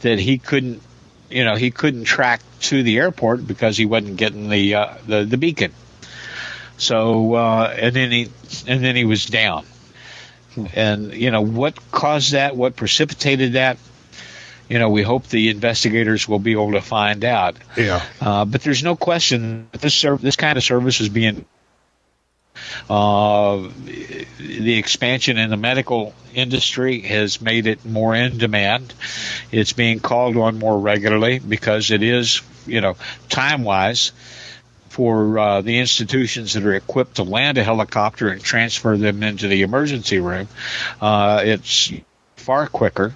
that 0.00 0.18
he 0.18 0.38
couldn't, 0.38 0.82
you 1.28 1.44
know, 1.44 1.54
he 1.54 1.70
couldn't 1.70 2.04
track 2.04 2.40
to 2.60 2.82
the 2.82 2.98
airport 2.98 3.46
because 3.46 3.76
he 3.76 3.84
wasn't 3.84 4.16
getting 4.16 4.48
the 4.48 4.74
uh, 4.74 4.94
the, 5.06 5.24
the 5.24 5.36
beacon. 5.36 5.72
So 6.78 7.34
uh, 7.34 7.74
and 7.78 7.94
then 7.94 8.10
he 8.10 8.30
and 8.66 8.82
then 8.82 8.96
he 8.96 9.04
was 9.04 9.26
down. 9.26 9.66
And 10.74 11.12
you 11.12 11.30
know 11.30 11.42
what 11.42 11.90
caused 11.92 12.32
that? 12.32 12.56
What 12.56 12.74
precipitated 12.76 13.52
that? 13.52 13.76
You 14.70 14.78
know, 14.78 14.88
we 14.88 15.02
hope 15.02 15.26
the 15.26 15.50
investigators 15.50 16.28
will 16.28 16.38
be 16.38 16.52
able 16.52 16.72
to 16.72 16.80
find 16.80 17.24
out. 17.24 17.56
Yeah. 17.76 18.02
Uh, 18.20 18.44
but 18.44 18.62
there's 18.62 18.82
no 18.82 18.96
question 18.96 19.68
that 19.72 19.80
this 19.80 19.94
serv- 19.94 20.22
this 20.22 20.36
kind 20.36 20.56
of 20.56 20.64
service 20.64 21.00
is 21.00 21.08
being 21.08 21.44
uh, 22.88 23.68
the 24.38 24.78
expansion 24.78 25.38
in 25.38 25.50
the 25.50 25.56
medical 25.56 26.14
industry 26.34 27.00
has 27.00 27.40
made 27.40 27.66
it 27.66 27.84
more 27.84 28.14
in 28.14 28.38
demand. 28.38 28.94
It's 29.50 29.72
being 29.72 29.98
called 29.98 30.36
on 30.36 30.58
more 30.58 30.78
regularly 30.78 31.40
because 31.40 31.90
it 31.90 32.02
is 32.02 32.42
you 32.66 32.80
know, 32.80 32.96
time 33.28 33.64
wise, 33.64 34.12
for 34.88 35.38
uh, 35.38 35.60
the 35.60 35.78
institutions 35.78 36.54
that 36.54 36.64
are 36.64 36.74
equipped 36.74 37.16
to 37.16 37.22
land 37.22 37.58
a 37.58 37.64
helicopter 37.64 38.28
and 38.28 38.40
transfer 38.40 38.96
them 38.96 39.22
into 39.22 39.46
the 39.48 39.62
emergency 39.62 40.18
room, 40.18 40.48
uh, 41.00 41.42
it's 41.44 41.92
far 42.36 42.66
quicker 42.66 43.14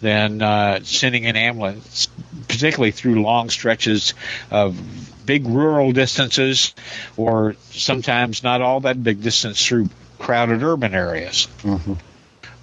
than 0.00 0.42
uh, 0.42 0.80
sending 0.82 1.26
an 1.26 1.36
ambulance, 1.36 2.08
particularly 2.48 2.90
through 2.90 3.22
long 3.22 3.50
stretches 3.50 4.14
of 4.50 4.78
big 5.26 5.46
rural 5.46 5.92
distances, 5.92 6.74
or 7.16 7.56
sometimes 7.70 8.42
not 8.42 8.62
all 8.62 8.80
that 8.80 9.02
big 9.02 9.22
distance 9.22 9.64
through 9.64 9.88
crowded 10.18 10.62
urban 10.62 10.94
areas. 10.94 11.48
Mm-hmm. 11.62 11.94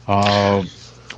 Uh, 0.08 0.64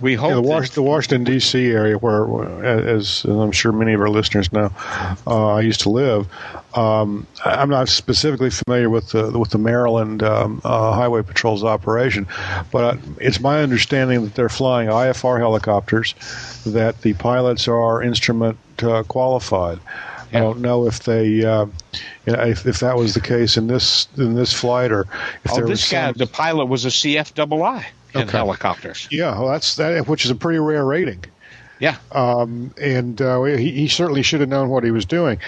we 0.01 0.15
hope 0.15 0.29
yeah, 0.29 0.35
the, 0.35 0.41
Was- 0.41 0.71
the, 0.71 0.81
Washington 0.81 1.23
D.C. 1.23 1.71
area, 1.71 1.97
where, 1.97 2.63
as, 2.63 3.23
I'm 3.25 3.51
sure 3.51 3.71
many 3.71 3.93
of 3.93 4.01
our 4.01 4.09
listeners 4.09 4.51
know, 4.51 4.71
uh, 5.27 5.53
I 5.55 5.61
used 5.61 5.81
to 5.81 5.89
live. 5.89 6.27
Um, 6.75 7.25
I'm 7.43 7.69
not 7.69 7.87
specifically 7.87 8.49
familiar 8.49 8.89
with 8.89 9.09
the 9.09 9.37
with 9.37 9.51
the 9.51 9.57
Maryland 9.57 10.23
um, 10.23 10.61
uh, 10.63 10.91
Highway 10.91 11.21
Patrol's 11.21 11.63
operation, 11.63 12.27
but 12.71 12.97
it's 13.19 13.39
my 13.39 13.61
understanding 13.61 14.25
that 14.25 14.35
they're 14.35 14.49
flying 14.49 14.89
IFR 14.89 15.39
helicopters, 15.39 16.15
that 16.65 17.01
the 17.01 17.13
pilots 17.13 17.67
are 17.67 18.01
instrument 18.01 18.57
uh, 18.83 19.03
qualified. 19.03 19.79
I 20.33 20.39
don't 20.39 20.59
know 20.59 20.85
if 20.85 21.03
they, 21.03 21.45
uh, 21.45 21.67
if, 22.25 22.65
if 22.65 22.79
that 22.81 22.97
was 22.97 23.13
the 23.13 23.21
case 23.21 23.55
in 23.55 23.67
this 23.67 24.09
in 24.17 24.35
this 24.35 24.51
flight, 24.51 24.91
or 24.91 25.01
if 25.45 25.51
oh, 25.51 25.55
there 25.55 25.65
this 25.65 25.83
was 25.83 25.91
guy, 25.91 26.07
some... 26.07 26.17
the 26.17 26.27
pilot 26.27 26.65
was 26.65 26.83
a 26.83 26.89
CFII 26.89 27.85
in 28.15 28.21
okay. 28.23 28.37
helicopters. 28.37 29.07
Yeah, 29.11 29.37
well, 29.37 29.49
that's 29.49 29.75
that, 29.75 30.07
which 30.07 30.25
is 30.25 30.31
a 30.31 30.35
pretty 30.35 30.59
rare 30.59 30.85
rating. 30.85 31.25
Yeah, 31.79 31.97
um, 32.11 32.73
and 32.79 33.21
uh, 33.21 33.43
he, 33.43 33.71
he, 33.71 33.87
certainly 33.89 34.21
should 34.21 34.39
have 34.39 34.47
known 34.47 34.69
what 34.69 34.85
he 34.85 34.91
was 34.91 35.05
doing. 35.05 35.39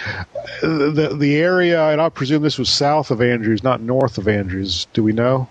The 0.61 1.15
the 1.18 1.38
area, 1.38 1.88
and 1.89 2.01
I 2.01 2.09
presume 2.09 2.43
this 2.43 2.57
was 2.57 2.70
south 2.70 3.11
of 3.11 3.22
Andrews, 3.22 3.63
not 3.63 3.82
north 3.82 4.18
of 4.18 4.28
Andrews. 4.28 4.88
Do 4.93 5.03
we 5.03 5.13
know? 5.13 5.47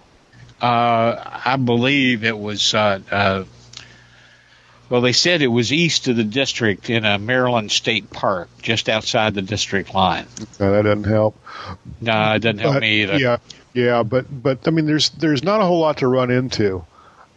Uh, 0.61 1.41
I 1.45 1.57
believe 1.57 2.25
it 2.25 2.39
was. 2.39 2.75
Uh, 2.75 3.01
uh 3.11 3.45
well, 4.89 5.01
they 5.01 5.13
said 5.13 5.43
it 5.43 5.49
was 5.49 5.73
east 5.73 6.07
of 6.07 6.17
the 6.17 6.25
district 6.25 6.91
in 6.91 7.05
a 7.05 7.19
Maryland 7.19 7.73
state 7.73 8.09
park, 8.11 8.49
just 8.63 8.89
outside 8.89 9.35
the 9.35 9.43
district 9.43 9.93
line. 9.95 10.27
Okay, 10.41 10.71
that 10.71 10.83
doesn't 10.83 11.05
help. 11.05 11.37
No, 12.01 12.35
it 12.35 12.39
doesn't 12.39 12.59
help 12.59 12.75
but, 12.75 12.83
me 12.83 13.03
either. 13.03 13.19
Yeah, 13.19 13.39
yeah, 13.75 14.03
but 14.03 14.27
but 14.31 14.69
I 14.69 14.71
mean, 14.71 14.87
there's 14.87 15.11
there's 15.11 15.43
not 15.43 15.61
a 15.61 15.65
whole 15.65 15.81
lot 15.81 15.99
to 15.99 16.09
run 16.09 16.31
into 16.31 16.85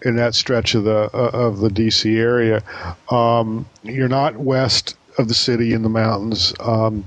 in 0.04 0.16
that 0.16 0.36
stretch 0.36 0.76
of 0.76 0.84
the 0.84 1.10
uh, 1.14 1.32
of 1.34 1.60
the 1.60 1.70
DC 1.70 2.18
area. 2.18 2.64
Um, 3.10 3.66
you're 3.84 4.08
not 4.08 4.38
west 4.38 4.96
of 5.18 5.28
the 5.28 5.34
city 5.34 5.74
in 5.74 5.82
the 5.82 5.90
mountains. 5.90 6.54
Um, 6.60 7.06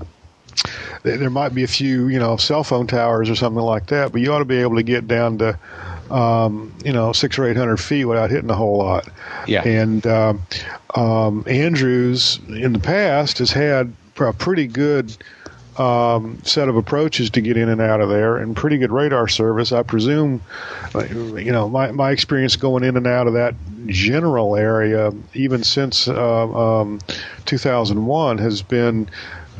there 1.03 1.29
might 1.29 1.53
be 1.53 1.63
a 1.63 1.67
few, 1.67 2.07
you 2.07 2.19
know, 2.19 2.37
cell 2.37 2.63
phone 2.63 2.87
towers 2.87 3.29
or 3.29 3.35
something 3.35 3.61
like 3.61 3.87
that, 3.87 4.11
but 4.11 4.21
you 4.21 4.31
ought 4.31 4.39
to 4.39 4.45
be 4.45 4.57
able 4.57 4.75
to 4.75 4.83
get 4.83 5.07
down 5.07 5.37
to, 5.39 5.59
um, 6.09 6.73
you 6.85 6.93
know, 6.93 7.11
six 7.11 7.37
or 7.37 7.45
eight 7.45 7.57
hundred 7.57 7.77
feet 7.77 8.05
without 8.05 8.29
hitting 8.29 8.49
a 8.49 8.55
whole 8.55 8.77
lot. 8.77 9.09
Yeah. 9.45 9.67
And 9.67 10.05
um, 10.07 10.41
um, 10.95 11.43
Andrews 11.47 12.39
in 12.47 12.73
the 12.73 12.79
past 12.79 13.39
has 13.39 13.51
had 13.51 13.93
a 14.19 14.33
pretty 14.33 14.67
good 14.67 15.17
um, 15.77 16.39
set 16.43 16.69
of 16.69 16.75
approaches 16.75 17.29
to 17.31 17.41
get 17.41 17.57
in 17.57 17.69
and 17.69 17.81
out 17.81 18.01
of 18.01 18.09
there, 18.09 18.37
and 18.37 18.55
pretty 18.55 18.77
good 18.77 18.91
radar 18.91 19.27
service. 19.27 19.71
I 19.71 19.83
presume, 19.83 20.41
you 20.93 21.51
know, 21.51 21.69
my 21.69 21.91
my 21.91 22.11
experience 22.11 22.55
going 22.55 22.83
in 22.83 22.97
and 22.97 23.07
out 23.07 23.27
of 23.27 23.33
that 23.33 23.55
general 23.87 24.55
area, 24.55 25.11
even 25.33 25.63
since 25.63 26.07
uh, 26.07 26.81
um, 26.81 26.99
2001, 27.45 28.37
has 28.37 28.61
been 28.61 29.09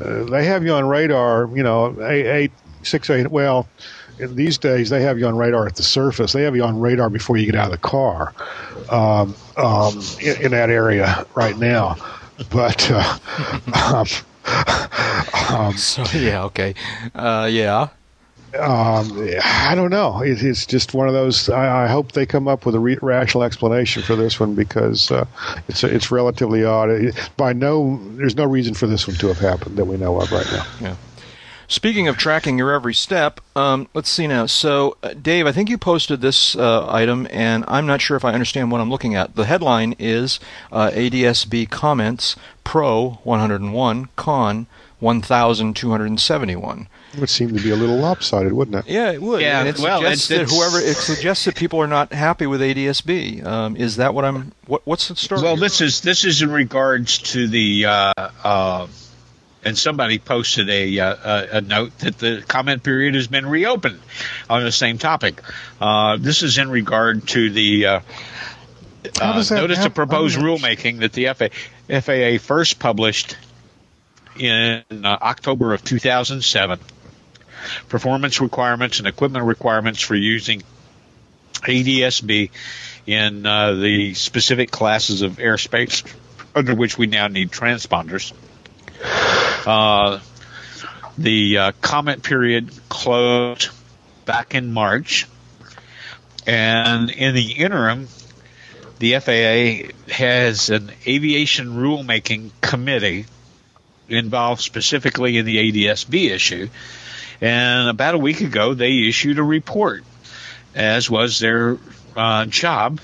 uh, 0.01 0.23
they 0.25 0.45
have 0.45 0.63
you 0.63 0.73
on 0.73 0.87
radar. 0.87 1.49
You 1.55 1.63
know, 1.63 1.95
eight, 2.03 2.27
eight 2.27 2.51
six 2.83 3.09
eight. 3.09 3.27
Well. 3.29 3.67
These 4.19 4.59
days, 4.59 4.91
they 4.91 5.01
have 5.01 5.17
you 5.17 5.25
on 5.25 5.35
radar 5.35 5.65
at 5.65 5.75
the 5.75 5.81
surface. 5.81 6.33
They 6.33 6.43
have 6.43 6.55
you 6.55 6.63
on 6.63 6.79
radar 6.79 7.09
before 7.09 7.35
you 7.35 7.47
get 7.47 7.55
out 7.55 7.65
of 7.65 7.71
the 7.71 7.77
car 7.79 8.31
um, 8.91 9.35
um, 9.57 9.99
in, 10.21 10.39
in, 10.39 10.51
that 10.51 10.69
area 10.69 11.25
right 11.33 11.57
now. 11.57 11.95
But 12.51 12.91
uh, 12.91 13.17
um, 13.73 14.05
um, 15.49 15.77
so 15.77 16.03
yeah, 16.17 16.43
okay, 16.45 16.75
uh, 17.15 17.47
yeah. 17.51 17.89
Um, 18.59 19.27
I 19.43 19.73
don't 19.73 19.89
know. 19.89 20.21
It, 20.21 20.43
it's 20.43 20.67
just 20.67 20.93
one 20.93 21.07
of 21.07 21.13
those. 21.13 21.49
I, 21.49 21.85
I 21.85 21.87
hope 21.87 22.11
they 22.11 22.25
come 22.25 22.47
up 22.47 22.67
with 22.67 22.75
a 22.75 22.79
re- 22.79 22.99
rational 23.01 23.43
explanation 23.43 24.03
for 24.03 24.15
this 24.15 24.39
one 24.39 24.53
because 24.53 25.11
uh, 25.11 25.25
it's 25.67 25.83
it's 25.83 26.11
relatively 26.11 26.63
odd. 26.63 26.89
It, 26.91 27.29
by 27.35 27.53
no, 27.53 27.99
there's 28.15 28.35
no 28.35 28.45
reason 28.45 28.75
for 28.75 28.85
this 28.85 29.07
one 29.07 29.17
to 29.17 29.27
have 29.27 29.39
happened 29.39 29.77
that 29.77 29.85
we 29.85 29.97
know 29.97 30.21
of 30.21 30.31
right 30.31 30.45
now. 30.51 30.65
Yeah. 30.81 30.95
Speaking 31.73 32.07
of 32.07 32.17
tracking 32.17 32.59
your 32.59 32.71
every 32.71 32.93
step, 32.93 33.41
um, 33.55 33.87
let's 33.95 34.07
see 34.07 34.27
now. 34.27 34.45
So, 34.45 34.95
uh, 35.01 35.15
Dave, 35.19 35.47
I 35.47 35.51
think 35.51 35.71
you 35.71 35.79
posted 35.79 36.21
this 36.21 36.55
uh, 36.55 36.87
item, 36.87 37.27
and 37.31 37.65
I'm 37.67 37.87
not 37.87 37.99
sure 37.99 38.15
if 38.15 38.23
I 38.23 38.31
understand 38.31 38.71
what 38.71 38.79
I'm 38.79 38.91
looking 38.91 39.15
at. 39.15 39.35
The 39.35 39.45
headline 39.45 39.95
is 39.97 40.39
uh, 40.71 40.91
ADSB 40.91 41.67
comments 41.71 42.35
pro 42.63 43.19
101, 43.23 44.09
con 44.15 44.67
1,271. 44.99 46.87
It 47.11 47.19
would 47.19 47.29
seem 47.31 47.57
to 47.57 47.63
be 47.63 47.71
a 47.71 47.75
little 47.75 47.97
lopsided, 47.97 48.53
wouldn't 48.53 48.85
it? 48.85 48.91
Yeah, 48.91 49.11
it 49.11 49.23
would. 49.23 49.41
Yeah, 49.41 49.61
and 49.61 49.69
it 49.69 49.79
well, 49.79 49.99
suggests 49.99 50.29
it's, 50.29 50.51
that 50.51 50.55
whoever 50.55 50.77
it 50.77 50.95
suggests 50.95 51.45
that 51.45 51.55
people 51.55 51.81
are 51.81 51.87
not 51.87 52.13
happy 52.13 52.45
with 52.45 52.61
ADSB. 52.61 53.43
Um, 53.43 53.75
is 53.77 53.95
that 53.95 54.13
what 54.13 54.25
I'm? 54.25 54.51
What, 54.67 54.85
what's 54.85 55.07
the 55.07 55.15
story? 55.15 55.41
Well, 55.41 55.57
this 55.57 55.81
is 55.81 56.01
this 56.01 56.23
is 56.23 56.43
in 56.43 56.51
regards 56.51 57.17
to 57.33 57.47
the. 57.47 57.85
Uh, 57.85 58.13
uh, 58.43 58.87
and 59.65 59.77
somebody 59.77 60.19
posted 60.19 60.69
a, 60.69 60.99
uh, 60.99 61.57
a, 61.57 61.61
note 61.61 61.97
that 61.99 62.17
the 62.17 62.43
comment 62.47 62.83
period 62.83 63.15
has 63.15 63.27
been 63.27 63.45
reopened 63.45 63.99
on 64.49 64.63
the 64.63 64.71
same 64.71 64.97
topic. 64.97 65.41
Uh, 65.79 66.17
this 66.19 66.43
is 66.43 66.57
in 66.57 66.69
regard 66.69 67.27
to 67.29 67.49
the 67.49 67.85
uh, 67.85 67.99
uh 69.21 69.43
notice 69.51 69.85
of 69.85 69.93
proposed 69.93 70.37
rulemaking 70.37 70.99
that 70.99 71.13
the 71.13 71.27
FAA, 71.27 71.99
FAA 71.99 72.43
first 72.43 72.79
published 72.79 73.37
in 74.37 74.83
uh, 74.91 75.17
October 75.21 75.73
of 75.73 75.83
2007. 75.83 76.79
Performance 77.87 78.41
requirements 78.41 78.99
and 78.99 79.07
equipment 79.07 79.45
requirements 79.45 80.01
for 80.01 80.15
using 80.15 80.63
ADSB 81.61 82.49
in 83.05 83.45
uh, 83.45 83.73
the 83.73 84.13
specific 84.13 84.71
classes 84.71 85.21
of 85.21 85.37
airspace 85.37 86.05
under 86.55 86.75
which 86.75 86.97
we 86.97 87.07
now 87.07 87.27
need 87.27 87.51
transponders. 87.51 88.33
Uh, 89.03 90.19
the 91.17 91.57
uh, 91.57 91.71
comment 91.81 92.23
period 92.23 92.71
closed 92.89 93.69
back 94.25 94.55
in 94.55 94.73
March, 94.73 95.27
and 96.45 97.09
in 97.09 97.35
the 97.35 97.51
interim, 97.53 98.07
the 98.99 99.19
FAA 99.19 99.93
has 100.13 100.69
an 100.69 100.91
aviation 101.05 101.75
rulemaking 101.75 102.51
committee 102.61 103.25
involved 104.09 104.61
specifically 104.61 105.37
in 105.37 105.45
the 105.45 105.57
ADSB 105.57 106.29
issue. 106.29 106.69
And 107.41 107.89
about 107.89 108.15
a 108.15 108.17
week 108.17 108.41
ago, 108.41 108.73
they 108.73 109.07
issued 109.07 109.39
a 109.39 109.43
report, 109.43 110.03
as 110.75 111.09
was 111.09 111.39
their 111.39 111.77
uh, 112.15 112.45
job. 112.45 112.99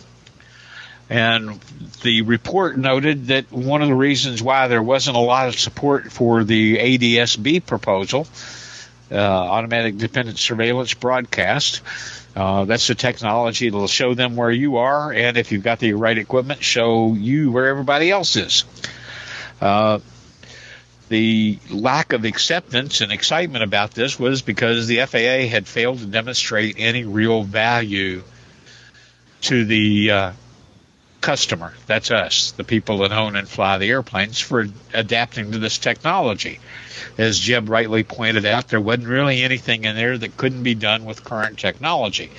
And 1.10 1.60
the 2.04 2.22
report 2.22 2.78
noted 2.78 3.28
that 3.28 3.52
one 3.52 3.82
of 3.82 3.88
the 3.88 3.96
reasons 3.96 4.44
why 4.44 4.68
there 4.68 4.84
wasn't 4.84 5.18
a 5.18 5.22
lot 5.22 5.48
of 5.48 5.60
support 5.60 6.12
for 6.12 6.44
the 6.44 6.78
ADSB 6.78 7.66
proposal, 7.66 8.28
uh, 9.12 9.16
automatic 9.16 9.98
dependent 9.98 10.38
surveillance 10.38 10.94
broadcast, 10.94 11.82
uh, 12.36 12.66
that's 12.66 12.88
the 12.88 12.96
technology 12.96 13.70
that'll 13.70 13.88
show 13.88 14.14
them 14.14 14.36
where 14.36 14.52
you 14.52 14.78
are, 14.78 15.12
and 15.12 15.36
if 15.36 15.52
you've 15.52 15.64
got 15.64 15.80
the 15.80 15.94
right 15.94 16.18
equipment, 16.18 16.64
show 16.64 17.14
you 17.14 17.52
where 17.52 17.68
everybody 17.68 18.12
else 18.12 18.36
is. 18.36 18.66
Uh, 19.60 20.00
the 21.10 21.58
lack 21.72 22.14
of 22.14 22.24
acceptance 22.24 23.02
and 23.02 23.12
excitement 23.12 23.64
about 23.64 23.92
this 23.92 24.20
was 24.20 24.44
because 24.44 24.86
the 24.86 25.04
FAA 25.06 25.50
had 25.50 25.68
failed 25.68 25.98
to 26.00 26.06
demonstrate 26.06 26.76
any 26.78 27.04
real 27.04 27.42
value 27.42 28.22
to 29.42 29.66
the 29.66 30.12
uh, 30.12 30.32
customer. 31.22 31.74
That's 31.88 32.12
us, 32.12 32.52
the 32.52 32.64
people 32.64 33.00
that 33.00 33.12
own 33.12 33.36
and 33.36 33.48
fly 33.48 33.78
the 33.78 33.90
airplanes, 33.90 34.40
for 34.40 34.68
adapting 34.94 35.52
to 35.52 35.58
this 35.58 35.78
technology. 35.78 36.60
As 37.18 37.40
Jeb 37.40 37.70
rightly 37.70 38.04
pointed 38.04 38.46
out, 38.46 38.70
there 38.70 38.80
wasn't 38.80 39.08
really 39.08 39.44
anything 39.44 39.84
in 39.84 39.96
there 39.96 40.18
that 40.18 40.38
couldn't 40.38 40.64
be 40.64 40.76
done 40.76 41.06
with 41.06 41.24
current 41.24 41.60
technology. 41.60 42.32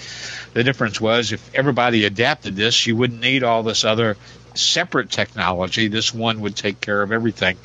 The 0.54 0.64
difference 0.64 1.00
was 1.00 1.32
if 1.32 1.54
everybody 1.54 2.04
adapted 2.04 2.56
this, 2.56 2.86
you 2.86 2.96
wouldn't 2.96 3.20
need 3.20 3.44
all 3.44 3.62
this 3.62 3.84
other 3.84 4.16
separate 4.54 5.10
technology. 5.10 5.88
This 5.88 6.12
one 6.12 6.40
would 6.40 6.56
take 6.56 6.80
care 6.80 7.02
of 7.02 7.12
everything, 7.12 7.56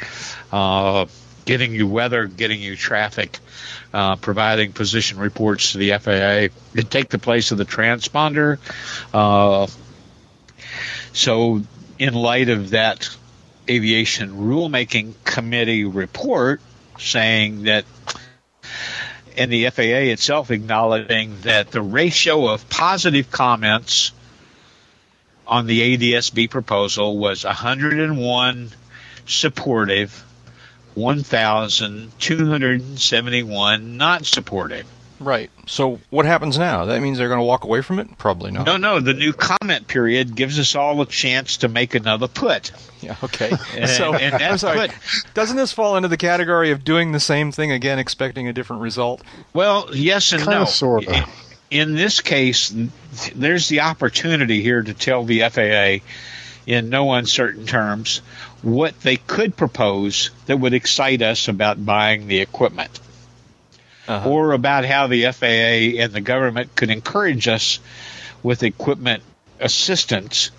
uh, 0.51 1.05
getting 1.45 1.73
you 1.73 1.87
weather, 1.87 2.27
getting 2.27 2.61
you 2.61 2.75
traffic, 2.75 3.39
uh, 3.93 4.17
providing 4.17 4.73
position 4.73 5.17
reports 5.17 5.71
to 5.71 5.77
the 5.77 5.97
FAA. 5.97 6.53
It'd 6.73 6.91
take 6.91 7.09
the 7.09 7.19
place 7.19 7.51
of 7.51 7.57
the 7.57 7.65
transponder. 7.65 8.59
Uh, 9.13 9.67
so, 11.15 11.61
in 11.97 12.13
light 12.13 12.49
of 12.49 12.71
that 12.71 13.09
aviation 13.69 14.31
rulemaking 14.31 15.13
committee 15.23 15.85
report, 15.85 16.59
saying 16.99 17.63
that, 17.63 17.85
and 19.37 19.49
the 19.49 19.69
FAA 19.69 20.11
itself 20.11 20.51
acknowledging 20.51 21.39
that 21.43 21.71
the 21.71 21.81
ratio 21.81 22.49
of 22.49 22.69
positive 22.69 23.31
comments 23.31 24.11
on 25.47 25.67
the 25.67 25.97
ADSB 25.97 26.49
proposal 26.49 27.17
was 27.17 27.45
101 27.45 28.71
supportive, 29.25 30.21
1,271 30.95 33.95
not 33.95 34.25
supportive. 34.25 34.85
Right. 35.19 35.49
So 35.65 35.99
what 36.09 36.25
happens 36.25 36.57
now? 36.57 36.85
That 36.85 37.01
means 37.01 37.17
they're 37.17 37.29
going 37.29 37.39
to 37.39 37.45
walk 37.45 37.63
away 37.63 37.81
from 37.81 37.99
it? 37.99 38.17
Probably 38.17 38.51
not. 38.51 38.65
No, 38.65 38.77
no. 38.77 38.99
The 38.99 39.13
new 39.13 39.33
comment 39.33 39.87
period 39.87 40.35
gives 40.35 40.59
us 40.59 40.75
all 40.75 41.01
a 41.01 41.05
chance 41.05 41.57
to 41.57 41.67
make 41.67 41.95
another 41.95 42.27
put. 42.27 42.71
Yeah. 43.01 43.15
Okay. 43.23 43.51
And, 43.77 43.87
so 43.87 44.15
and 44.15 44.33
I'm 44.41 44.57
sorry. 44.57 44.87
put. 44.87 44.91
Doesn't 45.35 45.57
this 45.57 45.71
fall 45.71 45.95
into 45.95 46.07
the 46.07 46.17
category 46.17 46.71
of 46.71 46.83
doing 46.83 47.11
the 47.11 47.19
same 47.19 47.51
thing 47.51 47.71
again, 47.71 47.99
expecting 47.99 48.47
a 48.47 48.53
different 48.53 48.81
result? 48.81 49.21
Well, 49.53 49.89
yes 49.93 50.31
and 50.31 50.41
Kinda, 50.41 50.59
no. 50.59 50.65
sorta. 50.65 51.13
In, 51.69 51.89
in 51.89 51.95
this 51.95 52.21
case, 52.21 52.73
there's 53.35 53.67
the 53.69 53.81
opportunity 53.81 54.63
here 54.63 54.81
to 54.81 54.93
tell 54.95 55.23
the 55.23 55.41
FAA 55.41 56.03
in 56.65 56.89
no 56.89 57.13
uncertain 57.13 57.67
terms 57.67 58.21
what 58.63 58.99
they 59.01 59.17
could 59.17 59.55
propose 59.55 60.31
that 60.47 60.57
would 60.57 60.73
excite 60.73 61.21
us 61.21 61.47
about 61.47 61.85
buying 61.85 62.25
the 62.25 62.39
equipment. 62.39 62.99
Uh-huh. 64.07 64.29
or 64.29 64.51
about 64.51 64.85
how 64.85 65.07
the 65.07 65.31
FAA 65.31 66.01
and 66.03 66.13
the 66.13 66.21
government 66.21 66.75
could 66.75 66.91
encourage 66.91 67.47
us 67.47 67.79
with 68.43 68.61
equipment 68.63 69.23
assistance 69.59 70.51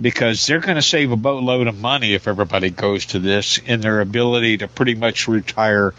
because 0.00 0.46
they're 0.46 0.60
going 0.60 0.76
to 0.76 0.82
save 0.82 1.12
a 1.12 1.16
boatload 1.16 1.66
of 1.66 1.80
money 1.80 2.14
if 2.14 2.26
everybody 2.26 2.70
goes 2.70 3.06
to 3.06 3.18
this 3.18 3.58
in 3.58 3.80
their 3.80 4.00
ability 4.00 4.58
to 4.58 4.68
pretty 4.68 4.94
much 4.94 5.28
retire 5.28 5.94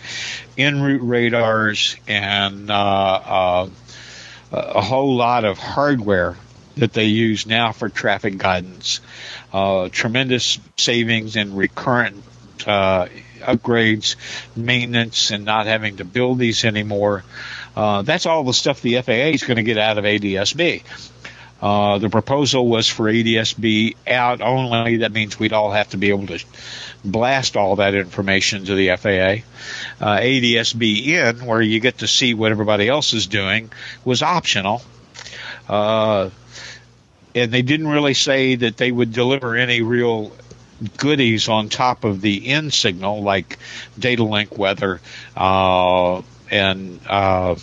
en 0.57 0.81
route 0.81 1.01
radars 1.01 1.95
and 2.07 2.69
uh, 2.69 2.73
uh, 2.75 3.69
a 4.51 4.81
whole 4.81 5.15
lot 5.15 5.45
of 5.45 5.57
hardware 5.57 6.35
that 6.77 6.93
they 6.93 7.05
use 7.05 7.45
now 7.45 7.71
for 7.71 7.87
traffic 7.87 8.37
guidance. 8.37 8.99
Uh, 9.53 9.87
tremendous 9.89 10.59
savings 10.75 11.37
in 11.37 11.55
recurrent 11.55 12.21
uh, 12.67 13.07
upgrades, 13.45 14.15
maintenance, 14.55 15.31
and 15.31 15.45
not 15.45 15.65
having 15.65 15.97
to 15.97 16.05
build 16.05 16.39
these 16.39 16.65
anymore. 16.65 17.23
Uh, 17.75 18.01
that's 18.01 18.25
all 18.25 18.43
the 18.43 18.53
stuff 18.53 18.81
the 18.81 19.01
FAA 19.01 19.33
is 19.33 19.43
going 19.43 19.57
to 19.57 19.63
get 19.63 19.77
out 19.77 19.97
of 19.97 20.05
ADSB. 20.05 20.83
Uh, 21.61 21.97
the 21.99 22.09
proposal 22.09 22.67
was 22.67 22.87
for 22.87 23.05
ADSB 23.05 23.95
out 24.07 24.41
only. 24.41 24.97
That 24.97 25.11
means 25.11 25.39
we'd 25.39 25.53
all 25.53 25.71
have 25.71 25.89
to 25.89 25.97
be 25.97 26.09
able 26.09 26.27
to 26.27 26.43
blast 27.03 27.55
all 27.55 27.77
that 27.77 27.95
information 27.95 28.65
to 28.65 28.75
the 28.75 28.95
FAA. 28.95 29.45
Uh, 30.03 30.19
ADSB 30.19 31.07
in, 31.07 31.45
where 31.45 31.61
you 31.61 31.79
get 31.79 31.99
to 31.99 32.07
see 32.07 32.33
what 32.33 32.51
everybody 32.51 32.89
else 32.89 33.13
is 33.13 33.27
doing, 33.27 33.71
was 34.03 34.21
optional. 34.21 34.81
Uh, 35.67 36.29
and 37.33 37.51
they 37.51 37.61
didn't 37.61 37.87
really 37.87 38.13
say 38.13 38.55
that 38.55 38.77
they 38.77 38.91
would 38.91 39.11
deliver 39.11 39.55
any 39.55 39.81
real 39.81 40.31
goodies 40.97 41.49
on 41.49 41.69
top 41.69 42.03
of 42.03 42.21
the 42.21 42.49
in 42.49 42.71
signal, 42.71 43.21
like 43.21 43.57
data 43.97 44.23
link 44.23 44.57
weather 44.57 45.01
uh, 45.35 46.21
and 46.51 46.99
uh, 47.07 47.55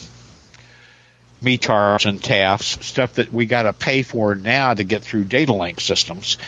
METARs 1.43 2.07
and 2.07 2.21
TAFs, 2.21 2.83
stuff 2.83 3.15
that 3.15 3.33
we 3.33 3.47
got 3.47 3.63
to 3.63 3.73
pay 3.73 4.03
for 4.03 4.35
now 4.35 4.75
to 4.75 4.85
get 4.85 5.03
through 5.03 5.25
data 5.25 5.53
link 5.53 5.81
systems. 5.81 6.39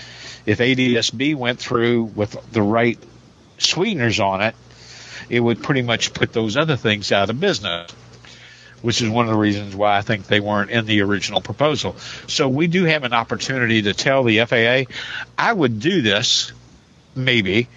If 0.47 0.59
ADSB 0.59 1.35
went 1.35 1.59
through 1.59 2.05
with 2.05 2.37
the 2.53 2.63
right 2.63 2.99
sweeteners 3.59 4.21
on 4.21 4.43
it, 4.43 4.55
it 5.29 5.41
would 5.41 5.63
pretty 5.63 5.83
much 5.83 6.13
put 6.13 6.33
those 6.33 6.57
other 6.57 6.77
things 6.77 7.13
out 7.13 7.31
of 7.31 7.41
business 7.41 7.91
which 8.85 9.01
is 9.01 9.09
one 9.09 9.25
of 9.25 9.33
the 9.33 9.39
reasons 9.39 9.75
why 9.75 9.97
I 9.97 10.03
think 10.03 10.27
they 10.27 10.41
weren't 10.41 10.71
in 10.71 10.85
the 10.85 11.01
original 11.01 11.41
proposal. 11.41 11.97
So 12.29 12.51
we 12.51 12.67
do 12.67 12.85
have 12.85 13.03
an 13.05 13.15
opportunity 13.15 13.81
to 13.83 13.95
tell 13.95 14.25
the 14.25 14.45
FAA, 14.45 14.93
I 15.39 15.53
would 15.55 15.81
do 15.81 16.03
this, 16.03 16.53
maybe, 17.17 17.69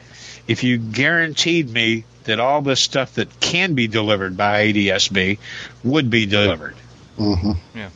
if 0.50 0.66
you 0.66 0.78
guaranteed 0.78 1.70
me 1.70 2.04
that 2.26 2.42
all 2.42 2.62
this 2.62 2.82
stuff 2.82 3.14
that 3.14 3.40
can 3.40 3.74
be 3.74 3.88
delivered 3.88 4.36
by 4.36 4.66
ADSB 4.66 5.40
would 5.86 6.10
be 6.10 6.26
delivered. 6.26 6.76
Mm-hmm. 7.18 7.52
Yeah. 7.74 7.90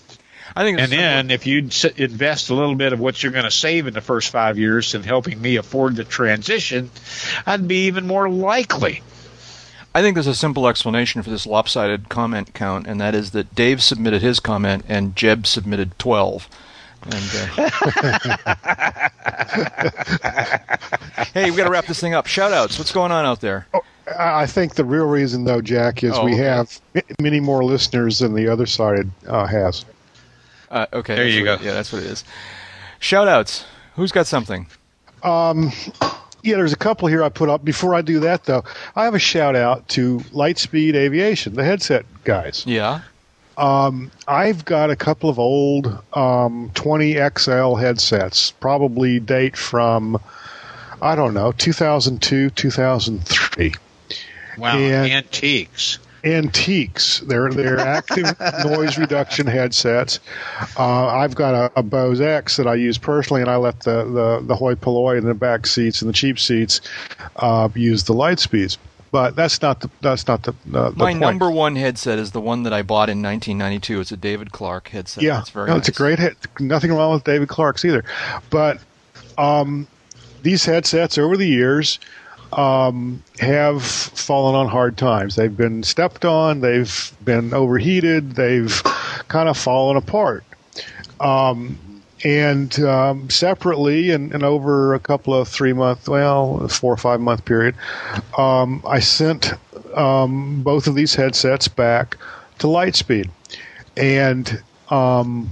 I 0.55 0.63
think. 0.63 0.79
And 0.79 0.93
it's 0.93 1.01
then 1.01 1.31
if 1.31 1.47
you 1.47 1.57
invest 1.97 2.49
a 2.49 2.53
little 2.53 2.75
bit 2.75 2.93
of 2.93 3.01
what 3.01 3.21
you're 3.21 3.33
going 3.33 3.43
to 3.43 3.51
save 3.51 3.87
in 3.87 3.93
the 3.93 3.99
first 3.99 4.29
five 4.29 4.57
years 4.57 4.95
in 4.95 5.03
helping 5.03 5.41
me 5.41 5.57
afford 5.57 5.97
the 5.97 6.05
transition, 6.05 6.89
I'd 7.45 7.67
be 7.67 7.87
even 7.87 8.07
more 8.07 8.29
likely. 8.29 9.01
I 9.93 10.01
think 10.01 10.15
there's 10.15 10.27
a 10.27 10.35
simple 10.35 10.67
explanation 10.67 11.21
for 11.21 11.29
this 11.29 11.45
lopsided 11.45 12.07
comment 12.09 12.53
count, 12.53 12.87
and 12.87 12.99
that 13.01 13.13
is 13.13 13.31
that 13.31 13.53
Dave 13.55 13.83
submitted 13.83 14.21
his 14.21 14.39
comment 14.39 14.85
and 14.87 15.15
Jeb 15.15 15.45
submitted 15.45 15.97
12. 15.99 16.47
And, 17.03 17.13
uh, 17.13 17.69
hey, 21.33 21.49
we 21.51 21.57
got 21.57 21.65
to 21.65 21.69
wrap 21.71 21.87
this 21.87 21.99
thing 21.99 22.13
up. 22.13 22.27
Shout 22.27 22.53
outs. 22.53 22.77
What's 22.77 22.91
going 22.91 23.11
on 23.11 23.25
out 23.25 23.41
there? 23.41 23.67
I 23.73 24.43
I 24.43 24.45
think 24.45 24.75
the 24.75 24.85
real 24.85 25.07
reason, 25.07 25.43
though, 25.43 25.61
Jack, 25.61 26.03
is 26.03 26.13
Oh, 26.13 26.23
we 26.25 26.33
okay. 26.33 26.43
have 26.43 26.79
many 27.19 27.39
more 27.39 27.63
listeners 27.63 28.19
than 28.19 28.33
the 28.35 28.47
other 28.47 28.65
side 28.65 29.09
uh, 29.27 29.45
has. 29.47 29.83
Uh, 30.69 30.85
okay. 30.93 31.15
There 31.15 31.27
you 31.27 31.45
what- 31.45 31.59
go. 31.59 31.65
Yeah, 31.65 31.73
that's 31.73 31.91
what 31.91 32.03
it 32.03 32.07
is. 32.07 32.23
Shout 32.99 33.27
outs. 33.27 33.65
Who's 33.95 34.11
got 34.11 34.27
something? 34.27 34.67
Yeah, 36.43 36.55
there's 36.57 36.73
a 36.73 36.77
couple 36.77 37.07
here 37.07 37.23
I 37.23 37.29
put 37.29 37.49
up. 37.49 37.63
Before 37.63 37.93
I 37.95 38.01
do 38.01 38.19
that, 38.21 38.45
though, 38.45 38.63
I 38.95 39.03
have 39.05 39.15
a 39.15 39.19
shout 39.19 39.55
out 39.55 39.87
to 39.89 40.19
Lightspeed 40.31 40.95
Aviation, 40.95 41.53
the 41.53 41.63
headset 41.63 42.05
guys. 42.23 42.63
Yeah. 42.65 43.01
I've 43.57 44.65
got 44.65 44.89
a 44.89 44.95
couple 44.95 45.29
of 45.29 45.37
old 45.37 45.85
um, 46.13 46.71
20XL 46.73 47.79
headsets, 47.79 48.51
probably 48.51 49.19
date 49.19 49.55
from, 49.55 50.19
I 51.01 51.15
don't 51.15 51.33
know, 51.33 51.51
2002, 51.51 52.49
2003. 52.51 53.73
Wow, 54.57 54.77
And- 54.77 55.11
antiques. 55.11 55.99
Antiques. 56.23 57.19
They're 57.21 57.49
they're 57.49 57.79
active 57.79 58.25
noise 58.65 58.97
reduction 58.97 59.47
headsets. 59.47 60.19
Uh, 60.77 61.07
I've 61.07 61.35
got 61.35 61.53
a, 61.53 61.79
a 61.79 61.83
Bose 61.83 62.21
X 62.21 62.57
that 62.57 62.67
I 62.67 62.75
use 62.75 62.97
personally, 62.97 63.41
and 63.41 63.49
I 63.49 63.55
let 63.57 63.79
the 63.81 64.03
the, 64.05 64.43
the 64.45 64.55
hoi 64.55 64.75
polloi 64.75 65.17
in 65.17 65.25
the 65.25 65.33
back 65.33 65.67
seats 65.67 66.01
and 66.01 66.09
the 66.09 66.13
cheap 66.13 66.39
seats 66.39 66.81
uh, 67.37 67.69
use 67.75 68.03
the 68.03 68.13
Lightspeeds. 68.13 68.77
But 69.11 69.35
that's 69.35 69.61
not 69.61 69.81
the 69.81 69.89
that's 69.99 70.25
not 70.27 70.43
the, 70.43 70.51
uh, 70.73 70.91
the 70.91 70.95
My 70.95 71.11
point. 71.11 71.19
number 71.19 71.51
one 71.51 71.75
headset 71.75 72.17
is 72.17 72.31
the 72.31 72.39
one 72.39 72.63
that 72.63 72.71
I 72.71 72.81
bought 72.81 73.09
in 73.09 73.21
1992. 73.21 73.99
It's 73.99 74.11
a 74.13 74.17
David 74.17 74.53
Clark 74.53 74.87
headset. 74.87 75.21
Yeah, 75.23 75.41
It's 75.41 75.49
very 75.49 75.67
no, 75.67 75.73
nice. 75.73 75.89
it's 75.89 75.97
a 75.97 75.99
great 76.01 76.17
hit. 76.17 76.37
Nothing 76.61 76.93
wrong 76.93 77.13
with 77.13 77.25
David 77.25 77.49
Clark's 77.49 77.83
either. 77.83 78.05
But 78.49 78.79
um, 79.37 79.85
these 80.43 80.63
headsets 80.63 81.17
over 81.17 81.35
the 81.35 81.45
years 81.47 81.99
um, 82.53 83.23
have 83.39 83.83
fallen 83.83 84.55
on 84.55 84.67
hard 84.67 84.97
times. 84.97 85.35
They've 85.35 85.55
been 85.55 85.83
stepped 85.83 86.25
on. 86.25 86.61
They've 86.61 87.13
been 87.23 87.53
overheated. 87.53 88.31
They've 88.31 88.81
kind 89.27 89.49
of 89.49 89.57
fallen 89.57 89.97
apart. 89.97 90.43
Um, 91.19 91.77
and 92.23 92.77
um, 92.81 93.29
separately, 93.29 94.11
and, 94.11 94.33
and 94.33 94.43
over 94.43 94.93
a 94.93 94.99
couple 94.99 95.33
of 95.33 95.47
three 95.47 95.73
month, 95.73 96.07
well, 96.07 96.67
four 96.67 96.93
or 96.93 96.97
five 96.97 97.19
month 97.19 97.45
period, 97.45 97.75
um, 98.37 98.83
I 98.87 98.99
sent 98.99 99.53
um, 99.95 100.61
both 100.61 100.87
of 100.87 100.95
these 100.95 101.15
headsets 101.15 101.67
back 101.67 102.17
to 102.59 102.67
Lightspeed, 102.67 103.29
and 103.97 104.61
um, 104.89 105.49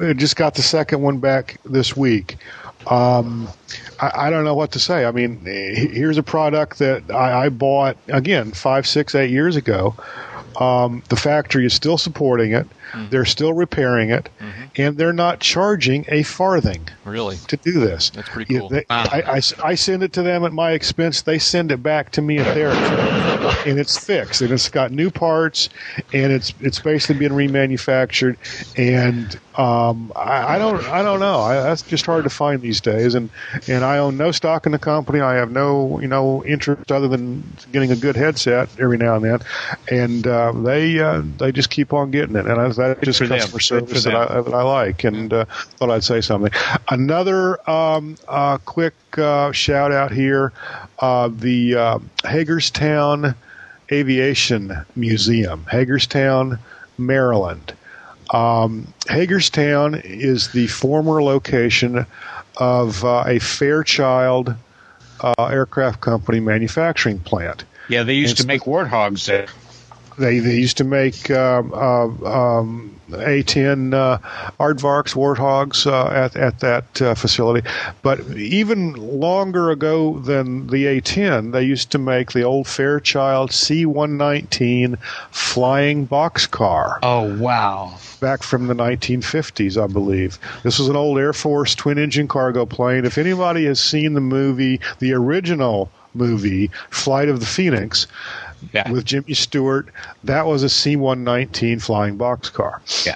I 0.00 0.12
just 0.12 0.36
got 0.36 0.54
the 0.54 0.62
second 0.62 1.00
one 1.00 1.18
back 1.18 1.58
this 1.64 1.96
week. 1.96 2.36
Um, 2.90 3.48
I, 4.00 4.26
I 4.26 4.30
don't 4.30 4.44
know 4.44 4.54
what 4.54 4.72
to 4.72 4.78
say. 4.78 5.04
I 5.04 5.10
mean, 5.10 5.40
here's 5.44 6.18
a 6.18 6.22
product 6.22 6.78
that 6.78 7.10
I, 7.10 7.46
I 7.46 7.48
bought 7.48 7.96
again 8.08 8.52
five, 8.52 8.86
six, 8.86 9.14
eight 9.14 9.30
years 9.30 9.56
ago. 9.56 9.94
Um, 10.58 11.02
the 11.08 11.16
factory 11.16 11.66
is 11.66 11.74
still 11.74 11.98
supporting 11.98 12.52
it. 12.52 12.66
They're 13.10 13.24
still 13.24 13.52
repairing 13.52 14.10
it, 14.10 14.28
and 14.76 14.96
they're 14.96 15.12
not 15.12 15.40
charging 15.40 16.04
a 16.08 16.22
farthing 16.22 16.88
Really? 17.04 17.36
to 17.48 17.56
do 17.56 17.72
this. 17.80 18.10
That's 18.10 18.28
pretty 18.28 18.52
Yeah, 18.54 18.60
cool. 18.60 18.68
they- 18.70 18.84
I, 18.90 19.22
I 19.36 19.40
I 19.70 19.74
send 19.74 20.02
it 20.02 20.12
to 20.14 20.22
them 20.22 20.44
at 20.44 20.52
my 20.52 20.72
expense. 20.72 21.22
They 21.22 21.38
send 21.38 21.70
it 21.72 21.82
back 21.82 22.10
to 22.12 22.22
me 22.22 22.38
at 22.38 22.54
their 22.54 22.68
expense, 22.70 23.66
and 23.66 23.78
it's 23.78 23.98
fixed, 23.98 24.40
and 24.42 24.50
it's 24.52 24.68
got 24.68 24.92
new 24.92 25.10
parts, 25.10 25.68
and 26.12 26.32
it's 26.32 26.52
it's 26.60 26.80
basically 26.80 27.16
being 27.28 27.32
remanufactured. 27.32 28.36
And 28.76 29.38
um, 29.56 30.12
I, 30.16 30.54
I 30.56 30.58
don't 30.58 30.82
I 30.88 31.02
don't 31.02 31.20
know. 31.20 31.40
I, 31.40 31.54
that's 31.62 31.82
just 31.82 32.06
hard 32.06 32.24
to 32.24 32.30
find 32.30 32.60
these 32.62 32.80
days. 32.80 33.14
And 33.14 33.30
and 33.66 33.84
I 33.84 33.98
own 33.98 34.16
no 34.16 34.30
stock 34.32 34.66
in 34.66 34.72
the 34.72 34.78
company. 34.78 35.20
I 35.20 35.34
have 35.34 35.50
no 35.50 36.00
you 36.00 36.08
know 36.08 36.44
interest 36.44 36.90
other 36.92 37.08
than 37.08 37.42
getting 37.72 37.90
a 37.90 37.96
good 37.96 38.16
headset 38.16 38.68
every 38.78 38.98
now 38.98 39.16
and 39.16 39.24
then. 39.24 39.40
And 39.90 40.26
uh, 40.26 40.52
they 40.52 40.98
uh, 41.00 41.22
they 41.38 41.52
just 41.52 41.70
keep 41.70 41.92
on 41.92 42.10
getting 42.10 42.36
it, 42.36 42.46
and 42.46 42.60
I, 42.60 42.68
that's 42.78 43.00
just 43.00 43.18
for 43.18 43.26
customer 43.26 43.58
Good 43.58 43.62
service 43.62 44.04
that 44.04 44.14
I, 44.14 44.40
that 44.40 44.54
I 44.54 44.62
like. 44.62 45.04
And 45.04 45.32
uh, 45.32 45.44
thought 45.44 45.90
I'd 45.90 46.04
say 46.04 46.20
something. 46.20 46.52
Another 46.88 47.70
um, 47.70 48.16
uh, 48.26 48.58
quick 48.58 48.94
uh, 49.18 49.52
shout 49.52 49.92
out 49.92 50.12
here: 50.12 50.52
uh, 51.00 51.28
the 51.28 51.74
uh, 51.74 51.98
Hagerstown 52.24 53.34
Aviation 53.92 54.72
Museum, 54.96 55.64
Hagerstown, 55.70 56.58
Maryland. 56.96 57.74
Um, 58.30 58.92
Hagerstown 59.08 59.94
is 60.04 60.52
the 60.52 60.66
former 60.66 61.22
location 61.22 62.04
of 62.58 63.04
uh, 63.04 63.24
a 63.26 63.38
Fairchild 63.38 64.54
uh, 65.20 65.44
aircraft 65.50 66.00
company 66.00 66.40
manufacturing 66.40 67.18
plant. 67.20 67.64
Yeah, 67.88 68.02
they 68.02 68.14
used 68.14 68.36
to 68.38 68.46
make 68.46 68.62
warthogs 68.62 69.26
there. 69.26 69.46
They 70.18 70.40
they 70.40 70.56
used 70.56 70.76
to 70.78 70.84
make 70.84 71.30
um, 71.30 71.72
uh, 71.72 72.06
um, 72.06 73.00
A10 73.10 73.94
uh, 73.94 74.18
aardvarks, 74.58 75.14
warthogs 75.14 75.86
uh, 75.86 76.08
at 76.10 76.36
at 76.36 76.60
that 76.60 77.00
uh, 77.00 77.14
facility. 77.14 77.66
But 78.02 78.20
even 78.36 78.94
longer 78.94 79.70
ago 79.70 80.18
than 80.18 80.66
the 80.66 80.86
A10, 80.86 81.52
they 81.52 81.62
used 81.62 81.90
to 81.92 81.98
make 81.98 82.32
the 82.32 82.42
old 82.42 82.66
Fairchild 82.66 83.50
C119 83.50 84.98
flying 85.30 86.08
boxcar. 86.08 86.98
Oh 87.02 87.36
wow! 87.38 87.94
Back 88.20 88.42
from 88.42 88.66
the 88.66 88.74
1950s, 88.74 89.80
I 89.80 89.86
believe. 89.86 90.38
This 90.64 90.80
was 90.80 90.88
an 90.88 90.96
old 90.96 91.18
Air 91.18 91.32
Force 91.32 91.76
twin 91.76 91.98
engine 91.98 92.26
cargo 92.26 92.66
plane. 92.66 93.04
If 93.04 93.18
anybody 93.18 93.66
has 93.66 93.80
seen 93.80 94.14
the 94.14 94.20
movie, 94.20 94.80
the 94.98 95.12
original 95.12 95.90
movie, 96.14 96.70
Flight 96.90 97.28
of 97.28 97.40
the 97.40 97.46
Phoenix, 97.46 98.06
Yeah. 98.72 98.90
with 98.90 99.04
Jimmy 99.04 99.34
Stewart. 99.34 99.88
That 100.24 100.46
was 100.46 100.62
a 100.62 100.68
C-119 100.68 101.80
flying 101.80 102.18
boxcar. 102.18 102.80
Yeah. 103.06 103.14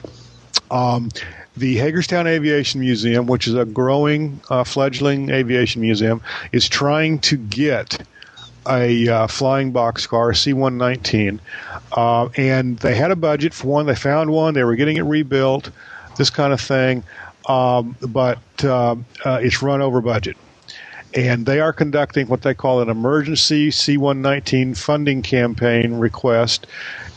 Um, 0.71 1.11
the 1.57 1.77
Hagerstown 1.77 2.27
Aviation 2.27 2.81
Museum, 2.81 3.27
which 3.27 3.47
is 3.47 3.55
a 3.55 3.65
growing, 3.65 4.41
uh, 4.49 4.65
fledgling 4.65 5.29
aviation 5.31 5.83
museum, 5.83 6.23
is 6.53 6.69
trying 6.69 7.19
to 7.21 7.37
get 7.37 8.07
a 8.69 9.09
uh, 9.09 9.27
flying 9.27 9.73
boxcar, 9.73 10.31
a 10.31 10.35
C-119, 10.35 11.41
uh, 11.93 12.29
and 12.37 12.79
they 12.79 12.95
had 12.95 13.11
a 13.11 13.17
budget 13.17 13.53
for 13.53 13.67
one. 13.67 13.87
They 13.87 13.95
found 13.95 14.31
one. 14.31 14.55
They 14.55 14.65
were 14.65 14.77
getting 14.77 14.97
it 14.97 15.03
rebuilt, 15.03 15.71
this 16.17 16.31
kind 16.31 16.53
of 16.53 16.61
thing, 16.61 17.05
um, 17.49 17.97
but 18.09 18.39
um, 18.65 19.05
uh, 19.25 19.41
it's 19.43 19.63
run 19.63 19.83
over 19.83 20.01
budget 20.01 20.37
and 21.15 21.45
they 21.47 21.61
are 21.61 21.73
conducting 21.73 22.27
what 22.29 22.43
they 22.43 22.55
call 22.55 22.81
an 22.81 22.89
emergency 22.89 23.71
C119 23.71 24.77
funding 24.77 25.23
campaign 25.23 25.95
request. 25.95 26.67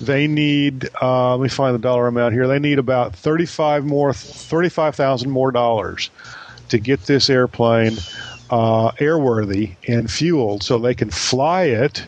They 0.01 0.27
need, 0.27 0.89
uh, 1.01 1.35
let 1.37 1.43
me 1.43 1.49
find 1.49 1.73
the 1.73 1.79
dollar 1.79 2.07
amount 2.07 2.33
here. 2.33 2.47
They 2.47 2.59
need 2.59 2.79
about 2.79 3.15
35 3.15 3.85
more, 3.85 4.13
35,000 4.13 5.29
more 5.29 5.51
dollars 5.51 6.09
to 6.69 6.79
get 6.79 7.01
this 7.05 7.29
airplane 7.29 7.93
uh, 8.49 8.91
airworthy 8.93 9.75
and 9.87 10.11
fueled 10.11 10.63
so 10.63 10.77
they 10.77 10.93
can 10.93 11.09
fly 11.09 11.63
it 11.63 12.05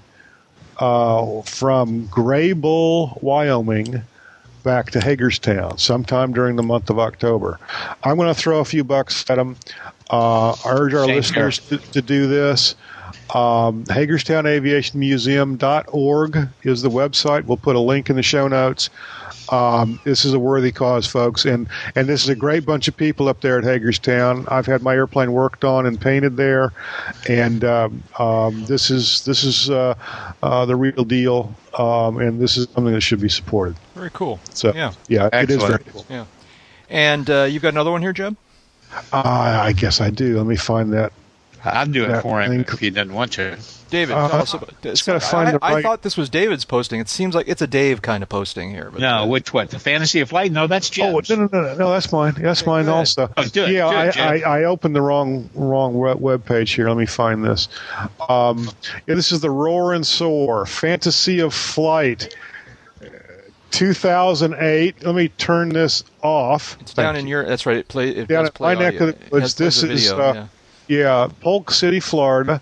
uh, 0.79 1.41
from 1.43 2.07
Greybull, 2.09 3.21
Wyoming, 3.21 4.03
back 4.67 4.91
to 4.91 4.99
Hagerstown 4.99 5.77
sometime 5.77 6.33
during 6.33 6.57
the 6.57 6.61
month 6.61 6.89
of 6.89 6.99
October. 6.99 7.57
I'm 8.03 8.17
going 8.17 8.27
to 8.27 8.37
throw 8.37 8.59
a 8.59 8.65
few 8.65 8.83
bucks 8.83 9.27
at 9.29 9.35
them. 9.35 9.55
Uh, 10.09 10.51
I 10.51 10.71
urge 10.71 10.93
our 10.93 11.05
Same 11.05 11.15
listeners 11.15 11.59
to, 11.69 11.77
to 11.77 12.01
do 12.01 12.27
this. 12.27 12.75
Um, 13.33 13.83
HagerstownAviationMuseum.org 13.85 16.49
is 16.63 16.81
the 16.81 16.89
website. 16.89 17.45
We'll 17.45 17.57
put 17.57 17.75
a 17.75 17.79
link 17.79 18.09
in 18.09 18.15
the 18.15 18.23
show 18.23 18.47
notes. 18.47 18.89
Um, 19.49 19.99
this 20.03 20.25
is 20.25 20.33
a 20.33 20.39
worthy 20.39 20.71
cause, 20.73 21.07
folks, 21.07 21.45
and 21.45 21.69
and 21.95 22.07
this 22.07 22.23
is 22.23 22.29
a 22.29 22.35
great 22.35 22.65
bunch 22.65 22.89
of 22.89 22.97
people 22.97 23.29
up 23.29 23.39
there 23.41 23.57
at 23.57 23.63
Hagerstown. 23.63 24.45
I've 24.49 24.65
had 24.65 24.81
my 24.81 24.93
airplane 24.93 25.31
worked 25.31 25.63
on 25.63 25.85
and 25.85 25.99
painted 25.99 26.35
there, 26.35 26.73
and 27.29 27.63
um, 27.63 28.03
um, 28.19 28.65
this 28.65 28.91
is 28.91 29.23
this 29.23 29.45
is 29.45 29.69
uh, 29.69 29.95
uh, 30.43 30.65
the 30.65 30.75
real 30.75 31.05
deal, 31.05 31.55
um, 31.77 32.17
and 32.17 32.41
this 32.41 32.57
is 32.57 32.67
something 32.73 32.93
that 32.93 33.01
should 33.01 33.21
be 33.21 33.29
supported. 33.29 33.77
Very 33.95 34.09
cool. 34.11 34.39
So 34.53 34.73
Yeah. 34.75 34.91
yeah, 35.07 35.29
it 35.31 35.49
is 35.49 35.63
very 35.63 35.83
cool. 35.85 36.05
Yeah. 36.09 36.25
And 36.89 37.29
uh, 37.29 37.43
you've 37.43 37.61
got 37.61 37.69
another 37.69 37.91
one 37.91 38.01
here, 38.01 38.13
Jeb? 38.13 38.35
Uh, 39.13 39.59
I 39.63 39.73
guess 39.73 40.01
I 40.01 40.09
do. 40.09 40.37
Let 40.37 40.45
me 40.45 40.55
find 40.55 40.93
that. 40.93 41.13
I'd 41.65 41.91
do 41.91 42.03
it 42.05 42.09
Yeah, 42.09 42.21
for 42.21 42.41
him 42.41 42.49
think- 42.51 42.73
if 42.73 42.79
he 42.79 42.89
didn't 42.89 43.13
want 43.13 43.33
to. 43.33 43.57
David, 43.89 44.15
Uh, 44.17 44.27
tell 44.27 44.41
us 44.41 44.53
about 44.53 44.81
just 44.81 45.05
gotta 45.05 45.21
find 45.21 45.47
I, 45.47 45.51
the 45.53 45.59
I 45.63 45.81
thought 45.81 46.01
this 46.01 46.17
was 46.17 46.29
David's 46.29 46.65
posting. 46.65 46.99
It 46.99 47.07
seems 47.07 47.33
like 47.33 47.47
it's 47.47 47.61
a 47.61 47.67
Dave 47.67 48.01
kind 48.01 48.21
of 48.21 48.27
posting 48.27 48.69
here. 48.71 48.89
But, 48.91 48.99
No, 48.99 49.19
uh, 49.19 49.25
which 49.27 49.53
what? 49.53 49.69
The 49.69 49.79
Fantasy 49.79 50.19
of 50.19 50.27
Flight? 50.27 50.51
No, 50.51 50.67
that's 50.67 50.89
James. 50.89 51.31
Oh 51.31 51.35
no, 51.35 51.45
no, 51.45 51.49
no, 51.53 51.61
no, 51.69 51.75
no, 51.75 51.89
that's 51.91 52.11
mine. 52.11 52.35
That's 52.37 52.65
mine 52.65 52.83
go 52.83 52.95
also. 52.95 53.29
Oh, 53.37 53.43
do 53.45 53.63
it, 53.63 53.71
yeah, 53.71 53.89
do 53.89 53.95
it, 53.95 53.99
I, 53.99 54.11
Jeff. 54.11 54.45
I, 54.45 54.59
I 54.59 54.63
opened 54.65 54.93
the 54.93 55.01
wrong 55.01 55.49
wrong 55.55 55.93
web 55.97 56.19
web 56.19 56.45
page 56.45 56.71
here. 56.71 56.89
Let 56.89 56.97
me 56.97 57.05
find 57.05 57.45
this. 57.45 57.69
Um, 58.27 58.69
yeah, 59.07 59.15
this 59.15 59.31
is 59.31 59.39
the 59.39 59.49
Roar 59.51 59.93
and 59.93 60.05
Soar 60.05 60.65
Fantasy 60.65 61.39
of 61.39 61.53
Flight, 61.53 62.35
uh, 63.01 63.07
2008. 63.71 65.05
Let 65.05 65.15
me 65.15 65.29
turn 65.29 65.69
this 65.69 66.03
off. 66.21 66.77
it's 66.81 66.93
down 66.93 67.15
in 67.15 67.25
your. 67.27 67.45
That's 67.45 67.65
right. 67.65 67.77
It 67.77 67.87
play. 67.87 68.09
It 68.09 68.27
Down 68.27 68.43
does 68.43 68.49
in 68.49 68.53
play 68.53 68.75
my 68.75 68.81
neck 68.81 68.95
audio. 68.95 69.07
of 69.07 69.19
the 69.19 69.25
woods. 69.31 69.31
It 69.31 69.39
has- 69.41 69.53
plays 69.53 69.55
This 69.55 69.83
a 69.83 69.91
is, 69.91 70.09
video, 70.09 70.23
uh, 70.29 70.33
yeah. 70.33 70.47
Yeah, 70.87 71.27
Polk 71.41 71.71
City, 71.71 71.99
Florida, 71.99 72.61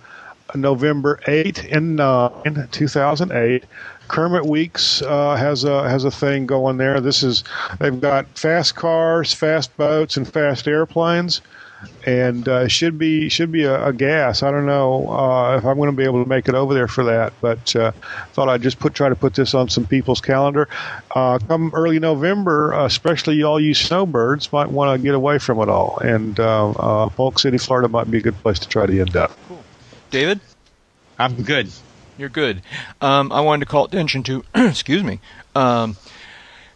November 0.55 1.19
8 1.27 1.63
and 1.71 1.95
9, 1.95 2.67
2008. 2.71 3.63
Kermit 4.07 4.45
Weeks 4.45 5.01
uh, 5.01 5.35
has 5.35 5.63
a 5.63 5.89
has 5.89 6.03
a 6.03 6.11
thing 6.11 6.45
going 6.45 6.77
there. 6.77 7.01
This 7.01 7.23
is 7.23 7.43
they've 7.79 7.99
got 7.99 8.27
fast 8.37 8.75
cars, 8.75 9.33
fast 9.33 9.75
boats, 9.77 10.15
and 10.15 10.27
fast 10.27 10.67
airplanes, 10.67 11.41
and 12.05 12.47
uh, 12.47 12.67
should 12.67 12.97
be 12.97 13.29
should 13.29 13.51
be 13.51 13.63
a, 13.63 13.87
a 13.87 13.93
gas. 13.93 14.43
I 14.43 14.51
don't 14.51 14.65
know 14.65 15.09
uh, 15.09 15.57
if 15.57 15.65
I'm 15.65 15.77
going 15.77 15.89
to 15.89 15.95
be 15.95 16.03
able 16.03 16.23
to 16.23 16.29
make 16.29 16.47
it 16.47 16.55
over 16.55 16.73
there 16.73 16.87
for 16.87 17.03
that, 17.05 17.33
but 17.41 17.75
uh, 17.75 17.91
thought 18.33 18.49
I'd 18.49 18.61
just 18.61 18.79
put 18.79 18.93
try 18.93 19.09
to 19.09 19.15
put 19.15 19.33
this 19.33 19.53
on 19.53 19.69
some 19.69 19.85
people's 19.85 20.21
calendar. 20.21 20.67
Uh, 21.11 21.39
come 21.39 21.71
early 21.73 21.99
November, 21.99 22.73
uh, 22.73 22.85
especially 22.85 23.43
all 23.43 23.59
you 23.59 23.73
snowbirds 23.73 24.51
might 24.51 24.69
want 24.69 24.97
to 24.99 25.03
get 25.03 25.15
away 25.15 25.39
from 25.39 25.59
it 25.59 25.69
all, 25.69 25.97
and 25.99 26.39
uh, 26.39 26.71
uh, 26.71 27.09
Polk 27.09 27.39
City, 27.39 27.57
Florida, 27.57 27.87
might 27.87 28.09
be 28.09 28.17
a 28.17 28.21
good 28.21 28.37
place 28.39 28.59
to 28.59 28.69
try 28.69 28.85
to 28.85 28.99
end 28.99 29.15
up. 29.15 29.31
Cool. 29.47 29.63
David, 30.11 30.39
I'm 31.17 31.41
good. 31.43 31.69
you're 32.17 32.29
good. 32.29 32.61
Um, 33.01 33.31
I 33.31 33.41
wanted 33.41 33.65
to 33.65 33.71
call 33.71 33.85
attention 33.85 34.23
to. 34.23 34.43
excuse 34.55 35.03
me. 35.03 35.19
Um, 35.55 35.97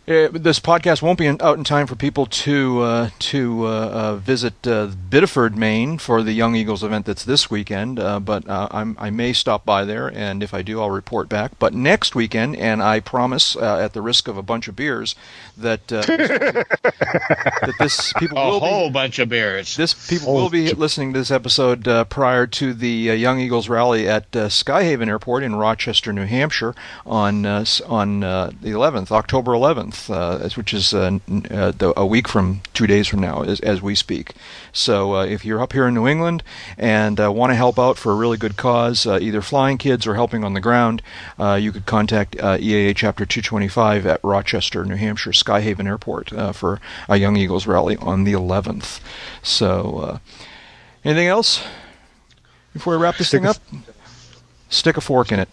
this 0.10 0.60
podcast 0.60 1.03
won't 1.03 1.19
be 1.19 1.27
in, 1.27 1.40
out 1.40 1.60
in 1.60 1.64
time 1.64 1.86
for 1.86 1.95
people 1.95 2.26
to 2.26 2.81
uh, 2.81 3.10
to 3.19 3.65
uh, 3.65 3.69
uh, 3.69 4.15
visit 4.15 4.65
uh, 4.65 4.88
Biddeford, 4.88 5.56
Maine, 5.56 5.99
for 5.99 6.23
the 6.23 6.31
Young 6.31 6.56
Eagles 6.56 6.84
event 6.84 7.06
that's 7.06 7.23
this 7.23 7.52
weekend. 7.52 7.99
Uh, 7.99 8.19
but 8.19 8.48
uh, 8.49 8.68
I'm, 8.72 8.98
I 8.99 9.11
may 9.11 9.34
stop 9.34 9.65
by 9.65 9.86
there, 9.86 10.07
and 10.07 10.41
if 10.41 10.52
I 10.52 10.64
do, 10.64 10.81
I'll 10.81 10.90
report 10.90 11.30
back. 11.30 11.60
But 11.60 11.76
next 11.76 12.15
weekend, 12.15 12.56
and 12.56 12.81
I 12.81 13.02
promise, 13.02 13.56
uh, 13.56 13.77
at 13.77 13.94
the 13.94 14.02
risk 14.02 14.27
of 14.27 14.36
a 14.36 14.41
bunch 14.41 14.68
of 14.68 14.76
beers, 14.76 15.15
that 15.56 15.91
uh, 15.91 16.02
that 16.07 17.73
this 17.77 18.11
people 18.14 18.38
A 18.40 18.48
will 18.49 18.60
whole 18.60 18.90
be 18.90 18.94
bunch 18.94 19.19
of 19.19 19.30
beers. 19.30 19.76
this 19.76 19.94
people 20.10 20.34
will 20.34 20.49
be 20.49 20.72
listening 20.73 21.14
to 21.14 21.19
this 21.19 21.30
episode 21.30 21.88
uh, 21.88 22.03
prior 22.06 22.48
to 22.48 22.73
the 22.73 23.11
uh, 23.11 23.14
Young 23.14 23.40
Eagles 23.40 23.69
rally 23.69 24.07
at 24.07 24.36
uh, 24.36 24.48
Skyhaven 24.48 25.07
Airport 25.07 25.44
in 25.44 25.56
Rochester, 25.56 26.11
New 26.11 26.26
Hampshire, 26.26 26.73
on 27.06 27.45
uh, 27.45 27.64
on 27.88 28.23
uh, 28.23 28.52
the 28.61 28.72
11th, 28.72 29.11
October 29.11 29.52
11th, 29.52 29.99
uh, 30.08 30.48
which 30.56 30.72
is 30.72 30.94
uh, 30.94 31.18
uh, 31.50 31.72
the, 31.72 31.94
a 31.98 32.06
week 32.06 32.28
from 32.28 32.62
two 32.76 32.86
days 32.86 33.08
from 33.08 33.22
now, 33.22 33.42
as, 33.42 33.60
as 33.62 33.82
we 33.82 33.96
speak. 33.96 34.34
So 34.72 35.16
uh, 35.16 35.26
if 35.26 35.44
you're 35.44 35.62
up 35.62 35.74
here 35.74 35.88
in 35.88 35.96
New 35.96 36.08
England 36.08 36.44
and 36.78 37.20
uh, 37.20 37.32
want 37.32 37.50
to 37.52 37.56
help 37.56 37.80
out 37.80 37.98
for 37.98 38.12
a 38.12 38.16
really 38.16 38.38
good 38.38 38.56
cause, 38.56 39.08
uh, 39.08 39.18
either 39.20 39.42
flying 39.42 39.78
kids 39.78 40.06
or 40.06 40.14
helping 40.14 40.44
on 40.44 40.54
the 40.54 40.62
ground, 40.62 41.02
uh, 41.40 41.56
you 41.56 41.72
could 41.72 41.86
contact 41.86 42.36
uh, 42.40 42.58
EAA 42.58 42.96
Chapter 42.96 43.26
225 43.26 44.06
at 44.06 44.24
Rochester, 44.24 44.86
New 44.86 44.96
Hampshire, 44.96 45.32
Skyhaven 45.32 45.86
Airport 45.86 46.32
uh, 46.34 46.52
for 46.52 46.80
a 47.08 47.18
Young 47.18 47.36
Eagles 47.36 47.66
rally 47.66 47.98
on 47.98 48.24
the 48.24 48.34
11th. 48.34 49.00
So, 49.42 49.98
uh, 49.98 50.18
anything 51.04 51.28
else 51.28 51.64
before 52.74 52.96
we 52.96 53.04
wrap 53.04 53.18
this 53.18 53.30
Stick 53.30 53.42
thing 53.42 53.50
up? 53.50 53.58
Stick 54.70 54.98
a 54.98 55.02
fork 55.02 55.32
in 55.32 55.40
it. 55.40 55.50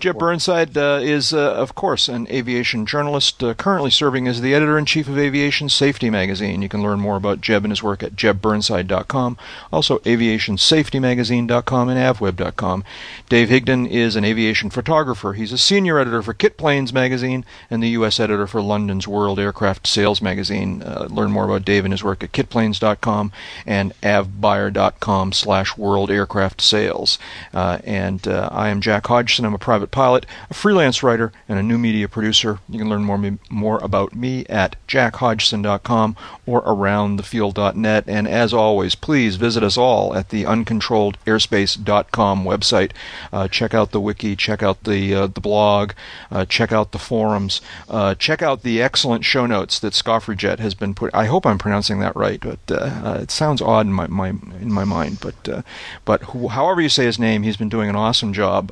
Jeb 0.00 0.18
Burnside 0.18 0.78
uh, 0.78 0.98
is, 1.02 1.34
uh, 1.34 1.52
of 1.52 1.74
course, 1.74 2.08
an 2.08 2.26
aviation 2.28 2.86
journalist, 2.86 3.44
uh, 3.44 3.52
currently 3.52 3.90
serving 3.90 4.26
as 4.26 4.40
the 4.40 4.54
editor 4.54 4.78
in 4.78 4.86
chief 4.86 5.06
of 5.08 5.18
Aviation 5.18 5.68
Safety 5.68 6.08
magazine. 6.08 6.62
You 6.62 6.70
can 6.70 6.82
learn 6.82 7.00
more 7.00 7.16
about 7.16 7.42
Jeb 7.42 7.66
and 7.66 7.70
his 7.70 7.82
work 7.82 8.02
at 8.02 8.16
jebburnside.com, 8.16 9.36
also 9.70 9.98
aviationsafetymagazine.com 9.98 11.88
and 11.90 12.16
avweb.com. 12.16 12.84
Dave 13.28 13.48
Higdon 13.50 13.86
is 13.90 14.16
an 14.16 14.24
aviation 14.24 14.70
photographer. 14.70 15.34
He's 15.34 15.52
a 15.52 15.58
senior 15.58 15.98
editor 15.98 16.22
for 16.22 16.32
Kit 16.32 16.56
Planes 16.56 16.94
magazine 16.94 17.44
and 17.70 17.82
the 17.82 17.90
U.S. 17.90 18.18
editor 18.18 18.46
for 18.46 18.62
London's 18.62 19.06
World 19.06 19.38
Aircraft 19.38 19.86
Sales 19.86 20.22
magazine. 20.22 20.82
Uh, 20.82 21.08
learn 21.10 21.30
more 21.30 21.44
about 21.44 21.66
Dave 21.66 21.84
and 21.84 21.92
his 21.92 22.02
work 22.02 22.24
at 22.24 22.32
kitplanes.com 22.32 23.32
and 23.66 23.92
avbuyer.com 24.00 25.32
slash 25.34 25.76
world 25.76 26.10
aircraft 26.10 26.62
sales. 26.62 27.18
Uh, 27.52 27.78
and 27.84 28.26
uh, 28.26 28.48
I 28.50 28.70
am 28.70 28.80
Jack 28.80 29.06
Hodgson. 29.06 29.44
I'm 29.44 29.54
a 29.54 29.58
private 29.58 29.89
pilot 29.90 30.10
pilot, 30.10 30.26
a 30.50 30.54
freelance 30.54 31.02
writer, 31.02 31.32
and 31.48 31.58
a 31.58 31.62
new 31.62 31.78
media 31.78 32.08
producer. 32.08 32.58
You 32.68 32.78
can 32.78 32.88
learn 32.88 33.04
more, 33.04 33.38
more 33.50 33.78
about 33.78 34.14
me 34.14 34.44
at 34.46 34.76
jackhodgson.com 34.88 36.16
or 36.46 36.62
aroundthefield.net. 36.62 38.04
And 38.06 38.26
as 38.26 38.52
always, 38.52 38.94
please 38.94 39.36
visit 39.36 39.62
us 39.62 39.76
all 39.76 40.16
at 40.16 40.30
the 40.30 40.44
uncontrolledairspace.com 40.44 42.44
website. 42.44 42.92
Uh, 43.32 43.48
check 43.48 43.74
out 43.74 43.92
the 43.92 44.00
wiki, 44.00 44.36
check 44.36 44.62
out 44.62 44.84
the, 44.84 45.14
uh, 45.14 45.26
the 45.26 45.40
blog, 45.40 45.92
uh, 46.30 46.44
check 46.44 46.72
out 46.72 46.92
the 46.92 46.98
forums, 46.98 47.60
uh, 47.88 48.14
check 48.14 48.42
out 48.42 48.62
the 48.62 48.82
excellent 48.82 49.24
show 49.24 49.46
notes 49.46 49.78
that 49.78 49.92
Scofferjet 49.92 50.58
has 50.58 50.74
been 50.74 50.94
put. 50.94 51.14
I 51.14 51.26
hope 51.26 51.46
I'm 51.46 51.58
pronouncing 51.58 52.00
that 52.00 52.16
right, 52.16 52.40
but 52.40 52.58
uh, 52.70 53.00
uh, 53.04 53.18
it 53.22 53.30
sounds 53.30 53.62
odd 53.62 53.86
in 53.86 53.92
my, 53.92 54.06
my 54.06 54.30
in 54.30 54.72
my 54.72 54.84
mind. 54.84 55.18
But 55.20 55.64
but 56.04 56.22
however 56.22 56.80
you 56.80 56.88
say 56.88 57.04
his 57.04 57.18
name, 57.18 57.42
he's 57.42 57.56
been 57.56 57.68
doing 57.68 57.88
an 57.88 57.96
awesome 57.96 58.32
job 58.32 58.70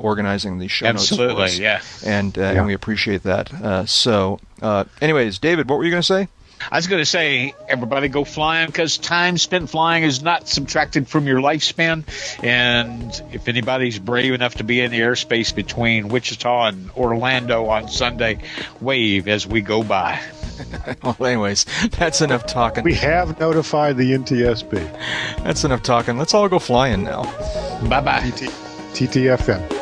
organizing 0.00 0.49
the 0.58 0.68
show 0.68 0.86
Absolutely, 0.86 1.34
notes. 1.34 1.60
Absolutely, 1.60 1.64
yeah. 1.64 2.18
And 2.18 2.38
uh, 2.38 2.40
yeah. 2.40 2.50
and 2.52 2.66
we 2.66 2.74
appreciate 2.74 3.22
that. 3.24 3.52
Uh, 3.52 3.86
so, 3.86 4.40
uh, 4.62 4.84
anyways, 5.00 5.38
David, 5.38 5.68
what 5.68 5.78
were 5.78 5.84
you 5.84 5.90
going 5.90 6.02
to 6.02 6.06
say? 6.06 6.28
I 6.70 6.76
was 6.76 6.86
going 6.86 7.00
to 7.00 7.06
say, 7.06 7.54
everybody 7.68 8.08
go 8.08 8.24
flying 8.24 8.66
because 8.66 8.98
time 8.98 9.38
spent 9.38 9.70
flying 9.70 10.02
is 10.02 10.22
not 10.22 10.48
subtracted 10.48 11.08
from 11.08 11.26
your 11.26 11.40
lifespan. 11.40 12.04
And 12.44 13.22
if 13.32 13.48
anybody's 13.48 13.98
brave 13.98 14.34
enough 14.34 14.56
to 14.56 14.64
be 14.64 14.80
in 14.80 14.90
the 14.90 15.00
airspace 15.00 15.54
between 15.54 16.08
Wichita 16.08 16.66
and 16.66 16.90
Orlando 16.92 17.66
on 17.66 17.88
Sunday, 17.88 18.40
wave 18.80 19.28
as 19.28 19.46
we 19.46 19.62
go 19.62 19.82
by. 19.82 20.20
well, 21.02 21.16
anyways, 21.20 21.64
that's 21.90 22.20
enough 22.20 22.46
talking. 22.46 22.84
We 22.84 22.94
have 22.94 23.40
notified 23.40 23.96
the 23.96 24.12
NTSB. 24.12 24.72
That's 25.42 25.64
enough 25.64 25.82
talking. 25.82 26.18
Let's 26.18 26.34
all 26.34 26.48
go 26.48 26.58
flying 26.58 27.04
now. 27.04 27.22
Bye 27.88 28.00
bye. 28.00 28.20
TTFN. 28.92 29.79